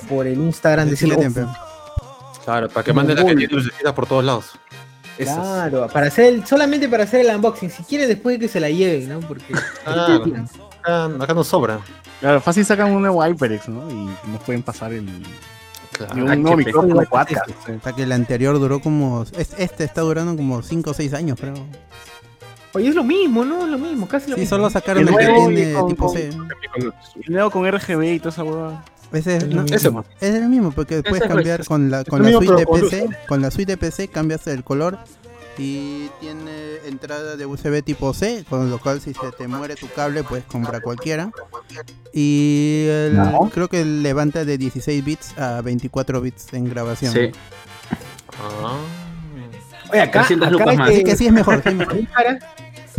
por 0.07 0.27
el 0.27 0.39
Instagram. 0.39 0.89
Tempe. 0.95 1.45
Claro, 2.45 2.67
para 2.69 2.83
que 2.83 2.91
Como 2.91 3.01
mande 3.01 3.15
la 3.15 3.25
que 3.25 3.35
tiene 3.35 3.53
lucecitas 3.53 3.93
por 3.93 4.05
todos 4.07 4.23
lados. 4.23 4.45
Esas. 5.17 5.35
Claro, 5.37 5.87
para 5.91 6.07
hacer 6.07 6.25
el- 6.33 6.45
solamente 6.47 6.89
para 6.89 7.03
hacer 7.03 7.21
el 7.25 7.35
unboxing. 7.35 7.69
Si 7.69 7.83
quieren, 7.83 8.07
después 8.07 8.35
de 8.35 8.39
que 8.39 8.47
se 8.47 8.59
la 8.59 8.69
lleven, 8.69 9.09
¿no? 9.09 9.19
Porque. 9.19 9.53
Claro. 9.83 10.23
Acá, 10.83 11.05
acá 11.23 11.33
nos 11.33 11.47
sobra. 11.47 11.79
Claro, 12.19 12.39
fácil 12.41 12.65
sacan 12.65 12.91
un 12.91 13.01
nuevo 13.01 13.23
HyperX, 13.23 13.67
¿no? 13.69 13.89
Y 13.89 14.09
nos 14.29 14.41
pueden 14.45 14.63
pasar 14.63 14.93
el. 14.93 15.07
Claro. 15.91 16.17
y 16.17 16.21
un 16.21 16.25
nuevo 16.41 16.57
HP. 16.57 16.65
micrófono 16.65 17.01
4 17.07 17.37
Hasta 17.75 17.93
que 17.93 18.03
el 18.03 18.11
anterior 18.11 18.57
duró 18.59 18.79
como. 18.79 19.23
es- 19.37 19.53
Este 19.57 19.83
está 19.83 20.01
durando 20.01 20.35
como 20.35 20.61
5 20.61 20.91
o 20.91 20.93
6 20.93 21.13
años, 21.13 21.39
creo. 21.39 21.53
Oye, 22.75 22.89
es 22.89 22.95
lo 22.95 23.03
mismo, 23.03 23.45
¿no? 23.45 23.65
Es 23.65 23.69
lo 23.71 23.77
mismo, 23.77 24.07
casi 24.07 24.29
lo 24.31 24.35
Sí, 24.35 24.41
mismo. 24.41 24.57
solo 24.57 24.69
sacaron 24.71 25.03
El 25.03 25.09
el 25.09 25.15
que 25.15 25.23
nuevo 25.25 25.47
tiene 25.49 25.73
con- 25.73 25.87
tipo 25.89 26.05
con- 26.07 26.15
C. 26.17 26.29
El 26.29 26.93
nuevo 27.33 27.51
con 27.51 27.65
RGB 27.67 28.13
y 28.15 28.19
toda 28.19 28.31
esa 28.31 28.43
hueá. 28.43 28.83
Ese 29.11 29.37
es, 29.37 29.47
no, 29.47 29.63
Ese, 29.65 29.91
man. 29.91 30.03
es 30.19 30.33
el 30.33 30.49
mismo, 30.49 30.71
porque 30.71 31.03
puedes 31.03 31.21
es 31.21 31.27
cambiar 31.27 31.57
pues, 31.57 31.67
con 31.67 31.91
la, 31.91 32.03
con 32.03 32.25
el 32.25 32.33
la 32.33 32.39
mismo, 32.39 32.57
suite 32.57 32.71
de 32.73 32.81
PC. 32.81 33.17
Con 33.27 33.41
la 33.43 33.51
suite 33.51 33.71
de 33.73 33.77
PC 33.77 34.07
cambias 34.07 34.47
el 34.47 34.63
color 34.63 34.97
y 35.57 36.09
tiene 36.19 36.77
entrada 36.85 37.35
de 37.35 37.45
USB 37.45 37.83
tipo 37.83 38.13
C, 38.13 38.43
con 38.49 38.69
lo 38.69 38.79
cual 38.79 38.99
si 39.01 39.13
se 39.13 39.31
te 39.37 39.47
muere 39.47 39.75
tu 39.75 39.87
cable 39.89 40.23
puedes 40.23 40.45
comprar 40.45 40.81
cualquiera. 40.81 41.31
Y 42.13 42.85
el- 42.89 43.15
No. 43.17 43.49
creo 43.53 43.67
que 43.69 43.83
levanta 43.85 44.45
de 44.45 44.57
16 44.57 45.03
bits 45.03 45.37
a 45.37 45.61
24 45.61 46.21
bits 46.21 46.53
en 46.53 46.69
grabación. 46.69 47.13
Sí. 47.13 47.31
Ah. 48.41 48.77
Oye, 49.91 50.01
acá, 50.01 50.19
300 50.21 50.47
acá 50.47 50.51
lucas 50.57 50.75
más. 50.77 50.89
este- 50.89 50.93
Así 51.01 51.03
que 51.03 51.15
sí 51.17 51.27
es 51.27 51.33
mejor. 51.33 51.61
sí 51.61 51.69
es 51.69 51.75
mejor. 51.75 51.97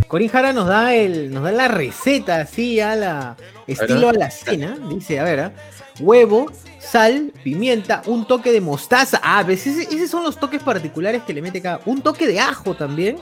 Corín 0.07 0.29
Jara, 0.29 0.53
nos 0.53 0.67
da 0.67 0.93
el, 0.93 1.33
nos 1.33 1.43
da 1.43 1.51
la 1.51 1.67
receta 1.67 2.41
así 2.41 2.79
a 2.79 2.95
la 2.95 3.35
estilo 3.67 4.09
a 4.09 4.13
la 4.13 4.29
cena. 4.29 4.77
Dice, 4.89 5.19
a 5.19 5.23
ver, 5.23 5.39
¿ah? 5.39 5.51
huevo, 5.99 6.51
sal, 6.89 7.31
pimienta, 7.43 8.01
un 8.05 8.25
toque 8.25 8.51
de 8.51 8.61
mostaza. 8.61 9.19
Ah, 9.23 9.43
¿ves? 9.43 9.65
Ese- 9.67 9.93
esos 9.95 10.09
son 10.09 10.23
los 10.23 10.39
toques 10.39 10.61
particulares 10.61 11.23
que 11.23 11.33
le 11.33 11.41
mete 11.41 11.61
cada. 11.61 11.81
Un 11.85 12.01
toque 12.01 12.27
de 12.27 12.39
ajo 12.39 12.73
también, 12.75 13.17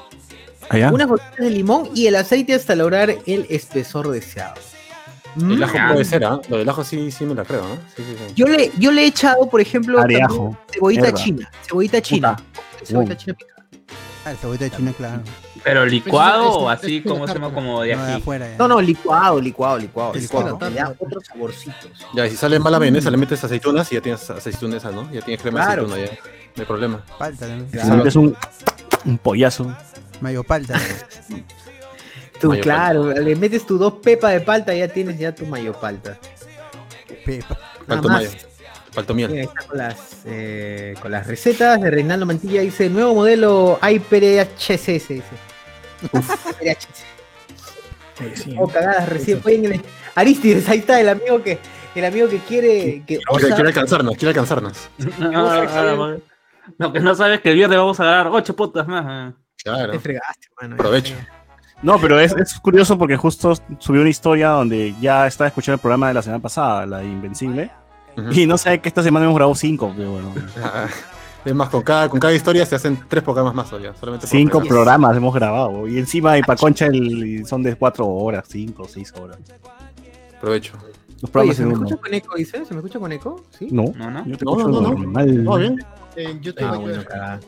Allá. 0.69 0.91
unas 0.91 1.07
gotitas 1.07 1.37
de 1.37 1.49
limón 1.49 1.89
y 1.95 2.07
el 2.07 2.15
aceite 2.15 2.53
hasta 2.53 2.75
lograr 2.75 3.09
el 3.25 3.45
espesor 3.49 4.09
deseado. 4.11 4.55
El 5.35 5.57
Mm. 5.57 5.63
ajo 5.63 5.77
puede 5.93 6.05
ser, 6.05 6.23
¿ah? 6.25 6.39
Lo 6.47 6.57
del 6.57 6.69
ajo 6.69 6.83
sí, 6.83 7.09
sí 7.11 7.25
me 7.25 7.33
la 7.33 7.43
creo, 7.43 7.63
¿no? 7.67 7.75
Sí, 7.95 8.03
sí, 8.03 8.15
sí. 8.27 8.33
Yo 8.35 8.45
le, 8.47 8.71
yo 8.77 8.91
le 8.91 9.01
he 9.03 9.07
echado, 9.07 9.49
por 9.49 9.61
ejemplo, 9.61 9.99
cebollita 10.71 11.07
herba. 11.07 11.17
china. 11.19 11.51
Cebollita 11.67 12.01
china. 12.01 12.37
Cebollita 12.83 13.13
Uh. 13.13 13.17
china 13.17 13.33
picada. 13.33 13.65
Ah, 14.25 14.31
el 14.31 14.37
cebollita 14.37 14.65
de 14.65 14.71
China, 14.71 14.93
claro. 14.95 15.21
Pero 15.63 15.85
licuado 15.85 16.43
Pues 16.43 16.55
es- 16.55 16.61
o 16.61 16.69
así 16.69 16.97
es 16.97 17.03
como 17.03 17.27
se 17.27 17.33
llama 17.35 17.53
como 17.53 17.81
de 17.81 17.95
No, 17.95 18.03
de 18.05 18.11
aquí. 18.13 18.21
afuera. 18.21 18.49
ya. 18.49 18.57
No, 18.57 18.67
no, 18.67 18.81
licuado, 18.81 19.39
licuado, 19.39 19.77
licuado. 19.79 20.13
Es 20.13 20.23
licuado. 20.23 20.59
Le 20.61 20.75
da 20.75 20.89
otros 20.99 21.25
saborcitos. 21.25 21.89
Ya, 22.13 22.27
y 22.27 22.31
si 22.31 22.35
sale 22.37 22.59
mala 22.59 22.79
mayonesa, 22.79 23.09
le 23.09 23.17
metes 23.17 23.43
aceitunas 23.43 23.91
y 23.91 23.95
ya 23.95 24.01
tienes 24.01 24.29
aceitunas, 24.29 24.83
¿no? 24.85 25.09
Ya 25.11 25.21
tienes 25.21 25.41
crema 25.41 25.65
Claro. 25.65 25.85
de 25.87 25.93
aceituna, 26.03 26.17
ya. 26.17 26.29
No 26.55 26.61
hay 26.61 26.65
problema. 26.65 27.03
Palta 27.17 27.47
también. 27.47 27.69
Claro. 27.71 28.05
Es 28.05 28.15
un, 28.15 28.35
un 29.05 29.17
pollazo. 29.17 29.75
Mayo 30.21 30.43
palta. 30.43 30.79
Tú, 32.39 32.49
Mayo 32.49 32.61
claro, 32.61 33.11
le 33.13 33.35
metes 33.37 33.65
tu 33.65 33.77
dos 33.77 33.93
pepas 34.03 34.33
de 34.33 34.41
palta 34.41 34.75
y 34.75 34.79
ya 34.79 34.87
tienes 34.89 35.17
ya 35.17 35.33
tu 35.33 35.45
mayo 35.45 35.71
palta. 35.73 36.17
Pepa. 37.25 37.57
Falto 37.87 38.09
más. 38.09 38.17
mayo. 38.23 38.29
Falto 38.91 39.13
miel. 39.13 39.29
Mira, 39.31 39.41
ahí 39.43 39.47
está 39.47 39.67
con 39.67 39.77
las, 39.77 39.97
eh, 40.25 40.93
con 41.01 41.11
las 41.11 41.25
recetas 41.25 41.79
de 41.81 41.89
Reinaldo 41.89 42.25
Mantilla. 42.25 42.61
Dice, 42.61 42.89
nuevo 42.89 43.15
modelo 43.15 43.79
HyperHCS. 43.81 44.87
Dice. 44.87 45.23
HyperHCS. 46.11 47.05
O 48.57 48.67
cagadas 48.67 49.09
recién. 49.09 49.41
Oye, 49.43 49.55
en 49.55 49.65
el- 49.73 49.81
Aristides, 50.15 50.67
ahí 50.69 50.79
está 50.79 50.99
el 51.01 51.09
amigo 51.09 51.41
que, 51.41 51.57
el 51.95 52.05
amigo 52.05 52.29
que 52.29 52.37
quiere... 52.39 53.03
Que 53.05 53.17
Quiere, 53.17 53.23
osa- 53.29 53.55
quiere 53.55 53.69
alcanzarnos, 53.69 54.15
quiere 54.15 54.29
alcanzarnos. 54.29 54.89
No, 55.17 55.39
ahora, 55.49 56.17
Lo 56.77 56.93
que 56.93 56.99
no 56.99 57.15
sabes 57.15 57.37
es 57.37 57.41
que 57.41 57.49
el 57.49 57.55
viernes 57.55 57.77
vamos 57.79 57.99
a 57.99 58.05
ganar 58.05 58.27
8 58.27 58.55
putas 58.55 58.87
más. 58.87 59.31
eh. 59.31 59.35
Claro. 59.63 59.91
Te 59.93 59.99
fregaste, 59.99 60.47
mano. 60.61 60.75
Aprovecho. 60.75 61.15
No, 61.81 61.99
pero 61.99 62.19
es, 62.19 62.33
es 62.33 62.53
curioso 62.59 62.97
porque 62.97 63.17
justo 63.17 63.53
subió 63.79 64.01
una 64.01 64.09
historia 64.09 64.49
donde 64.49 64.93
ya 65.01 65.27
estaba 65.27 65.47
escuchando 65.49 65.75
el 65.75 65.79
programa 65.81 66.07
de 66.09 66.13
la 66.13 66.21
semana 66.21 66.41
pasada, 66.41 66.85
la 66.85 66.99
de 66.99 67.05
Invencible. 67.05 67.71
Ujú. 68.15 68.31
Y 68.31 68.45
no 68.45 68.57
sabe 68.57 68.79
que 68.79 68.87
esta 68.87 69.01
semana 69.03 69.25
hemos 69.25 69.35
grabado 69.35 69.55
cinco, 69.55 69.91
pero 69.97 70.11
bueno. 70.11 70.33
Ah, 71.45 71.49
Es 71.49 71.55
más, 71.55 71.69
con 71.69 71.81
cada, 71.81 72.09
con 72.09 72.19
cada 72.19 72.33
historia 72.33 72.65
se 72.65 72.75
hacen 72.75 72.99
tres 73.07 73.23
programas 73.23 73.53
más 73.53 73.69
todavía. 73.69 73.93
Solamente 73.99 74.27
Cinco 74.27 74.61
programas 74.61 75.15
hemos 75.17 75.33
grabado. 75.33 75.87
Y 75.87 75.97
encima 75.99 76.33
de 76.33 76.41
Paconcha 76.43 76.85
el, 76.87 77.45
son 77.45 77.63
de 77.63 77.75
cuatro 77.75 78.07
horas, 78.07 78.45
cinco, 78.47 78.87
seis 78.87 79.13
horas. 79.19 79.37
Aprovecho. 80.37 80.73
Los 81.21 81.33
Oye, 81.35 81.53
¿se 81.53 81.65
me 81.65 81.71
escucha 81.73 81.95
con 81.97 82.13
eco, 82.13 82.35
dice? 82.35 82.65
¿Se 82.65 82.73
me 82.73 82.79
escucha 82.81 82.99
con 82.99 83.11
eco? 83.13 83.43
¿Sí? 83.57 83.69
No, 83.71 83.93
No, 83.95 84.11
no. 84.11 84.25
yo 84.25 84.37
te 84.37 84.43
No, 84.45 84.51
escucho 84.57 84.67
no, 84.67 84.81
no, 84.81 84.89
no. 84.89 84.89
normal. 84.97 85.43
No, 85.43 85.57
bien. 85.57 85.85
En 86.17 86.41
YouTube. 86.41 86.65
Ah, 86.65 86.77
bueno. 86.77 87.01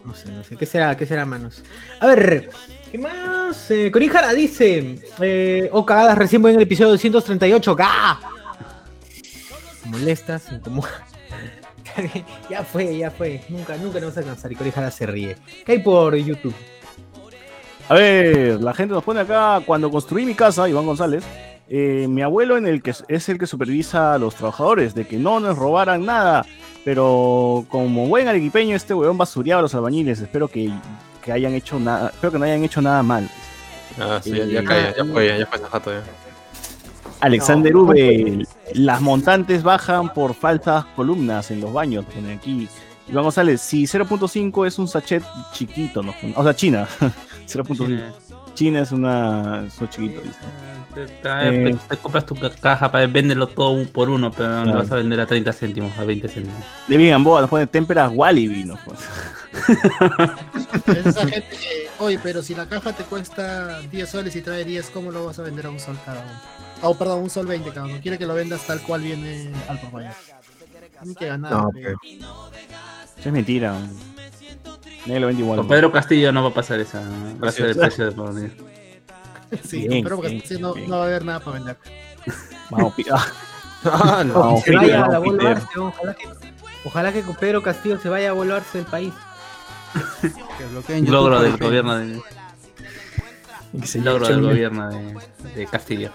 No 0.06 0.14
sé, 0.16 0.32
no 0.32 0.44
sé. 0.44 0.56
¿Qué 0.56 0.66
será? 0.66 0.96
¿Qué 0.96 1.06
será, 1.06 1.26
manos? 1.26 1.62
A 2.00 2.08
ver, 2.08 2.50
¿qué 2.92 2.98
más? 2.98 3.70
Eh, 3.70 3.92
Corín 3.92 4.10
Jara 4.10 4.34
dice: 4.34 5.00
eh, 5.20 5.70
Oh, 5.74 5.86
cagadas, 5.86 6.18
recién 6.18 6.42
voy 6.42 6.52
en 6.52 6.58
el 6.58 6.64
episodio 6.64 6.92
238. 6.92 7.76
¡Ga! 7.76 8.20
Molestas, 9.86 10.52
incomoda. 10.52 10.90
ya 12.50 12.64
fue, 12.64 12.98
ya 12.98 13.12
fue. 13.12 13.42
Nunca, 13.50 13.78
nunca 13.78 14.00
nos 14.00 14.16
vas 14.16 14.24
a 14.24 14.28
cansar. 14.28 14.52
Y 14.52 14.56
Corín 14.56 14.72
Jara 14.74 14.92
se 14.92 15.06
ríe. 15.06 15.38
¿Qué 15.66 15.74
hay 15.74 15.80
por 15.80 16.16
YouTube? 16.16 16.56
A 17.88 17.94
ver, 17.94 18.62
la 18.62 18.74
gente 18.74 18.96
nos 18.96 19.04
pone 19.04 19.20
acá, 19.20 19.62
cuando 19.66 19.92
construí 19.92 20.26
mi 20.26 20.34
casa, 20.34 20.68
Iván 20.68 20.88
González, 20.88 21.24
eh, 21.70 22.08
mi 22.10 22.24
abuelo 22.24 22.58
en 22.58 22.66
el 22.66 22.82
que 22.82 22.96
es 23.08 23.30
el 23.30 23.38
que 23.38 23.46
supervisa 23.46 24.16
a 24.16 24.18
los 24.18 24.34
trabajadores 24.34 24.96
de 24.96 25.06
que 25.06 25.18
no 25.18 25.40
nos 25.40 25.56
robaran 25.56 26.04
nada, 26.04 26.46
pero 26.84 27.64
como 27.70 28.08
buen 28.08 28.28
arequipeño 28.28 28.76
este 28.76 28.96
huevón 28.96 29.20
basureaba 29.20 29.60
a 29.60 29.62
los 29.62 29.76
albañiles, 29.76 30.20
espero 30.20 30.48
que, 30.48 30.72
que 31.24 31.32
hayan 31.32 31.54
hecho 31.54 31.80
nada, 31.80 32.10
espero 32.10 32.32
que 32.32 32.40
no 32.40 32.46
hayan 32.46 32.64
hecho 32.64 32.82
nada 32.82 33.04
mal. 33.04 33.30
Ah, 34.00 34.20
sí, 34.22 34.32
ya, 34.32 34.46
ya 34.46 34.64
cae, 34.64 34.94
ya 34.98 35.06
fue, 35.06 35.28
ya, 35.28 35.38
ya 35.38 35.46
fue 35.46 35.58
esa 35.60 35.70
jato 35.70 35.92
ya. 35.92 36.04
Alexander 37.26 37.74
No. 37.74 37.84
V, 37.84 38.46
las 38.74 39.02
montantes 39.02 39.64
bajan 39.64 40.14
por 40.14 40.34
falsas 40.34 40.86
columnas 40.96 41.50
en 41.52 41.62
los 41.62 41.74
baños, 41.74 42.06
pone 42.06 42.34
aquí. 42.34 42.68
Iván 43.08 43.24
González, 43.24 43.62
si 43.62 43.84
0.5 43.84 44.66
es 44.66 44.80
un 44.80 44.88
sachet 44.88 45.24
chiquito, 45.54 46.02
¿no? 46.02 46.14
o 46.36 46.44
sea, 46.44 46.56
China, 46.56 46.88
0.5. 47.48 48.02
China 48.56 48.80
es 48.82 48.92
una, 48.94 49.66
es 49.68 49.80
un 49.82 49.90
chiquito, 49.90 50.22
dice. 50.22 50.40
Te, 50.94 51.06
te- 51.08 51.70
Eh. 51.72 51.76
te 51.90 51.98
compras 51.98 52.26
tu 52.26 52.36
ca- 52.36 52.50
caja 52.50 52.90
para 52.90 53.06
venderlo 53.06 53.48
todo 53.48 53.86
por 53.90 54.10
uno, 54.10 54.32
pero 54.32 54.48
no 54.48 54.64
Claro. 54.64 54.80
vas 54.80 54.92
a 54.94 54.96
vender 54.96 55.20
a 55.20 55.26
30 55.26 55.52
céntimos, 55.52 55.92
a 56.00 56.06
20 56.06 56.30
céntimos. 56.30 56.58
David 56.88 57.10
Gamboa 57.10 57.42
nos 57.42 57.50
pone 57.50 57.68
témperas 57.68 58.10
Walibi, 58.14 58.64
¿no? 58.64 58.76
Es 60.88 61.06
esa 61.06 61.20
gente 61.28 61.50
que, 61.50 61.88
oye, 62.00 62.20
pero 62.24 62.42
si 62.42 62.56
la 62.56 62.66
caja 62.68 62.94
te 62.94 63.04
cuesta 63.04 63.82
10 63.82 64.10
soles 64.10 64.36
y 64.38 64.42
trae 64.42 64.64
10, 64.64 64.90
¿cómo 64.92 65.12
lo 65.12 65.26
vas 65.26 65.38
a 65.40 65.42
vender 65.44 65.66
a 65.66 65.70
un 65.70 65.80
sol 65.80 65.98
cada 66.06 66.22
uno? 66.22 66.32
Oh, 66.88 66.96
perdón, 66.96 67.24
un 67.24 67.30
sol 67.32 67.48
20 67.48 67.72
cada 67.72 67.88
uno. 67.88 68.00
Quiere 68.00 68.18
que 68.20 68.28
lo 68.28 68.36
vendas 68.36 68.62
tal 68.68 68.80
cual 68.82 69.02
viene 69.02 69.52
al 69.68 69.80
por 69.80 69.92
mayor. 69.92 70.14
Tiene 71.02 71.16
que 71.16 71.26
ganar. 71.26 71.52
No, 71.52 71.70
pe. 71.72 71.96
Es 73.18 73.32
mentira. 73.32 73.76
Nadie 75.08 75.20
lo 75.20 75.28
vende 75.28 75.42
igual. 75.42 75.58
Con 75.58 75.68
Pedro 75.68 75.92
Castillo 75.92 76.32
no 76.32 76.44
va 76.44 76.50
a 76.50 76.54
pasar 76.54 76.80
esa 76.80 77.00
de 77.00 77.52
sí. 77.52 77.64
precio 77.80 78.06
de 78.06 78.12
por 78.12 78.34
venir. 78.34 78.56
Sí, 79.64 79.88
Bien, 79.88 80.04
pero 80.04 80.16
porque 80.18 80.32
bien, 80.32 80.62
no, 80.62 80.74
bien. 80.74 80.90
no 80.90 80.98
va 80.98 81.04
a 81.04 81.08
haber 81.08 81.24
nada 81.24 81.40
para 81.40 81.58
vender. 81.58 81.78
Vamos, 82.72 82.94
ah. 83.12 84.24
No. 84.26 84.56
Que 84.56 84.72
se 84.72 84.76
vaya 84.76 85.06
a 85.06 85.08
la 85.08 85.20
vamos, 85.20 85.36
volver, 85.36 85.60
Peter. 85.60 85.80
ojalá 85.80 86.14
que, 86.16 86.28
ojalá 86.84 87.14
que 87.14 87.22
con 87.22 87.36
Pedro 87.36 87.62
Castillo 87.62 88.00
se 88.00 88.10
vaya 88.10 88.32
a 88.32 88.34
volarse 88.34 88.80
el 88.80 88.86
país. 88.86 89.14
Que 90.22 91.02
Logro 91.02 91.40
del 91.42 91.54
el 91.54 91.58
gobierno 91.58 91.96
de. 91.98 92.22
Logro 94.04 94.28
del 94.28 94.42
gobierno 94.42 94.90
de, 94.90 95.16
de 95.56 95.68
Castillo. 95.68 96.12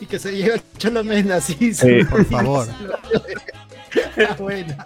Y 0.00 0.06
que 0.06 0.18
se 0.18 0.36
lleve 0.36 0.56
a 0.56 0.78
Cholomena, 0.78 1.40
sí, 1.40 1.72
Sí. 1.72 2.04
Por 2.04 2.24
favor. 2.26 2.66
Buena. 4.38 4.84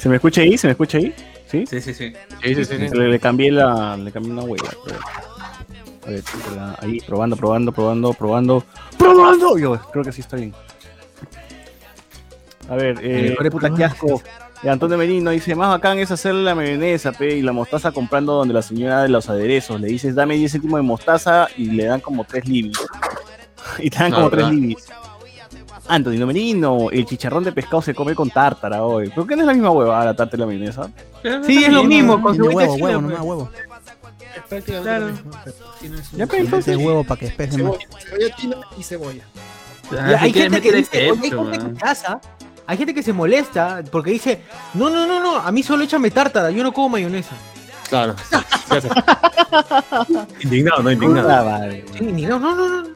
¿Se 0.00 0.08
me 0.08 0.16
escucha 0.16 0.42
ahí? 0.42 0.58
¿Se 0.58 0.66
me 0.66 0.72
escucha 0.72 0.98
ahí? 0.98 1.14
¿Sí? 1.46 1.64
Sí, 1.66 1.80
sí, 1.80 1.94
sí. 1.94 2.12
Sí, 2.42 2.54
sí, 2.54 2.64
sí. 2.64 2.88
sí. 2.88 2.96
Le, 2.96 3.08
le 3.08 3.20
cambié 3.20 3.52
la. 3.52 3.96
Le 3.96 4.10
cambié 4.10 4.32
una 4.32 4.42
huella. 4.42 4.70
A 6.06 6.10
ver, 6.10 6.22
ahí, 6.80 7.00
probando, 7.00 7.36
probando, 7.36 7.72
probando, 7.72 8.12
probando. 8.12 8.64
¡Probando! 8.98 9.56
Yo 9.58 9.80
creo 9.92 10.04
que 10.04 10.12
sí 10.12 10.20
está 10.20 10.36
bien. 10.36 10.52
A 12.68 12.76
ver, 12.76 12.98
eh, 13.02 13.30
Mejor 13.30 13.50
puta 13.50 13.74
que 13.74 13.84
asco. 13.84 14.22
Eh, 14.62 14.68
Antonio 14.70 14.96
Merino 14.96 15.30
dice, 15.30 15.54
más 15.54 15.68
bacán 15.68 15.98
es 15.98 16.10
hacer 16.10 16.34
la 16.34 16.54
mayonesa, 16.54 17.12
pe, 17.12 17.36
y 17.36 17.42
la 17.42 17.52
mostaza 17.52 17.92
comprando 17.92 18.34
donde 18.34 18.54
la 18.54 18.62
señora 18.62 19.02
de 19.02 19.08
los 19.08 19.28
aderezos. 19.28 19.80
Le 19.80 19.88
dices, 19.88 20.14
dame 20.14 20.36
10 20.36 20.52
céntimos 20.52 20.78
de 20.78 20.82
mostaza 20.82 21.48
y 21.56 21.66
le 21.66 21.84
dan 21.84 22.00
como 22.00 22.24
3 22.24 22.46
libis. 22.48 22.78
y 23.78 23.90
te 23.90 23.98
dan 23.98 24.10
No, 24.10 24.16
como 24.16 24.30
3 24.30 24.36
¿verdad? 24.44 24.52
libis. 24.52 24.86
Antonio 25.86 26.26
Merino, 26.26 26.90
el 26.90 27.04
chicharrón 27.04 27.44
de 27.44 27.52
pescado 27.52 27.82
se 27.82 27.94
come 27.94 28.14
con 28.14 28.30
tártara 28.30 28.82
hoy. 28.82 29.10
¿Por 29.10 29.26
qué 29.26 29.36
no 29.36 29.42
es 29.42 29.46
la 29.48 29.52
misma 29.52 29.70
hueva 29.70 30.02
la 30.04 30.14
tártara 30.14 30.36
y 30.38 30.40
la 30.40 30.46
mayonesa? 30.46 30.90
Sí, 31.44 31.64
es 31.64 31.72
lo 31.72 31.84
mismo, 31.84 32.20
con 32.22 32.40
huevo, 32.40 32.74
huevo, 32.74 32.78
pues. 32.78 33.20
huevo. 33.20 33.50
Claro. 34.82 35.10
pero 35.44 35.56
tiene 35.80 36.02
su- 36.02 36.16
Ya, 36.16 36.24
entonces- 36.24 36.68
Ese 36.74 36.76
huevo 36.76 37.04
para 37.04 37.20
que 37.20 37.26
espese 37.26 37.62
más. 37.62 37.76
y 38.78 38.82
cebolla. 38.82 39.24
Ya, 39.92 40.20
hay 40.22 40.32
gente 40.32 40.60
que 40.62 40.72
dice, 40.72 40.98
hay 40.98 41.18
gente 41.18 41.58
que 41.58 41.74
casa, 41.78 42.20
hay 42.66 42.76
gente 42.78 42.94
que 42.94 43.02
se 43.02 43.12
molesta 43.12 43.82
porque 43.90 44.10
dice, 44.10 44.40
no, 44.74 44.88
no, 44.90 45.06
no, 45.06 45.20
no, 45.20 45.36
a 45.36 45.52
mí 45.52 45.62
solo 45.62 45.84
échame 45.84 46.10
tártara, 46.10 46.50
yo 46.50 46.62
no 46.62 46.72
como 46.72 46.88
mayonesa. 46.90 47.34
Claro. 47.90 48.14
Indignado, 50.40 50.82
no 50.82 50.88
Ah, 50.88 50.92
indignado. 50.92 51.60
ni- 52.00 52.22
no, 52.26 52.38
no, 52.38 52.54
no, 52.54 52.68
no. 52.82 52.88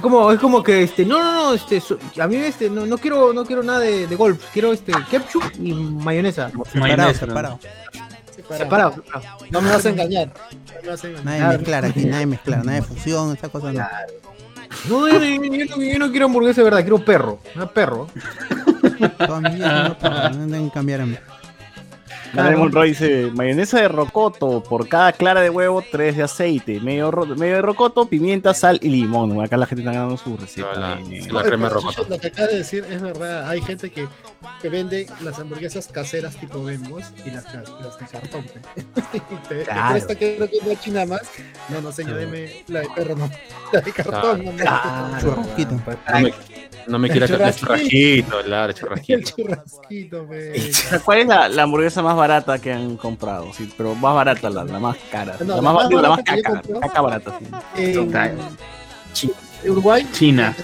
Como, 0.00 0.30
es 0.32 0.38
como 0.40 0.62
que 0.62 0.82
este, 0.82 1.04
no, 1.04 1.22
no, 1.22 1.32
no, 1.32 1.54
este, 1.54 1.80
so- 1.80 1.98
a 2.20 2.26
mí 2.26 2.36
este, 2.36 2.68
no, 2.70 2.86
no 2.86 2.98
quiero, 2.98 3.32
no 3.32 3.44
quiero 3.44 3.62
nada 3.62 3.80
de, 3.80 4.06
de 4.06 4.16
golf, 4.16 4.42
quiero 4.52 4.72
este 4.72 4.92
ketchup 5.10 5.42
y 5.60 5.72
mayonesa. 5.72 6.48
Separado, 6.50 6.80
Mayonesa, 6.80 7.12
separado. 7.20 7.58
Separado. 8.34 8.58
Separado, 8.58 8.94
separado. 8.94 9.24
No 9.50 9.60
me 9.60 9.70
vas 9.70 9.84
a 9.86 9.88
engañar. 9.90 10.28
No 10.28 10.82
me 10.82 10.88
vas 10.90 11.04
a 11.04 11.08
engañar. 11.08 11.24
Nadie 11.24 11.38
Claro. 11.38 11.58
mezclar 11.58 11.84
aquí, 11.84 12.04
nadie 12.06 12.26
mezclar, 12.26 12.64
nadie 12.64 12.82
fusión, 12.82 13.32
esa 13.36 13.48
cosa 13.48 13.72
no. 13.72 13.86
No, 14.88 15.08
yo, 15.08 15.18
no- 15.18 15.24
yo 15.24 15.76
no- 15.76 15.82
yo 15.82 15.98
no 15.98 16.10
quiero 16.10 16.26
hamburguesa 16.26 16.60
de 16.60 16.64
verdad, 16.64 16.80
quiero 16.80 17.04
perro, 17.04 17.40
un 17.56 17.68
perro. 17.68 18.06
Toda 19.26 19.40
mi 19.40 19.50
vida 19.50 19.88
no, 19.88 19.98
pero 19.98 20.30
no 20.30 20.46
deben 20.46 20.70
cambiar 20.70 21.00
en 21.00 21.18
Manuel 22.34 22.56
Monroy 22.58 22.88
dice, 22.90 23.30
mayonesa 23.34 23.80
de 23.80 23.88
rocoto, 23.88 24.62
por 24.62 24.88
cada 24.88 25.12
clara 25.12 25.40
de 25.40 25.50
huevo, 25.50 25.82
3 25.90 26.16
de 26.16 26.22
aceite, 26.22 26.80
medio, 26.80 27.10
ro- 27.10 27.26
medio 27.26 27.54
de 27.56 27.62
rocoto, 27.62 28.06
pimienta, 28.06 28.54
sal 28.54 28.78
y 28.82 28.88
limón. 28.88 29.40
Acá 29.42 29.56
la 29.56 29.66
gente 29.66 29.82
está 29.82 29.92
ganando 29.92 30.16
su 30.16 30.36
receta. 30.36 30.68
La- 30.74 31.42
crema 31.42 31.68
de 31.68 31.74
rocoto. 31.74 32.06
Lo 32.08 32.18
que 32.18 32.26
acaba 32.28 32.48
de 32.48 32.58
decir 32.58 32.84
es 32.90 33.00
verdad. 33.00 33.48
Hay 33.48 33.60
gente 33.62 33.90
que, 33.90 34.06
que 34.62 34.68
vende 34.68 35.06
las 35.22 35.38
hamburguesas 35.38 35.88
caseras 35.88 36.36
tipo 36.36 36.62
Bembos 36.64 37.04
y 37.24 37.30
las, 37.30 37.44
las 37.54 37.98
de 37.98 38.06
cartón. 38.06 38.44
Y 38.76 38.82
te, 39.10 39.20
te 39.48 39.64
Claro. 39.64 39.90
cuesta 39.92 40.14
que 40.14 40.36
creo 40.36 40.48
que 40.50 40.58
una 40.64 40.80
china 40.80 41.04
más. 41.06 41.22
No, 41.68 41.80
no, 41.80 41.92
señor, 41.92 42.16
deme 42.16 42.64
la 42.68 42.80
de 42.80 42.88
perro, 42.94 43.16
no. 43.16 43.30
La 43.72 43.80
de 43.82 43.92
cartón, 43.92 44.44
no, 44.44 44.52
no. 44.52 45.20
churrasquito. 45.20 45.72
No 46.08 46.20
me, 46.20 46.34
no 46.86 46.98
me 46.98 47.08
El 47.08 47.12
quiera 47.12 47.26
el 47.26 47.32
churrasquito. 47.32 47.66
churrasquito, 47.66 48.40
El 48.40 48.74
churrasquito. 48.74 49.30
churrasquito, 49.36 50.26
pe. 50.28 50.52
O 50.70 50.72
sea, 50.72 51.00
¿Cuál 51.00 51.18
es 51.18 51.26
la, 51.26 51.48
la 51.48 51.62
hamburguesa 51.64 52.02
más 52.02 52.16
barata 52.16 52.58
que 52.58 52.72
han 52.72 52.96
comprado? 52.96 53.52
Sí, 53.52 53.70
pero 53.76 53.94
más 53.94 54.14
barata, 54.14 54.48
la, 54.50 54.64
la 54.64 54.78
más 54.78 54.96
cara. 55.12 55.36
No, 55.40 55.46
la, 55.46 55.56
la 55.56 55.62
más, 55.62 55.74
más 55.74 55.90
la 55.92 56.08
más 56.08 56.10
barata 56.10 56.34
que 56.34 56.36
yo 56.36 56.42
caca, 56.54 56.80
caca 56.80 57.00
barata. 57.02 57.38
sí. 57.76 57.92
Chi- 59.12 59.32
Uruguay, 59.66 60.08
China. 60.12 60.54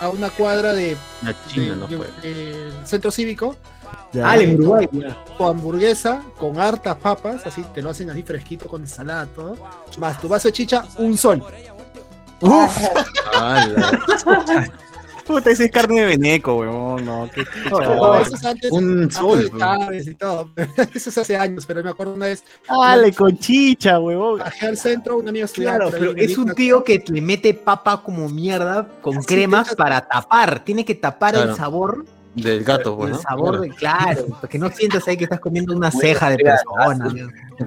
a 0.00 0.08
una 0.08 0.30
cuadra 0.30 0.72
de, 0.72 0.96
La 1.22 1.30
de- 1.30 1.36
china 1.48 1.76
no 1.76 1.86
de- 1.86 2.72
centro 2.84 3.10
cívico. 3.10 3.56
Ah, 4.22 4.36
en 4.38 4.54
Uruguay. 4.60 4.88
Tu 5.36 5.44
hamburguesa 5.44 6.22
con 6.38 6.58
hartas 6.60 6.96
papas, 6.96 7.44
así 7.46 7.64
te 7.74 7.82
lo 7.82 7.90
hacen 7.90 8.10
así 8.10 8.22
fresquito 8.22 8.66
con 8.68 8.82
ensalada, 8.82 9.26
todo. 9.26 9.56
Más 9.98 10.20
tu 10.20 10.28
vaso 10.28 10.48
de 10.48 10.52
chicha, 10.52 10.84
un 10.98 11.16
sol. 11.18 11.42
Ala. 13.34 14.70
Puta, 15.26 15.50
ese 15.50 15.64
es 15.66 15.70
carne 15.70 16.00
de 16.02 16.06
veneco, 16.06 16.56
weón. 16.56 17.04
No, 17.04 17.28
qué 17.34 17.44
No, 17.70 18.16
eso 18.20 18.34
es 18.34 18.44
antes, 18.44 18.70
Un 18.70 19.02
antes 19.04 19.16
sol, 19.16 19.50
de. 19.50 19.58
Chávez 19.58 20.06
y 20.06 20.14
todo. 20.14 20.50
Eso 20.94 21.08
es 21.10 21.18
hace 21.18 21.36
años, 21.36 21.64
pero 21.66 21.82
me 21.82 21.90
acuerdo 21.90 22.14
una 22.14 22.26
vez, 22.26 22.44
Dale, 22.68 23.12
con 23.12 23.38
chicha, 23.38 23.98
weón. 23.98 24.38
bajé 24.38 24.66
al 24.66 24.76
centro, 24.76 25.16
un 25.18 25.28
amigo 25.28 25.46
Claro, 25.54 25.88
pero 25.90 26.12
es 26.16 26.36
un 26.36 26.52
tío 26.54 26.84
que 26.84 27.02
le 27.08 27.20
mete 27.20 27.54
papa 27.54 28.02
como 28.02 28.28
mierda 28.28 28.86
con 29.00 29.16
Así 29.18 29.26
cremas 29.26 29.70
te- 29.70 29.76
para 29.76 30.00
tapar. 30.06 30.62
Tiene 30.64 30.84
que 30.84 30.94
tapar 30.94 31.34
el 31.36 31.54
sabor, 31.54 32.04
Del 32.34 32.62
gato, 32.64 32.96
pues, 32.96 33.12
el 33.14 33.18
sabor, 33.20 33.52
Claro. 33.52 33.62
de, 33.62 33.70
claro, 33.70 34.26
para 34.34 34.48
que 34.48 34.58
no 34.58 34.68
sientas 34.70 35.06
ahí 35.08 35.16
que 35.16 35.24
estás 35.24 35.40
comiendo 35.40 35.74
una 35.74 35.90
ceja 35.90 36.30
de 36.30 36.36
persona. 36.38 37.08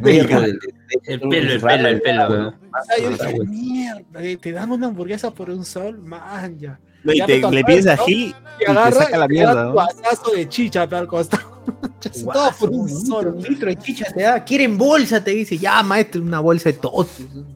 Perro 0.04 0.42
del- 0.42 0.60
El 1.06 1.20
pelo, 1.22 1.52
el 1.54 1.62
pelo, 1.62 1.88
el 1.88 2.02
pelo. 2.02 2.30
weón. 2.30 2.48
O 2.48 2.84
sea, 2.86 2.98
yo 3.02 3.10
dije, 3.10 3.40
mierda, 3.48 4.42
te 4.42 4.52
dan 4.52 4.72
una 4.72 4.88
hamburguesa 4.88 5.32
por 5.32 5.50
un 5.50 5.64
sol, 5.66 5.98
man, 6.00 6.60
ya. 6.60 6.80
No, 7.08 7.14
y 7.14 7.22
te, 7.26 7.40
le 7.52 7.64
pides 7.64 7.86
¿no? 7.86 7.92
ají 7.94 8.14
Y 8.60 8.64
y 8.64 8.66
te 8.66 8.92
saca 8.92 9.18
la 9.18 9.28
mierda, 9.28 9.64
¿no? 9.66 9.74
vasazo 9.74 10.32
de 10.32 10.50
chicha 10.50 10.84
al 10.84 11.08
costado. 11.08 11.58
Todo 12.34 12.52
por 12.60 12.70
un 12.70 12.80
Un 12.80 13.42
litro, 13.44 13.70
un 13.70 13.76
de 13.76 13.78
chicha 13.78 14.06
te 14.14 14.22
da. 14.24 14.44
Quieren 14.44 14.78
bolsa, 14.78 15.24
te 15.24 15.32
dice. 15.32 15.58
Ya, 15.58 15.84
maestro, 15.84 16.22
una 16.22 16.40
bolsa 16.40 16.70
de 16.70 16.78
todos. 16.78 17.08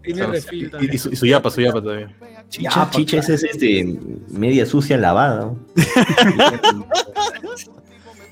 Tiene 0.04 0.20
Claro, 0.20 0.34
refil 0.34 0.66
y, 0.66 0.70
también. 0.70 0.94
y 0.94 0.98
su, 0.98 1.10
y 1.12 1.16
su 1.16 1.26
yapa, 1.26 1.50
su 1.50 1.62
yapa 1.62 1.82
todavía. 1.82 2.10
Chicha, 2.50 2.90
chicha 2.92 3.18
esa 3.20 3.34
es 3.34 3.44
este, 3.44 3.98
media 4.30 4.66
sucia 4.66 4.98
lavada. 4.98 5.54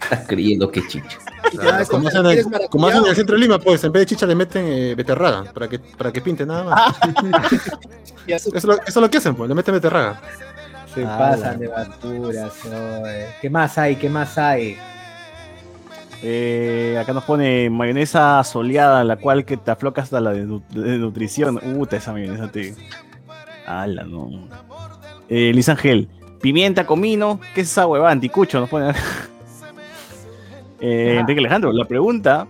Estás 0.01 0.27
creyendo 0.27 0.71
que 0.71 0.79
es 0.79 0.87
chicha. 0.87 1.17
Da 1.53 1.85
Como 1.85 2.07
hacen, 2.07 2.23
¿quieres 2.23 2.45
en, 2.45 2.51
maracuyá? 2.51 2.69
como 2.69 2.87
hacen 2.87 3.03
en 3.03 3.09
el 3.09 3.15
centro 3.15 3.35
de 3.35 3.41
Lima, 3.41 3.59
pues 3.59 3.83
en 3.83 3.91
vez 3.91 4.01
de 4.01 4.05
chicha 4.07 4.25
le 4.25 4.35
meten 4.35 4.65
eh, 4.67 4.95
beterraga 4.95 5.43
para 5.53 5.67
que, 5.69 5.79
para 5.79 6.11
que 6.11 6.21
pinte 6.21 6.45
nada 6.45 6.63
más. 6.63 6.95
Y 8.27 8.33
azúcar. 8.33 8.57
Eso, 8.59 8.71
es 8.71 8.77
lo, 8.77 8.83
eso 8.83 8.83
es 8.87 8.95
lo 8.97 9.09
que 9.09 9.17
hacen, 9.17 9.33
pues, 9.35 9.47
le 9.49 9.55
meten 9.55 9.73
beterraga. 9.73 10.21
Se 11.01 11.07
Ah, 11.07 11.17
pasan 11.17 11.59
de 11.59 11.67
basuras. 11.67 12.53
oye. 12.65 13.25
¿Qué 13.41 13.49
más 13.49 13.77
hay? 13.77 13.95
¿Qué 13.95 14.09
más 14.09 14.37
hay? 14.37 14.77
Eh, 16.21 16.97
acá 17.01 17.13
nos 17.13 17.23
pone 17.23 17.69
mayonesa 17.69 18.43
soleada, 18.43 19.03
la 19.05 19.15
cual 19.15 19.45
que 19.45 19.55
te 19.57 19.71
afloca 19.71 20.01
hasta 20.01 20.19
la 20.19 20.31
de, 20.31 20.41
nu- 20.45 20.61
de 20.69 20.97
nutrición. 20.97 21.59
Uta, 21.77 21.95
esa 21.97 22.11
mayonesa 22.11 22.51
te. 22.51 22.75
Ala, 23.65 24.03
no. 24.03 24.29
Eh, 25.29 25.51
Luis 25.53 25.69
Ángel, 25.69 26.09
pimienta, 26.41 26.85
comino. 26.85 27.39
¿Qué 27.55 27.61
es 27.61 27.71
esa 27.71 27.87
huevada? 27.87 28.11
Anticucho, 28.11 28.59
nos 28.59 28.69
pone. 28.69 28.91
eh, 30.81 31.17
Enrique 31.19 31.39
Alejandro, 31.39 31.71
la 31.71 31.85
pregunta, 31.85 32.47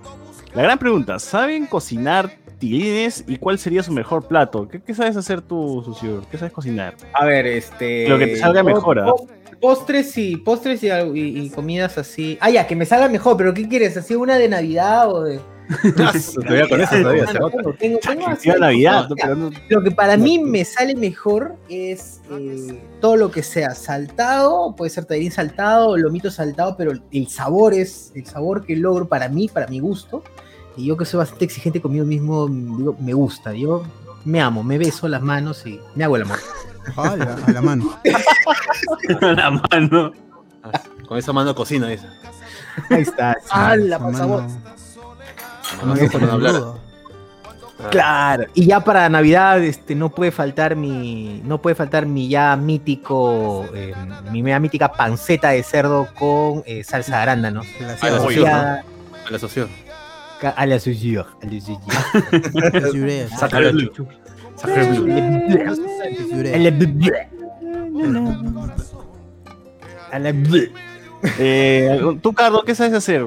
la 0.54 0.64
gran 0.64 0.80
pregunta: 0.80 1.20
¿saben 1.20 1.66
cocinar 1.68 2.32
tilines 2.60 3.23
y 3.27 3.38
cuál 3.38 3.57
sería 3.57 3.81
su 3.84 3.91
mejor 3.91 4.27
plato? 4.27 4.68
¿Qué, 4.68 4.81
qué 4.81 4.94
sabes 4.94 5.15
hacer 5.18 5.41
tú, 5.41 5.81
Susur? 5.86 6.26
¿Qué 6.30 6.38
sabes 6.38 6.53
cocinar? 6.53 6.94
A 7.14 7.26
ver, 7.26 7.48
este. 7.48 8.07
Lo 8.07 8.19
que 8.19 8.27
te 8.27 8.36
salga 8.38 8.61
mejor, 8.64 8.99
¿ah? 8.99 9.06
po- 9.07 9.27
Postres 9.60 10.18
y 10.18 10.38
postres 10.38 10.81
y, 10.84 10.90
algo- 10.90 11.14
y- 11.15 11.38
y 11.41 11.49
comidas 11.49 11.98
así. 11.98 12.38
Ah, 12.40 12.49
ya, 12.49 12.65
que 12.65 12.76
me 12.77 12.86
salga 12.86 13.10
mejor, 13.10 13.36
pero 13.36 13.53
¿qué 13.53 13.68
quieres? 13.68 13.98
¿Así 13.98 14.15
una 14.15 14.38
de 14.38 14.48
Navidad 14.48 15.11
o 15.11 15.23
de.? 15.23 15.40
Todavía 16.36 16.68
con 16.68 16.81
eso, 16.81 16.95
todavía 17.02 17.27
se 17.27 17.34
Tengo- 17.34 17.49
nota. 17.49 17.77
tengo- 17.77 17.99
tengo 17.99 18.27
así 18.27 18.48
Iba 18.49 18.57
Navidad, 18.57 19.03
cosas, 19.10 19.18
pero 19.22 19.36
no- 19.36 19.52
Lo 19.69 19.84
que 19.84 19.91
para 19.91 20.18
mí 20.18 20.40
me 20.40 20.64
sale 20.65 20.95
mejor 20.95 21.56
es 21.69 22.22
eh, 22.31 22.80
todo 23.02 23.18
lo 23.18 23.30
que 23.31 23.44
sea 23.44 23.72
saltado, 23.76 24.73
puede 24.76 24.90
ser 24.90 25.06
tallarín 25.06 25.31
saltado, 25.31 25.95
lomito 25.98 26.31
saltado, 26.31 26.76
pero 26.77 26.91
el 27.11 27.27
sabor 27.27 27.73
es 27.73 28.11
el 28.15 28.26
sabor 28.26 28.65
que 28.65 28.76
logro 28.77 29.07
para 29.10 29.27
mí, 29.30 29.48
para 29.49 29.68
mi 29.68 29.80
gusto. 29.80 30.23
Y 30.80 30.85
yo 30.85 30.97
que 30.97 31.06
soy 31.06 31.18
bastante 31.19 31.45
exigente 31.45 31.81
conmigo 31.81 32.06
mismo, 32.06 32.47
digo, 32.47 32.95
me 32.99 33.14
gusta. 33.14 33.53
Yo 33.53 33.84
me 34.26 34.41
amo, 34.41 34.64
me 34.64 34.77
beso 34.77 35.07
las 35.07 35.22
manos 35.22 35.65
y 35.65 35.80
me 35.95 36.03
hago 36.06 36.15
el 36.15 36.23
amor. 36.23 36.39
A 36.95 37.15
la 37.51 37.61
mano. 37.61 37.99
la 39.22 39.51
mano. 39.51 40.11
Con 41.07 41.18
esa 41.18 41.34
mano 41.34 41.53
cocina, 41.53 41.88
dice. 41.88 42.07
Ahí 42.89 43.01
está. 43.01 43.35
¡Hala, 43.49 43.99
por 43.99 44.11
Mano, 44.14 44.18
favor! 44.18 44.43
No 45.85 45.95
sé 45.95 46.10
por 46.10 46.22
dónde 46.22 46.34
hablar. 46.47 46.64
Claro. 47.91 48.45
Y 48.53 48.65
ya 48.68 48.81
para 48.81 49.07
Navidad, 49.10 49.64
este, 49.64 49.95
no 49.95 50.10
puede 50.10 50.31
faltar 50.31 50.76
mi, 50.76 51.41
no 51.45 51.61
puede 51.61 51.76
faltar 51.76 52.06
mi 52.06 52.27
ya 52.27 52.56
mítico, 52.57 53.65
eh, 53.73 53.93
mi 54.31 54.43
ya 54.43 54.60
mítica 54.60 54.91
panceta 54.91 55.49
de 55.49 55.64
cerdo 55.64 56.07
con 56.18 56.64
eh, 56.65 56.84
salsa 56.84 57.18
de 57.18 57.22
arándano. 57.22 57.61
A 57.61 57.84
la 57.84 57.93
Asociada- 57.93 58.19
socio, 58.22 58.45
¿no? 58.45 58.51
A 59.27 59.31
la 59.31 59.39
socio. 59.39 59.69
A 60.41 60.66
la 60.66 60.80
suyo. 60.80 61.26
A 61.41 61.45
la 61.45 61.61
suyo. 61.61 61.80
Sacre 63.38 63.72
bleu. 63.72 63.91
Sacre. 64.56 64.90
A 66.53 66.57
la 66.57 66.72
bleu. 66.72 67.14
A 70.11 70.20
la. 70.20 70.34
Eh, 71.38 71.99
tú, 72.22 72.34
Carlos, 72.34 72.64
¿qué 72.66 72.74
sabes 72.74 72.94
hacer? 72.94 73.26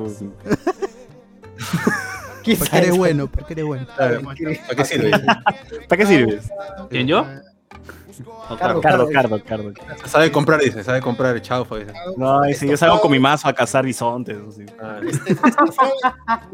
¿Qué 2.42 2.56
Porque 2.56 2.78
eres 2.78 2.96
bueno, 2.96 3.28
porque 3.28 3.52
eres 3.52 3.64
bueno. 3.64 3.86
¿Para 3.96 4.18
qué 4.76 4.84
sirve? 4.84 5.10
¿Para 5.88 5.96
qué 5.96 6.06
sirves? 6.06 6.50
¿Quién 6.90 7.06
yo? 7.06 7.26
Cardo, 8.58 8.80
Cardo, 8.80 9.08
Cardo, 9.10 9.42
Cardo. 9.42 9.72
Sabe 10.06 10.30
comprar, 10.30 10.60
dice, 10.60 10.84
sabe 10.84 11.00
comprar 11.00 11.40
chaufa. 11.40 11.76
Dice. 11.76 11.92
No, 12.16 12.42
dice, 12.42 12.66
yo 12.68 12.76
salgo 12.76 13.00
con 13.00 13.10
mi 13.10 13.18
mazo 13.18 13.48
a 13.48 13.52
cazar 13.52 13.84
bisontes. 13.84 14.36
así. 14.48 14.64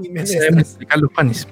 Y 0.02 0.08
me 0.10 0.26
Sabemos 0.26 0.60
explicar 0.62 0.98
los 0.98 1.12
panes. 1.12 1.48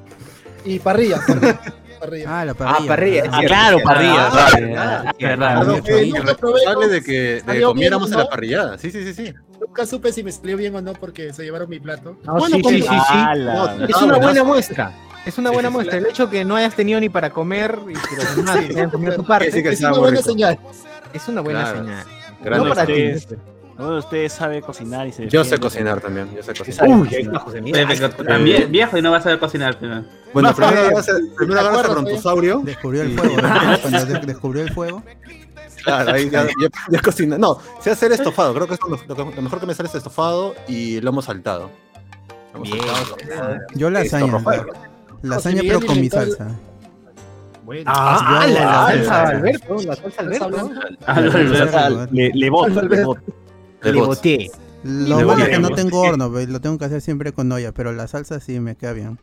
Y 0.65 0.78
parrilla, 0.78 1.20
parrilla. 1.27 1.61
parrilla. 2.01 2.40
Ah, 2.40 2.44
la 2.44 2.55
parrilla. 2.55 2.78
Ah, 2.78 2.86
parrilla. 2.86 3.23
Ah, 3.32 3.40
claro, 3.47 3.78
parrilla. 3.85 4.28
Ah, 4.28 4.51
claro. 4.53 4.74
ah, 4.77 5.12
Ah, 5.16 5.65
Eh, 5.89 6.89
de 6.89 7.03
que, 7.03 7.43
de 7.47 7.53
que 7.53 7.62
comiéramos 7.62 8.11
la 8.11 8.28
parrillada. 8.28 8.78
Sí, 8.78 8.90
sí, 8.90 9.03
sí, 9.05 9.15
sí. 9.15 9.35
Nunca 9.61 9.86
supe 9.86 10.12
si 10.12 10.23
me 10.23 10.31
salió 10.32 10.57
bien 10.57 10.74
o 10.77 10.82
no 10.82 10.93
porque 10.93 11.32
se 11.32 11.43
llevaron 11.44 11.69
mi 11.69 11.81
plato. 11.81 12.16
No, 12.24 12.40
sí, 12.40 12.53
sí, 12.62 12.82
sí, 12.82 12.82
sí. 12.82 12.89
Ala. 13.11 13.55
No, 13.78 13.85
Es 13.86 13.94
Ah, 13.94 14.05
una 14.05 14.19
buena 14.19 14.44
muestra. 14.44 14.93
Es 15.27 15.36
una 15.39 15.51
Sí, 15.51 15.55
buena 15.55 15.69
sí, 15.69 15.73
muestra. 15.74 15.98
El 15.98 16.07
hecho 16.07 16.31
que 16.31 16.44
no 16.44 16.57
hayas 16.57 16.74
tenido 16.74 17.01
ni 17.01 17.09
para 17.09 17.31
comer 17.31 17.78
y 17.89 17.93
que 17.94 18.16
los 18.16 18.36
demás 18.36 18.59
Sí. 18.61 18.66
hayan 18.70 18.90
comido 18.90 19.15
tu 19.16 19.24
parte 19.24 19.51
Sí, 19.53 19.59
Es 19.59 19.81
una 19.81 19.90
buena 19.93 20.16
rico. 20.19 20.23
señal. 20.31 20.59
es 21.12 21.28
una 21.28 21.40
buena 21.40 21.61
Claro. 21.62 21.78
señal. 21.81 22.05
No 22.44 22.69
para 22.69 22.86
ti. 22.86 23.12
uno 23.78 23.90
de 23.93 23.98
ustedes 23.98 24.32
sabe 24.32 24.62
cocinar 24.62 25.07
y 25.07 25.12
se 25.12 25.28
Yo 25.28 25.44
sé 25.44 25.59
cocinar 25.59 26.01
también. 26.01 26.35
Yo 26.35 26.43
sé 26.43 26.55
cocinar. 26.55 26.89
Uy, 26.89 27.28
También 28.27 28.70
viejo 28.73 28.97
y 28.97 29.03
no 29.03 29.11
vas 29.11 29.20
a 29.20 29.24
saber 29.24 29.39
cocinar. 29.39 29.77
pero- 29.78 30.03
Bueno, 30.32 30.48
No, 30.51 30.55
primero 30.57 31.61
acuerdas, 31.61 31.90
brontosaurio. 31.90 32.61
Descubrió 32.65 33.03
el 33.03 33.19
fuego. 33.19 33.36
¿no? 33.36 33.43
Cuando 33.82 34.05
de- 34.07 34.20
descubrió 34.27 34.62
el 34.62 34.73
fuego. 34.73 35.03
Claro, 35.85 36.12
ahí 36.12 36.31
ya, 36.31 36.44
ya, 36.47 36.69
ya 36.89 37.01
cocina. 37.01 37.36
No, 37.39 37.59
sé 37.81 37.90
hacer 37.90 38.12
estofado. 38.12 38.55
Creo 38.55 38.66
que 38.66 38.74
esto 38.74 38.89
lo, 38.89 38.97
lo 39.15 39.31
lo 39.31 39.43
mejor 39.43 39.61
que 39.61 39.66
me 39.66 39.74
sale 39.74 39.89
es 39.89 39.94
estofado 39.94 40.55
y 40.69 41.01
lomo 41.01 41.20
saltado. 41.23 41.70
Lomo 42.55 42.65
Bien. 42.65 42.78
saltado. 42.81 43.57
Yo 43.74 43.90
lasaña. 43.90 44.43
Lasaña, 45.23 45.63
pero 45.63 45.81
con 45.81 46.01
mi 46.01 46.09
salsa. 46.09 46.49
Bueno, 47.65 47.83
Ah, 47.87 48.47
la 48.49 48.61
salsa 48.63 49.05
salsa. 49.05 49.29
Alberto, 49.31 49.77
la 49.83 49.97
salsa 49.97 50.21
Alberto. 50.23 50.71
Ah. 51.07 52.07
Le, 52.13 52.31
le 52.33 52.51
boto, 52.51 52.83
le 52.83 53.03
boto. 53.05 53.21
Boté. 53.95 54.51
Lo 54.85 55.17
malo 55.27 55.43
es 55.45 55.49
que 55.49 55.59
no 55.59 55.71
tengo 55.71 56.01
horno, 56.01 56.29
lo 56.29 56.61
tengo 56.61 56.79
que 56.79 56.85
hacer 56.85 57.01
siempre 57.01 57.33
con 57.33 57.51
olla, 57.51 57.73
pero 57.73 57.93
la 57.93 58.07
salsa 58.07 58.39
sí 58.41 58.61
me 58.61 58.77
queda 58.77 58.93
bien. 58.93 59.19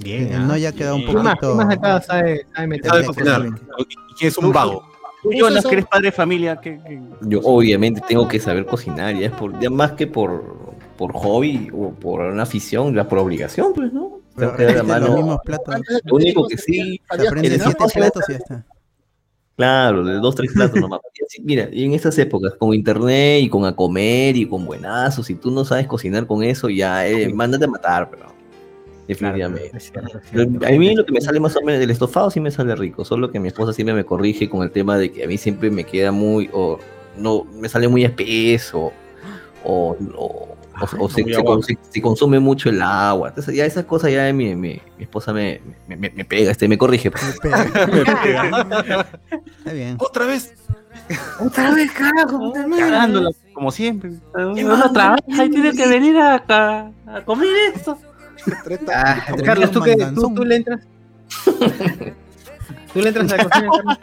Bien. 0.00 0.32
El 0.32 0.48
no 0.48 0.56
ya 0.56 0.72
queda 0.72 0.94
un 0.94 1.06
¿Qué 1.06 1.12
más? 1.12 1.34
¿Qué 1.34 1.46
poquito. 1.46 1.54
más 1.54 1.72
acá 1.76 2.00
sabe, 2.00 2.46
sabe 2.52 2.66
meter? 2.66 2.90
Sabe 2.90 3.04
cocinar. 3.06 3.46
¿Y 3.46 4.14
quién 4.18 4.28
es 4.28 4.38
un 4.38 4.52
vago? 4.52 4.84
Tú, 5.22 5.30
Jonas, 5.32 5.64
que 5.64 5.72
eres 5.74 5.86
padre 5.86 6.06
de 6.06 6.12
familia, 6.12 6.56
¿qué, 6.60 6.80
qué- 6.86 7.00
Yo 7.22 7.40
obviamente 7.44 8.02
tengo 8.08 8.26
que 8.26 8.40
saber 8.40 8.66
cocinar, 8.66 9.14
ya 9.16 9.26
es 9.28 9.32
por, 9.32 9.58
ya 9.60 9.70
más 9.70 9.92
que 9.92 10.06
por, 10.08 10.74
por 10.98 11.12
hobby 11.12 11.70
o 11.72 11.90
por 11.92 12.20
una 12.22 12.42
afición, 12.42 12.92
ya 12.92 13.08
por 13.08 13.18
obligación, 13.20 13.72
pues, 13.72 13.92
¿no? 13.92 14.18
Pero 14.36 14.52
Tengo 14.52 14.56
que 14.56 14.64
dar 14.64 14.84
la 14.86 14.94
repite 14.94 15.00
los 15.06 15.16
mismos 15.16 15.38
platos. 15.44 15.74
Lo 16.04 16.14
único 16.16 16.48
que 16.48 16.56
sí, 16.58 17.00
Se 17.16 17.28
aprende 17.28 17.58
siete 17.58 17.84
platos 17.94 18.24
y 18.28 18.32
ya 18.32 18.38
está. 18.38 18.66
Claro, 19.56 20.04
de 20.04 20.14
dos, 20.14 20.34
tres 20.34 20.52
platos 20.52 20.80
nomás. 20.80 21.00
Mira, 21.42 21.68
y 21.72 21.84
en 21.84 21.92
estas 21.92 22.18
épocas, 22.18 22.54
con 22.58 22.74
internet 22.74 23.42
y 23.42 23.48
con 23.48 23.64
a 23.64 23.74
comer 23.74 24.36
y 24.36 24.48
con 24.48 24.66
buenazos, 24.66 25.26
si 25.26 25.36
tú 25.36 25.50
no 25.50 25.64
sabes 25.64 25.86
cocinar 25.86 26.26
con 26.26 26.42
eso, 26.42 26.68
ya, 26.68 27.06
eh, 27.06 27.32
mándate 27.32 27.64
a 27.64 27.68
matar, 27.68 28.10
pero. 28.10 28.34
Definitivamente. 29.06 29.70
Es 29.76 29.90
cierto, 29.92 30.18
es 30.18 30.32
Lo- 30.32 30.44
cierto. 30.46 30.66
A 30.66 30.70
mí 30.70 30.94
lo 30.94 31.04
que 31.04 31.12
me 31.12 31.20
sale 31.20 31.38
más 31.38 31.54
o 31.56 31.60
menos 31.60 31.78
del 31.78 31.90
estofado 31.90 32.30
sí 32.30 32.40
me 32.40 32.50
sale 32.50 32.74
rico, 32.74 33.04
solo 33.04 33.30
que 33.30 33.38
mi 33.38 33.48
esposa 33.48 33.72
siempre 33.72 33.94
me 33.94 34.04
corrige 34.04 34.48
con 34.48 34.62
el 34.62 34.70
tema 34.70 34.96
de 34.98 35.12
que 35.12 35.24
a 35.24 35.28
mí 35.28 35.36
siempre 35.36 35.70
me 35.70 35.84
queda 35.84 36.10
muy, 36.10 36.48
o 36.52 36.78
no, 37.18 37.44
me 37.44 37.68
sale 37.68 37.86
muy 37.86 38.04
espeso, 38.04 38.92
o, 39.62 39.96
o, 40.16 40.53
o- 40.80 41.04
o 41.04 41.08
se, 41.62 42.00
consume 42.02 42.40
mucho 42.40 42.68
el 42.68 42.82
agua. 42.82 43.28
Entonces 43.28 43.54
ya 43.54 43.64
esas 43.64 43.84
cosas 43.84 44.10
ya 44.12 44.32
mi, 44.32 44.54
mi, 44.56 44.80
mi 44.98 45.02
esposa 45.04 45.32
me, 45.32 45.60
me, 45.88 45.96
me- 45.96 46.10
me 46.10 46.24
pega, 46.24 46.50
este, 46.50 46.66
me 46.68 46.76
corrige. 46.78 47.10
Está 49.58 49.72
bien. 49.72 49.96
Otra 50.00 50.26
vez. 50.26 50.54
Otra 51.40 51.70
vez, 51.74 51.90
carajo. 51.92 52.52
Cagándola, 52.52 53.30
como 53.52 53.70
siempre. 53.70 54.12
Uno 54.34 54.92
trabaja 54.92 55.44
y 55.44 55.50
tiene 55.50 55.72
que 55.72 55.86
venir 55.86 56.16
a, 56.18 56.42
a, 56.48 56.90
a 57.16 57.24
comer 57.24 57.48
esto. 57.74 57.98
Ah, 58.94 59.24
Carlos, 59.44 59.70
¿tú, 59.70 59.80
qué, 59.80 59.96
tú, 60.14 60.34
tú 60.34 60.44
le 60.44 60.56
entras? 60.56 60.80
¿Tú 62.92 63.00
le 63.00 63.08
entras 63.08 63.32
a 63.32 63.36
la 63.36 63.44
cocina, 63.44 63.68
Carlos? 63.70 63.98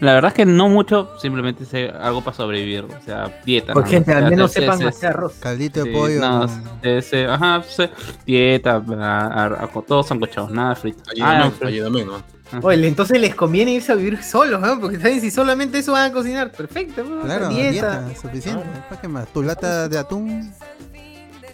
La 0.00 0.14
verdad 0.14 0.28
es 0.30 0.34
que 0.34 0.46
no 0.46 0.68
mucho, 0.68 1.10
simplemente 1.20 1.64
sé 1.64 1.88
algo 1.90 2.22
para 2.22 2.36
sobrevivir. 2.36 2.84
O 2.84 3.04
sea, 3.04 3.40
dieta. 3.44 3.72
Por 3.72 3.84
¿no? 3.84 3.88
gente, 3.90 4.10
O 4.10 4.14
sea, 4.14 4.24
al 4.24 4.30
menos 4.30 4.52
sepan 4.52 4.82
hacer 4.82 5.10
arroz. 5.10 5.34
Caldito 5.40 5.80
de 5.84 5.86
sí, 5.86 5.92
pollo. 5.96 6.20
no, 6.20 6.48
sé- 7.02 7.26
ajá, 7.26 7.62
sé, 7.62 7.90
dieta, 8.26 8.82
a, 8.98 9.26
a- 9.26 9.64
a- 9.64 9.82
todos 9.86 10.06
sancochados, 10.08 10.50
nada 10.50 10.74
frito. 10.74 11.02
Ah, 11.20 11.42
Ayúdame, 11.50 11.52
ayúdame, 11.66 12.04
¿no? 12.04 12.22
Oye, 12.62 12.86
entonces 12.86 13.18
les 13.18 13.34
conviene 13.34 13.72
irse 13.72 13.92
a 13.92 13.94
vivir 13.94 14.22
solos, 14.22 14.60
¿no? 14.60 14.78
Porque 14.78 14.98
saben 14.98 15.20
si 15.20 15.30
solamente 15.30 15.78
eso 15.78 15.92
van 15.92 16.10
a 16.10 16.12
cocinar. 16.12 16.52
Perfecto, 16.52 17.02
¿no? 17.02 17.22
Claro, 17.22 17.48
dieta. 17.48 18.00
dieta, 18.02 18.20
suficiente. 18.20 18.64
¿Para 18.90 19.00
qué 19.00 19.08
más? 19.08 19.26
Tu 19.32 19.42
lata 19.42 19.88
de 19.88 19.98
atún. 19.98 20.52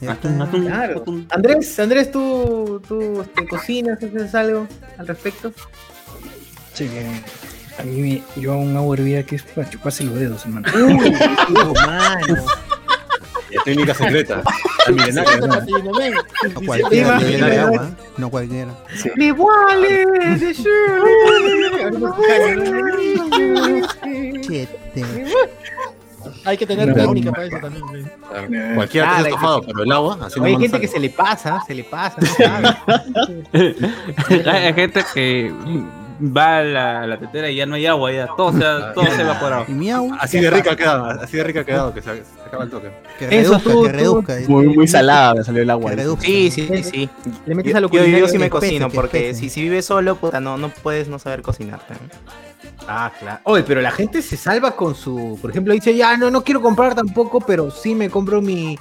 Atún, 0.09 0.41
atún, 0.43 0.65
Claro. 0.67 0.99
atún. 1.01 1.27
Andrés, 1.31 1.79
Andrés, 1.81 2.11
¿tú, 2.13 2.81
tú 2.87 3.21
este, 3.21 3.47
cocinas, 3.49 3.99
haces 4.03 4.35
algo 4.35 4.67
al 4.97 5.07
respecto? 5.09 5.53
Sí, 6.73 6.89
a 7.79 7.83
mí 7.85 8.01
me, 8.37 8.41
yo 8.41 8.53
hago 8.53 8.63
un 8.63 8.77
agua 8.77 8.97
hervida 8.97 9.23
que 9.23 9.37
es 9.37 9.43
para 9.43 9.69
chuparse 9.71 10.05
los 10.05 10.15
dedos, 10.15 10.45
hermano. 10.45 10.69
Uy, 10.75 11.11
tío, 11.47 11.75
mano. 11.87 12.35
La 13.51 13.63
técnica 13.65 13.95
secreta. 13.95 14.43
La 14.87 14.93
milenaria. 14.93 15.33
Siéntate, 15.65 16.11
¿no? 16.53 16.61
Cualquiera 16.67 17.19
¿no? 17.19 17.67
agua. 17.67 17.91
No 18.19 18.31
cualquiera. 18.31 18.75
¡Me 19.17 19.33
vale! 19.33 20.05
¡De. 24.49 24.69
Hay 26.45 26.57
que 26.57 26.67
tener 26.67 26.89
No, 26.89 26.95
técnica 26.95 27.27
no. 27.27 27.33
para 27.33 27.47
eso 27.47 27.59
también. 27.61 28.13
Claro. 28.29 28.75
Cualquiera 28.75 29.13
hace 29.13 29.23
la- 29.23 29.29
estofado, 29.29 29.63
pero 29.63 29.83
el 29.83 29.93
agua, 29.93 30.19
así 30.23 30.41
Hay 30.43 30.53
no 30.55 30.61
gente 30.61 30.81
que 30.81 30.89
se 30.89 30.99
le 30.99 31.11
pasa, 31.11 31.63
se 31.67 31.75
le 31.75 31.85
pasa, 31.85 32.17
no 32.21 32.77
hay 34.51 34.75
gente 34.75 35.05
que 35.15 35.53
va 36.21 36.59
a 36.59 36.63
la, 37.07 37.19
tetera 37.19 37.51
y 37.51 37.57
ya 37.57 37.67
no 37.67 37.75
hay 37.77 37.87
agua, 37.87 38.11
ya 38.13 38.27
todo 38.37 38.53
se, 38.53 38.65
ha- 38.65 38.93
todo 38.93 39.05
se 39.07 39.13
ha 39.13 39.21
evaporado. 39.21 39.65
Y 39.69 39.73
miau. 39.73 40.11
Así 40.21 40.41
de 40.41 40.51
rica 40.51 40.73
ha 40.73 40.77
quedado, 40.77 41.05
así 41.07 41.37
de 41.37 41.45
rica 41.45 41.61
ha 41.61 41.65
quedado 41.65 41.95
que 41.95 42.03
se, 42.03 42.17
se 42.17 42.23
acaba 42.47 42.65
el 42.65 42.71
toque. 42.71 42.91
Que 43.19 43.41
Eso, 43.41 43.53
reduzca, 43.53 43.71
tú- 43.71 43.83
que 43.85 43.93
reduzca. 43.93 44.37
Muy, 44.49 44.69
muy 44.69 44.89
salada 44.89 45.35
me 45.35 45.45
salió 45.45 45.63
el 45.63 45.71
agua. 45.71 45.93
Sí, 46.21 46.51
sí, 46.51 46.69
sí, 46.69 46.83
sí. 46.85 47.11
Le 47.47 47.55
metes 47.55 47.73
Yo, 47.73 47.79
a 47.79 47.81
lo 47.81 47.89
yo, 47.89 47.95
yo 47.95 48.01
culinario 48.01 48.29
sí 48.29 48.39
me 48.39 48.51
cocino, 48.51 48.89
que 48.89 48.95
porque 48.95 49.35
si, 49.35 49.49
si 49.51 49.63
vives 49.63 49.85
solo, 49.87 50.17
puta, 50.17 50.41
no, 50.41 50.57
no 50.57 50.69
puedes 50.71 51.09
no 51.09 51.19
saber 51.19 51.43
cocinar. 51.43 51.81
también. 51.87 52.11
Ah, 52.89 53.13
claro. 53.19 53.41
Oye, 53.45 53.63
pero 53.65 53.81
la 53.81 53.91
gente 53.91 54.23
se 54.23 54.37
salva 54.37 54.73
con 54.73 54.95
su. 54.95 55.39
Por 55.41 55.51
ejemplo, 55.51 55.73
dice, 55.75 55.95
ya 55.95 56.17
no, 56.17 56.31
no 56.31 56.43
quiero 56.43 56.61
comprar 56.63 56.95
tampoco, 56.95 57.41
pero 57.41 57.71
sí 57.71 57.95
me 57.95 58.09
compro 58.09 58.41
mi. 58.41 58.79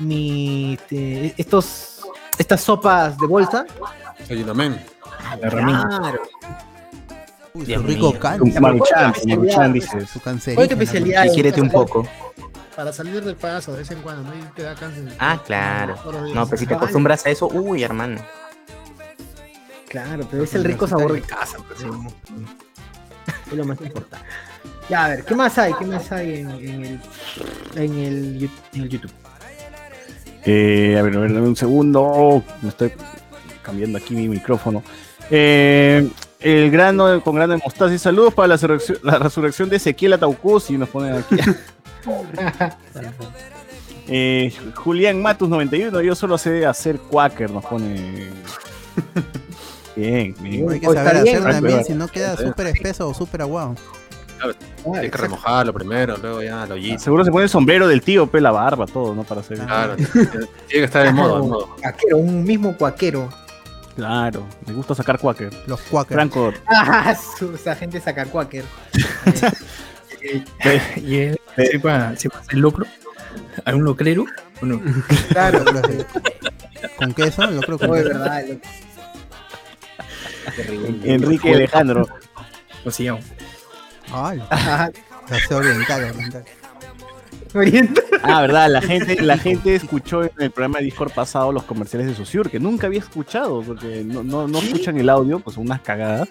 mi 0.00 0.74
este, 0.74 1.34
estos. 1.36 1.90
Estas 2.36 2.60
sopas 2.62 3.16
de 3.16 3.26
bolsa. 3.28 3.64
La 5.40 5.50
ramita. 5.50 5.88
Claro. 6.00 6.22
Uy, 7.54 7.60
su 7.62 7.66
Dios 7.66 7.84
rico 7.84 8.10
mío. 8.10 8.20
cancha. 8.20 8.60
Maruchan, 8.60 9.12
Maruchan 9.28 9.72
dices. 9.72 10.10
Su 10.10 10.20
cancerita. 10.20 10.60
Oye, 10.60 10.68
qué 10.68 10.74
especialidad. 10.74 11.26
Quiérete 11.32 11.60
un 11.60 11.70
poco. 11.70 12.06
Para 12.74 12.92
salir 12.92 13.22
del 13.22 13.36
paso 13.36 13.70
de 13.72 13.78
vez 13.78 13.90
en 13.92 14.02
cuando, 14.02 14.28
¿no? 14.28 14.34
Y 14.36 14.42
te 14.56 14.62
da 14.64 14.74
cáncer. 14.74 15.12
Ah, 15.20 15.40
claro. 15.46 15.94
No, 16.34 16.44
pero 16.46 16.56
si 16.58 16.66
te 16.66 16.74
acostumbras 16.74 17.24
a 17.24 17.30
eso, 17.30 17.46
uy, 17.46 17.84
hermano. 17.84 18.20
Claro, 19.88 20.26
pero 20.28 20.42
es 20.42 20.52
el 20.54 20.64
rico 20.64 20.88
sabor 20.88 21.12
de 21.12 21.20
casa. 21.20 21.58
pues. 21.68 21.78
Es 23.46 23.52
lo 23.56 23.64
más 23.64 23.80
importante. 23.80 24.26
Ya, 24.90 25.04
a 25.04 25.08
ver, 25.10 25.24
¿qué 25.24 25.34
más 25.36 25.56
hay? 25.56 25.72
¿Qué 25.74 25.84
más 25.86 26.10
hay 26.10 26.40
en, 26.40 26.50
en 26.50 26.84
el, 26.84 27.00
en, 27.76 27.98
el, 27.98 28.50
en 28.72 28.82
el 28.82 28.88
YouTube? 28.88 29.12
Eh, 30.44 30.96
a 30.98 31.02
ver, 31.02 31.16
a 31.16 31.20
ver, 31.20 31.32
dame 31.32 31.46
un 31.46 31.54
segundo. 31.56 32.42
Me 32.60 32.70
estoy 32.70 32.92
cambiando 33.62 33.98
aquí 33.98 34.14
mi 34.16 34.28
micrófono. 34.28 34.82
Eh, 35.30 36.10
el 36.40 36.70
grano 36.70 37.22
con 37.22 37.34
grano 37.34 37.54
de 37.54 37.60
mostaza 37.64 37.94
y 37.94 37.98
saludos 37.98 38.34
para 38.34 38.48
la 38.48 38.54
resurrección, 38.54 38.98
la 39.02 39.18
resurrección 39.18 39.68
de 39.68 39.76
Ezequiel 39.76 40.12
Ataucus 40.14 40.70
y 40.70 40.78
nos 40.78 40.88
ponen 40.88 41.14
aquí. 41.14 41.36
Eh, 44.06 44.52
Julián 44.74 45.22
Matus 45.22 45.48
91, 45.48 46.02
yo 46.02 46.14
solo 46.14 46.36
sé 46.36 46.66
hacer 46.66 46.98
quaker, 46.98 47.50
nos 47.50 47.64
pone. 47.64 48.28
Bien, 49.96 50.34
bien. 50.40 50.70
Hay 50.70 50.80
que 50.80 50.86
saber 50.86 51.16
hacer 51.16 51.42
también, 51.42 51.84
si 51.84 51.94
no 51.94 52.08
queda 52.08 52.36
súper 52.36 52.66
espeso 52.66 53.08
o 53.08 53.14
súper 53.14 53.42
aguado. 53.42 53.76
Hay 54.94 55.08
que 55.08 55.16
remojarlo 55.16 55.72
primero, 55.72 56.16
luego 56.16 56.42
ya 56.42 56.66
lo 56.66 56.74
hoyito. 56.74 56.98
Seguro 56.98 57.24
se 57.24 57.30
pone 57.30 57.44
el 57.44 57.48
sombrero 57.48 57.86
del 57.86 58.02
tío, 58.02 58.26
pe, 58.26 58.40
la 58.40 58.50
barba, 58.50 58.86
todo, 58.86 59.14
¿no? 59.14 59.22
Para 59.22 59.40
hacer. 59.40 59.58
Claro, 59.58 59.94
tiene 59.96 60.28
que 60.68 60.84
estar 60.84 61.06
en 61.06 61.14
modo. 61.14 61.76
Cuaquero, 61.80 62.18
un 62.18 62.44
mismo 62.44 62.76
cuaquero. 62.76 63.28
Claro, 63.96 64.46
me 64.66 64.72
gusta 64.72 64.94
sacar 64.94 65.18
quaker. 65.18 65.52
Los 65.66 65.80
quakers. 65.82 66.14
Franco, 66.14 66.52
Ah, 66.66 67.14
su- 67.38 67.54
esa 67.54 67.74
gente 67.76 68.00
saca 68.00 68.24
cuaquer. 68.26 68.64
Y 70.96 71.16
él 71.16 71.40
hacer 72.38 72.58
locro. 72.58 72.86
Hay 73.64 73.74
un 73.74 73.84
locrero. 73.84 74.24
Bueno, 74.60 74.80
Claro, 75.28 75.64
¿Con 76.96 77.12
queso? 77.12 77.46
Lo 77.50 77.60
creo 77.60 77.78
que 77.78 77.86
no, 77.86 77.94
de 77.94 78.02
verdad. 78.04 78.42
lo- 78.48 78.60
Enrique 81.04 81.54
Alejandro. 81.54 82.08
o 82.84 82.90
sea, 82.90 83.18
Ay, 84.12 84.40
oriental, 85.56 86.04
oriental. 86.04 86.44
Ah, 88.26 88.40
verdad, 88.40 88.70
la 88.70 88.80
gente, 88.80 89.20
la 89.20 89.36
gente 89.36 89.74
escuchó 89.74 90.22
en 90.24 90.30
el 90.38 90.50
programa 90.50 90.78
de 90.78 90.86
Discord 90.86 91.12
pasado 91.12 91.52
los 91.52 91.64
comerciales 91.64 92.06
de 92.06 92.14
Susur, 92.14 92.48
que 92.50 92.58
nunca 92.58 92.86
había 92.86 93.00
escuchado, 93.00 93.60
porque 93.60 94.02
no, 94.02 94.22
no, 94.24 94.48
no 94.48 94.58
escuchan 94.60 94.96
el 94.96 95.10
audio, 95.10 95.40
pues 95.40 95.56
son 95.56 95.66
unas 95.66 95.82
cagadas. 95.82 96.28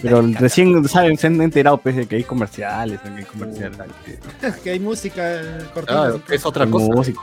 Pero 0.00 0.22
recién 0.22 0.86
saben, 0.88 1.18
se 1.18 1.26
han 1.26 1.40
enterado 1.42 1.76
pues, 1.78 1.94
de 1.96 2.06
que 2.06 2.16
hay 2.16 2.24
comerciales, 2.24 3.02
de 3.04 3.10
que 3.10 3.16
hay 3.18 3.24
comerciales. 3.24 3.78
que- 4.04 4.52
que 4.62 4.70
hay 4.70 4.80
música 4.80 5.42
cortina. 5.74 6.00
Claro, 6.02 6.20
es 6.30 6.46
otra 6.46 6.66
cosa. 6.66 6.86
música. 6.86 7.20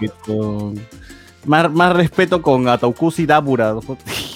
Más, 1.46 1.72
más 1.72 1.96
respeto 1.96 2.42
con 2.42 2.68
Ataukusi 2.68 3.26
Dabura. 3.26 3.76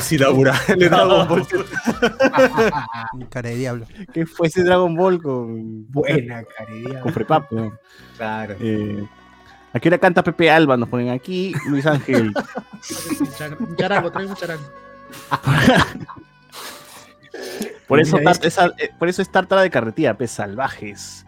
Sí, 0.00 0.16
Dabura, 0.16 0.54
le 0.76 0.88
Dragon 0.88 1.28
Ball. 1.28 1.46
Cara 3.30 3.48
de 3.50 3.54
diablo. 3.56 3.86
¿Qué 4.12 4.26
fue 4.26 4.46
ese 4.48 4.62
Dragon 4.64 4.94
Ball 4.94 5.22
con, 5.22 5.90
Buena, 5.90 6.42
caridad. 6.56 7.00
con 7.02 7.12
Frepap? 7.12 7.50
¿no? 7.52 7.78
Claro. 8.16 8.54
Eh, 8.60 9.04
¿A 9.72 9.80
qué 9.80 9.88
hora 9.88 9.98
canta 9.98 10.22
Pepe 10.22 10.50
Alba? 10.50 10.76
Nos 10.76 10.88
ponen 10.88 11.10
aquí. 11.10 11.52
Luis 11.68 11.84
Ángel. 11.86 12.32
Un 13.60 13.76
charango, 13.76 14.10
trae 14.10 14.26
un 14.26 14.34
charango. 14.34 14.64
Por 17.86 18.00
eso, 18.00 18.18
tar- 18.18 18.38
esa- 18.42 18.72
eh, 18.78 18.90
por 18.98 19.08
eso 19.08 19.22
es 19.22 19.30
tártara 19.30 19.62
de 19.62 19.70
carretilla, 19.70 20.14
pez 20.14 20.30
salvajes. 20.30 21.24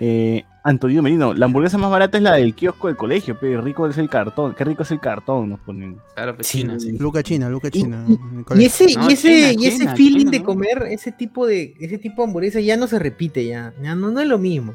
Eh, 0.00 0.44
Antonio 0.68 1.02
Merino, 1.02 1.32
la 1.32 1.46
hamburguesa 1.46 1.78
más 1.78 1.90
barata 1.90 2.18
es 2.18 2.22
la 2.22 2.34
del 2.34 2.54
kiosco 2.54 2.88
del 2.88 2.96
colegio, 2.96 3.38
pe, 3.38 3.56
rico 3.58 3.86
es 3.86 3.96
el 3.98 4.08
cartón, 4.10 4.54
qué 4.54 4.64
rico 4.64 4.82
es 4.82 4.90
el 4.90 5.00
cartón, 5.00 5.48
nos 5.50 5.60
ponen. 5.60 5.98
Claro, 6.14 6.34
pues 6.36 6.46
China, 6.48 6.78
sí. 6.78 6.92
Luca 6.98 7.22
China, 7.22 7.48
Luca 7.48 7.70
China. 7.70 8.04
y- 8.06 8.52
el 8.54 8.60
ese, 8.62 8.86
No, 8.96 9.08
y 9.08 9.12
ese, 9.14 9.28
China, 9.50 9.62
y 9.62 9.66
ese 9.66 9.78
China, 9.78 9.96
feeling 9.96 10.18
China, 10.18 10.30
de 10.32 10.38
¿no? 10.40 10.44
comer 10.44 10.84
ese 10.90 11.10
tipo 11.12 11.46
de, 11.46 11.74
ese 11.80 11.96
tipo 11.98 12.22
de 12.22 12.28
hamburguesa 12.28 12.60
ya 12.60 12.76
no 12.76 12.86
se 12.86 12.98
repite 12.98 13.46
ya. 13.46 13.72
Ya 13.82 13.94
no, 13.94 14.10
no 14.10 14.20
es 14.20 14.28
lo 14.28 14.38
mismo. 14.38 14.74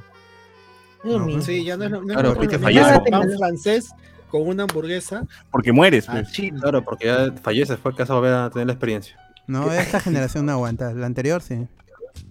No 1.04 1.10
es 1.10 1.14
lo 1.14 1.20
No, 1.20 1.26
mismo. 1.28 1.42
Sí, 1.44 1.64
ya 1.64 1.78
no 1.78 1.84
es 1.86 1.92
lo 1.92 2.02
no 2.02 2.08
es 2.08 2.14
Claro, 2.14 2.34
lo 2.34 2.40
mismo. 2.40 2.52
de 2.58 3.12
pan 3.12 3.30
francés 3.38 3.90
con 4.30 4.48
una 4.48 4.64
hamburguesa. 4.64 5.28
Porque 5.52 5.72
mueres, 5.72 6.10
Ah, 6.10 6.24
pues. 6.24 6.52
Claro, 6.60 6.84
porque 6.84 7.06
ya 7.06 7.32
fallece, 7.44 7.78
fue 7.78 7.94
que 7.96 8.02
vas 8.02 8.10
a 8.10 8.16
volver 8.16 8.34
a 8.34 8.50
tener 8.50 8.66
la 8.68 8.74
experiencia. 8.74 9.16
No, 9.46 9.72
esta 9.72 10.00
generación 10.00 10.46
no 10.48 10.54
aguanta. 10.54 10.92
La 10.94 11.06
anterior 11.06 11.42
sí. 11.42 11.68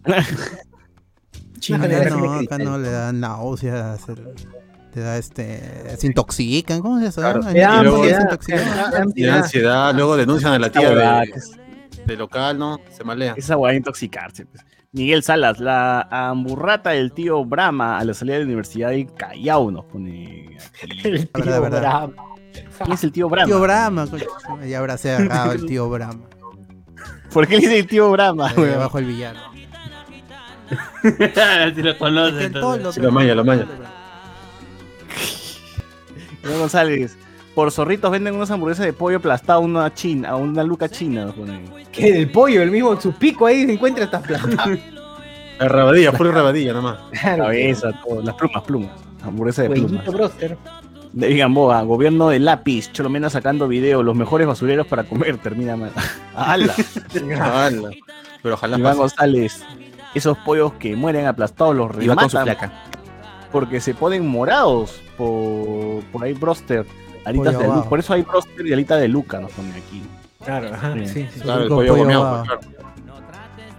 China, 1.62 1.78
Acá 1.84 2.10
no, 2.10 2.38
de 2.38 2.44
acá 2.44 2.58
no 2.58 2.78
le 2.78 2.90
da 2.90 3.12
náuseas. 3.12 4.08
el- 4.08 4.34
Te 4.92 5.00
da 5.00 5.16
este. 5.16 5.96
Se 5.96 6.06
intoxican. 6.06 6.80
¿Cómo 6.82 6.98
es 6.98 7.08
eso? 7.08 7.20
Claro. 7.22 7.42
Se 7.42 7.50
intoxican. 8.22 8.60
Y 8.60 8.98
ansiedad. 9.00 9.36
ansiedad, 9.38 9.94
luego 9.94 10.16
denuncian 10.16 10.52
a 10.52 10.58
la 10.58 10.70
tía 10.70 10.90
de, 10.90 11.32
de 12.04 12.16
local, 12.16 12.58
¿no? 12.58 12.78
Se 12.90 13.02
malea. 13.04 13.34
Esa 13.36 13.54
guay 13.54 13.76
intoxicarse. 13.78 14.44
pues. 14.46 14.62
Miguel 14.94 15.22
Salas, 15.22 15.58
la 15.60 16.02
hamburrata 16.10 16.90
del 16.90 17.12
tío 17.12 17.42
Brahma 17.46 17.96
a 17.98 18.04
la 18.04 18.12
salida 18.12 18.34
de 18.34 18.40
la 18.40 18.46
Universidad 18.46 18.90
del 18.90 19.10
Callao, 19.14 19.70
nos 19.70 19.86
pone 19.86 20.58
aquí. 20.82 21.00
El 21.08 21.28
tío 21.28 21.42
Verdad, 21.44 21.60
verdad. 21.62 21.80
Bravo. 21.80 22.12
¿Quién 22.76 22.92
es 22.92 23.04
el 23.04 23.12
tío 23.12 23.28
Brahma? 23.30 23.46
Tío 23.46 23.60
Brahma. 23.60 24.06
coño. 24.06 24.24
Ya 24.66 24.78
habrá 24.80 24.98
cerrado 24.98 25.52
el 25.56 25.64
tío 25.64 25.88
Brahma. 25.88 26.24
¿Por 27.32 27.46
qué 27.46 27.54
le 27.54 27.60
dice 27.62 27.78
el 27.78 27.86
tío 27.86 28.10
Brahma? 28.10 28.50
Abajo 28.50 28.98
el 28.98 29.06
villano. 29.06 29.40
si 31.74 31.82
lo 31.82 31.98
conoces. 31.98 32.44
El 32.44 32.52
tolo, 32.52 32.92
Sí, 32.92 33.00
lo 33.00 33.12
maña, 33.12 33.34
lo 33.34 33.44
maña. 33.44 33.66
Miguel 36.42 36.58
González, 36.58 37.16
por 37.54 37.70
zorritos 37.70 38.10
venden 38.10 38.34
unas 38.34 38.50
hamburguesas 38.50 38.86
de 38.86 38.92
pollo 38.92 39.18
aplastado 39.18 39.60
a 39.60 39.62
una 39.62 39.94
china, 39.94 40.30
a 40.30 40.36
una 40.36 40.62
luca 40.62 40.88
china, 40.88 41.26
nos 41.26 41.34
ponen. 41.34 41.64
Que 41.92 42.12
del 42.12 42.30
pollo, 42.30 42.62
el 42.62 42.70
mismo, 42.70 42.98
su 43.00 43.12
pico 43.12 43.46
ahí 43.46 43.66
se 43.66 43.72
encuentra 43.72 44.04
hasta 44.04 44.18
aplastado. 44.18 44.76
La 45.58 45.68
rabadilla, 45.68 46.12
pura 46.12 46.32
rabadilla 46.32 46.72
nomás. 46.72 46.98
Claro, 47.20 47.44
Cabeza, 47.44 47.90
todo, 48.04 48.22
las 48.22 48.34
plumas, 48.34 48.62
plumas. 48.64 48.90
Hamburguesa 49.22 49.62
de 49.62 49.70
plumas. 49.70 50.06
Broster. 50.06 50.56
De 51.12 51.36
Gamboa, 51.36 51.82
gobierno 51.82 52.30
de 52.30 52.38
lápiz, 52.38 52.90
Cholomena 52.90 53.28
sacando 53.28 53.68
video, 53.68 54.02
los 54.02 54.16
mejores 54.16 54.46
basureros 54.46 54.86
para 54.86 55.04
comer, 55.04 55.36
termina 55.36 55.76
mal. 55.76 55.92
¡Hala! 56.34 56.74
Ala. 57.38 57.90
Pero 58.42 58.54
ojalá 58.54 58.78
Iván 58.78 58.92
pase. 58.92 58.98
González, 58.98 59.64
esos 60.14 60.36
pollos 60.38 60.72
que 60.74 60.94
mueren 60.96 61.26
aplastados 61.26 61.74
los 61.76 61.90
Y 62.02 62.06
va 62.08 62.16
con 62.16 62.30
su 62.30 62.36
rematan 62.36 62.44
placa. 62.68 62.72
porque 63.50 63.80
se 63.80 63.94
ponen 63.94 64.26
morados 64.26 65.00
por, 65.16 66.02
por 66.12 66.24
ahí 66.24 66.32
broster. 66.34 66.86
Alitas 67.24 67.54
Pollo 67.54 67.58
de 67.58 67.64
abajo. 67.72 67.88
por 67.88 67.98
eso 68.00 68.12
hay 68.14 68.22
broster 68.22 68.66
y 68.66 68.72
alita 68.72 68.96
de 68.96 69.08
Luca, 69.08 69.38
nos 69.40 69.52
ponen 69.52 69.72
aquí. 69.72 70.02
Claro, 70.44 70.74
ajá. 70.74 70.90
Bien. 70.90 71.06
Sí, 71.08 71.28
sí. 71.32 71.40
Claro, 71.40 71.58
el 71.60 71.64
Rico 71.64 71.76
pollo 71.76 71.92
pollo 71.92 72.02
gomeado, 72.02 72.26
abajo. 72.26 72.44
claro. 72.46 72.60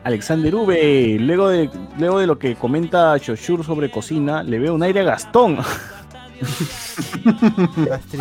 Alexander 0.05 0.53
V, 0.55 1.17
luego 1.19 1.47
de, 1.49 1.69
luego 1.97 2.19
de 2.19 2.27
lo 2.27 2.37
que 2.37 2.55
comenta 2.55 3.17
Shoshur 3.17 3.63
sobre 3.65 3.89
cocina, 3.89 4.43
le 4.43 4.59
veo 4.59 4.73
un 4.73 4.83
aire 4.83 4.99
a 5.01 5.03
Gastón. 5.03 5.57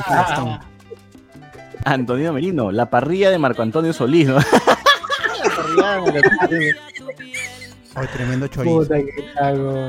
Gastón. 0.08 0.60
Antonio 1.84 2.32
Merino, 2.32 2.70
la 2.70 2.88
parrilla 2.88 3.30
de 3.30 3.38
Marco 3.38 3.62
Antonio 3.62 3.92
Solís, 3.92 4.28
¿no? 4.28 4.38
Oh, 7.94 8.06
tremendo 8.12 8.46
chorizo. 8.48 8.78
Puta 8.78 8.96
que 8.98 9.32
cago. 9.34 9.88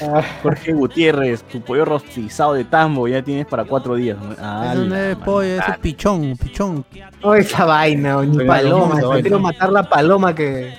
Ah, 0.00 0.22
Jorge 0.42 0.72
Gutiérrez, 0.72 1.42
tu 1.42 1.60
pollo 1.60 1.84
rostizado 1.84 2.54
de 2.54 2.64
tambo 2.64 3.08
ya 3.08 3.20
tienes 3.20 3.46
para 3.46 3.64
cuatro 3.64 3.96
días. 3.96 4.16
Ah, 4.38 4.70
Eso 4.72 4.84
no 4.84 4.94
es 4.94 5.16
pollo, 5.16 5.48
eso 5.60 5.72
es 5.72 5.78
pichón, 5.78 6.36
pichón. 6.36 6.84
No, 7.22 7.34
esa 7.34 7.64
vaina, 7.64 8.18
o 8.18 8.22
ni 8.24 8.38
Oiga, 8.38 8.46
paloma. 8.54 8.84
esa 8.98 9.06
vaina. 9.08 9.10
Prefiero 9.14 9.40
matar 9.40 9.72
la 9.72 9.82
paloma 9.82 10.34
que, 10.36 10.72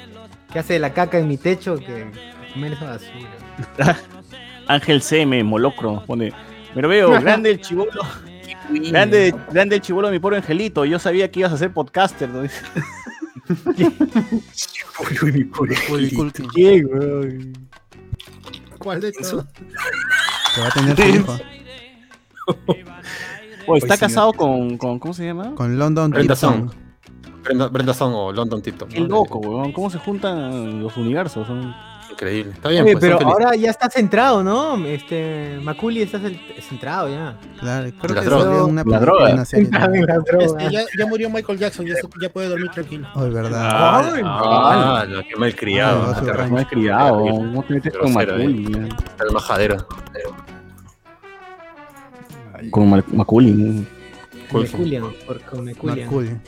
que 0.54 0.60
hace 0.60 0.80
la 0.80 0.94
caca 0.94 1.20
en 1.20 1.28
mi 1.28 1.36
techo 1.38 1.76
que 1.78 2.10
comer 2.54 2.74
esa 2.74 2.86
basura. 2.86 3.98
Ángel 4.68 5.02
CM, 5.02 5.44
Molocro, 5.44 5.92
nos 5.96 6.04
pone. 6.06 6.32
Pero 6.74 6.88
veo, 6.88 7.10
grande 7.22 7.52
el 7.52 7.60
chivolo. 7.60 7.92
grande, 8.70 9.36
grande 9.52 9.76
el 9.76 9.82
chivolo, 9.82 10.10
mi 10.12 10.20
pobre 10.20 10.38
angelito. 10.38 10.86
Yo 10.86 10.98
sabía 10.98 11.30
que 11.30 11.42
ibas 11.42 11.52
a 11.52 11.58
ser 11.58 11.74
podcaster. 11.74 12.30
¿no? 12.30 12.44
¿Qué, 16.56 16.82
güey? 16.84 17.54
¿Cuál 18.78 19.02
de 19.02 19.10
eso? 19.10 19.46
que 20.56 20.62
va 20.62 20.68
a 20.68 20.72
tener 20.72 20.96
su 20.96 21.04
hijo. 21.04 21.38
Oh, 23.68 23.76
está 23.76 23.88
Pues 23.90 24.00
casado 24.00 24.34
con, 24.34 24.78
con. 24.78 25.00
¿Cómo 25.00 25.14
se 25.14 25.26
llama? 25.26 25.54
Con 25.56 25.78
London 25.78 26.10
Brenda 26.12 26.34
Tipton. 26.36 26.70
Song. 26.70 26.72
Brenda, 27.44 27.68
Brenda 27.68 27.94
Song 27.94 28.14
o 28.16 28.32
London 28.32 28.62
Tipton. 28.62 28.90
Qué 28.90 29.00
loco, 29.02 29.40
weón. 29.40 29.72
¿Cómo 29.72 29.90
se 29.90 30.00
juntan 30.00 30.82
los 30.82 30.98
universos? 30.98 31.46
Son- 31.48 31.74
Increíble. 32.20 32.52
Está 32.52 32.68
bien, 32.68 32.84
Oye, 32.84 32.92
pues, 32.98 33.02
pero 33.02 33.20
ahora 33.26 33.56
ya 33.56 33.70
está 33.70 33.90
centrado, 33.90 34.44
¿no? 34.44 34.86
Este, 34.86 35.58
Maculi 35.64 36.02
está 36.02 36.20
centrado 36.68 37.08
ya. 37.08 37.38
Claro, 37.62 37.90
creo 38.02 38.14
Las 38.16 38.24
que 38.26 38.30
salió 38.30 38.66
una 38.66 38.84
La 38.86 39.00
droga. 39.00 39.34
una 39.36 39.46
serie. 39.46 39.70
Este, 40.42 40.70
ya, 40.70 40.82
ya 40.98 41.06
murió 41.08 41.30
Michael 41.30 41.58
Jackson, 41.60 41.86
ya, 41.86 41.96
ya 42.22 42.30
puede 42.30 42.50
dormir 42.50 42.70
tranquilo. 42.72 43.08
Oh, 43.16 43.26
es 43.26 43.34
verdad. 43.34 43.70
Ay, 44.14 44.22
Ah, 44.26 45.06
la 45.08 45.24
que 45.24 45.36
mal 45.38 45.52
Ah, 45.54 45.58
criado. 45.58 46.14
No 46.50 46.60
es 46.60 46.68
criado. 46.68 47.20
¿Cómo 47.20 47.64
te 47.64 47.74
metes 47.76 47.94
con 47.98 48.14
Maculi? 48.14 48.66
ya? 48.74 48.80
El 49.26 49.32
majadero. 49.34 49.78
Con 52.72 52.90
Mal- 52.90 53.06
Maculi. 53.14 53.52
¿no? 53.52 53.86
Con 54.52 54.66
por 55.26 55.40
con 55.42 55.64
Meculian. 55.64 56.42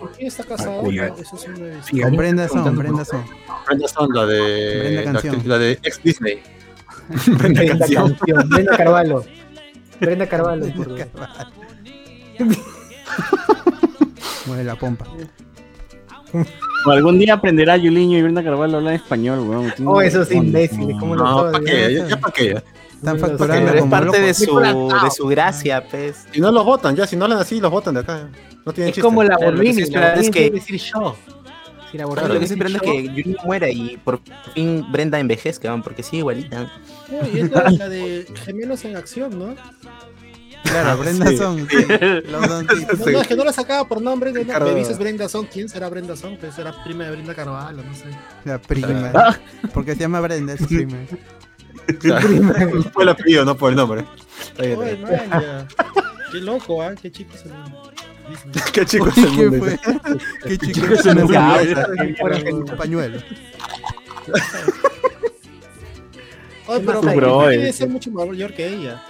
¿Por 0.00 0.12
qué 0.12 0.26
está. 0.26 0.42
Eso 0.54 1.36
sí 1.36 1.46
Sí, 1.84 2.00
Con 2.00 2.16
Brenda 2.16 2.48
Son, 2.48 2.76
Brenda 2.76 3.04
Son. 3.04 3.22
Brenda 3.66 3.88
Song, 3.88 4.10
la 4.14 4.26
de. 4.26 4.78
Brenda 4.80 5.02
la, 5.02 5.12
Canción. 5.12 5.34
actriz- 5.36 5.46
la 5.46 5.58
de 5.58 5.72
ex 5.82 6.02
Disney. 6.02 6.42
Brenda 7.26 7.38
Brenda 7.62 7.78
Canción. 7.78 8.14
Canción, 8.14 8.48
Brenda 8.48 8.76
Carvalho. 8.76 9.24
Brenda 10.00 10.26
Carvalho. 10.28 10.74
por- 10.74 10.96
Mueve 14.46 14.64
la 14.64 14.74
pompa. 14.76 15.06
O 16.86 16.90
algún 16.90 17.18
día 17.18 17.34
aprenderá 17.34 17.76
Yuliño 17.76 18.16
y 18.18 18.22
Brenda 18.22 18.42
Carvalho 18.42 18.74
a 18.76 18.78
hablar 18.78 18.94
español, 18.94 19.40
weón. 19.40 19.72
Oh, 19.84 19.96
un- 19.98 20.02
esos 20.04 20.30
imbéciles, 20.32 20.96
¿cómo 20.98 21.14
lo 21.14 21.24
No, 21.24 21.52
¿para 21.52 21.64
qué? 21.64 21.94
Ya, 21.94 22.08
ya 22.08 22.16
para 22.20 22.32
qué. 22.32 22.62
Están 23.00 23.18
facturando 23.18 23.66
Pero 23.66 23.74
es 23.76 23.80
como 23.80 23.90
parte 23.90 24.20
de 24.20 24.34
su, 24.34 24.58
de 24.58 25.10
su 25.16 25.26
gracia, 25.26 25.84
pues. 25.88 26.26
Si 26.32 26.40
no 26.40 26.52
los 26.52 26.64
votan, 26.64 26.94
ya, 26.94 27.06
si 27.06 27.16
no 27.16 27.24
hablan 27.24 27.38
así, 27.40 27.60
los 27.60 27.70
votan 27.70 27.94
de 27.94 28.00
acá. 28.00 28.28
No 28.66 28.72
tienen 28.72 28.90
Es 28.90 28.94
chiste. 28.96 29.00
como 29.02 29.22
la 29.22 29.36
Claro, 29.36 29.60
esperando 29.62 29.98
la 30.00 30.14
es 30.20 30.30
que- 30.30 30.50
decir 30.50 30.76
yo. 30.78 31.16
Sí, 31.90 31.98
la 31.98 32.04
Borrini 32.06 32.20
Claro, 32.26 32.34
lo 32.34 32.38
que 32.40 32.44
estoy 32.44 32.56
esperando 32.58 32.78
es 32.78 32.82
que 32.82 33.08
Yuri 33.08 33.36
muera 33.44 33.68
y 33.70 33.96
por 34.04 34.20
fin 34.54 34.86
Brenda 34.92 35.18
envejezca, 35.18 35.76
porque 35.82 36.02
sigue 36.04 36.18
igualita. 36.18 36.70
No, 37.10 37.26
y 37.34 37.40
es 37.40 37.50
la, 37.50 37.70
la 37.70 37.88
de 37.88 38.26
gemelos 38.44 38.84
en 38.84 38.96
acción, 38.96 39.36
¿no? 39.36 39.56
Claro, 40.62 40.98
Brenda 40.98 41.26
Sí. 41.26 41.36
Song. 41.38 41.66
sí, 41.68 41.76
los 42.30 42.48
don- 42.48 42.66
No, 42.66 43.10
no, 43.12 43.20
es 43.22 43.26
que 43.26 43.34
no 43.34 43.44
la 43.44 43.52
sacaba 43.52 43.88
por 43.88 44.00
nombre. 44.02 44.30
No, 44.30 44.58
no, 44.60 44.66
me 44.66 44.74
dices 44.74 44.98
Brenda 44.98 45.28
Song. 45.28 45.46
¿Quién 45.50 45.68
será 45.68 45.88
Brenda 45.88 46.14
Song? 46.16 46.36
Pues 46.38 46.56
era 46.58 46.72
prima 46.84 47.04
de 47.04 47.12
Brenda 47.12 47.34
Carvalho, 47.34 47.82
no 47.82 47.94
sé. 47.94 48.04
La 48.44 48.58
prima. 48.60 49.10
Ah. 49.14 49.36
Porque 49.72 49.94
se 49.94 50.00
llama 50.00 50.20
Brenda, 50.20 50.52
es 50.52 50.60
su 50.60 50.66
prima. 50.66 50.96
Fue 52.92 53.02
el 53.04 53.08
apellido, 53.08 53.44
no 53.44 53.56
por 53.56 53.70
el 53.70 53.76
nombre. 53.76 54.04
Está 54.40 54.62
bien, 54.62 54.78
Oye, 54.78 54.92
está 54.92 55.08
bien. 55.08 55.30
man, 55.30 55.40
ya. 55.42 55.68
Qué 56.32 56.38
loco, 56.40 56.82
¿ah? 56.82 56.94
Qué 57.00 57.10
chico 57.10 57.32
es 57.34 57.44
el 57.44 57.52
Disney. 58.30 58.64
Qué 58.72 58.86
chico 58.86 59.08
es 59.08 59.16
el 59.18 59.24
¿Qué 59.24 59.48
mundo. 59.48 59.58
fue? 59.64 59.78
Qué 60.44 60.58
chico 60.58 60.72
chico 60.80 60.94
es 60.94 61.06
el 61.06 61.16
mundo. 61.16 61.32
Qué 62.44 62.52
un 62.52 62.64
pañuelo. 62.76 63.18
Oye, 66.66 66.82
pero 66.86 67.00
bro, 67.02 67.48
debe 67.48 67.68
eh. 67.68 67.72
ser 67.72 67.88
mucho 67.88 68.10
mayor 68.12 68.52
que 68.54 68.68
ella. 68.68 69.02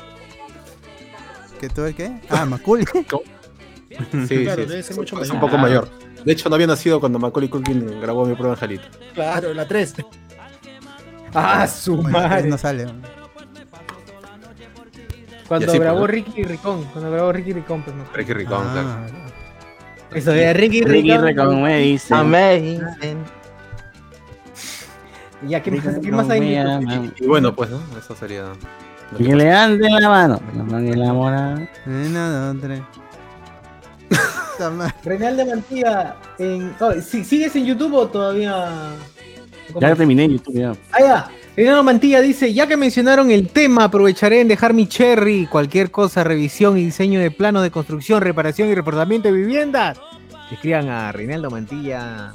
¿Que 1.61 1.69
tú 1.69 1.85
el 1.85 1.95
qué? 1.95 2.11
Ah, 2.31 2.47
Macul. 2.47 2.87
Sí, 2.87 4.45
Claro, 4.45 4.63
sí, 4.63 4.69
debe 4.69 4.83
ser 4.83 4.97
mucho 4.97 5.17
es 5.17 5.29
mayor. 5.29 5.35
un 5.35 5.41
poco 5.41 5.59
mayor. 5.59 5.89
De 6.25 6.33
hecho, 6.33 6.49
no 6.49 6.55
había 6.55 6.67
nacido 6.67 7.01
cuando 7.01 7.19
Macaulay 7.19 7.49
Culkin 7.51 8.01
grabó 8.01 8.25
mi 8.25 8.35
prueba 8.35 8.55
Angelito. 8.55 8.85
Claro, 9.15 9.53
la 9.53 9.67
3. 9.67 9.95
Ah, 11.35 11.67
su 11.67 11.97
Bueno, 11.97 12.11
pues 12.19 12.29
madre. 12.29 12.49
no 12.49 12.59
sale. 12.59 12.87
Cuando 15.49 15.67
Y 15.67 15.69
así, 15.71 15.79
grabó 15.79 15.99
pues, 16.01 16.09
¿no? 16.11 16.15
Ricky 16.15 16.43
Ricón. 16.45 16.85
Cuando 16.93 17.11
grabó 17.11 17.33
Ricky 17.33 17.53
Ricón, 17.53 17.83
pues 17.83 17.97
no. 17.97 18.05
Ricky 18.15 18.33
Ricón, 18.33 18.63
claro. 18.73 18.89
Ah, 18.89 19.07
Eso 20.15 20.31
de 20.33 20.53
Ricky 20.53 20.83
Ricky 20.83 21.17
Ricón. 21.17 21.63
Me 21.63 21.79
dice. 21.79 22.15
Amazing. 22.15 22.81
Ya, 25.49 25.63
¿qué 25.63 25.71
más, 25.71 25.85
Ricky 25.85 26.01
¿qué 26.07 26.13
más 26.13 26.29
hay? 26.31 26.41
me. 26.41 27.11
Y 27.19 27.27
bueno, 27.27 27.55
pues, 27.55 27.71
¿no? 27.71 27.81
Eso 27.99 28.15
sería. 28.15 28.45
Y 29.19 29.25
que 29.25 29.31
que 29.31 29.35
le 29.37 29.53
ande 29.53 29.89
la 29.89 30.09
mano. 30.09 30.41
La 30.57 30.63
mano 30.63 30.89
y 30.89 30.93
la 30.93 31.13
mora. 31.13 31.69
Una, 31.87 32.53
dos, 32.53 32.57
tres. 32.61 32.81
Reinaldo 35.03 35.47
Mantilla, 35.47 36.17
en... 36.39 36.75
oh, 36.81 36.93
¿sí- 37.01 37.25
¿sigues 37.25 37.57
en 37.57 37.65
YouTube 37.65 37.95
o 37.95 38.07
todavía...? 38.09 38.69
Ya 39.81 39.95
terminé 39.95 40.29
YouTube 40.29 40.55
ya. 40.55 40.73
Ah, 40.93 41.01
ya. 41.01 41.31
Reinaldo 41.57 41.83
Mantilla 41.83 42.21
dice, 42.23 42.55
ya 42.55 42.67
que 42.67 42.77
mencionaron 42.77 43.31
el 43.31 43.49
tema, 43.49 43.85
aprovecharé 43.85 44.41
en 44.41 44.49
dejar 44.49 44.73
mi 44.73 44.87
cherry, 44.87 45.47
cualquier 45.47 45.91
cosa, 45.91 46.25
revisión 46.25 46.79
y 46.79 46.85
diseño 46.87 47.21
de 47.21 47.31
planos 47.31 47.63
de 47.63 47.71
construcción, 47.71 48.21
reparación 48.23 48.69
y 48.71 48.75
reportamiento 48.75 49.29
de 49.29 49.35
viviendas. 49.35 49.99
Escriban 50.51 50.89
a 50.89 51.13
Reinaldo 51.13 51.51
Mantilla, 51.51 52.33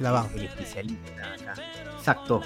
La 0.00 0.10
vamos. 0.10 0.32
el 0.34 0.44
especialista 0.46 1.22
acá. 1.34 1.54
Exacto. 1.98 2.40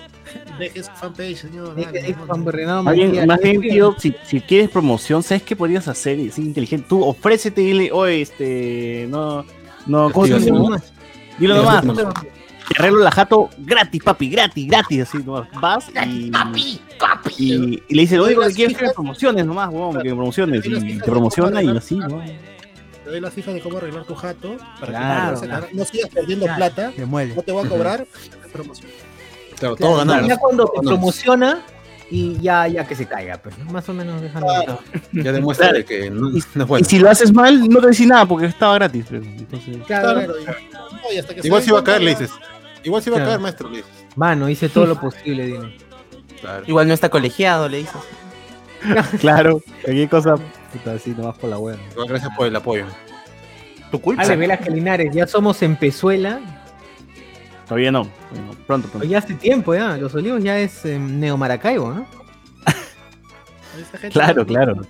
Deje 0.59 0.83
su 0.83 0.91
fanpage, 0.93 1.37
señor. 1.37 1.75
Deje- 1.75 2.15
no. 2.27 2.51
Reinaldo 2.51 2.83
Más 2.83 2.95
bien, 2.95 3.07
Mantilla, 3.09 3.27
más 3.27 3.41
bien, 3.41 3.55
escriban. 3.57 3.75
tío, 3.75 3.97
si, 3.99 4.15
si 4.25 4.41
quieres 4.41 4.69
promoción, 4.71 5.23
¿sabes 5.23 5.43
qué 5.45 5.57
podrías 5.57 5.89
hacer? 5.89 6.19
Es 6.21 6.39
inteligente. 6.39 6.87
Tú 6.89 7.03
ofrécete 7.05 7.62
y 7.62 7.67
dile, 7.67 7.93
oye, 7.93 8.23
este, 8.23 9.07
no, 9.09 9.45
no, 9.87 10.11
¿cómo. 10.12 10.27
Dilo 10.27 10.39
Dilo, 11.39 11.55
nomás. 11.57 11.85
Te 12.70 12.80
arreglo 12.82 13.01
la 13.01 13.10
jato 13.10 13.51
gratis, 13.59 14.02
papi, 14.02 14.30
gratis, 14.30 14.66
gratis, 14.68 15.02
así 15.02 15.18
nomás. 15.18 15.48
Vas 15.60 15.86
y, 16.06 16.30
y, 17.38 17.82
y 17.88 17.94
le 17.94 18.02
dices, 18.02 18.16
lo 18.18 18.24
único 18.24 18.42
que 18.42 18.52
quiero 18.55 18.86
es 18.86 18.92
promociones 18.92 19.44
nomás, 19.44 19.68
weón, 19.70 19.98
que 19.98 20.09
me 20.10 20.14
promociones. 20.14 20.64
Y 20.64 20.98
te 20.98 21.05
promociona 21.05 21.62
y 21.62 21.68
así, 21.76 21.97
weón. 21.97 22.24
Te 23.05 23.10
doy 23.10 23.20
las 23.20 23.32
fijas 23.34 23.55
de 23.55 23.60
cómo 23.60 23.78
arreglar 23.78 24.05
tu 24.05 24.14
jato 24.14 24.56
para 24.78 24.92
Claro, 24.92 25.40
que 25.40 25.47
claro. 25.48 25.66
no 25.72 25.84
sigas 25.84 26.10
perdiendo 26.10 26.44
Claro. 26.47 26.59
plata. 26.59 26.92
Que 26.94 27.05
muele. 27.06 27.34
No 27.34 27.42
te 27.42 27.51
voy 27.52 27.66
a 27.66 27.68
cobrar. 27.68 28.06
promoción. 28.52 28.88
Claro, 29.59 29.76
todo 29.76 29.97
ganamos. 29.98 30.28
Ya 30.28 30.36
cuando 30.36 30.66
te 30.66 30.80
promociona 30.86 31.62
y 32.10 32.38
ya, 32.40 32.66
ya 32.68 32.86
que 32.86 32.94
se 32.94 33.06
caiga, 33.06 33.38
pues, 33.38 33.56
¿no? 33.59 33.70
más 33.72 33.88
o 33.88 33.92
menos 33.94 34.20
déjalo. 34.22 34.78
Ya 35.12 35.32
demuestra 35.32 35.72
de 35.72 35.84
que 35.84 36.09
no, 36.10 36.30
no 36.30 36.76
es 36.76 36.80
Y 36.82 36.84
si 36.84 36.98
lo 36.98 37.10
haces 37.10 37.32
mal, 37.32 37.68
no 37.68 37.80
te 37.80 37.88
decís 37.88 38.06
nada 38.06 38.26
porque 38.26 38.47
estaba 38.47 38.74
gratis. 38.74 39.06
pero, 39.09 39.22
entonces, 39.24 39.76
Claro. 39.86 40.12
Claro, 40.20 40.34
y- 40.40 40.44
no, 40.44 41.12
y 41.14 41.18
hasta 41.18 41.34
que 41.34 41.47
Igual 41.47 41.62
si 41.62 41.70
va 41.72 41.80
a 41.80 41.84
caer, 41.84 42.02
le 42.02 42.10
dices. 42.10 42.30
Igual 42.85 43.02
si 43.02 43.11
va 43.11 43.16
a 43.16 43.20
Claro. 43.20 43.31
caer, 43.31 43.40
maestro, 43.40 43.69
le 43.69 43.77
dices. 43.78 43.93
Mano, 44.16 44.48
hice 44.48 44.69
todo 44.69 44.86
lo 44.86 44.94
posible, 45.01 45.47
dime. 45.47 45.77
Claro. 46.40 46.65
Igual 46.66 46.89
no 46.89 46.94
está 46.94 47.09
colegiado, 47.09 47.69
le 47.69 47.78
dices. 47.78 47.94
claro, 49.20 49.61
cualquier 49.82 50.09
cosa, 50.09 50.35
puta, 50.73 50.93
así 50.93 51.11
nomás 51.11 51.36
por 51.39 51.51
la 51.51 51.59
web. 51.59 51.78
Igual 51.93 52.09
gracias 52.09 52.31
por 52.36 52.47
el 52.47 52.57
apoyo. 52.57 52.86
Tu 53.90 54.01
culpa. 54.01 54.23
Ale, 54.23 54.36
Velázquez 54.36 54.73
Linares, 54.73 55.15
ya 55.15 55.27
somos 55.27 55.61
en 55.62 55.77
Pezuela. 55.77 56.40
Todavía 57.66 57.93
no, 57.93 58.09
bueno, 58.32 58.51
pronto, 58.66 58.89
pronto. 58.89 59.07
Ya 59.07 59.19
hace 59.19 59.35
tiempo, 59.35 59.74
ya. 59.74 59.97
Los 59.97 60.15
Olivos 60.15 60.43
ya 60.43 60.59
es 60.59 60.85
em, 60.85 61.20
Neo 61.20 61.36
Maracaibo, 61.36 61.93
¿no? 61.93 62.07
Claro, 64.12 64.44
claro. 64.47 64.81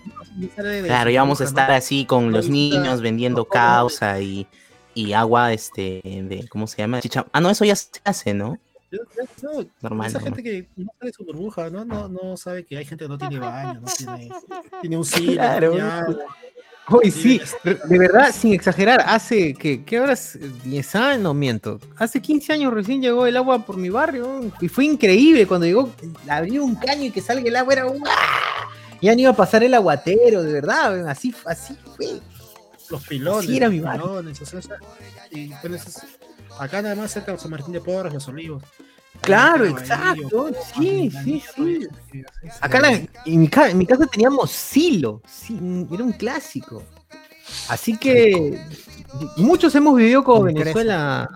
Claro, 0.87 1.11
ya 1.11 1.21
vamos 1.21 1.41
a 1.41 1.45
estar 1.45 1.71
así 1.73 2.05
con 2.07 2.33
los 2.33 2.49
niños 2.49 3.01
vendiendo 3.03 3.45
causa 3.45 4.21
y, 4.21 4.47
y 4.95 5.13
agua, 5.13 5.53
este, 5.53 6.01
de, 6.05 6.47
¿cómo 6.49 6.67
se 6.67 6.79
llama? 6.79 7.01
Chicha. 7.01 7.27
Ah, 7.33 7.41
no, 7.41 7.51
eso 7.51 7.65
ya 7.65 7.77
se 7.77 7.89
hace, 8.05 8.35
¿no? 8.35 8.59
¿no? 8.91 8.99
No, 9.43 9.67
Normal, 9.83 10.09
Esa 10.09 10.19
normal. 10.19 10.35
gente 10.35 10.43
que 10.43 10.69
no 10.77 10.91
sale 10.99 11.13
su 11.13 11.25
burbuja, 11.25 11.71
¿no? 11.71 11.85
No, 11.85 12.09
no 12.09 12.37
sabe 12.37 12.65
que 12.65 12.77
hay 12.77 12.85
gente 12.85 13.05
que 13.05 13.09
no 13.09 13.19
tiene 13.19 13.39
baño, 13.39 13.81
no 13.81 13.87
tiene, 13.97 14.31
tiene 14.81 14.97
un 14.97 15.05
silo, 15.05 15.35
Claro. 15.35 15.75
Hoy 16.93 17.13
sí, 17.13 17.41
de 17.63 17.99
verdad, 17.99 18.35
sin 18.35 18.53
exagerar, 18.53 19.05
hace, 19.07 19.55
que 19.55 19.85
¿qué 19.85 20.01
horas? 20.01 20.37
10 20.65 20.95
años, 20.97 21.21
no 21.21 21.35
miento. 21.35 21.79
Hace 21.97 22.21
15 22.21 22.53
años 22.53 22.75
recién 22.75 23.01
llegó 23.01 23.27
el 23.27 23.37
agua 23.37 23.65
por 23.65 23.77
mi 23.77 23.91
barrio 23.91 24.51
y 24.61 24.67
fue 24.67 24.87
increíble 24.87 25.47
cuando 25.47 25.67
llegó, 25.67 25.89
abrió 26.29 26.65
un 26.65 26.75
caño 26.75 27.05
y 27.05 27.11
que 27.13 27.21
salga 27.21 27.49
el 27.49 27.55
agua 27.55 27.75
era 27.75 27.85
¡guau! 27.85 28.03
Ya 29.01 29.15
no 29.15 29.21
iba 29.21 29.31
a 29.31 29.37
pasar 29.37 29.63
el 29.63 29.73
aguatero, 29.73 30.43
de 30.43 30.53
verdad, 30.53 31.09
así, 31.09 31.33
así 31.47 31.77
fue. 31.97 32.21
Los 32.91 33.07
pilones. 33.07 33.47
Sí, 33.49 33.57
era 33.57 33.67
los 33.67 33.75
mi 33.75 33.81
barrio. 33.81 34.07
pilones, 34.07 34.41
o 34.43 34.47
sea, 34.47 34.59
o 34.59 34.63
sea, 34.63 34.77
y 35.31 35.49
bueno, 35.61 35.77
eso 35.77 35.89
es- 35.89 36.07
acá 36.59 36.83
nada 36.83 36.95
más 36.97 37.11
cerca 37.13 37.33
de 37.33 37.39
San 37.39 37.51
Martín 37.51 37.73
de 37.73 37.81
Porres, 37.81 38.13
Los 38.13 38.27
Olivos. 38.29 38.63
Claro, 39.23 39.67
exacto, 39.67 40.51
sí, 40.79 41.11
sí, 41.25 41.43
sí. 41.55 41.89
sí. 42.13 42.23
Acá 42.61 42.79
en, 42.79 42.83
la- 42.83 43.09
en 43.27 43.41
mi, 43.41 43.49
ca- 43.49 43.69
en 43.71 43.77
mi 43.79 43.87
casa 43.87 44.07
teníamos 44.07 44.51
silo, 44.51 45.21
sí, 45.27 45.59
era 45.93 46.05
un 46.05 46.13
clásico. 46.13 46.83
Así 47.69 47.97
que 47.97 48.61
muchos 49.37 49.75
hemos 49.75 49.97
vivido 49.97 50.23
Con 50.25 50.45
Venezuela. 50.45 51.29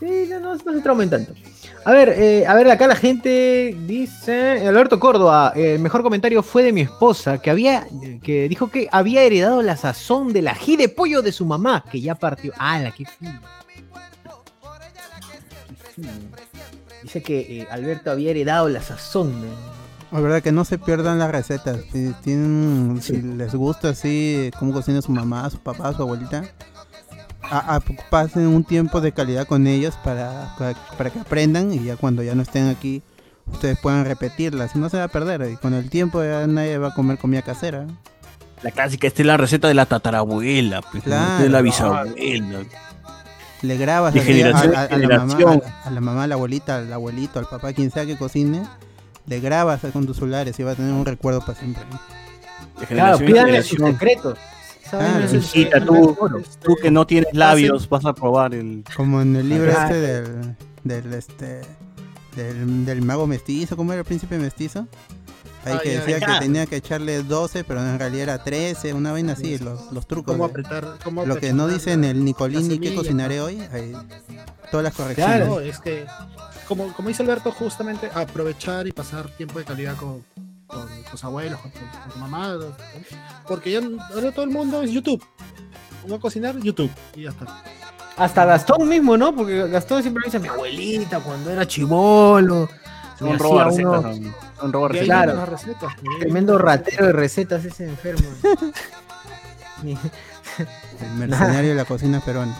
Sí, 0.00 0.26
no, 0.30 0.40
no, 0.40 0.54
no 0.56 0.72
se 0.72 0.80
traumen 0.80 1.10
tanto. 1.10 1.32
A 1.84 1.90
ver, 1.90 2.10
eh, 2.10 2.46
a 2.46 2.54
ver, 2.54 2.70
acá 2.70 2.86
la 2.86 2.94
gente 2.94 3.76
dice, 3.86 4.66
Alberto 4.68 5.00
Córdoba, 5.00 5.52
eh, 5.56 5.74
el 5.74 5.80
mejor 5.80 6.02
comentario 6.02 6.42
fue 6.42 6.62
de 6.62 6.72
mi 6.72 6.82
esposa, 6.82 7.38
que 7.38 7.50
había, 7.50 7.88
que 8.22 8.48
dijo 8.48 8.70
que 8.70 8.88
había 8.92 9.22
heredado 9.22 9.62
la 9.62 9.76
sazón 9.76 10.32
del 10.32 10.46
ají 10.46 10.76
de 10.76 10.88
pollo 10.88 11.22
de 11.22 11.32
su 11.32 11.44
mamá, 11.44 11.84
que 11.90 12.00
ya 12.00 12.14
partió. 12.14 12.52
Ah, 12.56 12.78
la 12.78 12.92
que 12.92 13.04
fino. 13.04 13.40
Dice 17.02 17.20
que 17.20 17.40
eh, 17.40 17.68
Alberto 17.68 18.12
había 18.12 18.30
heredado 18.30 18.68
la 18.68 18.80
sazón. 18.80 19.32
La 20.12 20.20
verdad 20.20 20.40
que 20.40 20.52
no 20.52 20.64
se 20.64 20.78
pierdan 20.78 21.18
las 21.18 21.32
recetas. 21.32 21.80
Si, 21.90 22.12
tienen, 22.22 23.00
si 23.02 23.20
les 23.20 23.54
gusta 23.56 23.88
así 23.88 24.52
cómo 24.56 24.72
cocina 24.72 25.02
su 25.02 25.10
mamá, 25.10 25.50
su 25.50 25.58
papá, 25.58 25.92
su 25.94 26.02
abuelita, 26.02 26.44
a- 27.58 27.76
a- 27.76 27.80
pasen 28.10 28.46
un 28.48 28.64
tiempo 28.64 29.00
de 29.00 29.12
calidad 29.12 29.46
con 29.46 29.66
ellos 29.66 29.94
para, 30.04 30.54
para, 30.58 30.74
para 30.96 31.10
que 31.10 31.20
aprendan 31.20 31.72
y 31.72 31.84
ya 31.84 31.96
cuando 31.96 32.22
ya 32.22 32.34
no 32.34 32.42
estén 32.42 32.68
aquí 32.68 33.02
ustedes 33.46 33.78
puedan 33.78 34.04
repetirlas. 34.04 34.74
No 34.76 34.88
se 34.88 34.96
va 34.98 35.04
a 35.04 35.08
perder 35.08 35.50
y 35.52 35.56
con 35.56 35.74
el 35.74 35.90
tiempo 35.90 36.22
ya 36.22 36.46
nadie 36.46 36.78
va 36.78 36.88
a 36.88 36.94
comer 36.94 37.18
comida 37.18 37.42
casera. 37.42 37.86
La 38.62 38.70
clásica, 38.70 39.06
esta 39.08 39.22
es 39.22 39.26
la 39.26 39.36
receta 39.36 39.66
de 39.68 39.74
la 39.74 39.86
tatarabuela, 39.86 40.82
pues, 40.82 41.04
¿no? 41.06 41.14
Esta 41.14 41.44
es 41.44 41.50
la 41.50 41.60
bisabuela. 41.62 42.12
Le 43.62 43.76
grabas 43.76 44.14
a, 44.16 44.20
generación 44.20 44.74
a- 44.74 44.80
a 44.82 44.86
en 44.86 45.08
la 45.08 45.18
mamá, 45.18 45.34
a, 45.84 45.90
la, 45.90 46.00
mamá, 46.00 46.24
a 46.24 46.26
la 46.26 46.34
abuelita, 46.34 46.78
al 46.78 46.92
abuelito, 46.92 47.38
al 47.38 47.46
papá, 47.46 47.72
quien 47.72 47.90
sea 47.92 48.04
que 48.06 48.16
cocine, 48.16 48.62
le 49.26 49.40
grabas 49.40 49.80
con 49.92 50.04
tus 50.06 50.16
celulares 50.16 50.58
y 50.58 50.62
va 50.64 50.72
a 50.72 50.74
tener 50.74 50.92
un 50.92 51.06
recuerdo 51.06 51.40
para 51.40 51.56
siempre. 51.58 51.84
De 52.80 52.86
Claro, 52.86 53.18
pídanle 53.18 53.62
sus 53.62 53.78
secretos. 53.78 54.38
Hijita, 55.32 55.84
tú, 55.84 56.16
tú 56.62 56.76
que 56.80 56.90
no 56.90 57.06
tienes 57.06 57.32
labios, 57.32 57.88
vas 57.88 58.04
a 58.04 58.12
probar 58.14 58.54
el. 58.54 58.84
Como 58.96 59.20
en 59.22 59.36
el 59.36 59.48
libro 59.48 59.72
Ah, 59.76 59.84
este 59.84 60.00
del, 60.00 60.56
del 60.84 61.14
este 61.14 61.62
del, 62.36 62.84
del 62.84 63.02
mago 63.02 63.26
mestizo, 63.26 63.76
¿cómo 63.76 63.92
era 63.92 64.00
el 64.00 64.06
príncipe 64.06 64.38
mestizo? 64.38 64.86
Ahí 65.64 65.74
Ah, 65.76 65.80
que 65.80 65.90
decía 65.98 66.18
ya. 66.18 66.26
que 66.26 66.40
tenía 66.40 66.66
que 66.66 66.76
echarle 66.76 67.22
12, 67.22 67.62
pero 67.64 67.80
en 67.80 67.96
realidad 67.98 68.22
era 68.22 68.42
13, 68.44 68.94
una 68.94 69.12
vaina 69.12 69.34
así, 69.34 69.58
los, 69.58 69.92
los 69.92 70.06
trucos. 70.08 70.34
¿Cómo 70.34 70.44
apretar? 70.44 70.96
Cómo 71.04 71.24
Lo 71.24 71.36
que 71.36 71.52
no 71.52 71.64
apretar 71.64 71.78
dice 71.78 71.92
en 71.92 72.04
el 72.04 72.24
Nicolini 72.24 72.62
la 72.62 72.68
que 72.68 72.74
semilla, 72.74 72.94
cocinaré 72.96 73.40
hoy, 73.40 73.60
ahí, 73.72 73.92
todas 74.72 74.82
las 74.84 74.94
correcciones. 74.94 75.36
Claro, 75.36 75.60
es 75.60 75.78
que, 75.78 76.04
como, 76.66 76.92
como 76.94 77.08
dice 77.08 77.22
Alberto, 77.22 77.52
justamente 77.52 78.08
aprovechar 78.12 78.88
y 78.88 78.92
pasar 78.92 79.28
tiempo 79.36 79.58
de 79.60 79.64
calidad 79.64 79.94
con, 79.96 80.24
con 80.72 80.88
tus 81.10 81.22
abuelos, 81.24 81.60
con 81.60 81.70
tu, 81.70 81.78
con 81.80 82.12
tu 82.12 82.18
mamá, 82.18 82.48
¿no? 82.54 82.66
porque 83.46 83.72
ya 83.72 83.80
ahora 84.14 84.32
todo 84.32 84.44
el 84.44 84.50
mundo 84.50 84.82
es 84.82 84.90
YouTube. 84.90 85.22
Voy 86.06 86.16
a 86.16 86.20
cocinar, 86.20 86.56
YouTube, 86.58 86.90
y 87.14 87.22
ya 87.22 87.30
está. 87.30 87.62
Hasta 88.16 88.44
Gastón 88.44 88.88
mismo, 88.88 89.16
¿no? 89.16 89.34
Porque 89.34 89.68
Gastón 89.68 90.02
siempre 90.02 90.22
dice 90.24 90.36
a 90.36 90.40
mi 90.40 90.48
abuelita 90.48 91.20
cuando 91.20 91.50
era 91.50 91.66
chivolo. 91.66 92.68
Son 93.18 93.38
recetas. 93.38 93.74
son- 93.74 94.72
recetas. 94.72 94.90
vienen 94.90 95.04
Claro. 95.04 95.46
recetas. 95.46 95.92
Tremendo 96.20 96.58
ratero 96.58 97.06
de 97.06 97.12
recetas 97.12 97.64
ese 97.64 97.88
enfermo. 97.88 98.28
El 99.82 101.10
mercenario 101.16 101.70
de 101.70 101.76
la 101.76 101.84
cocina 101.84 102.20
peruana. 102.20 102.56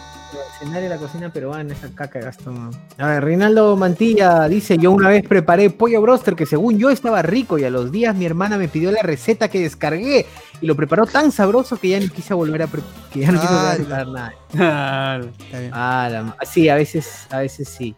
Escenario 0.55 0.89
de 0.89 0.95
la 0.95 0.97
cocina 0.97 1.33
peruana, 1.33 1.73
esa 1.73 1.89
caca 1.95 2.19
de 2.19 2.25
Gastón. 2.27 2.71
A 2.99 3.07
ver, 3.07 3.25
Reinaldo 3.25 3.77
Mantilla 3.77 4.49
dice: 4.49 4.79
Yo 4.79 4.91
una 4.93 5.09
vez 5.09 5.27
preparé 5.27 5.71
pollo 5.71 6.01
broster 6.01 6.35
que 6.35 6.47
según 6.47 6.79
yo 6.79 6.91
estaba 6.91 7.23
rico 7.23 7.59
y 7.59 7.65
a 7.65 7.71
los 7.71 7.93
días 7.93 8.15
mi 8.15 8.25
hermana 8.25 8.59
me 8.59 8.69
pidió 8.69 8.91
la 8.93 9.03
receta 9.03 9.49
que 9.49 9.61
descargué 9.61 10.27
y 10.61 10.67
lo 10.67 10.77
preparó 10.77 11.07
tan 11.07 11.33
sabroso 11.33 11.77
que 11.77 11.89
ya 11.91 12.01
no 12.01 12.09
quise 12.13 12.35
volver 12.35 12.63
a 12.63 12.69
que 13.13 13.21
ya 13.21 13.33
no 13.33 13.41
quise 13.41 13.53
volver 13.53 13.69
a 13.69 13.73
Ay. 13.73 13.79
preparar 13.79 14.09
nada. 14.09 14.35
Está 15.45 15.59
bien. 15.59 15.71
Ah, 15.75 16.09
la 16.11 16.37
sí, 16.47 16.69
a 16.69 16.77
veces, 16.77 17.27
a 17.31 17.39
veces 17.39 17.69
sí. 17.69 17.95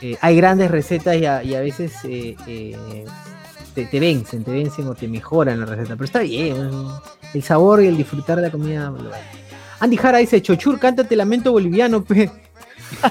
Eh, 0.00 0.16
hay 0.20 0.36
grandes 0.36 0.70
recetas 0.70 1.16
y 1.16 1.24
a, 1.26 1.42
y 1.42 1.54
a 1.54 1.60
veces 1.60 1.92
eh, 2.04 2.36
eh, 2.46 3.04
te, 3.74 3.86
te 3.86 4.00
vencen, 4.00 4.44
te 4.44 4.52
vencen 4.52 4.86
o 4.88 4.94
te 4.94 5.08
mejoran 5.08 5.60
la 5.60 5.66
receta, 5.66 5.94
pero 5.94 6.04
está 6.04 6.20
bien. 6.20 6.70
El 7.34 7.42
sabor 7.42 7.82
y 7.82 7.86
el 7.86 7.96
disfrutar 7.96 8.36
de 8.36 8.42
la 8.42 8.50
comida. 8.50 8.90
lo 8.90 9.10
vale. 9.10 9.45
Andy 9.80 9.96
Jara 9.96 10.18
dice, 10.18 10.40
Chochur, 10.42 10.78
cántate 10.78 11.14
lamento 11.16 11.52
boliviano, 11.52 12.02
pe. 12.04 12.30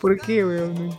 ¿Por 0.00 0.18
qué, 0.18 0.44
weón? 0.44 0.90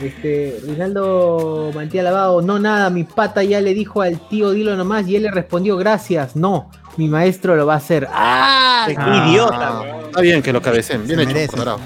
Este, 0.00 0.58
Rinaldo 0.66 1.70
Mantía 1.74 2.02
Lavado, 2.02 2.42
no 2.42 2.58
nada, 2.58 2.90
mi 2.90 3.04
pata 3.04 3.44
ya 3.44 3.60
le 3.60 3.72
dijo 3.72 4.02
al 4.02 4.18
tío 4.28 4.50
dilo 4.50 4.74
nomás 4.76 5.06
y 5.06 5.14
él 5.14 5.22
le 5.22 5.30
respondió 5.30 5.76
gracias, 5.76 6.34
no, 6.34 6.70
mi 6.96 7.06
maestro 7.08 7.54
lo 7.54 7.66
va 7.66 7.74
a 7.74 7.76
hacer. 7.76 8.08
¡Ah! 8.12 8.84
Qué 8.88 8.96
Ah, 8.98 9.26
idiota, 9.28 9.80
weón. 9.80 10.04
Está 10.06 10.20
bien 10.20 10.42
que 10.42 10.52
lo 10.52 10.60
cabecen, 10.60 11.06
bien 11.06 11.16
Se 11.18 11.22
hecho, 11.22 11.32
merece. 11.34 11.48
Colorado. 11.52 11.80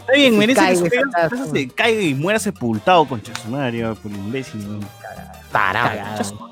Está 0.00 0.12
bien, 0.14 0.32
Se 0.32 0.38
merece 0.38 0.60
que 0.60 0.66
caiga 0.66 0.80
se, 0.82 0.90
caiga, 0.90 1.10
taza. 1.28 1.46
se 1.46 1.68
caiga 1.68 2.02
y 2.02 2.14
muera 2.14 2.38
sepultado 2.38 3.04
con 3.06 3.20
Chasumario 3.22 3.94
por 3.96 4.10
imbécil. 4.10 4.80
Tarado. 5.52 6.51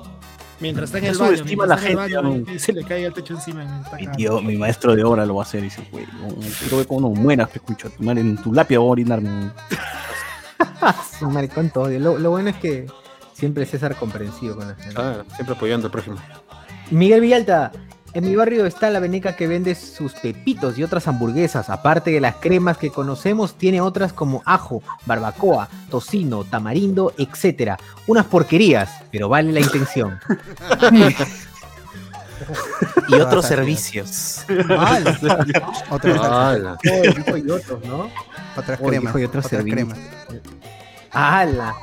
Mientras 0.61 0.89
está 0.89 0.99
en 0.99 1.05
el 1.05 1.17
baño, 1.17 1.43
mientras 1.43 1.69
la 1.69 1.75
está 1.75 1.87
en 1.87 1.91
el 1.91 1.99
gente, 1.99 2.15
baño, 2.15 2.43
¿no? 2.45 2.53
y 2.53 2.59
se 2.59 2.71
le 2.73 2.83
cae 2.83 3.05
el 3.05 3.13
techo 3.13 3.33
encima. 3.33 3.83
Mi 3.99 4.07
tío, 4.11 4.41
mi 4.41 4.55
maestro 4.55 4.95
de 4.95 5.03
obra 5.03 5.25
lo 5.25 5.35
va 5.35 5.41
a 5.41 5.45
hacer, 5.45 5.63
dice, 5.63 5.83
güey. 5.91 6.05
Quiero 6.59 6.77
ver 6.77 6.87
cómo 6.87 7.01
no 7.01 7.09
mueras, 7.09 7.49
te 7.49 7.57
escucho. 7.57 7.91
En 7.99 8.37
tu 8.37 8.53
lápida 8.53 8.79
voy 8.79 8.87
a 8.87 8.91
orinarme. 8.91 9.51
Su 11.19 11.29
maricón 11.31 11.69
todo 11.71 11.85
odio. 11.85 11.99
Lo, 11.99 12.17
lo 12.19 12.29
bueno 12.29 12.49
es 12.49 12.55
que 12.57 12.85
siempre 13.33 13.65
César 13.65 13.95
comprensivo 13.95 14.55
con 14.55 14.67
la 14.67 14.75
gente. 14.75 14.95
Ah, 14.97 15.23
siempre 15.35 15.55
apoyando 15.55 15.87
al 15.87 15.91
prójimo. 15.91 16.17
Miguel 16.91 17.21
Villalta, 17.21 17.71
en 18.13 18.25
mi 18.25 18.35
barrio 18.35 18.65
está 18.65 18.89
la 18.89 18.99
veneca 18.99 19.35
que 19.35 19.47
vende 19.47 19.75
sus 19.75 20.13
pepitos 20.13 20.77
y 20.77 20.83
otras 20.83 21.07
hamburguesas. 21.07 21.69
Aparte 21.69 22.11
de 22.11 22.19
las 22.19 22.35
cremas 22.35 22.77
que 22.77 22.89
conocemos, 22.89 23.55
tiene 23.55 23.81
otras 23.81 24.13
como 24.13 24.43
ajo, 24.45 24.83
barbacoa, 25.05 25.69
tocino, 25.89 26.43
tamarindo, 26.43 27.13
etcétera. 27.17 27.77
Unas 28.07 28.25
porquerías, 28.25 28.89
pero 29.11 29.29
vale 29.29 29.51
la 29.51 29.59
intención. 29.59 30.19
Y 33.07 33.13
otros 33.15 33.45
servicios. 33.45 34.45
Mal. 34.67 35.03
Oh, 35.91 35.99
dijo 35.99 37.37
y 37.37 37.51
otros, 37.51 37.85
¿no? 37.85 38.09
otras 38.57 38.79
cremas. 38.79 39.15
y 39.15 39.23
otros 39.23 39.45
otras 39.45 39.47
servicios. 39.47 39.93
cremas. 39.93 39.99
¡Hala! 41.11 41.75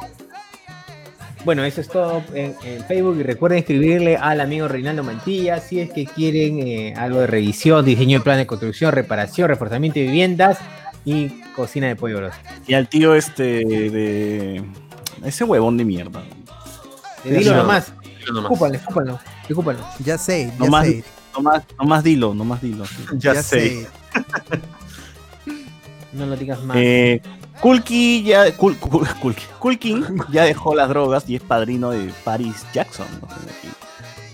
Bueno, 1.44 1.64
eso 1.64 1.80
es 1.80 1.88
todo 1.88 2.22
en, 2.34 2.54
en 2.64 2.84
Facebook 2.84 3.16
y 3.20 3.22
recuerden 3.22 3.60
escribirle 3.60 4.16
al 4.16 4.40
amigo 4.40 4.66
Reinaldo 4.68 5.02
Mantilla 5.04 5.60
si 5.60 5.80
es 5.80 5.90
que 5.90 6.04
quieren 6.04 6.58
eh, 6.60 6.94
algo 6.96 7.20
de 7.20 7.26
revisión, 7.26 7.84
diseño 7.84 8.18
de 8.18 8.24
plan 8.24 8.38
de 8.38 8.46
construcción, 8.46 8.92
reparación, 8.92 9.48
reforzamiento 9.48 9.98
de 10.00 10.06
viviendas 10.06 10.58
y 11.04 11.28
cocina 11.54 11.86
de 11.86 11.96
pollo 11.96 12.16
grosso. 12.18 12.36
Y 12.66 12.74
al 12.74 12.88
tío 12.88 13.14
este 13.14 13.42
de. 13.64 14.62
Ese 15.24 15.44
huevón 15.44 15.76
de 15.76 15.84
mierda. 15.84 16.22
Eh, 17.24 17.34
Dilo 17.38 17.52
no. 17.52 17.58
nomás, 17.58 17.92
nomás. 18.26 18.42
escúpalo, 18.44 18.74
escúpalo, 18.74 19.20
escúpalo. 19.48 19.78
Ya 20.04 20.18
sé, 20.18 20.52
ya 20.58 20.64
No 20.64 20.70
más, 20.70 20.86
sé. 20.86 21.04
no 21.34 21.40
más, 21.42 21.62
no 21.78 21.84
más 21.86 22.04
dilo, 22.04 22.34
no 22.34 22.44
más 22.44 22.60
dilo. 22.62 22.84
sí. 22.84 22.96
Ya, 23.16 23.42
sé. 23.42 23.86
No 26.18 26.26
lo 26.26 26.36
digas 26.36 26.62
más. 26.62 26.76
Eh, 26.78 27.22
Kulki 27.60 28.22
ya. 28.24 28.46
Kul- 28.56 28.78
Kul- 28.78 29.06
Kulki- 29.20 29.46
Kulkin 29.58 30.04
ya 30.32 30.44
dejó 30.44 30.74
las 30.74 30.88
drogas 30.88 31.28
y 31.28 31.36
es 31.36 31.42
padrino 31.42 31.90
de 31.90 32.12
Paris 32.24 32.66
Jackson. 32.74 33.06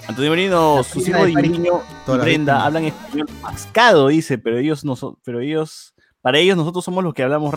Antonio 0.06 0.30
Merino, 0.30 0.82
sus 0.84 1.08
hijos 1.08 1.26
de 1.26 1.42
niño 1.42 1.80
y 2.06 2.10
Brenda 2.18 2.64
hablan 2.64 2.84
español 2.84 3.28
mascado, 3.40 4.08
dice, 4.08 4.36
pero 4.36 4.58
ellos 4.58 4.84
no 4.84 4.96
son, 4.96 5.16
pero 5.24 5.40
ellos, 5.40 5.94
para 6.20 6.38
ellos 6.38 6.56
nosotros 6.58 6.84
somos 6.84 7.02
los 7.02 7.14
que 7.14 7.22
hablamos 7.22 7.54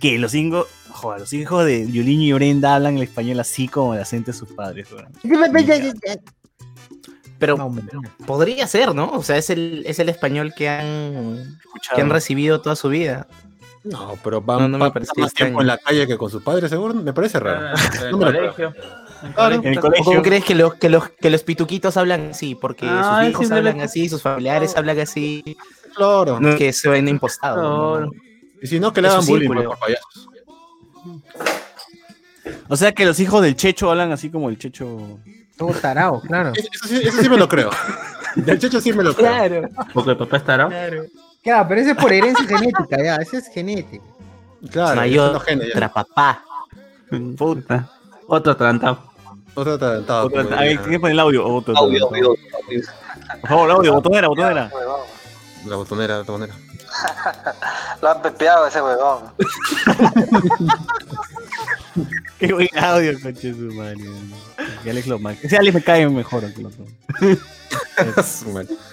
que 0.00 0.18
los 0.18 0.34
hijos, 0.34 0.66
joder, 0.90 1.20
los 1.20 1.32
hijos 1.34 1.66
de 1.66 1.90
Yuliño 1.90 2.24
y 2.24 2.32
Brenda 2.32 2.74
hablan 2.74 2.96
el 2.96 3.02
español 3.02 3.40
así 3.40 3.68
como 3.68 3.92
el 3.94 4.00
acento 4.00 4.32
de 4.32 4.38
sus 4.38 4.48
padres. 4.52 4.88
Pero 7.38 7.56
No, 7.58 7.76
podría 8.26 8.66
ser, 8.68 8.94
¿no? 8.94 9.10
O 9.10 9.22
sea, 9.22 9.36
es 9.36 9.50
el, 9.50 9.82
es 9.86 9.98
el 9.98 10.08
español 10.08 10.54
que 10.56 10.68
han, 10.70 11.58
Escuchado. 11.64 11.96
que 11.96 12.00
han 12.02 12.10
recibido 12.10 12.60
toda 12.62 12.74
su 12.76 12.88
vida. 12.88 13.26
No, 13.84 14.16
pero 14.22 14.44
va, 14.44 14.58
No, 14.60 14.68
no 14.68 14.78
me 14.78 14.92
más 15.16 15.34
tiempo 15.34 15.60
en 15.60 15.66
la 15.66 15.76
calle 15.78 16.06
que 16.06 16.16
con 16.16 16.30
sus 16.30 16.42
padres, 16.42 16.70
seguro. 16.70 16.94
Me 16.94 17.12
parece 17.12 17.40
raro. 17.40 17.74
No 18.12 18.18
me 18.18 18.26
colegio. 18.26 18.72
En 19.22 19.32
Claro. 19.32 19.56
colegio. 19.56 19.62
En 19.62 19.72
el 19.72 19.78
¿O 19.78 19.80
colegio. 19.80 20.04
¿Cómo 20.04 20.22
crees 20.22 20.44
que 20.44 20.54
los, 20.54 20.74
que, 20.74 20.88
los, 20.88 21.08
que 21.10 21.30
los 21.30 21.42
pituquitos 21.42 21.96
hablan 21.96 22.30
así? 22.30 22.54
Porque 22.54 22.86
Ah, 22.88 23.20
sus 23.22 23.30
hijos 23.30 23.50
hablan 23.50 23.80
así, 23.80 24.08
sus 24.08 24.22
familiares 24.22 24.76
hablan 24.76 24.98
así. 25.00 25.56
Claro. 25.96 26.38
No 26.40 26.50
es 26.50 26.56
que 26.56 26.72
se 26.72 26.88
ven 26.88 27.08
impostado. 27.08 28.10
Y 28.60 28.66
si 28.66 28.78
no, 28.80 28.92
que 28.92 29.02
le 29.02 29.08
Es 29.08 29.14
hagan 29.14 29.26
bullying 29.26 29.48
por 29.48 29.78
payasos. 29.78 30.28
O 32.68 32.76
sea 32.76 32.92
que 32.92 33.04
los 33.04 33.18
hijos 33.20 33.42
del 33.42 33.56
Checho 33.56 33.90
hablan 33.90 34.12
así 34.12 34.30
como 34.30 34.48
el 34.48 34.58
Checho. 34.58 35.18
Todo 35.56 35.70
tarado, 35.72 36.20
claro. 36.20 36.52
Eso, 36.56 36.68
eso 36.72 36.86
sí, 36.88 37.00
eso 37.02 37.22
sí 37.22 37.28
me 37.28 37.36
lo 37.36 37.48
creo. 37.48 37.70
Del 38.36 38.58
Checho 38.58 38.80
sí 38.80 38.92
me 38.92 39.02
lo 39.04 39.14
creo. 39.14 39.28
Claro, 39.28 39.68
Porque 39.92 40.10
el 40.12 40.16
papá 40.16 40.38
estará. 40.38 40.68
claro. 40.68 41.04
Claro, 41.42 41.66
pero 41.68 41.80
eso 41.80 41.90
es 41.90 41.96
por 41.96 42.12
herencia 42.12 42.46
genética, 42.46 42.96
ya, 43.02 43.16
eso 43.16 43.36
es 43.36 43.48
genética. 43.48 44.04
Claro, 44.70 44.96
Mayor 44.96 45.24
son 45.26 45.32
los 45.34 45.44
genes 45.44 45.68
ya. 45.68 45.74
Tra 45.74 45.92
papá. 45.92 46.44
Puta. 47.36 47.90
Otro 48.28 48.52
atrantado. 48.52 49.10
Otro 49.54 49.72
adelantado. 49.74 50.26
Otro- 50.26 50.44
como 50.44 50.56
a 50.56 50.60
ver, 50.60 50.68
diría. 50.70 50.82
¿quién 50.86 51.00
pone 51.00 51.12
el 51.12 51.20
audio? 51.20 51.46
Otro, 51.46 51.76
Audio, 51.76 52.06
otro. 52.06 52.16
audio, 52.16 52.30
audio. 52.64 52.80
Por 53.40 53.50
favor, 53.50 53.70
audio, 53.72 53.92
botonera, 53.94 54.28
botonera. 54.28 54.70
La 55.66 55.76
botonera, 55.76 56.14
la 56.14 56.20
botonera. 56.20 56.54
Lo 58.00 58.08
han 58.10 58.22
pepeado 58.22 58.66
ese 58.66 58.80
huevón. 58.80 59.24
Qué 62.38 62.52
buen 62.52 62.68
audio, 62.78 63.12
coche 63.20 63.52
su 63.52 63.72
madre. 63.74 63.98
Que 64.82 64.90
Alex 64.90 65.06
lo 65.06 65.18
mal. 65.18 65.36
Ese 65.42 65.56
Alex 65.56 65.74
me 65.74 65.82
cae 65.82 66.08
mejor 66.08 66.42
que 66.52 66.64
otro. 66.64 66.84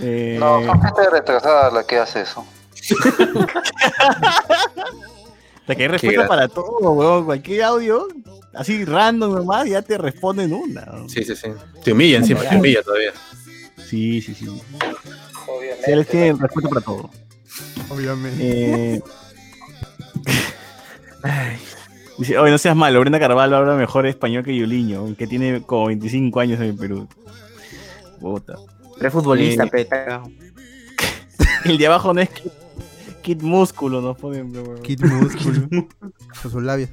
Eh, 0.00 0.36
No, 0.38 0.64
son 0.64 0.80
gente 0.82 1.10
retrasada 1.10 1.70
la 1.70 1.84
que 1.86 1.98
hace 1.98 2.22
eso. 2.22 2.44
Hasta 5.60 5.74
que 5.74 5.82
hay 5.82 5.88
respuesta 5.88 6.28
para 6.28 6.48
todo, 6.48 6.92
weón. 6.92 7.24
Cualquier 7.24 7.62
audio, 7.62 8.08
así 8.52 8.84
random 8.84 9.34
nomás, 9.34 9.66
ya 9.66 9.80
te 9.82 9.96
responden 9.96 10.52
una. 10.52 10.86
Sí, 11.08 11.24
sí, 11.24 11.34
sí. 11.34 11.48
Te 11.82 11.92
humilla 11.92 12.18
encima, 12.18 12.40
te 12.40 12.56
humilla 12.56 12.82
todavía. 12.82 13.12
Sí, 13.88 14.20
sí, 14.20 14.34
sí. 14.34 14.46
Obviamente. 15.46 15.92
Alex 15.92 16.10
tiene 16.10 16.32
respuesta 16.38 16.68
para 16.68 16.80
todo. 16.82 17.10
Obviamente. 17.90 18.94
Eh... 18.94 19.02
Ay. 21.22 21.58
Dice, 22.18 22.38
oye, 22.38 22.52
no 22.52 22.58
seas 22.58 22.76
malo, 22.76 23.00
Brenda 23.00 23.18
Carvalho 23.18 23.56
habla 23.56 23.74
mejor 23.74 24.06
español 24.06 24.44
que 24.44 24.54
Yuliño, 24.54 25.16
que 25.16 25.26
tiene 25.26 25.62
como 25.62 25.86
25 25.86 26.38
años 26.38 26.60
en 26.60 26.76
Perú. 26.76 27.08
Puta. 28.20 28.54
Eres 29.00 29.12
futbolista, 29.12 29.64
Eh, 29.64 29.68
pe, 29.70 29.80
está 29.82 30.04
cagado. 30.04 30.30
El 31.64 31.78
de 31.78 31.86
abajo 31.86 32.12
no 32.14 32.20
es 32.20 32.28
Kid, 32.30 32.50
Kid 33.22 33.42
Músculo, 33.42 34.00
no 34.00 34.14
ponen, 34.14 34.52
weón. 34.54 34.82
Kid 34.82 35.00
Músculo. 35.04 35.68
Con 36.42 36.50
sus 36.52 36.62
labios. 36.62 36.90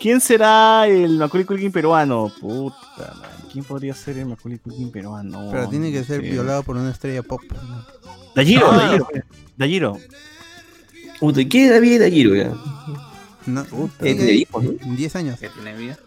¿Quién 0.00 0.20
será 0.20 0.86
el 0.86 1.18
Macaulay 1.18 1.44
Culkin 1.44 1.72
peruano? 1.72 2.32
Puta, 2.40 3.14
man. 3.20 3.30
¿Quién 3.52 3.64
podría 3.64 3.94
ser 3.94 4.18
el 4.18 4.26
Macaulay 4.26 4.58
Culkin 4.58 4.90
peruano? 4.90 5.48
Pero 5.50 5.68
tiene 5.68 5.90
que 5.92 6.04
ser 6.04 6.20
Sí. 6.22 6.30
violado 6.30 6.62
por 6.62 6.76
una 6.76 6.90
estrella 6.90 7.22
pop. 7.22 7.42
¿no? 7.50 7.84
Dayiro, 8.34 8.70
Ah. 8.70 8.76
Dayiro. 8.86 9.08
Dayiro. 9.56 9.98
Puta, 11.18 11.44
¿qué 11.44 11.68
David 11.70 12.00
Dayiro 12.00 12.34
ya? 12.34 12.52
No, 13.46 13.64
sigue 14.00 14.14
de 14.24 14.34
hijos, 14.34 14.62
¿no? 14.64 14.70
10 14.94 15.16
años. 15.16 15.38
Que 15.40 15.48
tiene 15.48 15.74
vida. 15.76 15.98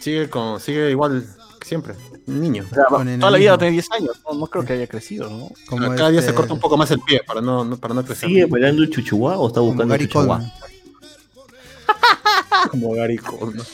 Sigue, 0.00 0.28
con, 0.28 0.60
sigue 0.60 0.90
igual 0.90 1.26
siempre. 1.64 1.94
Un 2.26 2.40
niño. 2.40 2.64
O 2.70 2.74
sea, 2.74 2.84
Con 2.84 3.18
toda 3.18 3.30
la 3.30 3.38
vida 3.38 3.50
va 3.50 3.54
a 3.56 3.58
tener 3.58 3.72
10 3.72 3.90
años. 3.92 4.20
No, 4.28 4.34
no 4.38 4.46
creo 4.46 4.64
que 4.64 4.72
haya 4.74 4.86
crecido, 4.86 5.28
¿no? 5.30 5.48
Como 5.68 5.94
Cada 5.94 6.10
día 6.10 6.20
se 6.20 6.26
este- 6.28 6.34
corta 6.36 6.54
un 6.54 6.60
poco 6.60 6.76
más 6.76 6.90
el 6.90 7.00
pie 7.00 7.22
para 7.26 7.40
no, 7.40 7.64
no- 7.64 7.76
para 7.76 7.94
no 7.94 8.04
crecer. 8.04 8.28
¿Sigue 8.28 8.44
bailando 8.46 8.82
el 8.82 8.90
chuchuá 8.90 9.38
o 9.38 9.48
está 9.48 9.60
buscando 9.60 9.96
chuchuá? 9.96 10.40
Como 12.70 12.92
Gary 12.94 13.18
Coleman. 13.18 13.66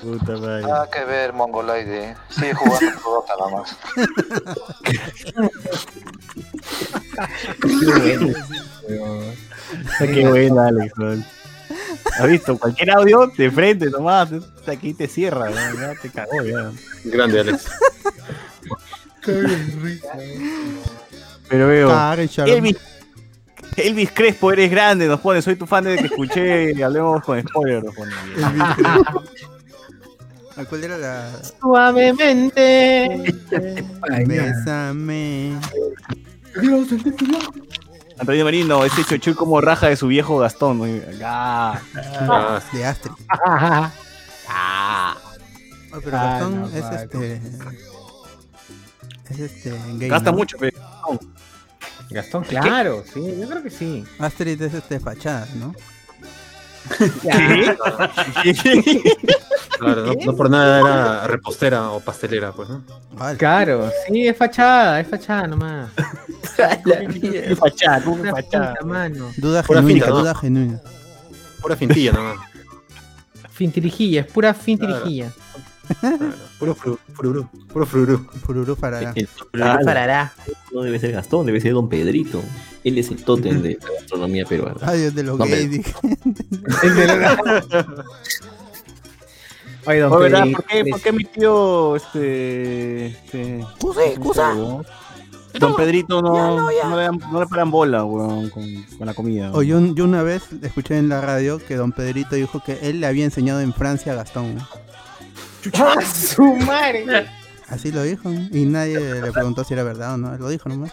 Puta 0.00 0.32
madre. 0.36 0.62
Nada 0.62 0.90
que 0.90 1.04
ver, 1.04 1.32
Mongoloide. 1.32 2.16
Sigue 2.28 2.54
jugando 2.54 3.00
Dota 3.02 3.32
nada 3.38 3.50
más. 3.50 3.76
Qué 9.98 10.28
buena, 10.28 10.68
Alex. 10.68 10.92
¿Has 12.18 12.26
visto? 12.28 12.58
Cualquier 12.58 12.90
audio 12.90 13.26
de 13.36 13.50
frente 13.50 13.90
nomás. 13.90 14.30
Aquí 14.66 14.94
te 14.94 15.06
cierra, 15.08 15.50
ya 15.50 15.94
te 16.00 16.10
cagó 16.10 16.42
ya. 16.42 16.72
Grande, 17.04 17.40
Alex. 17.40 17.66
Pero 21.48 21.68
veo. 21.68 22.12
Elvis, 22.46 22.76
Elvis 23.76 24.10
Crespo, 24.12 24.52
eres 24.52 24.70
grande, 24.70 25.06
nos 25.06 25.20
pone. 25.20 25.42
Soy 25.42 25.56
tu 25.56 25.66
fan 25.66 25.84
desde 25.84 26.00
que 26.00 26.06
escuché 26.06 26.72
y 26.72 26.82
hablemos 26.84 27.22
con 27.22 27.40
spoilers. 27.40 27.84
nos 27.84 27.94
pone. 27.94 28.12
¿A 30.56 30.64
¿Cuál 30.64 30.84
era 30.84 30.96
la...? 30.96 31.30
Suavemente. 31.60 33.34
Bésame. 34.26 35.52
Antonio 38.18 38.44
Marino, 38.44 38.84
ese 38.84 39.04
chochuy 39.04 39.34
como 39.34 39.60
raja 39.60 39.88
de 39.88 39.96
su 39.96 40.06
viejo 40.06 40.38
Gastón. 40.38 40.80
Ah. 41.24 41.80
Ah, 42.20 42.60
De 42.72 42.84
Astrid. 42.86 43.12
Ah. 44.48 45.16
Oh, 45.92 45.98
pero 46.04 46.16
Ah, 46.16 46.38
Gastón 46.38 46.60
no, 46.60 46.66
es 46.68 46.82
vale. 46.82 46.96
este... 47.02 47.40
Es 49.28 49.38
este 49.40 49.70
gay, 49.98 50.08
Gasta 50.08 50.30
¿no? 50.30 50.36
mucho, 50.36 50.56
pe. 50.56 50.72
Gastón, 52.10 52.44
claro, 52.44 53.02
sí, 53.12 53.20
yo 53.40 53.48
creo 53.48 53.62
que 53.64 53.70
sí. 53.70 54.04
Astrid 54.20 54.62
es 54.62 54.74
este 54.74 55.00
fachada, 55.00 55.48
¿no? 55.56 55.74
¿Qué? 57.32 57.76
claro, 59.78 60.06
no, 60.06 60.12
no 60.24 60.36
por 60.36 60.50
nada 60.50 60.80
era 60.80 61.26
repostera 61.26 61.90
o 61.90 62.00
pastelera, 62.00 62.52
pues, 62.52 62.68
¿no? 62.68 62.82
Vale. 63.12 63.36
Claro, 63.38 63.90
sí, 64.06 64.26
es 64.26 64.36
fachada, 64.36 65.00
es 65.00 65.08
fachada 65.08 65.46
nomás. 65.46 65.90
Qué 67.20 67.56
fachada, 67.56 68.02
¿cómo 68.02 68.16
que 68.16 68.22
Una 68.22 68.30
fachada? 68.32 68.74
mano. 68.84 69.30
Duda 69.36 69.62
Pura 69.62 69.80
genuina, 69.80 70.04
finta, 70.04 70.10
¿no? 70.10 70.20
duda 70.20 70.34
genuina. 70.34 70.80
Pura 71.60 71.76
fintilla 71.76 72.12
nomás. 72.12 72.36
Fintirijilla, 73.50 74.20
es 74.20 74.26
pura 74.32 74.52
fintirijilla. 74.54 75.32
Claro. 76.00 76.18
Puro 76.58 76.74
fru- 76.74 76.98
frurú, 77.14 77.48
puro 77.72 77.86
frurú. 77.86 78.26
Pururú 78.44 78.74
farará. 78.76 79.12
El- 79.14 79.28
parará. 79.52 80.32
No 80.72 80.82
debe 80.82 80.98
ser 80.98 81.12
Gastón, 81.12 81.46
debe 81.46 81.60
ser 81.60 81.72
Don 81.74 81.88
Pedrito. 81.88 82.42
Él 82.82 82.98
es 82.98 83.08
el 83.10 83.22
tótem 83.24 83.62
de 83.62 83.78
la 83.80 83.88
gastronomía 84.00 84.44
peruana. 84.46 84.76
Adiós 84.82 85.14
de 85.14 85.22
los 85.22 85.38
No, 85.38 85.44
gays, 85.44 85.68
pero- 85.68 85.70
dije. 85.70 85.94
Oye, 89.86 90.00
don 90.00 90.20
¿verdad? 90.20 90.44
¿Por 90.52 90.64
qué, 90.64 90.84
¿Por 90.84 91.00
qué 91.00 91.12
mi 91.12 91.24
tío, 91.24 91.96
este... 91.96 93.06
este 93.06 93.64
¡Cuse, 93.80 94.14
cusa! 94.18 94.54
Don 95.58 95.74
Pedrito 95.74 96.20
no, 96.20 96.60
no, 96.60 96.70
le, 96.70 97.18
no 97.32 97.40
le 97.40 97.46
paran 97.46 97.70
bola, 97.70 98.04
weón, 98.04 98.50
con, 98.50 98.64
con 98.98 99.06
la 99.06 99.14
comida. 99.14 99.50
O 99.52 99.62
yo, 99.62 99.80
yo 99.94 100.04
una 100.04 100.22
vez 100.22 100.42
escuché 100.62 100.98
en 100.98 101.08
la 101.08 101.20
radio 101.22 101.58
que 101.58 101.76
don 101.76 101.92
Pedrito 101.92 102.34
dijo 102.34 102.62
que 102.62 102.78
él 102.82 103.00
le 103.00 103.06
había 103.06 103.24
enseñado 103.24 103.60
en 103.60 103.72
Francia 103.72 104.12
a 104.12 104.16
Gastón. 104.16 104.58
¡Ah, 105.74 105.96
su 106.04 106.42
madre! 106.42 107.26
Así 107.68 107.90
lo 107.90 108.02
dijo. 108.02 108.30
Y 108.30 108.64
nadie 108.64 108.98
le 108.98 109.32
preguntó 109.32 109.64
si 109.64 109.74
era 109.74 109.82
verdad 109.82 110.14
o 110.14 110.16
no. 110.18 110.34
Él 110.34 110.40
lo 110.40 110.48
dijo 110.48 110.68
nomás. 110.68 110.92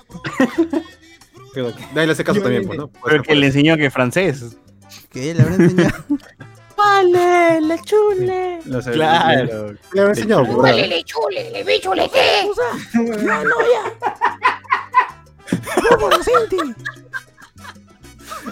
Dale 1.93 2.13
ese 2.13 2.23
caso 2.23 2.41
también, 2.41 2.65
pues, 2.65 2.79
¿no? 2.79 2.89
Pero 3.05 3.21
que 3.21 3.35
le 3.35 3.47
enseñó 3.47 3.77
que 3.77 3.91
francés. 3.91 4.57
Que 5.11 5.31
él 5.31 5.37
le 5.37 5.43
habrá 5.43 5.55
enseñado. 5.55 6.03
¡Vale, 6.75 7.61
le 7.61 7.79
chule! 7.81 8.59
Lo 8.65 8.81
sé, 8.81 8.91
Claro. 8.91 9.73
Le, 9.91 10.01
habrá 10.01 10.13
enseñado, 10.13 10.45
pues, 10.45 10.57
brother. 10.57 10.87
le 10.89 11.03
chule, 11.03 11.51
le 11.51 11.63
vi 11.63 11.79
chulete. 11.79 12.19
No, 12.93 13.43
no, 13.43 13.55
ya. 13.61 13.93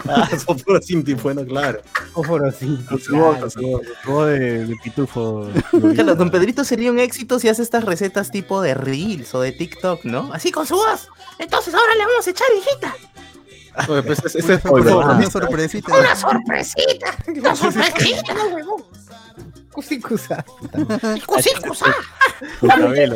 Ah, 0.07 0.29
son 0.45 0.57
puros 0.59 0.85
Cinti, 0.85 1.13
bueno, 1.15 1.45
claro. 1.45 1.81
Su 2.13 2.99
su 2.99 3.15
boca, 3.17 3.49
su 3.49 3.81
voz 4.05 4.27
de, 4.27 4.65
de 4.65 4.75
pitufo. 4.83 5.49
Claro, 5.95 6.15
Don 6.15 6.29
Pedrito 6.29 6.63
sería 6.63 6.91
un 6.91 6.99
éxito 6.99 7.39
si 7.39 7.49
hace 7.49 7.61
estas 7.61 7.83
recetas 7.85 8.31
tipo 8.31 8.61
de 8.61 8.73
Reels 8.73 9.33
o 9.35 9.41
de 9.41 9.51
TikTok, 9.51 10.05
¿no? 10.05 10.31
Así 10.33 10.51
con 10.51 10.65
su 10.65 10.75
voz. 10.75 11.07
Entonces 11.39 11.73
ahora 11.73 11.93
le 11.95 12.05
vamos 12.05 12.27
a 12.27 12.29
echar, 12.29 12.47
hijita. 12.57 12.95
Oye, 13.87 14.03
pues 14.03 14.19
Una 14.35 14.53
es 14.55 14.61
por 14.61 14.83
favor. 14.83 15.05
una 15.15 15.29
sorpresita. 15.29 15.93
Una 15.97 16.15
sorpresita. 16.15 17.17
Una 17.27 17.55
sorpresita, 17.55 18.33
no, 18.33 18.47
huevón. 18.55 18.83
Cusicusa. 19.71 20.43
Cabelo. 22.67 23.15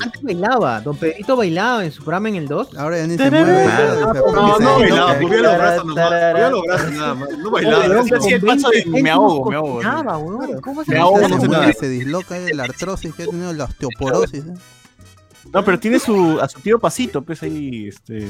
antes 0.00 0.22
bailaba, 0.22 0.80
don 0.80 0.96
Pedrito 0.96 1.34
bailaba 1.36 1.84
en 1.84 1.90
su 1.90 2.02
programa 2.04 2.28
en 2.28 2.36
el 2.36 2.46
2. 2.46 2.76
Ahora 2.78 2.98
ya 2.98 3.06
ni 3.08 3.16
se 3.16 3.28
mueve. 3.30 3.64
Se- 3.64 4.00
No, 4.00 4.14
se 4.14 4.62
no 4.62 4.78
bailaba, 4.78 5.14
movía 5.20 5.40
los 5.42 5.58
brazos 5.58 5.84
nomás. 5.86 6.10
Movía 6.12 6.50
los 6.50 6.62
brazos 6.62 6.92
nada 6.92 7.14
más. 7.14 7.28
No 7.38 7.50
bailaba. 7.50 7.84
Hacía 8.00 8.36
el 8.36 8.40
como- 8.40 8.52
paso 8.54 8.68
de 8.70 9.02
me 9.02 9.10
ahogo, 9.10 9.50
me 9.50 9.56
ahogo. 9.56 10.60
¿Cómo 10.62 10.84
se 10.84 10.92
Me 10.92 10.98
ahogo, 10.98 11.18
Se 11.18 11.28
no 11.28 11.40
sé 11.40 11.48
mueve, 11.48 11.62
nada. 11.66 11.72
se 11.78 11.88
disloca 11.88 12.38
de 12.38 12.54
la 12.54 12.64
artrosis 12.64 13.14
que 13.14 13.22
ha 13.24 13.26
tenido 13.26 13.52
la 13.52 13.64
osteoporosis. 13.64 14.44
¿eh? 14.46 14.54
No, 15.52 15.64
pero 15.64 15.80
tiene 15.80 15.98
su, 15.98 16.38
a 16.40 16.48
su 16.48 16.60
tío 16.60 16.78
pasito, 16.78 17.22
pues 17.22 17.42
ahí, 17.42 17.88
este... 17.88 18.28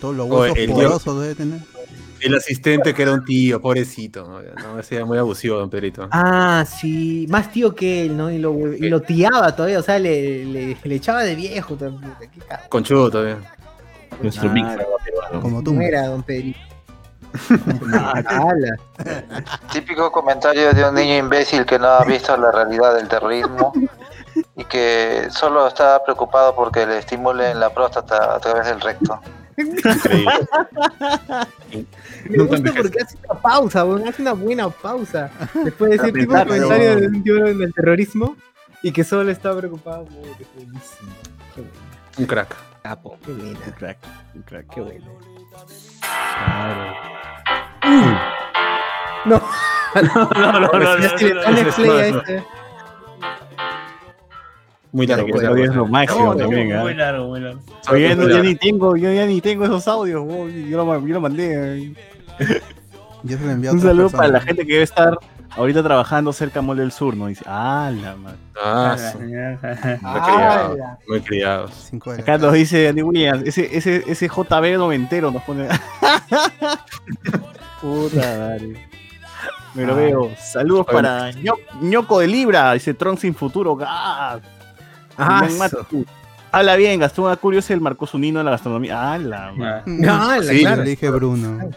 Todos 0.00 0.16
los 0.16 0.28
huesos 0.28 0.58
el 0.58 0.70
porosos 0.70 1.20
debe 1.20 1.34
tener. 1.34 1.60
El 2.20 2.34
asistente 2.34 2.94
que 2.94 3.02
era 3.02 3.12
un 3.12 3.24
tío, 3.24 3.60
pobrecito. 3.60 4.26
No, 4.26 4.40
no 4.40 4.80
ese 4.80 4.96
era 4.96 5.04
muy 5.04 5.18
abusivo, 5.18 5.58
don 5.58 5.68
Pedrito. 5.68 6.08
Ah, 6.10 6.64
sí, 6.66 7.26
más 7.28 7.52
tío 7.52 7.74
que 7.74 8.02
él, 8.02 8.16
¿no? 8.16 8.30
Y 8.30 8.38
lo, 8.38 8.72
y 8.72 8.88
lo 8.88 9.02
tiaba 9.02 9.54
todavía, 9.54 9.78
o 9.78 9.82
sea, 9.82 9.98
le, 9.98 10.44
le, 10.44 10.76
le 10.82 10.94
echaba 10.94 11.22
de 11.22 11.34
viejo 11.34 11.76
Conchudo 12.68 13.10
todavía. 13.10 13.38
Nuestro 14.22 14.50
peruano. 14.52 15.40
Como 15.40 15.62
tú. 15.62 15.78
era, 15.80 16.06
don 16.06 16.22
Pedrito. 16.22 16.58
Ala. 18.26 18.76
Típico 19.70 20.10
comentario 20.10 20.72
de 20.72 20.88
un 20.88 20.94
niño 20.94 21.18
imbécil 21.18 21.66
que 21.66 21.78
no 21.78 21.86
ha 21.86 22.04
visto 22.04 22.34
la 22.36 22.50
realidad 22.50 22.94
del 22.94 23.08
terrorismo 23.08 23.74
y 24.56 24.64
que 24.64 25.28
solo 25.30 25.68
está 25.68 26.02
preocupado 26.02 26.54
porque 26.54 26.86
le 26.86 26.98
estimulen 26.98 27.60
la 27.60 27.70
próstata 27.70 28.36
a 28.36 28.40
través 28.40 28.66
del 28.66 28.80
recto. 28.80 29.20
Me 32.28 32.44
gusta 32.44 32.72
porque 32.74 33.00
hace 33.02 33.16
una 33.24 33.40
pausa, 33.40 33.84
weón, 33.84 34.06
hace 34.08 34.22
una 34.22 34.32
buena 34.32 34.68
pausa. 34.68 35.30
Después 35.64 35.90
de 35.90 35.96
ese 35.96 36.12
tipo 36.12 36.34
de 36.34 36.44
comentario 36.44 36.96
de 36.96 37.06
un 37.06 37.22
tío 37.22 37.46
en 37.46 37.62
el 37.62 37.72
terrorismo 37.74 38.36
y 38.82 38.92
que 38.92 39.04
solo 39.04 39.30
está 39.30 39.56
preocupado 39.56 40.04
por 40.04 40.22
qué 40.36 40.44
buenísimo. 40.54 41.10
Qué 41.54 41.60
bueno. 41.62 41.76
Un 42.18 42.26
crack. 42.26 42.54
Capo, 42.82 43.16
qué 43.24 43.32
buena. 43.32 43.58
Un 43.66 43.72
crack, 43.72 43.98
un 44.34 44.42
crack. 44.42 44.74
Qué 44.74 44.80
bueno. 44.80 45.06
No, 49.26 49.42
No, 49.94 50.02
no, 50.02 50.60
no, 50.60 50.62
no, 50.78 50.78
no. 50.78 50.86
Muy 54.96 55.06
largo, 55.06 55.28
muy 55.28 55.36
ese 55.36 55.46
audio 55.46 55.62
es 55.64 55.68
largo. 55.70 55.84
lo 55.84 55.90
máximo 55.92 56.24
No, 56.32 56.36
también, 56.36 56.68
no, 56.70 56.78
¿ah? 56.78 56.82
muy 56.82 56.94
largo, 56.94 57.26
muy 57.28 57.40
largo. 57.40 57.60
Oye, 57.90 58.16
no, 58.16 58.28
yo 58.28 58.42
ni 58.42 58.54
tengo, 58.54 58.96
yo 58.96 59.12
ya 59.12 59.26
ni 59.26 59.40
tengo 59.40 59.64
esos 59.64 59.86
audios, 59.88 60.22
yo 60.26 60.76
lo, 60.84 61.06
yo 61.06 61.14
lo 61.14 61.20
mandé. 61.20 61.84
eh. 61.84 61.94
Yo 63.22 63.36
se 63.38 63.44
lo 63.44 63.50
envié 63.50 63.70
a 63.70 63.72
Un 63.72 63.80
saludo 63.80 64.02
persona. 64.04 64.18
para 64.18 64.32
la 64.34 64.40
gente 64.40 64.64
que 64.64 64.72
debe 64.74 64.84
estar 64.84 65.18
ahorita 65.56 65.82
trabajando 65.82 66.32
cerca 66.32 66.60
de 66.60 66.66
Mole 66.66 66.82
del 66.82 66.92
Sur, 66.92 67.16
¿no? 67.16 67.26
Dice, 67.26 67.42
ah, 67.46 67.90
la 67.92 68.14
madre. 68.14 68.36
Ah, 68.62 68.96
su- 69.12 69.18
muy 71.08 71.20
criados. 71.22 71.88
Muy 71.92 72.00
criados. 72.00 72.20
Acá 72.20 72.38
nos 72.38 72.52
dice 72.52 72.86
Andy 72.88 73.02
Williams, 73.02 73.42
ese, 73.44 73.76
ese, 73.76 74.04
ese 74.06 74.28
JB 74.28 74.76
noventero 74.78 75.32
nos 75.32 75.42
pone. 75.42 75.66
Puta 77.80 78.16
madre. 78.38 78.86
Me 79.74 79.84
lo 79.84 79.96
veo. 79.96 80.30
Saludos 80.38 80.86
para 80.86 81.30
Ño- 81.32 81.58
Ñoco 81.80 82.20
de 82.20 82.28
Libra, 82.28 82.72
dice 82.74 82.94
Tron 82.94 83.16
sin 83.18 83.34
futuro. 83.34 83.76
¡Ah! 83.82 84.38
Ah. 85.18 85.48
Habla 86.52 86.76
bien, 86.76 87.00
Gastón 87.00 87.30
Acurio 87.30 87.58
es 87.60 87.70
el 87.70 87.80
marcó 87.80 88.06
su 88.06 88.18
nino 88.18 88.38
en 88.40 88.46
la 88.46 88.52
gastronomía. 88.52 89.12
¡Ah, 89.12 89.18
la 89.18 89.52
madre! 89.52 89.82
No, 89.86 90.36
la- 90.36 90.42
Sí, 90.42 90.60
claro. 90.60 90.82
Le 90.84 90.90
dije 90.90 91.10
Bruno. 91.10 91.70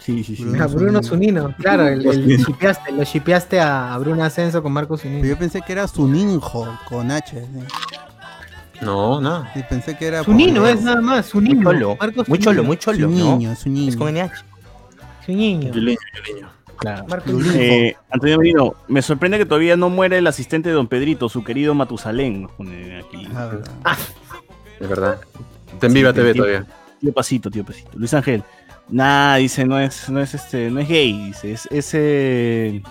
Sí, 0.00 0.24
sí, 0.24 0.34
sí. 0.36 0.44
Bruno 0.44 1.02
Zunino, 1.02 1.54
claro, 1.58 1.86
el, 1.86 2.04
el 2.04 2.12
Zunino. 2.14 2.44
shipeaste, 2.44 2.92
lo 2.92 3.04
shipeaste 3.04 3.60
a 3.60 3.96
Bruno 3.98 4.24
Ascenso 4.24 4.62
con 4.62 4.72
Marco 4.72 4.96
Pero 4.96 5.08
Zunino. 5.10 5.26
yo 5.28 5.38
pensé 5.38 5.60
que 5.62 5.72
era 5.72 5.86
Suninjo 5.86 6.66
con 6.88 7.10
H. 7.10 7.40
¿sí? 7.40 7.64
No, 8.80 9.20
nada. 9.20 9.52
Y 9.54 9.62
pensé 9.62 9.96
que 9.96 10.06
era. 10.06 10.24
Zunino 10.24 10.62
por- 10.62 10.70
es 10.70 10.82
nada 10.82 11.00
más, 11.00 11.32
Muy 11.34 11.46
Zunino. 11.46 11.70
cholo. 11.70 11.96
Marco 12.00 12.24
Muy 12.26 12.38
cholo, 12.38 12.54
Zunino. 12.56 12.62
muy 12.64 12.76
cholo, 12.78 12.98
Su 12.98 13.08
¿no? 13.08 13.36
niño, 13.36 13.54
su 13.56 13.68
niño. 13.68 13.88
Es 13.90 13.96
con 13.96 14.08
NH. 14.08 14.32
Su 15.24 15.32
niño. 15.32 15.70
Yuliño, 15.72 15.98
Yuliño. 16.26 16.48
Claro. 16.76 17.06
Eh, 17.54 17.94
Antonio 18.10 18.38
Merino, 18.38 18.74
me 18.88 19.00
sorprende 19.02 19.38
que 19.38 19.46
todavía 19.46 19.76
no 19.76 19.88
muera 19.90 20.16
el 20.18 20.26
asistente 20.26 20.68
de 20.68 20.74
Don 20.74 20.86
Pedrito, 20.88 21.28
su 21.28 21.42
querido 21.44 21.74
Matusalén. 21.74 22.42
nos 22.42 22.52
pone 22.52 22.98
aquí. 23.00 23.28
Es 24.80 24.88
verdad. 24.88 25.18
Está 25.72 25.86
en 25.86 25.92
Viva 25.94 26.10
Sí, 26.10 26.16
TV 26.16 26.32
tío- 26.32 26.42
todavía. 26.42 26.66
Tío 27.00 27.12
Pasito, 27.12 27.50
tío 27.50 27.64
Pasito. 27.64 27.90
Luis 27.94 28.12
Ángel. 28.14 28.42
Nah, 28.88 29.36
dice, 29.36 29.64
no 29.64 29.78
es, 29.80 30.08
no 30.10 30.20
es 30.20 30.34
este, 30.34 30.70
no 30.70 30.80
es 30.80 30.88
gay, 30.88 31.26
dice, 31.28 31.52
es 31.52 31.66
ese. 31.70 32.82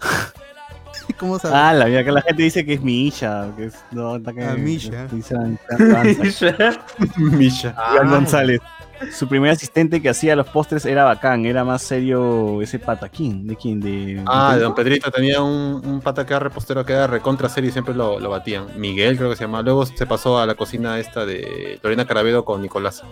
¿Cómo 1.18 1.38
sabes? 1.38 1.56
Ah, 1.56 1.72
la 1.72 1.86
vida 1.86 2.04
que 2.04 2.12
la 2.12 2.20
gente 2.20 2.42
dice 2.42 2.66
que 2.66 2.74
es 2.74 2.82
Misha, 2.82 3.50
que 3.56 3.66
es. 3.66 3.74
No, 3.92 4.16
está 4.16 4.32
que. 4.34 4.44
Ah, 4.44 4.54
Misha. 4.54 5.06
Misha. 5.10 5.38
Misha. 7.16 7.74
González. 8.04 8.60
Su 9.12 9.28
primer 9.28 9.50
asistente 9.50 10.00
que 10.00 10.08
hacía 10.08 10.34
los 10.36 10.48
postres 10.48 10.86
era 10.86 11.04
bacán, 11.04 11.44
era 11.46 11.64
más 11.64 11.82
serio 11.82 12.60
ese 12.62 12.78
pataquín. 12.78 13.46
¿De 13.46 13.56
quién? 13.56 13.80
De, 13.80 14.22
Ah, 14.26 14.54
de 14.56 14.62
Don 14.62 14.74
Pedrito 14.74 15.10
tenía 15.10 15.42
un, 15.42 15.82
un 15.84 16.00
pata 16.00 16.24
que 16.24 16.32
era 16.32 16.40
repostero 16.40 16.84
que 16.84 16.92
era 16.94 17.06
recontra 17.06 17.48
serio 17.48 17.70
y 17.70 17.72
siempre 17.72 17.94
lo, 17.94 18.18
lo 18.20 18.30
batían. 18.30 18.66
Miguel 18.76 19.16
creo 19.16 19.30
que 19.30 19.36
se 19.36 19.44
llamaba. 19.44 19.62
Luego 19.62 19.86
se 19.86 20.06
pasó 20.06 20.38
a 20.38 20.46
la 20.46 20.54
cocina 20.54 20.98
esta 20.98 21.26
de 21.26 21.78
Lorena 21.82 22.06
Carabedo 22.06 22.44
con 22.44 22.62
Nicolás. 22.62 23.02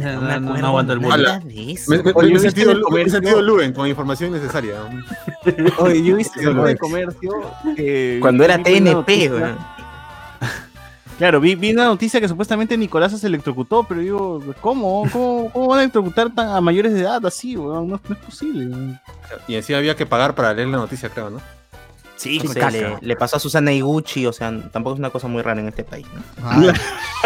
No, 0.00 0.20
no, 0.20 0.40
no, 0.40 0.56
no 0.58 0.66
aguanto 0.66 0.92
el 0.92 1.00
mundo. 1.00 1.14
Ala. 1.14 1.40
Me, 1.44 2.02
Oye, 2.14 2.38
sentido, 2.38 2.74
me 2.90 3.02
he 3.02 3.10
sentido 3.10 3.40
Luen 3.42 3.72
con 3.72 3.86
información 3.86 4.30
innecesaria. 4.30 4.74
Oye, 5.78 6.02
yo 6.04 6.16
en 6.16 6.20
el 6.58 6.68
es. 6.68 6.78
comercio 6.78 7.30
que- 7.76 8.18
Cuando 8.20 8.44
era 8.44 8.62
TNP, 8.62 9.30
weón. 9.30 9.58
Claro, 11.18 11.40
vi, 11.40 11.54
vi 11.54 11.72
una 11.72 11.84
noticia 11.84 12.20
que 12.20 12.28
supuestamente 12.28 12.76
Nicolás 12.76 13.18
se 13.18 13.26
electrocutó, 13.26 13.84
pero 13.84 14.00
digo, 14.00 14.42
¿cómo? 14.60 15.08
¿Cómo, 15.12 15.50
cómo 15.52 15.68
van 15.68 15.78
a 15.78 15.82
electrocutar 15.82 16.34
tan 16.34 16.48
a 16.48 16.60
mayores 16.60 16.94
de 16.94 17.00
edad 17.00 17.24
así, 17.26 17.56
weón? 17.56 17.88
No, 17.88 18.00
no 18.08 18.14
es 18.14 18.20
posible. 18.20 18.66
weón. 18.66 19.00
Y 19.46 19.54
encima 19.54 19.78
había 19.78 19.94
que 19.94 20.06
pagar 20.06 20.34
para 20.34 20.52
leer 20.52 20.68
la 20.68 20.78
noticha, 20.78 21.08
creo, 21.08 21.30
¿no? 21.30 21.40
Sí, 22.22 22.38
caca. 22.38 22.70
le, 22.70 22.98
le 23.00 23.16
pasó 23.16 23.36
a 23.36 23.40
Susana 23.40 23.72
Iguchi, 23.72 24.26
o 24.26 24.32
sea, 24.32 24.52
tampoco 24.70 24.94
es 24.94 25.00
una 25.00 25.10
cosa 25.10 25.26
muy 25.26 25.42
rara 25.42 25.60
en 25.60 25.68
este 25.68 25.82
país. 25.82 26.06
¿no? 26.14 26.22
Ah. 26.44 26.72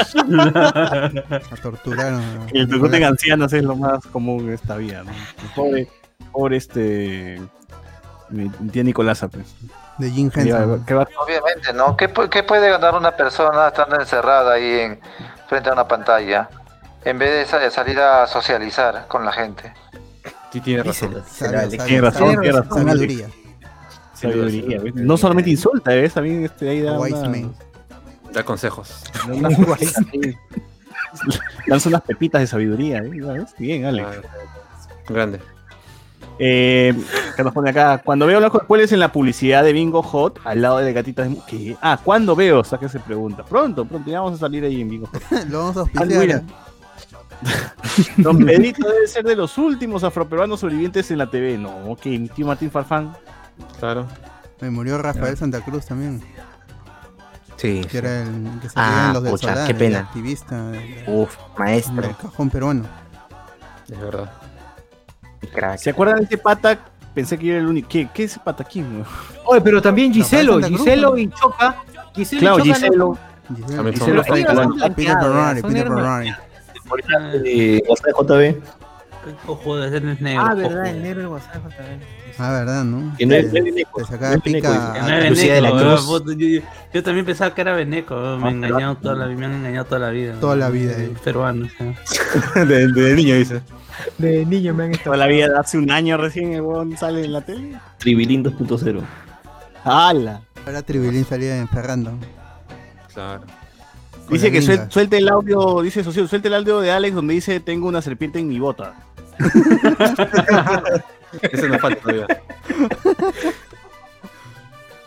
La 1.50 1.56
torturaron. 1.62 2.46
Que 2.46 2.58
electrocuten 2.58 3.04
ancianos 3.04 3.52
es 3.52 3.62
lo 3.62 3.76
más 3.76 4.06
común 4.06 4.46
en 4.46 4.54
esta 4.54 4.76
vida, 4.78 5.04
¿no? 5.04 5.12
Pobre, 5.54 5.88
pobre 6.32 6.56
este. 6.56 7.40
Mi 8.30 8.48
tía 8.70 8.84
Nicolás, 8.84 9.22
pues. 9.30 9.54
De 9.98 10.10
Jim 10.10 10.30
Henson. 10.34 10.84
va- 10.90 11.08
Obviamente, 11.22 11.72
¿no? 11.72 11.96
¿Qué, 11.96 12.12
qué 12.30 12.42
puede 12.42 12.68
ganar 12.70 12.94
una 12.94 13.12
persona 13.16 13.68
estando 13.68 13.98
encerrada 13.98 14.52
ahí 14.54 14.80
en, 14.80 15.00
frente 15.48 15.70
a 15.70 15.72
una 15.72 15.88
pantalla? 15.88 16.48
En 17.04 17.18
vez 17.18 17.30
de 17.30 17.46
sa- 17.46 17.70
salir 17.70 17.98
a 18.00 18.26
socializar 18.26 19.06
con 19.08 19.24
la 19.24 19.32
gente. 19.32 19.72
Sí, 20.52 20.60
tiene 20.60 20.82
razón. 20.82 21.22
Tiene 21.38 22.00
razón, 22.00 22.40
tiene 22.40 22.52
razón. 22.52 22.86
Sabiduría. 22.88 23.26
Sabiduría. 24.14 24.80
No 24.94 25.16
solamente 25.16 25.50
insulta, 25.50 25.90
¿ves? 25.92 26.14
También 26.14 26.44
este, 26.44 26.68
ahí 26.70 26.80
da. 26.82 26.98
Una-. 26.98 27.50
Da 28.32 28.42
consejos. 28.44 29.02
Lanza 31.66 31.88
unas 31.88 32.02
pepitas 32.02 32.40
de 32.40 32.46
sabiduría, 32.46 32.98
¿eh? 32.98 33.10
¿Ves? 33.10 33.54
Bien, 33.58 33.84
Alex. 33.86 34.08
Grande. 35.08 35.40
Eh, 36.38 36.94
que 37.34 37.42
nos 37.42 37.52
pone 37.54 37.70
acá, 37.70 38.02
cuando 38.04 38.26
veo 38.26 38.40
los 38.40 38.54
espueles 38.54 38.92
en 38.92 39.00
la 39.00 39.10
publicidad 39.10 39.64
de 39.64 39.72
Bingo 39.72 40.02
Hot, 40.02 40.38
al 40.44 40.60
lado 40.60 40.78
de 40.78 40.92
gatitas 40.92 41.30
de... 41.30 41.36
¿Qué? 41.46 41.76
Ah, 41.80 41.98
¿cuándo 42.02 42.36
veo? 42.36 42.60
O 42.60 42.64
sea, 42.64 42.78
que 42.78 42.88
se 42.90 43.00
pregunta. 43.00 43.42
Pronto, 43.44 43.84
pronto, 43.86 44.10
ya 44.10 44.20
vamos 44.20 44.34
a 44.38 44.40
salir 44.40 44.62
ahí 44.64 44.80
en 44.82 44.88
Bingo 44.90 45.06
Hot. 45.06 45.22
Lo 45.48 45.58
vamos 45.60 45.76
a 45.76 45.80
auspiciar. 45.80 46.42
Don 48.16 48.38
Pedrito 48.38 48.86
debe 48.88 49.06
ser 49.06 49.24
de 49.24 49.36
los 49.36 49.56
últimos 49.58 50.04
afroperuanos 50.04 50.60
sobrevivientes 50.60 51.10
en 51.10 51.18
la 51.18 51.30
TV. 51.30 51.58
No, 51.58 51.74
ok, 51.90 52.06
mi 52.06 52.28
tío 52.28 52.46
Martín 52.46 52.70
Farfán. 52.70 53.14
Claro. 53.78 54.06
Me 54.60 54.70
murió 54.70 54.96
Rafael 54.98 55.36
Santa 55.36 55.60
Cruz 55.62 55.86
también. 55.86 56.22
Sí. 57.56 57.82
Que 57.90 57.98
era 57.98 58.22
el 58.22 58.58
que 58.60 58.68
salía 58.68 59.08
Ah, 59.08 59.12
los 59.14 59.22
del 59.22 59.32
pucha, 59.32 59.48
Solar, 59.48 59.66
qué 59.66 59.72
el 59.72 59.78
pena. 59.78 59.98
activista 60.00 60.72
Uf, 61.06 61.36
maestro. 61.58 62.02
del 62.02 62.16
cajón 62.16 62.50
peruano. 62.50 62.84
Es 63.88 64.00
verdad. 64.00 64.30
Crack. 65.46 65.78
¿Se 65.78 65.90
acuerdan 65.90 66.18
de 66.18 66.24
ese 66.24 66.38
pata? 66.38 66.78
Pensé 67.14 67.38
que 67.38 67.46
yo 67.46 67.52
era 67.54 67.62
el 67.62 67.66
único. 67.68 67.88
¿Qué, 67.88 68.08
qué 68.12 68.24
es 68.24 68.32
ese 68.32 68.40
pataquín? 68.40 68.92
güey? 68.92 69.04
Oye, 69.44 69.60
pero 69.62 69.80
también 69.80 70.12
Giselo, 70.12 70.54
Cruz, 70.58 70.68
Giselo 70.68 71.10
¿no? 71.10 71.18
y 71.18 71.28
Choca. 71.30 71.76
Giselo 72.14 72.40
Claro, 72.40 72.58
y 72.58 72.62
Choca 72.62 72.74
Giselo. 72.74 73.18
Giselo 73.56 73.82
no- 73.82 73.88
igual. 74.38 74.94
Peter 74.94 75.16
Ferrari, 75.20 75.62
Peter. 75.62 75.88
Ferrari. 75.88 76.34
Eh, 77.44 77.82
JB. 77.86 78.56
Ojo, 79.48 79.76
no 79.76 79.84
negro. 80.20 80.42
Ah, 80.44 80.54
verdad, 80.54 80.86
el 80.86 81.02
negro 81.02 81.18
del 81.20 81.28
WhatsApp 81.28 81.62
también. 81.76 82.00
Ah, 82.38 82.52
verdad, 82.52 82.84
¿no? 82.84 83.16
Que 83.16 83.26
no 83.26 83.34
es- 83.34 83.46
no 83.52 83.64
Beneco, 83.64 83.96
te 83.96 84.02
no 84.02 84.08
sacaba 84.08 84.34
es 84.34 84.42
Beneco, 84.42 84.68
pica. 84.68 85.20
No 85.22 85.28
Lucía 85.30 85.54
de 85.54 85.60
la 85.62 85.70
Cruz. 85.70 86.06
yo, 86.06 86.32
yo- 86.32 86.60
yo 86.94 87.02
también 87.02 87.26
pensaba 87.26 87.52
que 87.54 87.60
era 87.60 87.74
Beneco, 87.74 88.14
me 88.38 88.48
han 88.48 88.62
engañado 88.64 88.96
toda 88.98 89.14
la, 89.16 89.26
me 89.26 89.46
han 89.46 89.54
engañado 89.54 89.84
toda 89.86 89.98
la 90.00 90.10
vida. 90.10 90.34
Toda 90.38 90.54
la 90.54 90.68
vida, 90.70 90.92
eh. 90.96 91.12
Peruano, 91.24 91.66
o 91.66 91.68
sea. 92.54 92.64
de, 92.64 92.86
de 92.92 93.14
niño 93.14 93.34
dice. 93.34 93.62
De 94.18 94.44
niño 94.46 94.72
me 94.74 94.84
han 94.84 94.90
estado. 94.92 95.12
Toda 95.14 95.16
la 95.18 95.26
vida, 95.26 95.58
hace 95.60 95.78
un 95.78 95.90
año 95.90 96.16
recién 96.16 96.52
el 96.52 96.60
huevón 96.62 96.96
sale 96.96 97.24
en 97.24 97.32
la 97.32 97.40
tele. 97.42 97.76
Tribilín 97.98 98.44
2.0. 98.44 99.02
¡Hala! 99.84 100.40
Ahora 100.66 100.82
Tribilín 100.82 101.24
salía 101.24 101.56
en 101.58 101.68
Ferrando. 101.68 102.12
Claro. 103.12 103.42
Con 104.26 104.32
Dice 104.34 104.50
que 104.50 104.60
suel- 104.60 104.90
suelte 104.90 105.18
el 105.18 105.28
audio, 105.28 105.80
dice 105.82 106.02
Socio, 106.02 106.26
suelte 106.26 106.48
el 106.48 106.54
audio 106.54 106.80
de 106.80 106.90
Alex 106.90 107.14
donde 107.14 107.34
dice 107.34 107.60
tengo 107.60 107.86
una 107.88 108.02
serpiente 108.02 108.38
en 108.40 108.48
mi 108.48 108.58
bota. 108.58 108.94
Eso 111.52 111.68
nos 111.68 111.80
falta 111.80 112.00
todavía. 112.00 112.26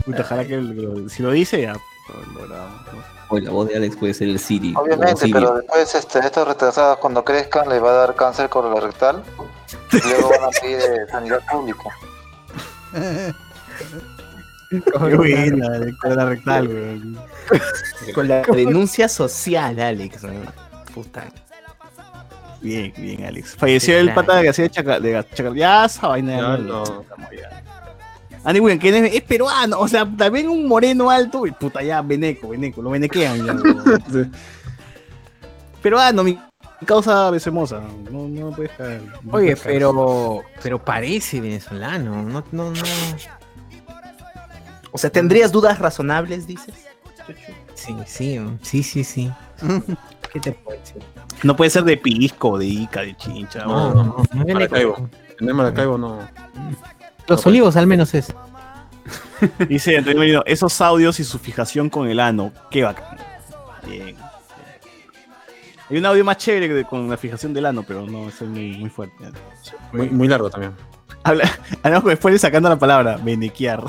Puta, 0.06 0.22
ojalá 0.22 0.46
que 0.46 0.58
lo- 0.58 1.10
si 1.10 1.22
lo 1.24 1.32
dice, 1.32 1.62
ya. 1.62 1.74
lo 1.74 2.48
grabamos, 2.48 2.82
¿no? 2.94 3.19
Oye, 3.30 3.46
la 3.46 3.52
voz 3.52 3.68
de 3.68 3.76
Alex 3.78 3.96
puede 3.96 4.14
ser 4.14 4.28
el 4.30 4.40
Siri. 4.40 4.74
Obviamente, 4.76 5.22
Siri. 5.22 5.34
pero 5.34 5.54
después 5.56 5.94
este, 5.96 6.20
estos 6.20 6.48
retrasados 6.48 6.98
cuando 6.98 7.24
crezcan 7.24 7.70
les 7.70 7.82
va 7.82 7.92
a 7.92 7.94
dar 7.94 8.16
cáncer 8.16 8.50
colorectal 8.50 9.24
y 9.94 10.08
luego 10.10 10.30
van 10.30 10.44
a 10.46 10.50
pedir 10.62 10.78
eh, 10.80 11.08
sanidad 11.12 11.40
pública. 11.52 11.90
Qué 14.70 15.16
buena, 15.16 15.70
de 15.80 15.94
weón. 16.68 17.18
Con 18.14 18.28
la 18.28 18.42
denuncia 18.42 19.08
social, 19.08 19.80
Alex. 19.80 20.22
Puta. 20.94 21.26
Bien, 22.62 22.94
bien, 22.98 23.26
Alex. 23.26 23.56
Falleció 23.56 23.98
el 23.98 24.14
pata 24.14 24.42
que 24.42 24.50
hacía 24.50 24.66
de 24.66 24.72
chaca- 24.72 25.54
Ya, 25.56 25.86
esa 25.86 26.08
vaina 26.10 26.36
Ya 26.36 26.42
no- 26.42 26.58
no. 26.58 27.06
Andy 28.44 28.60
William, 28.60 28.80
que 28.80 28.90
es, 28.90 29.14
es 29.16 29.22
peruano, 29.22 29.80
o 29.80 29.88
sea, 29.88 30.06
también 30.18 30.48
un 30.50 30.68
moreno 30.68 31.10
alto, 31.10 31.46
y 31.46 31.52
puta, 31.52 31.84
ya, 31.84 32.02
veneco, 32.02 32.50
veneco, 32.50 32.82
lo 32.82 32.92
venequean 32.92 33.46
ya. 33.46 33.54
weón. 33.54 34.32
peruano, 35.82 36.24
mi 36.24 36.40
causa 36.86 37.30
besemosa, 37.30 37.82
no, 38.12 38.28
no 38.28 38.52
puedes 38.52 38.72
caer. 38.72 39.02
no 39.24 39.34
Oye, 39.34 39.48
puedes 39.48 39.62
caer. 39.62 39.76
pero, 39.76 40.42
pero 40.64 40.84
parece 40.84 41.42
venezolano. 41.42 42.24
No, 42.24 42.44
no, 42.52 42.72
no. 42.72 42.82
O 44.92 44.98
sea, 44.98 45.10
¿tendrías 45.10 45.52
dudas 45.52 45.80
razonables, 45.80 46.48
dices? 46.48 46.74
Sí, 47.76 47.96
sí, 48.06 48.40
sí, 48.62 48.84
sí, 48.84 49.04
sí. 49.04 49.32
¿Qué 50.34 50.40
te 50.40 50.52
puedo 50.52 50.80
decir? 50.80 51.02
No 51.44 51.56
puede 51.56 51.70
ser 51.70 51.84
de 51.84 51.98
pisco, 51.98 52.58
de 52.58 52.66
ica, 52.66 53.02
de 53.02 53.16
chincha. 53.16 53.66
No, 53.66 53.94
no, 53.94 54.04
no, 54.04 54.24
no 54.34 54.54
Maracaibo. 54.54 55.10
En 55.40 55.48
el 55.48 55.54
Maracaibo 55.54 55.98
no. 55.98 56.20
Los 57.30 57.46
olivos 57.46 57.76
al 57.76 57.88
menos 57.88 58.14
es. 58.14 58.34
Dice 59.70 59.98
Antonio 59.98 60.20
Merino, 60.20 60.44
esos 60.46 60.82
audios 60.82 61.20
y 61.20 61.24
su 61.24 61.40
fijación 61.40 61.90
con 61.90 62.08
el 62.08 62.20
ano, 62.20 62.52
qué 62.70 62.84
bacán. 62.84 63.18
Bien. 63.88 64.16
Hay 65.90 65.98
un 65.98 66.06
audio 66.06 66.24
más 66.24 66.38
chévere 66.38 66.68
que 66.68 66.84
con 66.84 67.10
la 67.10 67.18
fijación 67.18 67.54
del 67.54 67.66
ano, 67.66 67.84
pero 67.88 68.06
no, 68.06 68.30
es 68.30 68.42
muy, 68.42 68.78
muy 68.78 68.90
fuerte. 68.90 69.16
Muy, 69.92 70.10
muy 70.10 70.28
largo 70.28 70.50
también. 70.50 70.74
Habla, 71.24 71.50
hablamos 71.84 72.04
con 72.04 72.10
después 72.12 72.40
sacando 72.40 72.70
la 72.70 72.78
palabra, 72.78 73.18
benequear. 73.18 73.84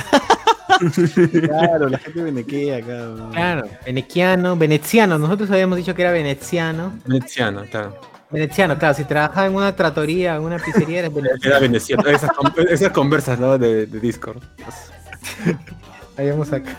claro, 1.46 1.88
la 1.88 1.98
gente 1.98 2.22
benequea 2.22 2.78
acá. 2.78 2.94
¿no? 2.94 3.30
Claro, 3.30 3.68
veneciano, 3.84 4.56
veneciano. 4.56 5.18
Nosotros 5.18 5.50
habíamos 5.50 5.76
dicho 5.76 5.94
que 5.94 6.02
era 6.02 6.12
veneciano. 6.12 6.92
Veneciano, 7.04 7.64
claro. 7.70 8.00
Veneciano, 8.30 8.78
claro, 8.78 8.94
si 8.94 9.04
trabajaba 9.04 9.46
en 9.46 9.54
una 9.54 9.74
tratoría, 9.74 10.36
en 10.36 10.42
una 10.42 10.58
pizzería, 10.58 11.00
eres 11.00 11.14
veneciano. 11.14 11.40
Era 11.44 11.58
veneciano. 11.58 12.06
Esas, 12.08 12.30
con- 12.32 12.52
esas 12.68 12.90
conversas, 12.92 13.38
¿no? 13.38 13.58
De, 13.58 13.86
de 13.86 14.00
Discord. 14.00 14.42
Habíamos 16.16 16.52
acá. 16.52 16.70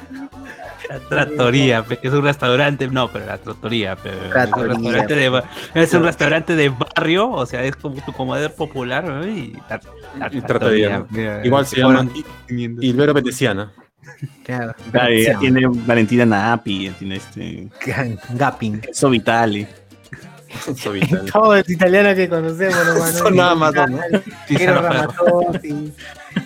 La 1.10 1.26
que 1.86 2.08
es 2.08 2.14
un 2.14 2.24
restaurante, 2.24 2.88
no, 2.88 3.08
pero 3.10 3.26
la 3.26 3.38
trattoria, 3.38 3.96
pe, 3.96 4.10
es, 4.10 4.16
un 4.26 4.30
Trattoria. 4.30 4.74
restaurante 4.74 5.16
de, 5.16 5.30
ba- 5.30 5.44
es 5.74 5.94
un 5.94 6.04
restaurante 6.04 6.56
de 6.58 6.70
barrio, 6.70 7.30
o 7.30 7.46
sea, 7.46 7.64
es 7.64 7.78
como 7.78 7.96
tu 8.04 8.12
comedor 8.12 8.52
popular, 8.54 9.06
¿no? 9.06 9.26
y 9.26 9.56
la, 9.70 11.06
mira, 11.10 11.46
Igual 11.46 11.66
se 11.66 11.78
llama 11.78 12.08
Hilbero 12.50 13.14
Veneciana. 13.14 13.72
Claro, 14.44 14.74
Claro, 14.92 15.14
tiene 15.40 15.62
Valentina 15.66 16.26
Napi, 16.26 16.86
ya 16.86 16.92
tiene 16.94 17.16
este. 17.16 17.70
Gapping. 18.32 18.82
Eso 18.90 19.10
Vitali. 19.10 19.66
Todos 21.32 21.58
los 21.58 21.70
italianos 21.70 22.16
que 22.16 22.30
conocemos, 22.30 22.76
hermano. 22.76 23.12
Son 23.12 23.36
nada 23.36 23.56
más 23.56 23.74
dos, 23.74 23.90
¿no? 23.90 24.00
Tiziano 24.48 24.82
Ferro. 24.82 25.14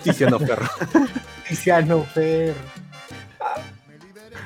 Tiziano 0.02 0.38
Ferro. 0.38 0.66
Tiziano 1.48 2.04
Ferro. 2.04 2.54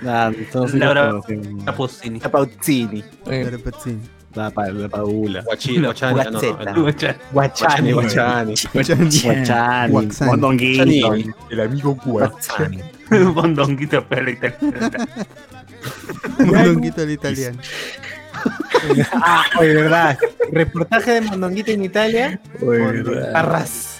Nah, 0.02 0.30
ellos 0.30 0.74
Laura 0.74 1.20
Pausini. 1.76 2.20
La 2.20 2.30
pues, 2.30 2.48
sí. 2.62 2.88
La, 4.34 4.48
pa- 4.50 4.68
la 4.68 4.88
Paula. 4.88 5.42
Guachani, 5.42 5.78
ah. 5.78 6.72
Guachani. 7.32 7.92
Guachani. 7.92 8.54
Guachani. 8.72 9.92
Guachani. 9.92 11.34
El 11.50 11.60
amigo 11.60 11.94
Guachani. 11.96 12.80
Bondonguito 13.34 14.06
perro 14.06 14.30
italiano. 14.30 14.80
Mondonguito 16.38 17.02
al 17.02 17.10
italiano. 17.10 17.58
Ah, 19.14 19.44
oye, 19.58 19.74
verdad. 19.74 20.18
Reportaje 20.52 21.12
de 21.12 21.20
Mondonguito 21.22 21.70
en 21.70 21.84
Italia. 21.84 22.40
con 22.58 23.04
Parras. 23.32 23.98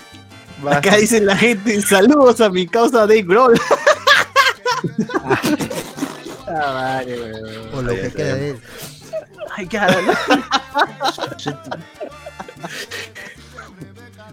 Acá 0.69 0.97
dice 0.97 1.21
la 1.21 1.37
gente, 1.37 1.81
saludos 1.83 2.41
a 2.41 2.51
mi 2.51 2.67
causa 2.67 3.01
Dave 3.01 3.23
Grohl. 3.23 3.59
Ah, 6.47 6.73
vale, 6.73 7.21
weón. 7.21 7.69
O 7.75 7.83
lo 7.83 7.95
que 7.95 8.11
queda 8.12 8.35
de 8.35 8.51
él. 8.51 8.61
Ay, 9.57 9.67
qué 9.67 9.79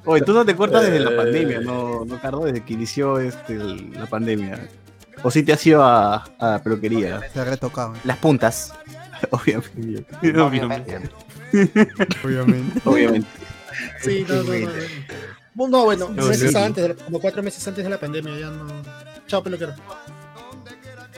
Oye, 0.05 0.21
tú 0.23 0.33
no 0.33 0.45
te 0.45 0.55
cortas 0.55 0.83
desde 0.83 0.99
la 0.99 1.15
pandemia, 1.15 1.59
¿no, 1.59 2.05
no 2.05 2.19
Carlos? 2.21 2.45
Desde 2.45 2.63
que 2.63 2.73
inició 2.73 3.19
este, 3.19 3.53
el- 3.53 3.91
la 3.93 4.05
pandemia. 4.05 4.67
O 5.23 5.31
si 5.31 5.43
te 5.43 5.51
has 5.53 5.65
ido 5.65 5.83
a, 5.83 6.23
a 6.39 6.49
la 6.51 6.63
peluquería. 6.63 7.19
Se 7.33 7.39
ha 7.39 7.43
retocado. 7.43 7.93
Las 8.03 8.17
puntas. 8.17 8.73
Obviamente. 9.31 10.39
Obviamente. 10.39 11.09
Obviamente. 12.23 12.81
Obviamente. 12.85 13.27
Sí, 14.01 14.25
no, 14.27 14.35
no, 14.43 14.43
no. 14.43 14.71
No, 15.55 15.67
no, 15.67 15.85
bueno, 15.85 16.09
No, 16.13 16.25
meses 16.27 16.55
antes, 16.55 16.95
como 17.03 17.19
cuatro 17.19 17.41
meses 17.41 17.67
antes 17.67 17.83
de 17.83 17.89
la 17.89 17.99
pandemia, 17.99 18.37
ya 18.39 18.49
no. 18.51 18.67
Chao, 19.25 19.41
peluquero. 19.41 19.73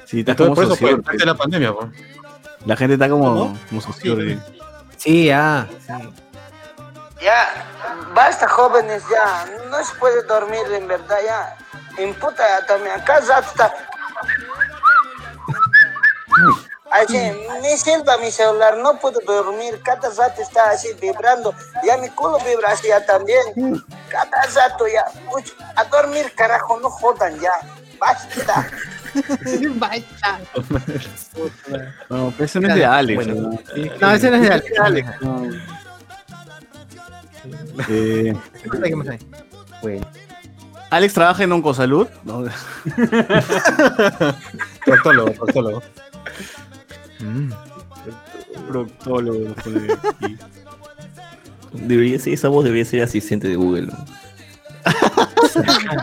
Sí, 0.05 0.21
está 0.21 0.35
como 0.35 0.55
por 0.55 0.63
eso 0.63 0.75
fue 0.75 0.91
antes 0.91 1.17
de 1.17 1.25
la 1.25 1.35
pandemia, 1.35 1.73
po. 1.73 1.91
La 2.65 2.75
gente 2.75 2.93
está 2.93 3.09
como, 3.09 3.57
como 3.67 3.81
sociólogo. 3.81 4.41
Sí, 4.97 5.25
ya. 5.25 5.67
Ya, 7.21 7.67
basta 8.15 8.47
jóvenes 8.47 9.03
ya, 9.11 9.45
no 9.69 9.83
se 9.83 9.93
puede 9.95 10.23
dormir 10.23 10.61
en 10.71 10.87
verdad 10.87 11.17
ya. 11.25 11.57
Imputa 12.01 12.43
ya 12.47 12.65
también, 12.65 12.95
acá 12.95 13.19
rato 13.19 13.49
está. 13.49 13.88
Así, 16.91 17.17
me 17.61 17.77
silba 17.77 18.17
mi 18.17 18.31
celular, 18.31 18.77
no 18.77 18.99
puedo 18.99 19.19
dormir, 19.21 19.79
cada 19.83 20.09
rato 20.09 20.41
está 20.41 20.71
así 20.71 20.87
vibrando, 20.99 21.53
ya 21.85 21.97
mi 21.97 22.09
culo 22.09 22.39
vibra 22.39 22.71
así 22.71 22.87
ya 22.87 23.05
también. 23.05 23.39
Cada 24.09 24.41
rato 24.55 24.87
ya, 24.87 25.05
uy, 25.33 25.43
a 25.75 25.83
dormir 25.85 26.33
carajo, 26.35 26.79
no 26.79 26.89
jodan 26.89 27.39
ya, 27.39 27.51
basta. 27.99 28.69
No, 32.09 32.31
pero 32.31 32.45
eso 32.45 32.59
no 32.59 32.67
es 32.67 32.75
de 32.75 32.85
Alex. 32.85 33.15
Bueno, 33.15 33.33
¿no? 33.41 33.59
No, 33.99 34.11
ese 34.11 34.29
no 34.29 34.35
es 34.35 34.41
de 34.43 34.49
Alex. 34.49 34.79
Alex. 34.79 35.09
no. 35.21 35.49
Eh, 37.89 38.35
¿Qué 38.83 38.95
más 38.95 39.07
hay? 39.07 39.19
bueno. 39.81 40.07
Alex 40.91 41.13
trabaja 41.13 41.43
en 41.43 41.51
Oncosalud. 41.51 42.07
No. 42.23 42.43
Proctólogo, 44.85 45.33
proctólogo. 45.33 45.83
Proctólogo. 48.67 49.53
joder, 49.63 49.97
aquí. 50.21 50.37
Debería 51.73 52.19
ser, 52.19 52.33
esa 52.33 52.47
voz 52.49 52.63
debería 52.63 52.85
ser 52.85 53.03
asistente 53.03 53.47
de 53.47 53.55
Google. 53.55 53.87
¿no? 53.87 53.97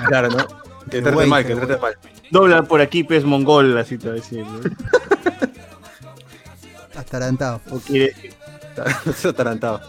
Claro, 0.09 0.29
¿no? 0.31 0.47
Que 0.91 1.03
trate 1.03 1.27
mal, 1.27 1.45
qué 1.45 1.55
que 1.55 1.67
trate 1.67 1.81
mal. 1.81 1.97
Dobla 2.31 2.63
por 2.63 2.81
aquí, 2.81 3.05
pez 3.05 3.25
mongol, 3.25 3.77
así 3.79 3.99
te 3.99 4.09
va 4.09 4.13
a 4.15 4.17
decir. 4.17 4.45
Atarantado. 6.97 7.61
O 7.71 7.79
quieres, 7.79 8.17
Está 9.07 9.29
atarantado. 9.31 9.81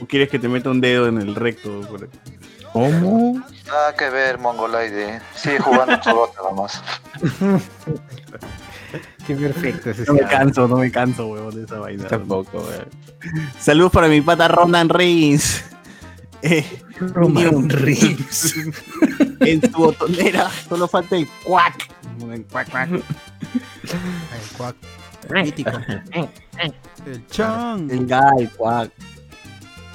o 0.00 0.06
quieres 0.06 0.28
que 0.28 0.38
te 0.38 0.48
meta 0.48 0.70
un 0.70 0.80
dedo 0.80 1.08
en 1.08 1.18
el 1.18 1.34
recto. 1.34 1.80
Por 1.82 2.04
aquí. 2.04 2.18
¿Cómo? 2.72 3.42
Nada 3.66 3.94
que 3.94 4.10
ver, 4.10 4.38
Mongolaide. 4.38 5.20
Sigue 5.34 5.58
jugando 5.60 5.96
chorota 6.00 6.42
nomás. 6.42 6.82
Qué 9.26 9.34
perfecto 9.34 9.90
ese 9.90 10.04
No 10.04 10.14
me 10.14 10.22
canso, 10.22 10.68
no 10.68 10.76
me 10.76 10.90
canso, 10.90 11.26
huevón, 11.26 11.54
de 11.54 11.64
esa 11.64 11.78
vaina. 11.78 12.06
Tampoco, 12.08 12.58
weón. 12.58 12.86
Saludos 13.58 13.92
para 13.92 14.08
mi 14.08 14.20
pata 14.20 14.48
Ronan 14.48 14.88
Reigns. 14.88 15.64
Eh, 16.46 16.62
Roman 17.00 17.70
Reigns. 17.70 18.54
en 19.40 19.62
tu 19.62 19.78
botonera 19.78 20.50
solo 20.68 20.86
falta 20.86 21.16
el 21.16 21.26
cuac. 21.42 21.88
El 22.20 22.44
cuac, 22.44 22.70
cuac. 22.70 22.90
El 22.90 23.02
cuac. 24.58 24.76
Mítico. 25.30 25.70
El 27.06 27.26
chan. 27.28 27.90
El 27.90 28.06
guy, 28.06 28.46
cuac. 28.58 28.90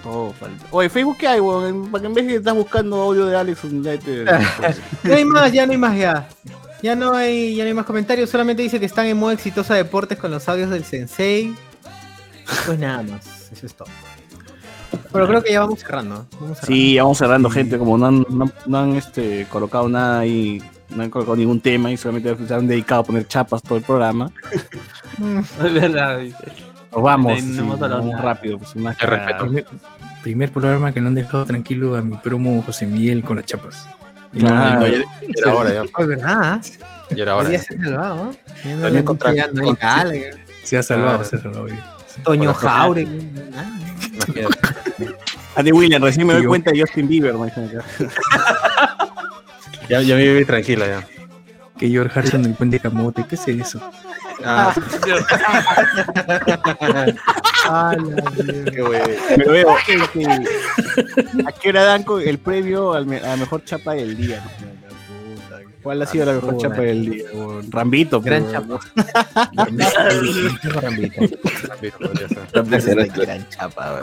Todo 0.01 0.33
falta. 0.33 0.65
Oye, 0.71 0.89
Facebook, 0.89 1.17
¿qué 1.19 1.27
hay, 1.27 1.39
weón? 1.39 1.91
Para 1.91 2.01
que 2.01 2.07
en 2.07 2.13
vez 2.15 2.25
de 2.25 2.31
que 2.31 2.37
estás 2.37 2.55
buscando 2.55 2.99
audio 2.99 3.27
de 3.27 3.37
Alex, 3.37 3.59
ya 3.83 3.99
te. 3.99 4.25
No 5.03 5.13
hay 5.13 5.25
más, 5.25 5.51
ya 5.51 5.67
no 5.67 5.73
hay 5.73 5.77
más 5.77 5.95
ya. 5.95 6.27
Ya 6.81 6.95
no 6.95 7.13
hay, 7.13 7.55
ya 7.55 7.63
no 7.63 7.67
hay 7.67 7.73
más 7.73 7.85
comentarios, 7.85 8.29
solamente 8.29 8.61
dice 8.63 8.79
que 8.79 8.85
están 8.85 9.05
en 9.05 9.17
modo 9.17 9.31
exitosa 9.31 9.73
deportes 9.75 10.17
con 10.17 10.31
los 10.31 10.47
audios 10.47 10.69
del 10.69 10.83
sensei. 10.85 11.53
Pues 12.65 12.79
nada 12.79 13.03
más, 13.03 13.51
eso 13.51 13.65
es 13.65 13.73
todo. 13.73 13.89
Pero 15.11 15.27
creo 15.27 15.43
que 15.43 15.51
ya 15.51 15.59
vamos 15.61 15.79
cerrando. 15.79 16.25
Vamos 16.39 16.57
cerrando. 16.57 16.65
Sí, 16.65 16.93
ya 16.95 17.03
vamos 17.03 17.17
cerrando, 17.17 17.49
gente. 17.49 17.77
Como 17.77 17.97
no 17.97 18.05
han, 18.07 18.25
no, 18.29 18.51
no 18.65 18.79
han, 18.79 18.95
este, 18.95 19.45
colocado 19.49 19.87
nada 19.89 20.19
ahí, 20.19 20.61
no 20.89 21.03
han 21.03 21.09
colocado 21.09 21.35
ningún 21.35 21.59
tema 21.59 21.91
y 21.91 21.97
solamente 21.97 22.35
se 22.47 22.53
han 22.53 22.67
dedicado 22.67 23.01
a 23.01 23.03
poner 23.03 23.27
chapas 23.27 23.61
todo 23.61 23.77
el 23.77 23.83
programa. 23.83 24.31
Es 25.63 25.73
verdad. 25.73 26.21
Nos 26.91 27.03
vamos, 27.03 27.39
Sí, 27.41 27.57
vamos 27.57 27.79
nada. 27.79 28.21
rápido. 28.21 28.57
Pues, 28.57 28.73
una. 28.75 28.93
Primer, 28.93 29.65
primer 30.23 30.51
programa 30.51 30.91
que 30.93 31.01
no 31.01 31.07
han 31.09 31.15
dejado 31.15 31.45
tranquilo 31.45 31.95
a 31.95 32.01
mi 32.01 32.15
promo 32.17 32.61
José 32.63 32.85
Miguel 32.87 33.23
con 33.23 33.35
las 33.35 33.45
chapas. 33.45 33.85
Y 34.33 34.39
no, 34.43 34.49
Claro. 34.49 34.87
Ya 34.87 35.03
era 35.37 35.55
hora, 35.55 35.73
ya. 35.73 35.81
Es 35.83 36.07
verdad. 36.07 36.61
Ya 37.09 37.23
era 37.23 37.35
hora. 37.35 37.49
Ya. 37.51 37.63
salvado, 37.63 38.31
no 38.65 38.87
hay 38.87 39.03
contra- 39.03 39.33
Gallagher, 39.33 40.39
se 40.63 40.77
ha 40.77 40.83
salvado, 40.83 41.23
se 41.23 41.35
ha 41.37 41.41
salvado. 41.41 41.67
Toño 42.23 42.53
Jauregui. 42.53 43.29
Andy 45.55 45.71
Williams, 45.71 46.03
recién 46.05 46.27
me 46.27 46.33
doy 46.33 46.45
cuenta 46.45 46.71
de 46.71 46.81
Justin 46.81 47.07
Bieber. 47.07 47.35
Ya, 49.89 50.01
ya 50.01 50.15
me 50.15 50.21
viví 50.21 50.45
tranquila 50.45 50.85
ya. 50.85 51.07
Que 51.79 51.89
George 51.89 52.19
Harrison 52.19 52.45
el 52.45 52.53
puente 52.53 52.79
camote, 52.79 53.25
¿qué 53.27 53.33
es 53.33 53.47
eso? 53.47 53.81
Ah, 54.45 54.73
Ah, 57.65 57.93
la 57.95 58.01
mierda. 58.31 58.71
qué 58.71 58.81
wey. 58.83 59.01
Me 59.37 59.45
veo. 59.45 59.75
este, 59.77 60.25
¿A 61.45 61.51
qué 61.51 61.69
hora 61.69 61.83
dan 61.83 62.05
el 62.25 62.39
premio 62.39 62.93
a 62.93 63.01
la 63.01 63.35
mejor 63.37 63.63
chapa 63.65 63.93
del 63.93 64.15
día? 64.17 64.41
¿Cuál 65.83 66.01
ha 66.01 66.05
sido 66.05 66.25
la 66.25 66.33
mejor 66.33 66.57
chapa 66.57 66.81
del 66.81 67.09
día? 67.09 67.25
weón? 67.33 67.71
Rambito, 67.71 68.21
Gran 68.21 68.49
chapa. 68.51 68.79
Gran. 73.15 73.45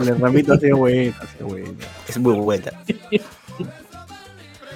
El 0.00 0.18
Rambito 0.20 0.52
ha 0.54 0.58
sido 0.58 0.76
bueno, 0.76 1.12
bueno. 1.40 1.74
Es 2.08 2.18
muy 2.18 2.34
buena. 2.34 2.72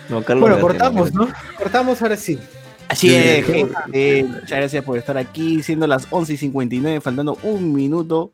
No, 0.08 0.22
Carlos. 0.22 0.40
Bueno, 0.48 0.60
cortamos, 0.60 1.12
¿no? 1.14 1.28
Cortamos 1.56 2.02
ahora 2.02 2.16
sí. 2.16 2.38
Así 2.90 3.14
es, 3.14 3.46
gente. 3.46 3.72
eh, 3.92 4.24
muchas 4.24 4.50
gracias 4.58 4.84
por 4.84 4.98
estar 4.98 5.16
aquí, 5.16 5.62
siendo 5.62 5.86
las 5.86 6.06
11 6.10 6.32
y 6.32 6.36
59, 6.36 7.00
faltando 7.00 7.38
un 7.42 7.72
minuto. 7.72 8.32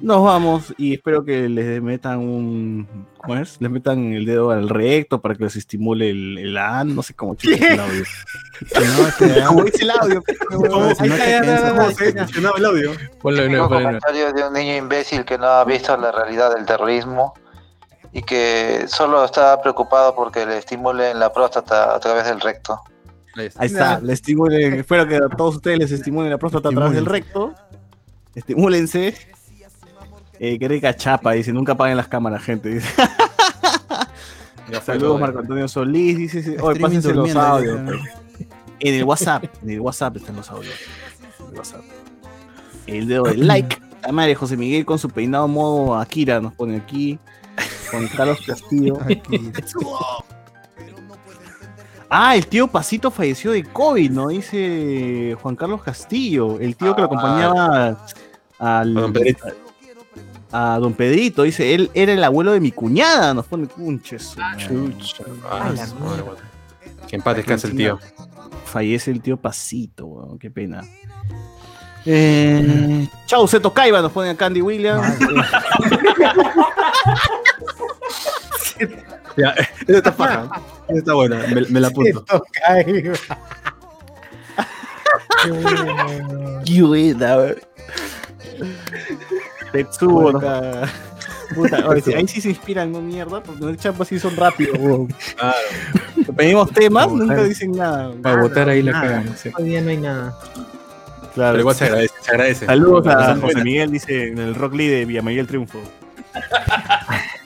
Nos 0.00 0.22
vamos 0.22 0.74
y 0.76 0.92
espero 0.94 1.24
que 1.24 1.48
les 1.48 1.80
metan 1.80 2.18
un. 2.18 3.06
¿Cómo 3.16 3.36
es? 3.36 3.58
Les 3.60 3.70
metan 3.70 4.12
el 4.12 4.26
dedo 4.26 4.50
al 4.50 4.68
recto 4.68 5.20
para 5.22 5.34
que 5.34 5.44
les 5.44 5.56
estimule 5.56 6.10
el, 6.10 6.36
el 6.36 6.58
an, 6.58 6.94
no 6.94 7.02
sé 7.02 7.14
cómo 7.14 7.36
chucha 7.36 7.54
es 7.54 7.62
el 7.72 7.80
audio. 7.80 8.04
No, 8.74 9.08
te 9.18 9.28
da- 9.40 9.46
¿Cómo 9.46 9.64
es 9.64 9.80
el 9.80 9.90
audio? 9.90 10.22
¿cómo 10.50 10.90
el 12.56 12.64
audio. 12.66 12.90
Ponlo 13.22 13.48
nuevo. 13.48 13.68
comentario 13.68 14.32
de 14.32 14.46
un 14.46 14.52
niño 14.52 14.76
imbécil 14.76 15.24
que 15.24 15.38
no 15.38 15.46
ha 15.46 15.64
visto 15.64 15.96
la 15.96 16.12
realidad 16.12 16.54
del 16.54 16.66
terrorismo 16.66 17.32
y 18.12 18.22
que 18.22 18.84
solo 18.88 19.24
está 19.24 19.62
preocupado 19.62 20.14
porque 20.14 20.44
le 20.44 20.58
estimulen 20.58 21.18
la 21.18 21.32
próstata 21.32 21.94
a 21.94 22.00
través 22.00 22.26
del 22.26 22.40
recto. 22.40 22.78
Ahí 23.36 23.46
está. 23.46 23.62
Ahí 23.62 23.66
está, 23.66 24.00
le 24.00 24.12
estimulen, 24.12 24.74
espero 24.74 25.06
que 25.06 25.16
a 25.16 25.28
todos 25.28 25.56
ustedes 25.56 25.78
les 25.78 25.90
estimulen 25.92 26.30
la 26.30 26.38
próstata 26.38 26.68
a 26.68 26.72
través 26.72 26.92
del 26.94 27.06
recto. 27.06 27.54
Estimúlense. 28.34 29.14
Eh, 30.38 30.58
qué 30.58 30.68
rica 30.68 30.94
chapa, 30.94 31.32
dice, 31.32 31.52
nunca 31.52 31.72
apaguen 31.72 31.96
las 31.96 32.08
cámaras, 32.08 32.42
gente. 32.42 32.68
Dice. 32.68 32.88
Ya 34.70 34.80
fue 34.80 34.94
Saludos, 34.94 35.08
todo, 35.10 35.18
Marco 35.18 35.38
Antonio 35.40 35.68
Solís, 35.68 36.16
dice, 36.16 36.38
dice, 36.38 36.50
oye, 36.52 36.56
Streaming 36.56 36.80
pásense 36.80 37.08
los 37.08 37.16
durmiendo, 37.16 37.40
audios. 37.42 37.80
dice, 37.82 37.98
¿no? 37.98 38.46
En 38.80 38.94
el 38.94 39.04
WhatsApp, 39.04 39.44
en 39.62 39.70
el 39.70 39.80
WhatsApp 39.80 40.16
están 40.16 40.36
los 40.36 40.50
audios. 40.50 40.74
En 41.38 41.46
el 41.48 41.58
WhatsApp. 41.58 41.82
El 42.86 43.06
dedo 43.08 43.22
de 43.24 43.36
like 43.36 43.76
Puta 44.04 44.12
madre, 44.12 44.34
José 44.34 44.58
Miguel 44.58 44.84
con 44.84 44.98
su 44.98 45.08
peinado 45.08 45.48
modo 45.48 45.96
Akira 45.96 46.38
nos 46.38 46.52
pone 46.52 46.76
aquí. 46.76 47.18
Con 47.90 48.06
Carlos 48.08 48.38
Castillo. 48.46 48.98
Ah, 52.16 52.36
el 52.36 52.46
tío 52.46 52.68
Pasito 52.68 53.10
falleció 53.10 53.50
de 53.50 53.64
COVID, 53.64 54.08
¿no? 54.12 54.28
Dice 54.28 55.36
Juan 55.42 55.56
Carlos 55.56 55.82
Castillo, 55.82 56.60
el 56.60 56.76
tío 56.76 56.94
que 56.94 57.00
lo 57.00 57.06
acompañaba 57.08 58.06
al, 58.60 58.96
A 58.96 59.00
don 59.00 59.12
Pedrito. 59.12 59.46
a 60.52 60.78
don 60.78 60.94
Pedrito. 60.94 61.42
Dice, 61.42 61.74
él 61.74 61.90
era 61.92 62.12
el 62.12 62.22
abuelo 62.22 62.52
de 62.52 62.60
mi 62.60 62.70
cuñada, 62.70 63.34
nos 63.34 63.46
pone 63.46 63.66
cunches. 63.66 64.36
Ah, 64.38 64.56
madre, 65.98 66.22
bueno. 66.22 66.40
Que 67.08 67.16
en 67.16 67.22
paz 67.22 67.34
descanse 67.34 67.66
el 67.66 67.76
tío. 67.76 67.98
Fallece 68.64 69.10
el 69.10 69.20
tío 69.20 69.36
Pasito, 69.36 70.06
weón, 70.06 70.38
qué 70.38 70.52
pena. 70.52 70.84
Eh, 72.06 73.08
Chau, 73.26 73.48
Seto 73.48 73.72
Caiba, 73.72 74.02
nos 74.02 74.12
pone 74.12 74.30
a 74.30 74.36
Candy 74.36 74.62
Williams. 74.62 75.16
Ya, 79.36 79.50
esa 79.50 79.98
está 79.98 80.14
paja. 80.14 80.48
Esa 80.88 80.98
está 80.98 81.14
buena, 81.14 81.38
me, 81.48 81.62
me 81.62 81.80
la 81.80 81.88
apunto. 81.88 82.24
Qué 86.64 86.82
buena. 86.82 87.54
Tetsuo, 89.72 90.32
¿no? 90.32 90.40
Puta, 91.54 91.88
oye, 91.88 92.00
sí, 92.00 92.14
ahí 92.14 92.26
sí 92.28 92.40
se 92.40 92.50
inspiran, 92.50 92.90
no 92.92 93.00
mierda, 93.00 93.42
porque 93.42 93.64
los 93.64 93.76
chapas 93.76 94.08
sí 94.08 94.18
son 94.18 94.36
rápidos, 94.36 94.78
weón. 94.78 95.14
Pedimos 96.36 96.70
temas, 96.72 97.10
nunca 97.10 97.42
dicen 97.42 97.72
nada. 97.72 98.12
Para 98.22 98.42
votar 98.42 98.68
ahí 98.68 98.82
la. 98.82 99.24
Hoy 99.56 99.64
día 99.64 99.80
no 99.80 99.90
hay 99.90 99.96
nada. 99.98 100.38
Claro. 101.34 101.52
Pero 101.52 101.60
igual 101.60 101.76
se 101.76 101.84
agradece, 101.84 102.14
se 102.20 102.30
agradece. 102.30 102.66
Saludos 102.66 103.06
a 103.08 103.28
José 103.34 103.40
buena. 103.40 103.64
Miguel, 103.64 103.90
dice 103.90 104.28
en 104.28 104.38
el 104.38 104.54
Rock 104.54 104.74
Lee 104.74 104.88
de 104.88 105.04
Villamaría 105.04 105.40
el 105.40 105.46
Triunfo. 105.46 105.78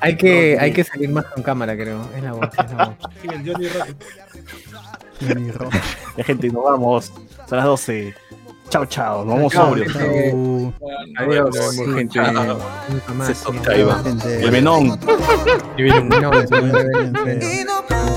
Hay 0.00 0.16
que, 0.16 0.56
hay 0.60 0.72
que 0.72 0.84
salir 0.84 1.08
más 1.08 1.24
con 1.24 1.42
cámara, 1.42 1.74
creo. 1.74 2.00
Es 2.14 2.22
la 2.22 2.32
voz. 2.32 2.48
Es 2.52 2.72
la 2.72 2.84
voz. 2.86 2.96
Sí, 3.22 3.28
el 3.28 3.50
Johnny 5.34 5.50
Rock. 5.50 5.74
Ya, 6.18 6.24
gente, 6.24 6.48
nos 6.50 6.62
vamos. 6.62 7.12
Son 7.48 7.56
las 7.56 7.64
12. 7.64 8.14
Chao, 8.68 8.84
chao. 8.86 9.24
Nos 9.24 9.34
vamos 9.34 9.52
sobrios. 9.52 9.92
gente. 9.92 10.74
Adiós, 11.16 11.76
vemos, 11.76 11.94
gente. 11.96 12.20
Más. 13.14 13.28
Seto 13.28 13.54
Caiba. 13.62 14.02
El 14.28 14.52
Menón. 14.52 15.00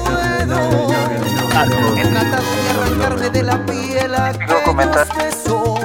Puedo. 0.40 1.98
He 1.98 2.04
tratado 2.08 2.44
de 2.64 2.70
arrancarme 2.70 3.30
de 3.30 3.44
la 3.44 3.66
piel 3.66 4.16
aquellos 4.16 4.62
comentar. 4.64 5.08
besos. 5.18 5.80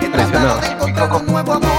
He 0.00 0.08
tratado 0.08 0.60
de 0.60 0.66
encontrar 0.72 1.12
un 1.12 1.26
nuevo 1.26 1.52
amor 1.52 1.73